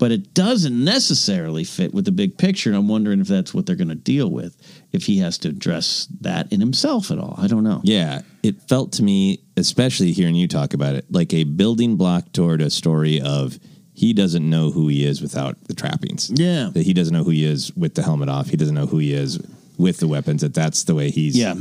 but 0.03 0.11
it 0.11 0.33
doesn't 0.33 0.83
necessarily 0.83 1.63
fit 1.63 1.93
with 1.93 2.03
the 2.03 2.11
big 2.11 2.37
picture. 2.37 2.69
And 2.69 2.75
I'm 2.77 2.89
wondering 2.89 3.21
if 3.21 3.27
that's 3.29 3.53
what 3.53 3.65
they're 3.65 3.77
going 3.77 3.87
to 3.87 3.95
deal 3.95 4.29
with, 4.29 4.53
if 4.91 5.05
he 5.05 5.19
has 5.19 5.37
to 5.39 5.47
address 5.47 6.07
that 6.19 6.51
in 6.51 6.59
himself 6.59 7.09
at 7.09 7.17
all. 7.19 7.35
I 7.37 7.47
don't 7.47 7.63
know. 7.63 7.79
Yeah, 7.83 8.21
it 8.43 8.61
felt 8.67 8.91
to 8.93 9.03
me, 9.03 9.39
especially 9.55 10.11
hearing 10.11 10.35
you 10.35 10.49
talk 10.49 10.73
about 10.73 10.95
it, 10.95 11.05
like 11.09 11.33
a 11.33 11.45
building 11.45 11.95
block 11.95 12.33
toward 12.33 12.59
a 12.61 12.69
story 12.69 13.21
of 13.21 13.57
he 13.93 14.11
doesn't 14.11 14.49
know 14.49 14.71
who 14.71 14.89
he 14.89 15.05
is 15.05 15.21
without 15.21 15.55
the 15.69 15.73
trappings. 15.73 16.29
Yeah. 16.33 16.69
That 16.73 16.83
he 16.83 16.93
doesn't 16.93 17.13
know 17.13 17.23
who 17.23 17.29
he 17.31 17.45
is 17.45 17.71
with 17.77 17.95
the 17.95 18.03
helmet 18.03 18.27
off. 18.27 18.49
He 18.49 18.57
doesn't 18.57 18.75
know 18.75 18.87
who 18.87 18.97
he 18.97 19.13
is 19.13 19.39
with 19.77 19.99
the 19.99 20.07
weapons. 20.09 20.41
That 20.41 20.53
that's 20.53 20.83
the 20.83 20.95
way 20.95 21.11
he's 21.11 21.37
Yeah. 21.37 21.55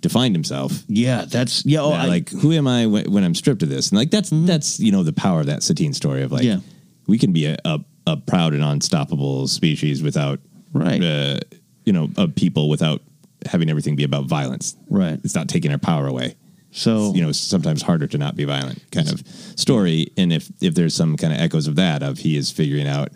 defined 0.00 0.34
himself. 0.34 0.72
Yeah, 0.88 1.24
that's 1.26 1.64
yeah. 1.66 1.80
Oh, 1.82 1.90
That, 1.90 2.00
I, 2.00 2.02
Mm-hmm. 2.02 2.08
like 2.10 2.28
who 2.42 2.52
am 2.52 2.66
I 2.66 2.86
when, 2.86 3.12
when 3.12 3.22
I'm 3.24 3.34
stripped 3.36 3.62
of 3.62 3.68
this? 3.68 3.90
And 3.90 3.98
like 3.98 4.10
that's 4.10 4.30
that's 4.32 4.80
you 4.80 4.90
know 4.90 5.02
the 5.04 5.12
power 5.12 5.40
of 5.40 5.46
that 5.46 5.62
Satine 5.62 5.92
story 5.94 6.22
of 6.22 6.32
like 6.32 6.44
Yeah. 6.44 6.60
We 7.06 7.18
can 7.18 7.32
be 7.32 7.46
a, 7.46 7.56
a, 7.64 7.80
a 8.06 8.16
proud 8.16 8.52
and 8.54 8.62
unstoppable 8.62 9.46
species 9.48 10.02
without 10.02 10.40
Right. 10.72 11.02
uh, 11.02 11.38
you 11.84 11.92
know 11.92 12.08
of 12.16 12.34
people 12.34 12.68
without 12.68 13.00
having 13.46 13.70
everything 13.70 13.96
be 13.96 14.04
about 14.04 14.24
violence. 14.26 14.76
Right. 14.90 15.18
It's 15.24 15.34
not 15.34 15.48
taking 15.48 15.70
our 15.72 15.78
power 15.78 16.06
away. 16.06 16.34
So 16.72 17.14
you 17.14 17.22
know 17.22 17.32
sometimes 17.32 17.80
harder 17.82 18.06
to 18.08 18.18
not 18.18 18.36
be 18.36 18.44
violent 18.44 18.82
kind 18.90 19.08
of 19.10 19.26
story. 19.56 20.08
And 20.18 20.32
if 20.32 20.50
if 20.60 20.74
there's 20.74 20.94
some 20.94 21.16
kind 21.16 21.32
of 21.32 21.40
echoes 21.40 21.66
of 21.68 21.76
that 21.76 22.02
of 22.02 22.18
he 22.18 22.36
is 22.36 22.50
figuring 22.50 22.86
out 22.86 23.10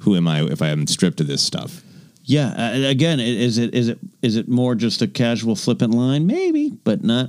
who 0.00 0.16
am 0.16 0.26
I 0.26 0.42
if 0.42 0.60
I 0.62 0.68
am 0.68 0.86
stripped 0.86 1.20
of 1.20 1.26
this 1.28 1.42
stuff. 1.42 1.82
Yeah. 2.24 2.48
Uh, 2.56 2.88
again, 2.88 3.20
is 3.20 3.58
it 3.58 3.74
is 3.74 3.88
it 3.88 3.98
is 4.22 4.36
it 4.36 4.48
more 4.48 4.74
just 4.74 5.02
a 5.02 5.06
casual 5.06 5.54
flippant 5.54 5.92
line? 5.94 6.26
Maybe, 6.26 6.70
but 6.70 7.04
not 7.04 7.28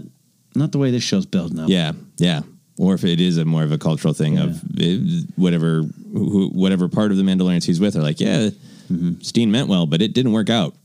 not 0.55 0.71
the 0.71 0.77
way 0.79 0.89
this 0.89 1.03
show's 1.03 1.25
built 1.25 1.51
now. 1.51 1.67
Yeah, 1.67 1.91
yeah. 2.17 2.41
Or 2.77 2.93
if 2.93 3.03
it 3.05 3.21
is 3.21 3.37
a 3.37 3.45
more 3.45 3.63
of 3.63 3.71
a 3.71 3.77
cultural 3.77 4.13
thing 4.13 4.37
of 4.37 4.61
eh, 4.79 4.99
whatever 5.37 5.83
who, 6.11 6.49
whatever 6.49 6.89
part 6.89 7.11
of 7.11 7.17
the 7.17 7.23
Mandalorians 7.23 7.63
he's 7.63 7.79
with 7.79 7.95
are 7.95 8.01
like, 8.01 8.19
yeah, 8.19 8.49
Satine 9.21 9.51
meant 9.51 9.69
well, 9.69 9.85
but 9.85 10.01
it 10.01 10.13
didn't 10.13 10.33
work 10.33 10.49
out. 10.49 10.75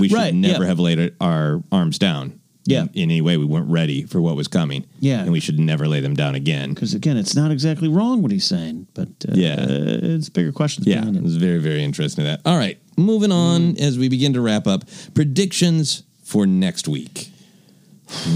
We 0.00 0.08
should 0.08 0.16
Mm-hmm. 0.16 0.24
Right, 0.24 0.34
never 0.34 0.62
yeah. 0.62 0.68
have 0.68 0.78
laid 0.78 1.14
our 1.20 1.62
arms 1.70 1.98
down. 1.98 2.40
Yeah. 2.66 2.84
in, 2.84 2.88
in 2.94 3.02
any 3.10 3.20
way 3.20 3.36
we 3.36 3.44
weren't 3.44 3.68
ready 3.68 4.04
for 4.04 4.22
what 4.22 4.36
was 4.36 4.48
coming. 4.48 4.86
Yeah. 4.98 5.20
and 5.20 5.30
we 5.32 5.38
should 5.40 5.58
never 5.60 5.86
lay 5.86 6.00
them 6.00 6.14
down 6.14 6.34
again. 6.34 6.72
Because 6.72 6.94
again, 6.94 7.18
it's 7.18 7.36
not 7.36 7.50
exactly 7.50 7.88
wrong 7.88 8.22
what 8.22 8.30
he's 8.32 8.46
saying, 8.46 8.86
but 8.94 9.08
uh, 9.28 9.32
Yeah. 9.34 9.56
it's 9.68 10.30
bigger 10.30 10.50
questions. 10.50 10.86
Yeah, 10.86 11.06
it 11.06 11.14
it. 11.14 11.22
was 11.22 11.36
very, 11.36 11.58
very 11.58 11.84
interesting. 11.84 12.24
That. 12.24 12.40
All 12.46 12.56
right, 12.56 12.78
moving 12.96 13.30
on 13.32 13.76
as 13.76 13.98
we 13.98 14.08
begin 14.08 14.32
to 14.32 14.40
wrap 14.40 14.66
up. 14.66 14.84
Predictions 15.12 16.04
for 16.22 16.46
next 16.46 16.88
week, 16.88 17.28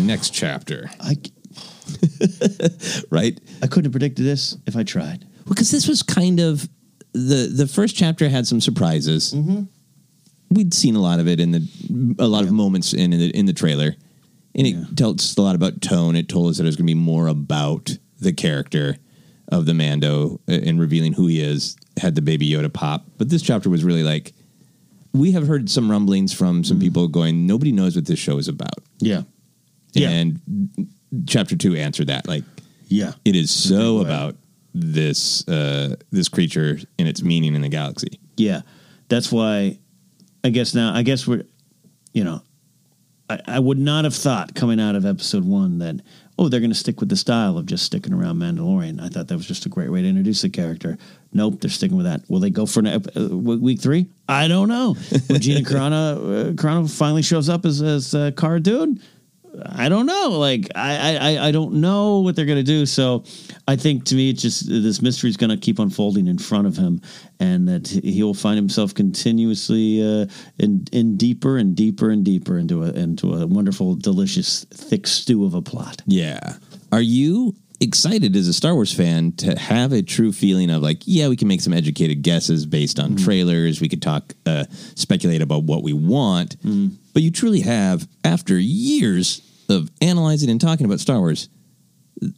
next 0.03 0.35
chapter. 0.35 0.91
I 1.01 1.17
right. 3.11 3.39
I 3.63 3.67
couldn't 3.67 3.85
have 3.85 3.93
predicted 3.93 4.25
this 4.25 4.57
if 4.67 4.77
I 4.77 4.83
tried. 4.83 5.25
Well, 5.45 5.55
because 5.55 5.71
this 5.71 5.89
was 5.89 6.03
kind 6.03 6.41
of 6.41 6.69
the 7.13 7.51
the 7.53 7.67
first 7.67 7.97
chapter 7.97 8.29
had 8.29 8.47
some 8.47 8.61
surprises. 8.61 9.33
Mm-hmm. 9.35 9.63
We'd 10.51 10.73
seen 10.73 10.97
a 10.97 11.01
lot 11.01 11.21
of 11.21 11.29
it 11.29 11.41
in 11.41 11.53
the 11.53 12.17
a 12.19 12.27
lot 12.27 12.45
of 12.45 12.53
moments 12.53 12.93
in, 12.93 13.13
in 13.13 13.19
the 13.19 13.31
in 13.31 13.47
the 13.47 13.53
trailer, 13.53 13.95
and 14.55 14.67
it 14.67 14.97
tells 14.97 15.17
us 15.17 15.37
a 15.37 15.43
lot 15.43 15.55
about 15.55 15.81
tone. 15.81 16.17
It 16.17 16.29
told 16.29 16.51
us 16.51 16.59
that 16.59 16.65
it 16.65 16.67
was 16.67 16.77
going 16.77 16.87
to 16.87 16.95
be 16.95 16.99
more 16.99 17.29
about 17.29 17.97
the 18.21 18.33
character 18.33 18.97
of 19.51 19.67
the 19.67 19.75
Mando 19.75 20.41
uh, 20.49 20.53
and 20.53 20.81
revealing 20.81 21.13
who 21.15 21.27
he 21.27 21.41
is. 21.41 21.77
Had 22.01 22.15
the 22.15 22.23
Baby 22.23 22.49
Yoda 22.49 22.73
pop, 22.73 23.07
but 23.17 23.29
this 23.29 23.43
chapter 23.43 23.69
was 23.69 23.83
really 23.83 24.05
like 24.05 24.33
we 25.13 25.33
have 25.33 25.47
heard 25.47 25.69
some 25.71 25.91
rumblings 25.91 26.33
from 26.33 26.65
some 26.65 26.79
people 26.79 27.09
going, 27.09 27.47
nobody 27.47 27.73
knows 27.73 27.97
what 27.97 28.07
this 28.07 28.19
show 28.19 28.39
is 28.39 28.49
about. 28.49 28.77
Mm-hmm. 29.03 29.07
Yeah. 29.07 29.23
Yeah. 29.93 30.25
Chapter 31.27 31.57
two 31.57 31.75
answered 31.75 32.09
that. 32.09 32.27
Like, 32.29 32.45
Yeah. 32.89 33.13
it 33.25 33.35
is 33.37 33.51
so 33.51 33.99
about 33.99 34.37
this 34.75 35.47
uh, 35.49 35.97
this 36.11 36.29
creature 36.29 36.79
and 36.99 37.09
its 37.09 37.23
meaning 37.23 37.55
in 37.55 37.63
the 37.63 37.69
galaxy. 37.69 38.21
Yeah, 38.37 38.61
that's 39.09 39.33
why. 39.33 39.79
I 40.45 40.51
guess 40.51 40.73
now, 40.75 40.95
I 40.95 41.03
guess 41.03 41.27
we're, 41.27 41.43
you 42.15 42.23
know, 42.23 42.41
I, 43.29 43.41
I 43.47 43.59
would 43.59 43.79
not 43.79 44.05
have 44.05 44.15
thought 44.15 44.55
coming 44.55 44.79
out 44.81 44.95
of 44.95 45.05
episode 45.05 45.45
one 45.45 45.79
that 45.81 45.97
oh 46.39 46.49
they're 46.49 46.61
going 46.61 46.71
to 46.71 46.77
stick 46.79 47.01
with 47.01 47.09
the 47.09 47.17
style 47.17 47.59
of 47.59 47.67
just 47.67 47.85
sticking 47.85 48.13
around 48.15 48.39
Mandalorian. 48.39 49.01
I 49.03 49.09
thought 49.09 49.27
that 49.29 49.37
was 49.37 49.47
just 49.47 49.67
a 49.67 49.69
great 49.69 49.91
way 49.91 50.01
to 50.03 50.09
introduce 50.09 50.43
the 50.43 50.49
character. 50.49 50.97
Nope, 51.33 51.61
they're 51.61 51.71
sticking 51.71 51.97
with 51.97 52.07
that. 52.07 52.23
Will 52.31 52.39
they 52.39 52.51
go 52.51 52.67
for 52.67 52.81
an, 52.81 52.87
ep- 52.87 53.17
uh, 53.17 53.37
week 53.37 53.81
three? 53.81 54.07
I 54.29 54.47
don't 54.47 54.69
know. 54.69 54.95
When 55.27 55.41
Gina 55.41 55.61
Carano, 55.69 56.51
uh, 56.51 56.53
Carano 56.53 56.89
finally 56.89 57.23
shows 57.23 57.49
up 57.49 57.67
as 57.67 57.83
as 57.83 58.15
uh, 58.15 58.31
Cara 58.37 58.61
Dune, 58.61 59.03
I 59.65 59.89
don't 59.89 60.07
know. 60.07 60.31
Like 60.39 60.69
I, 60.75 61.17
I 61.17 61.49
I 61.49 61.51
don't 61.53 61.75
know 61.75 62.21
what 62.21 62.37
they're 62.37 62.47
gonna 62.47 62.63
do. 62.63 62.87
So 62.87 63.25
I 63.67 63.77
think 63.77 64.05
to 64.07 64.15
me, 64.15 64.31
it's 64.31 64.43
just 64.43 64.69
this 64.69 65.03
mystery 65.03 65.31
is 65.31 65.37
gonna 65.37 65.57
keep 65.57 65.79
unfolding 65.79 66.27
in 66.27 66.39
front 66.39 66.67
of 66.67 66.77
him, 66.77 67.01
and 67.41 67.69
that 67.69 67.89
he 67.89 68.23
will 68.23 68.35
find 68.35 68.57
himself 68.57 68.95
continuously 68.95 70.03
uh, 70.03 70.27
in 70.59 70.87
in 70.93 71.17
deeper 71.17 71.57
and 71.57 71.75
deeper 71.75 72.11
and 72.11 72.25
deeper 72.25 72.59
into 72.59 72.85
a 72.85 72.91
into 72.91 73.35
a 73.35 73.47
wonderful, 73.47 73.95
delicious, 73.95 74.65
thick 74.65 75.07
stew 75.07 75.45
of 75.45 75.55
a 75.55 75.63
plot. 75.63 76.03
Yeah. 76.07 76.57
Are 76.91 77.03
you 77.03 77.55
excited 77.81 78.35
as 78.35 78.49
a 78.49 78.53
Star 78.53 78.75
Wars 78.75 78.93
fan 78.93 79.31
to 79.33 79.57
have 79.57 79.93
a 79.93 80.03
true 80.03 80.33
feeling 80.33 80.69
of 80.69 80.83
like, 80.83 80.99
yeah, 81.05 81.29
we 81.29 81.37
can 81.37 81.47
make 81.47 81.61
some 81.61 81.73
educated 81.73 82.23
guesses 82.23 82.67
based 82.67 82.99
on 82.99 83.15
trailers. 83.17 83.81
We 83.81 83.89
could 83.89 84.03
talk, 84.03 84.35
uh, 84.47 84.65
speculate 84.97 85.43
about 85.43 85.63
what 85.63 85.85
we 85.85 85.93
want, 85.93 86.57
but 87.13 87.23
you 87.23 87.31
truly 87.31 87.61
have, 87.61 88.09
after 88.25 88.59
years 88.59 89.43
of 89.69 89.91
analyzing 90.01 90.51
and 90.51 90.61
talking 90.61 90.87
about 90.87 91.01
Star 91.01 91.19
Wars, 91.19 91.49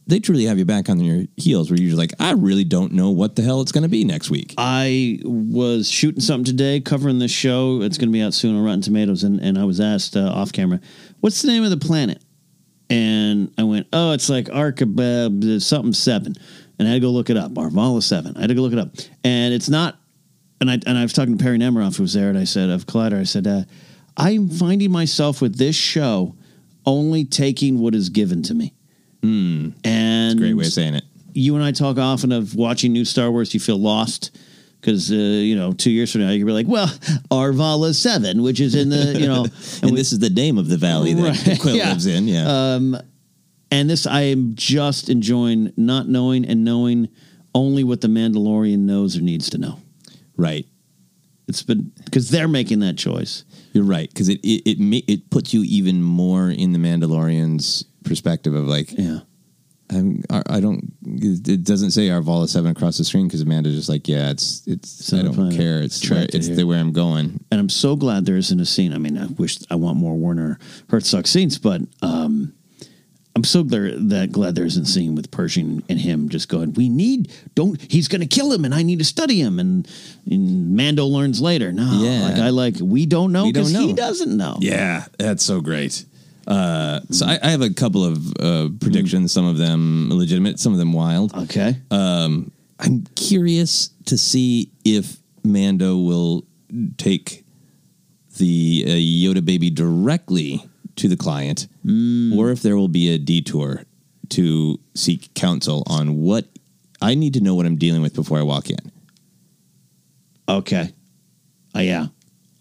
they 0.05 0.19
truly 0.19 0.45
have 0.45 0.59
you 0.59 0.65
back 0.65 0.89
on 0.89 0.99
your 0.99 1.25
heels 1.37 1.69
where 1.69 1.79
you're 1.79 1.89
just 1.89 1.97
like, 1.97 2.13
I 2.19 2.33
really 2.33 2.63
don't 2.63 2.93
know 2.93 3.09
what 3.09 3.35
the 3.35 3.41
hell 3.41 3.61
it's 3.61 3.71
going 3.71 3.83
to 3.83 3.89
be 3.89 4.03
next 4.03 4.29
week. 4.29 4.53
I 4.57 5.19
was 5.23 5.89
shooting 5.89 6.21
something 6.21 6.45
today, 6.45 6.79
covering 6.79 7.19
this 7.19 7.31
show. 7.31 7.81
It's 7.81 7.97
going 7.97 8.09
to 8.09 8.13
be 8.13 8.21
out 8.21 8.33
soon 8.33 8.55
on 8.55 8.63
Rotten 8.63 8.81
Tomatoes, 8.81 9.23
and, 9.23 9.39
and 9.39 9.57
I 9.57 9.63
was 9.63 9.79
asked 9.79 10.15
uh, 10.15 10.29
off 10.29 10.51
camera, 10.51 10.79
"What's 11.19 11.41
the 11.41 11.47
name 11.47 11.63
of 11.63 11.71
the 11.71 11.77
planet?" 11.77 12.23
And 12.89 13.51
I 13.57 13.63
went, 13.63 13.87
"Oh, 13.91 14.11
it's 14.11 14.29
like 14.29 14.49
Archibald 14.51 15.61
something 15.61 15.93
seven," 15.93 16.35
and 16.77 16.87
I 16.87 16.91
had 16.91 16.97
to 16.97 17.01
go 17.01 17.09
look 17.09 17.29
it 17.29 17.37
up. 17.37 17.51
Arvala 17.53 18.03
seven. 18.03 18.37
I 18.37 18.41
had 18.41 18.49
to 18.49 18.55
go 18.55 18.61
look 18.61 18.73
it 18.73 18.79
up, 18.79 18.89
and 19.23 19.53
it's 19.53 19.69
not. 19.69 19.97
And 20.59 20.69
I 20.69 20.79
and 20.85 20.97
I 20.97 21.01
was 21.01 21.13
talking 21.13 21.37
to 21.37 21.43
Perry 21.43 21.57
Nemiroff, 21.57 21.97
who 21.97 22.03
was 22.03 22.13
there, 22.13 22.29
and 22.29 22.37
I 22.37 22.43
said 22.43 22.69
of 22.69 22.85
Collider, 22.85 23.19
I 23.19 23.23
said, 23.23 23.47
uh, 23.47 23.63
"I'm 24.15 24.49
finding 24.49 24.91
myself 24.91 25.41
with 25.41 25.57
this 25.57 25.75
show 25.75 26.35
only 26.85 27.25
taking 27.25 27.79
what 27.79 27.93
is 27.95 28.09
given 28.09 28.41
to 28.43 28.53
me." 28.53 28.73
And 29.23 30.39
Great 30.39 30.53
way 30.55 30.65
of 30.65 30.73
saying 30.73 30.95
it. 30.95 31.03
you 31.33 31.55
and 31.55 31.63
I 31.63 31.71
talk 31.71 31.97
often 31.97 32.31
of 32.31 32.55
watching 32.55 32.91
new 32.93 33.05
Star 33.05 33.29
Wars, 33.31 33.53
you 33.53 33.59
feel 33.59 33.77
lost 33.79 34.31
because 34.79 35.11
uh, 35.11 35.15
you 35.15 35.55
know 35.55 35.73
two 35.73 35.91
years 35.91 36.11
from 36.11 36.21
now 36.21 36.31
you'll 36.31 36.47
be 36.47 36.53
like, 36.53 36.67
well, 36.67 36.87
Arvala 37.29 37.93
Seven, 37.93 38.41
which 38.41 38.59
is 38.59 38.73
in 38.75 38.89
the 38.89 39.17
you 39.19 39.27
know, 39.27 39.43
And, 39.83 39.95
this 39.95 40.11
is 40.11 40.19
the 40.19 40.29
name 40.31 40.57
of 40.57 40.67
the 40.69 40.77
valley 40.77 41.13
that 41.13 41.21
Right, 41.21 41.35
Kuiil 41.59 41.75
yeah. 41.77 41.89
lives 41.89 42.05
in. 42.07 42.27
Yeah. 42.27 42.45
um, 42.75 42.97
and 43.69 43.89
this 43.89 44.05
I 44.07 44.21
am 44.21 44.53
just 44.55 45.09
enjoying 45.09 45.71
not 45.77 46.07
knowing 46.09 46.45
and 46.45 46.63
knowing 46.63 47.09
only 47.53 47.83
what 47.83 48.01
the 48.01 48.07
Mandalorian 48.07 48.79
knows 48.79 49.17
or 49.17 49.21
needs 49.21 49.49
to 49.51 49.57
know. 49.57 49.79
right. 50.37 50.65
It's 51.47 51.63
been 51.63 51.91
because 52.05 52.29
they're 52.29 52.47
making 52.47 52.79
that 52.79 52.97
choice. 52.97 53.43
You're 53.73 53.83
right 53.85 54.09
because 54.09 54.29
it 54.29 54.39
it 54.43 54.61
it, 54.71 54.79
ma- 54.79 55.05
it 55.07 55.29
puts 55.29 55.53
you 55.53 55.63
even 55.63 56.01
more 56.03 56.49
in 56.49 56.73
the 56.73 56.79
Mandalorian's 56.79 57.83
perspective 58.03 58.53
of 58.53 58.67
like 58.67 58.91
Yeah. 58.97 59.19
I'm 59.89 60.23
I 60.29 60.41
I 60.47 60.59
don't 60.61 60.93
it 61.05 61.63
doesn't 61.65 61.91
say 61.91 62.07
Arvala 62.07 62.47
seven 62.47 62.71
across 62.71 62.97
the 62.97 63.03
screen 63.03 63.27
because 63.27 63.41
Amanda's 63.41 63.75
just 63.75 63.89
like 63.89 64.07
yeah 64.07 64.29
it's 64.31 64.63
it's, 64.65 65.11
I 65.13 65.21
don't 65.21 65.33
planet. 65.33 65.55
care 65.57 65.81
it's 65.81 66.01
where, 66.09 66.19
Attracted 66.19 66.35
it's 66.37 66.47
here. 66.47 66.55
the 66.55 66.63
where 66.67 66.79
I'm 66.79 66.93
going 66.93 67.43
and 67.51 67.59
I'm 67.59 67.67
so 67.69 67.95
glad 67.97 68.25
there 68.25 68.37
isn't 68.37 68.59
a 68.59 68.65
scene. 68.65 68.93
I 68.93 68.97
mean, 68.97 69.17
I 69.17 69.25
wish 69.27 69.59
I 69.69 69.75
want 69.75 69.97
more 69.97 70.15
Werner 70.15 70.59
Herzog 70.89 71.27
scenes, 71.27 71.57
but 71.57 71.81
um, 72.01 72.53
I'm 73.35 73.43
so 73.45 73.63
glad 73.63 74.09
that 74.09 74.31
glad 74.33 74.55
there 74.55 74.65
isn't 74.65 74.83
a 74.83 74.85
scene 74.85 75.15
with 75.15 75.31
Pershing 75.31 75.83
and 75.87 75.97
him 75.99 76.27
just 76.29 76.49
going. 76.49 76.73
We 76.73 76.89
need 76.89 77.31
don't. 77.55 77.79
He's 77.89 78.07
going 78.09 78.19
to 78.21 78.27
kill 78.27 78.51
him, 78.51 78.65
and 78.65 78.75
I 78.75 78.83
need 78.83 78.99
to 78.99 79.05
study 79.05 79.39
him. 79.39 79.57
And, 79.59 79.87
and 80.29 80.75
Mando 80.75 81.05
learns 81.05 81.39
later. 81.41 81.71
No, 81.71 81.89
Yeah. 82.03 82.23
like 82.27 82.35
I 82.39 82.49
like 82.49 82.75
we 82.81 83.05
don't 83.05 83.31
know 83.31 83.45
because 83.51 83.71
he 83.71 83.93
doesn't 83.93 84.35
know. 84.35 84.57
yeah 84.59 85.05
that's 85.17 85.43
so 85.43 85.61
great 85.61 86.03
uh, 86.47 86.99
so 87.11 87.25
I, 87.25 87.39
I 87.43 87.49
have 87.51 87.61
a 87.61 87.69
couple 87.69 88.03
of 88.03 88.33
uh, 88.39 88.69
predictions 88.81 89.31
some 89.31 89.45
of 89.45 89.57
them 89.57 90.09
legitimate 90.11 90.59
some 90.59 90.73
of 90.73 90.79
them 90.79 90.91
wild 90.91 91.33
Okay. 91.35 91.77
um, 91.91 92.51
I'm 92.79 93.05
curious 93.15 93.91
to 94.07 94.17
see 94.17 94.71
if 94.83 95.17
Mando 95.43 95.97
will 95.97 96.43
take 96.97 97.45
the 98.37 98.83
uh, 98.87 98.89
Yoda 98.91 99.45
baby 99.45 99.69
directly 99.69 100.65
to 101.01 101.07
the 101.07 101.17
client, 101.17 101.67
or 102.37 102.51
if 102.51 102.61
there 102.61 102.77
will 102.77 102.87
be 102.87 103.13
a 103.13 103.17
detour 103.17 103.83
to 104.29 104.79
seek 104.95 105.33
counsel 105.33 105.83
on 105.87 106.21
what 106.21 106.45
I 107.01 107.15
need 107.15 107.33
to 107.33 107.41
know 107.41 107.55
what 107.55 107.65
I'm 107.65 107.75
dealing 107.77 108.01
with 108.01 108.13
before 108.15 108.37
I 108.37 108.43
walk 108.43 108.69
in. 108.69 108.77
Okay. 110.47 110.93
Uh, 111.75 111.79
yeah. 111.79 112.07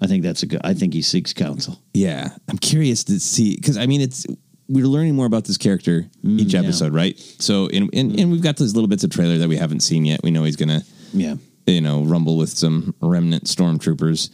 I 0.03 0.07
think 0.07 0.23
that's 0.23 0.43
a 0.43 0.47
good. 0.47 0.61
I 0.65 0.73
think 0.75 0.95
he 0.95 1.03
seeks 1.03 1.33
counsel. 1.35 1.79
Yeah, 1.93 2.31
I'm 2.49 2.57
curious 2.57 3.05
to 3.05 3.21
see 3.21 3.55
because 3.57 3.77
I 3.77 3.85
mean 3.87 4.01
it's 4.01 4.27
we're 4.67 4.87
learning 4.87 5.15
more 5.15 5.27
about 5.27 5.45
this 5.45 5.59
character 5.59 6.07
each 6.25 6.55
yeah. 6.55 6.61
episode, 6.61 6.95
right? 6.95 7.19
So 7.39 7.69
and, 7.69 7.91
and 7.93 8.19
and 8.19 8.33
we've 8.33 8.43
got 8.43 8.57
those 8.57 8.75
little 8.75 8.89
bits 8.89 9.05
of 9.05 9.11
trailer 9.11 9.37
that 9.39 9.49
we 9.49 9.57
haven't 9.57 9.81
seen 9.81 10.07
yet. 10.07 10.21
We 10.23 10.31
know 10.31 10.45
he's 10.45 10.57
gonna 10.57 10.81
Yeah. 11.13 11.35
you 11.67 11.83
know, 11.83 12.03
rumble 12.03 12.39
with 12.39 12.49
some 12.49 12.95
remnant 13.03 13.45
stormtroopers 13.45 14.31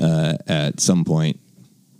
uh, 0.00 0.36
at 0.46 0.78
some 0.78 1.04
point. 1.04 1.40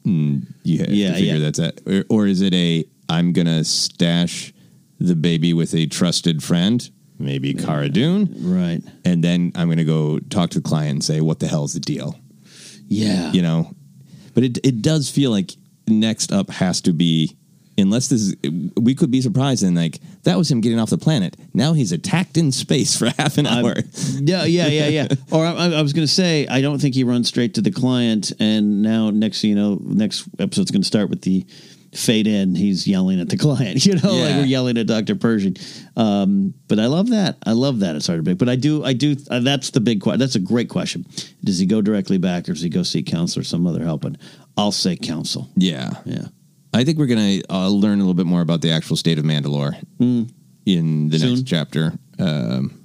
Mm, 0.06 0.46
you 0.64 0.78
have 0.78 0.90
Yeah, 0.90 1.08
to 1.10 1.14
figure 1.14 1.34
yeah. 1.34 1.38
that's 1.40 1.58
it. 1.58 1.80
Or, 1.86 2.04
or 2.08 2.26
is 2.26 2.40
it 2.40 2.54
a 2.54 2.84
I'm 3.08 3.32
gonna 3.32 3.64
stash 3.64 4.52
the 4.98 5.16
baby 5.16 5.52
with 5.52 5.74
a 5.74 5.86
trusted 5.86 6.42
friend, 6.42 6.88
maybe 7.18 7.54
Cara 7.54 7.88
Dune, 7.88 8.32
Right. 8.38 8.82
and 9.04 9.22
then 9.24 9.52
I'm 9.54 9.68
gonna 9.68 9.84
go 9.84 10.18
talk 10.18 10.50
to 10.50 10.60
the 10.60 10.68
client 10.68 10.90
and 10.92 11.04
say, 11.04 11.20
"What 11.20 11.38
the 11.40 11.48
hell's 11.48 11.72
the 11.74 11.80
deal?" 11.80 12.18
Yeah. 12.88 13.32
You 13.32 13.42
know, 13.42 13.74
but 14.34 14.44
it 14.44 14.58
it 14.64 14.82
does 14.82 15.10
feel 15.10 15.30
like 15.30 15.52
next 15.88 16.32
up 16.32 16.50
has 16.50 16.80
to 16.82 16.92
be. 16.92 17.36
Unless 17.80 18.08
this 18.08 18.20
is, 18.20 18.36
we 18.76 18.94
could 18.94 19.10
be 19.10 19.20
surprised 19.20 19.62
and 19.62 19.76
like 19.76 19.98
that 20.24 20.36
was 20.36 20.50
him 20.50 20.60
getting 20.60 20.78
off 20.78 20.90
the 20.90 20.98
planet. 20.98 21.36
Now 21.54 21.72
he's 21.72 21.92
attacked 21.92 22.36
in 22.36 22.52
space 22.52 22.96
for 22.96 23.06
half 23.18 23.38
an 23.38 23.46
hour. 23.46 23.74
Yeah, 24.20 24.44
yeah, 24.44 24.66
yeah, 24.66 24.88
yeah. 24.88 25.08
or 25.32 25.44
I, 25.44 25.52
I 25.52 25.82
was 25.82 25.92
going 25.92 26.06
to 26.06 26.12
say, 26.12 26.46
I 26.46 26.60
don't 26.60 26.78
think 26.78 26.94
he 26.94 27.04
runs 27.04 27.28
straight 27.28 27.54
to 27.54 27.60
the 27.60 27.70
client, 27.70 28.32
and 28.38 28.82
now 28.82 29.10
next, 29.10 29.44
you 29.44 29.54
know, 29.54 29.78
next 29.82 30.28
episode's 30.38 30.70
going 30.70 30.82
to 30.82 30.86
start 30.86 31.10
with 31.10 31.22
the 31.22 31.46
fade 31.94 32.26
in, 32.26 32.54
he's 32.54 32.86
yelling 32.86 33.20
at 33.20 33.28
the 33.28 33.36
client. 33.38 33.84
You 33.84 33.94
know, 33.94 34.12
like 34.12 34.36
we're 34.36 34.44
yelling 34.44 34.78
at 34.78 34.86
Dr. 34.86 35.16
Pershing. 35.16 35.56
Um, 35.96 36.54
but 36.68 36.78
I 36.78 36.86
love 36.86 37.10
that. 37.10 37.38
I 37.44 37.52
love 37.52 37.80
that. 37.80 37.96
It's 37.96 38.06
hard 38.06 38.24
to 38.24 38.30
pick. 38.30 38.38
But 38.38 38.48
I 38.48 38.56
do, 38.56 38.84
I 38.84 38.92
do, 38.92 39.16
uh, 39.30 39.40
that's 39.40 39.70
the 39.70 39.80
big 39.80 40.00
question. 40.00 40.20
That's 40.20 40.36
a 40.36 40.40
great 40.40 40.68
question. 40.68 41.06
Does 41.44 41.58
he 41.58 41.66
go 41.66 41.80
directly 41.82 42.18
back 42.18 42.48
or 42.48 42.52
does 42.52 42.62
he 42.62 42.68
go 42.68 42.82
seek 42.82 43.06
counsel 43.06 43.40
or 43.40 43.44
some 43.44 43.66
other 43.66 43.84
help? 43.84 44.04
And 44.04 44.18
I'll 44.56 44.72
say 44.72 44.96
counsel. 44.96 45.48
Yeah. 45.56 45.90
Yeah. 46.04 46.26
I 46.72 46.84
think 46.84 46.98
we're 46.98 47.06
going 47.06 47.40
to 47.40 47.52
uh, 47.52 47.68
learn 47.68 47.98
a 47.98 48.02
little 48.02 48.14
bit 48.14 48.26
more 48.26 48.40
about 48.42 48.60
the 48.60 48.70
actual 48.70 48.96
state 48.96 49.18
of 49.18 49.24
Mandalore 49.24 49.76
in 50.66 51.08
the 51.08 51.18
Soon. 51.18 51.34
next 51.34 51.46
chapter. 51.46 51.92
Um, 52.18 52.80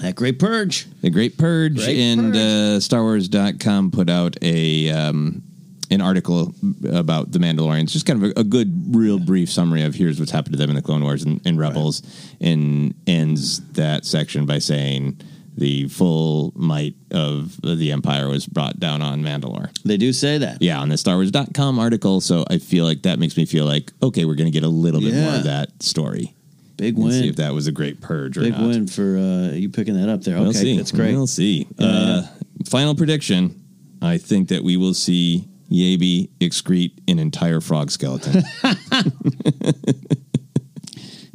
that 0.00 0.16
Great 0.16 0.38
Purge. 0.38 0.86
The 1.02 1.10
Great 1.10 1.38
Purge. 1.38 1.76
Great 1.76 1.98
and 1.98 2.34
uh, 2.34 2.78
StarWars.com 2.78 3.90
put 3.90 4.10
out 4.10 4.36
a 4.42 4.90
um, 4.90 5.42
an 5.90 6.00
article 6.00 6.54
about 6.90 7.32
the 7.32 7.38
Mandalorians, 7.38 7.90
just 7.90 8.06
kind 8.06 8.22
of 8.22 8.30
a, 8.36 8.40
a 8.40 8.44
good, 8.44 8.94
real 8.94 9.18
brief 9.18 9.50
summary 9.50 9.82
of 9.82 9.94
here's 9.94 10.18
what's 10.18 10.32
happened 10.32 10.54
to 10.54 10.58
them 10.58 10.70
in 10.70 10.76
the 10.76 10.82
Clone 10.82 11.02
Wars 11.02 11.22
and, 11.24 11.40
and 11.44 11.58
Rebels, 11.58 12.02
and 12.40 12.94
ends 13.06 13.60
that 13.72 14.04
section 14.04 14.46
by 14.46 14.58
saying 14.58 15.20
the 15.56 15.88
full 15.88 16.52
might 16.56 16.94
of 17.12 17.60
the 17.62 17.92
Empire 17.92 18.28
was 18.28 18.46
brought 18.46 18.80
down 18.80 19.02
on 19.02 19.22
Mandalore. 19.22 19.70
They 19.84 19.96
do 19.96 20.12
say 20.12 20.38
that. 20.38 20.60
Yeah, 20.60 20.80
on 20.80 20.88
the 20.88 20.96
StarWars.com 20.96 21.78
article. 21.78 22.20
So 22.20 22.44
I 22.50 22.58
feel 22.58 22.84
like 22.84 23.02
that 23.02 23.18
makes 23.18 23.36
me 23.36 23.44
feel 23.46 23.64
like, 23.64 23.92
okay, 24.02 24.24
we're 24.24 24.34
going 24.34 24.50
to 24.50 24.52
get 24.52 24.64
a 24.64 24.68
little 24.68 25.00
bit 25.00 25.14
more 25.14 25.34
of 25.34 25.44
that 25.44 25.82
story. 25.82 26.34
Big 26.76 26.96
win. 26.98 27.12
See 27.12 27.28
if 27.28 27.36
that 27.36 27.54
was 27.54 27.68
a 27.68 27.72
great 27.72 28.00
purge 28.00 28.36
or 28.36 28.40
Big 28.40 28.58
win 28.58 28.88
for 28.88 29.16
uh, 29.16 29.52
you 29.54 29.68
picking 29.68 29.94
that 30.00 30.08
up 30.08 30.22
there. 30.22 30.34
Okay, 30.34 30.42
We'll 30.44 30.52
see. 30.52 30.76
that's 30.76 30.90
great. 30.90 31.14
We'll 31.14 31.26
see. 31.28 31.68
Yeah, 31.78 31.86
uh, 31.86 32.26
Final 32.66 32.96
prediction: 32.96 33.62
I 34.02 34.18
think 34.18 34.48
that 34.48 34.64
we 34.64 34.76
will 34.76 34.94
see 34.94 35.46
Yabi 35.70 36.30
excrete 36.40 36.92
an 37.06 37.20
entire 37.20 37.60
frog 37.60 37.92
skeleton. 37.92 38.42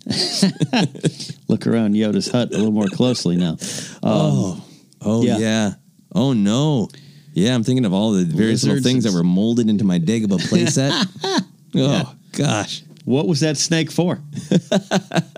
Look 1.47 1.67
around 1.67 1.95
Yoda's 1.95 2.29
hut 2.29 2.49
a 2.53 2.57
little 2.57 2.71
more 2.71 2.87
closely 2.87 3.35
now. 3.37 3.57
Um, 4.03 4.61
oh, 5.01 5.23
yeah. 5.23 5.37
yeah. 5.37 5.71
Oh 6.13 6.33
no. 6.33 6.89
Yeah, 7.33 7.53
I'm 7.55 7.63
thinking 7.63 7.85
of 7.85 7.93
all 7.93 8.11
the 8.11 8.25
various 8.25 8.63
little 8.63 8.81
things 8.81 9.03
that 9.03 9.13
were 9.13 9.23
molded 9.23 9.69
into 9.69 9.83
my 9.83 9.99
Dagobah 9.99 10.39
playset. 10.49 11.43
oh 11.75 12.15
gosh. 12.33 12.83
What 13.05 13.27
was 13.27 13.39
that 13.39 13.57
snake 13.57 13.89
for? 13.91 14.19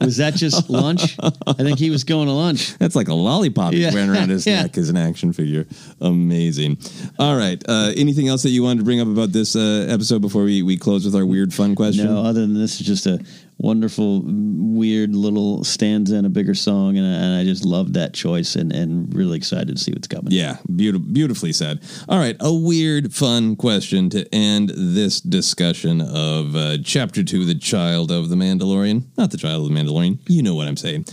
was 0.02 0.18
that 0.18 0.34
just 0.35 0.69
lunch? 0.69 1.15
I 1.48 1.53
think 1.53 1.80
he 1.80 1.89
was 1.89 2.03
going 2.03 2.27
to 2.27 2.34
lunch. 2.34 2.77
That's 2.80 2.98
like 2.98 3.07
a 3.07 3.14
lollipop 3.14 3.72
Yeah. 3.72 3.85
he's 3.85 3.93
wearing 3.93 4.10
around 4.10 4.30
his 4.30 4.45
Yeah. 4.45 4.64
neck 4.64 4.77
as 4.77 4.89
an 4.89 4.98
action 4.98 5.31
figure. 5.31 5.68
Amazing. 6.02 6.80
All 7.18 7.38
right. 7.38 7.64
Uh, 7.69 7.93
anything 7.95 8.27
else 8.27 8.43
that 8.43 8.49
you 8.49 8.64
wanted 8.64 8.80
to 8.80 8.84
bring 8.85 8.99
up 8.99 9.07
about 9.07 9.31
this 9.31 9.56
uh, 9.56 9.85
episode 9.89 10.22
before 10.22 10.43
we, 10.43 10.64
we 10.64 10.76
close 10.76 11.06
with 11.06 11.15
our 11.15 11.26
weird 11.26 11.53
fun 11.53 11.76
question? 11.76 12.07
No, 12.07 12.23
other 12.26 12.41
than 12.41 12.56
this 12.56 12.81
is 12.81 12.85
just 12.88 13.06
a 13.06 13.23
wonderful, 13.61 14.23
weird 14.25 15.15
little 15.15 15.63
stanza 15.63 16.15
and 16.15 16.25
a 16.25 16.29
bigger 16.29 16.53
song, 16.53 16.97
and 16.97 17.05
I, 17.05 17.09
and 17.09 17.35
I 17.35 17.43
just 17.43 17.63
love 17.63 17.93
that 17.93 18.13
choice, 18.13 18.55
and, 18.55 18.71
and 18.73 19.13
really 19.13 19.38
excited 19.38 19.77
to 19.77 19.81
see 19.81 19.91
what's 19.91 20.07
coming. 20.07 20.31
Yeah, 20.31 20.57
beautiful, 20.75 21.07
beautifully 21.07 21.53
said. 21.53 21.81
All 22.09 22.17
right, 22.17 22.35
a 22.39 22.53
weird, 22.53 23.13
fun 23.13 23.55
question 23.55 24.09
to 24.09 24.27
end 24.33 24.71
this 24.75 25.21
discussion 25.21 26.01
of 26.01 26.55
uh, 26.55 26.77
Chapter 26.83 27.23
Two: 27.23 27.45
The 27.45 27.55
Child 27.55 28.11
of 28.11 28.29
the 28.29 28.35
Mandalorian. 28.35 29.05
Not 29.17 29.31
the 29.31 29.38
Child 29.38 29.65
of 29.65 29.73
the 29.73 29.79
Mandalorian. 29.79 30.19
You 30.27 30.43
know 30.43 30.55
what 30.55 30.67
I'm 30.67 30.77
saying, 30.77 31.05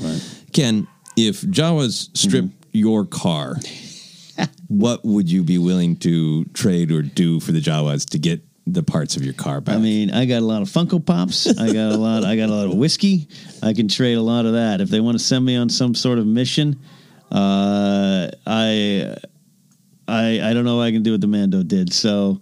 Ken? 0.52 0.88
If 1.16 1.42
Jawas 1.42 2.16
stripped 2.16 2.66
your 2.72 3.04
car, 3.04 3.56
what 4.68 5.04
would 5.04 5.30
you 5.30 5.42
be 5.42 5.58
willing 5.58 5.96
to 5.96 6.44
trade 6.46 6.92
or 6.92 7.02
do 7.02 7.40
for 7.40 7.52
the 7.52 7.60
Jawas 7.60 8.08
to 8.10 8.18
get 8.18 8.40
the 8.72 8.82
parts 8.82 9.16
of 9.16 9.24
your 9.24 9.34
car 9.34 9.60
back? 9.60 9.76
I 9.76 9.78
mean, 9.78 10.10
I 10.10 10.24
got 10.24 10.42
a 10.42 10.44
lot 10.44 10.62
of 10.62 10.68
Funko 10.68 11.04
Pops. 11.04 11.46
I 11.58 11.66
got 11.72 11.92
a 11.92 11.96
lot. 12.06 12.24
I 12.24 12.36
got 12.36 12.48
a 12.48 12.54
lot 12.54 12.66
of 12.66 12.74
whiskey. 12.74 13.28
I 13.62 13.72
can 13.72 13.88
trade 13.88 14.14
a 14.14 14.22
lot 14.22 14.46
of 14.46 14.52
that. 14.52 14.80
If 14.80 14.88
they 14.88 15.00
want 15.00 15.18
to 15.18 15.24
send 15.24 15.44
me 15.44 15.56
on 15.56 15.68
some 15.68 15.94
sort 15.94 16.18
of 16.18 16.26
mission, 16.26 16.80
uh, 17.30 18.28
I, 18.46 19.16
I, 20.06 20.40
I 20.42 20.52
don't 20.52 20.64
know 20.64 20.76
what 20.76 20.84
I 20.84 20.92
can 20.92 21.02
do 21.02 21.12
what 21.12 21.20
the 21.20 21.26
Mando 21.26 21.62
did. 21.62 21.92
So 21.92 22.40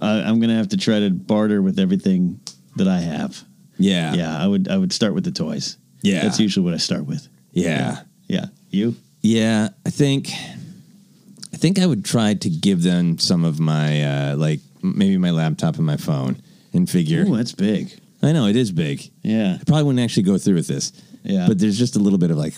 I, 0.00 0.20
I'm 0.20 0.40
gonna 0.40 0.56
have 0.56 0.68
to 0.68 0.76
try 0.76 1.00
to 1.00 1.10
barter 1.10 1.62
with 1.62 1.78
everything 1.78 2.40
that 2.76 2.88
I 2.88 2.98
have. 2.98 3.42
Yeah, 3.78 4.14
yeah. 4.14 4.42
I 4.42 4.46
would. 4.46 4.68
I 4.68 4.76
would 4.76 4.92
start 4.92 5.14
with 5.14 5.24
the 5.24 5.32
toys. 5.32 5.76
Yeah. 6.02 6.22
that's 6.22 6.38
usually 6.38 6.64
what 6.64 6.74
I 6.74 6.78
start 6.78 7.04
with. 7.06 7.28
Yeah. 7.52 8.02
Yeah. 8.28 8.46
You? 8.70 8.94
Yeah, 9.22 9.70
I 9.84 9.90
think 9.90 10.30
I 11.52 11.56
think 11.56 11.78
I 11.78 11.86
would 11.86 12.04
try 12.04 12.34
to 12.34 12.50
give 12.50 12.82
them 12.82 13.18
some 13.18 13.44
of 13.44 13.58
my 13.58 14.02
uh 14.02 14.36
like 14.36 14.60
maybe 14.82 15.16
my 15.18 15.30
laptop 15.30 15.76
and 15.76 15.86
my 15.86 15.96
phone 15.96 16.40
and 16.72 16.88
figure 16.88 17.22
Ooh, 17.22 17.36
that's 17.36 17.52
big. 17.52 17.90
I 18.22 18.32
know 18.32 18.46
it 18.46 18.56
is 18.56 18.72
big. 18.72 19.10
Yeah. 19.22 19.58
I 19.60 19.64
probably 19.64 19.84
wouldn't 19.84 20.02
actually 20.04 20.22
go 20.24 20.38
through 20.38 20.54
with 20.56 20.66
this. 20.68 20.92
Yeah. 21.22 21.46
But 21.48 21.58
there's 21.58 21.78
just 21.78 21.96
a 21.96 21.98
little 21.98 22.18
bit 22.18 22.30
of 22.30 22.36
like 22.36 22.54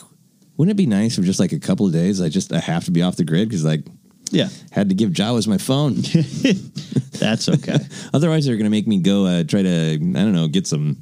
wouldn't 0.56 0.74
it 0.74 0.76
be 0.76 0.86
nice 0.86 1.18
if 1.18 1.24
just 1.24 1.40
like 1.40 1.52
a 1.52 1.58
couple 1.58 1.86
of 1.86 1.92
days 1.92 2.20
I 2.20 2.28
just 2.28 2.52
I 2.52 2.58
have 2.60 2.84
to 2.86 2.90
be 2.90 3.02
off 3.02 3.16
the 3.16 3.24
grid 3.24 3.50
cuz 3.50 3.64
like 3.64 3.84
Yeah. 4.30 4.48
had 4.70 4.88
to 4.90 4.94
give 4.94 5.10
Jawas 5.10 5.46
my 5.48 5.58
phone. 5.58 5.94
That's 7.18 7.48
okay. 7.48 7.78
Otherwise 8.14 8.44
they're 8.46 8.56
going 8.56 8.64
to 8.64 8.70
make 8.70 8.86
me 8.86 8.98
go 8.98 9.26
uh, 9.26 9.44
try 9.44 9.62
to 9.62 9.94
I 9.94 9.96
don't 9.98 10.32
know, 10.32 10.48
get 10.48 10.66
some 10.66 10.96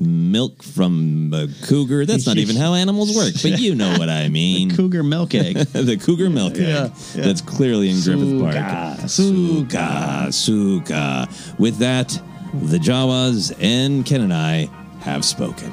milk 0.00 0.62
from 0.62 1.32
a 1.34 1.48
cougar. 1.66 2.06
That's 2.06 2.26
not 2.26 2.38
even 2.38 2.56
how 2.56 2.74
animals 2.74 3.16
work, 3.16 3.32
but 3.42 3.58
you 3.60 3.74
know 3.74 3.98
what 3.98 4.08
I 4.08 4.28
mean. 4.30 4.74
Cougar 4.74 5.02
milk 5.02 5.34
egg. 5.34 5.56
the 5.72 5.96
cougar 5.96 6.30
milk 6.30 6.54
egg. 6.54 6.60
Yeah, 6.60 6.88
yeah. 7.14 7.24
That's 7.24 7.40
clearly 7.40 7.90
in 7.90 8.00
Griffith 8.00 8.40
Park. 8.40 9.08
Suka, 9.08 10.32
Suka, 10.32 10.32
Suka. 10.32 11.28
With 11.58 11.78
that, 11.78 12.08
the 12.62 12.78
Jawas 12.78 13.52
and 13.60 14.04
Ken 14.06 14.20
and 14.22 14.32
I 14.32 14.68
have 15.00 15.24
spoken. 15.24 15.72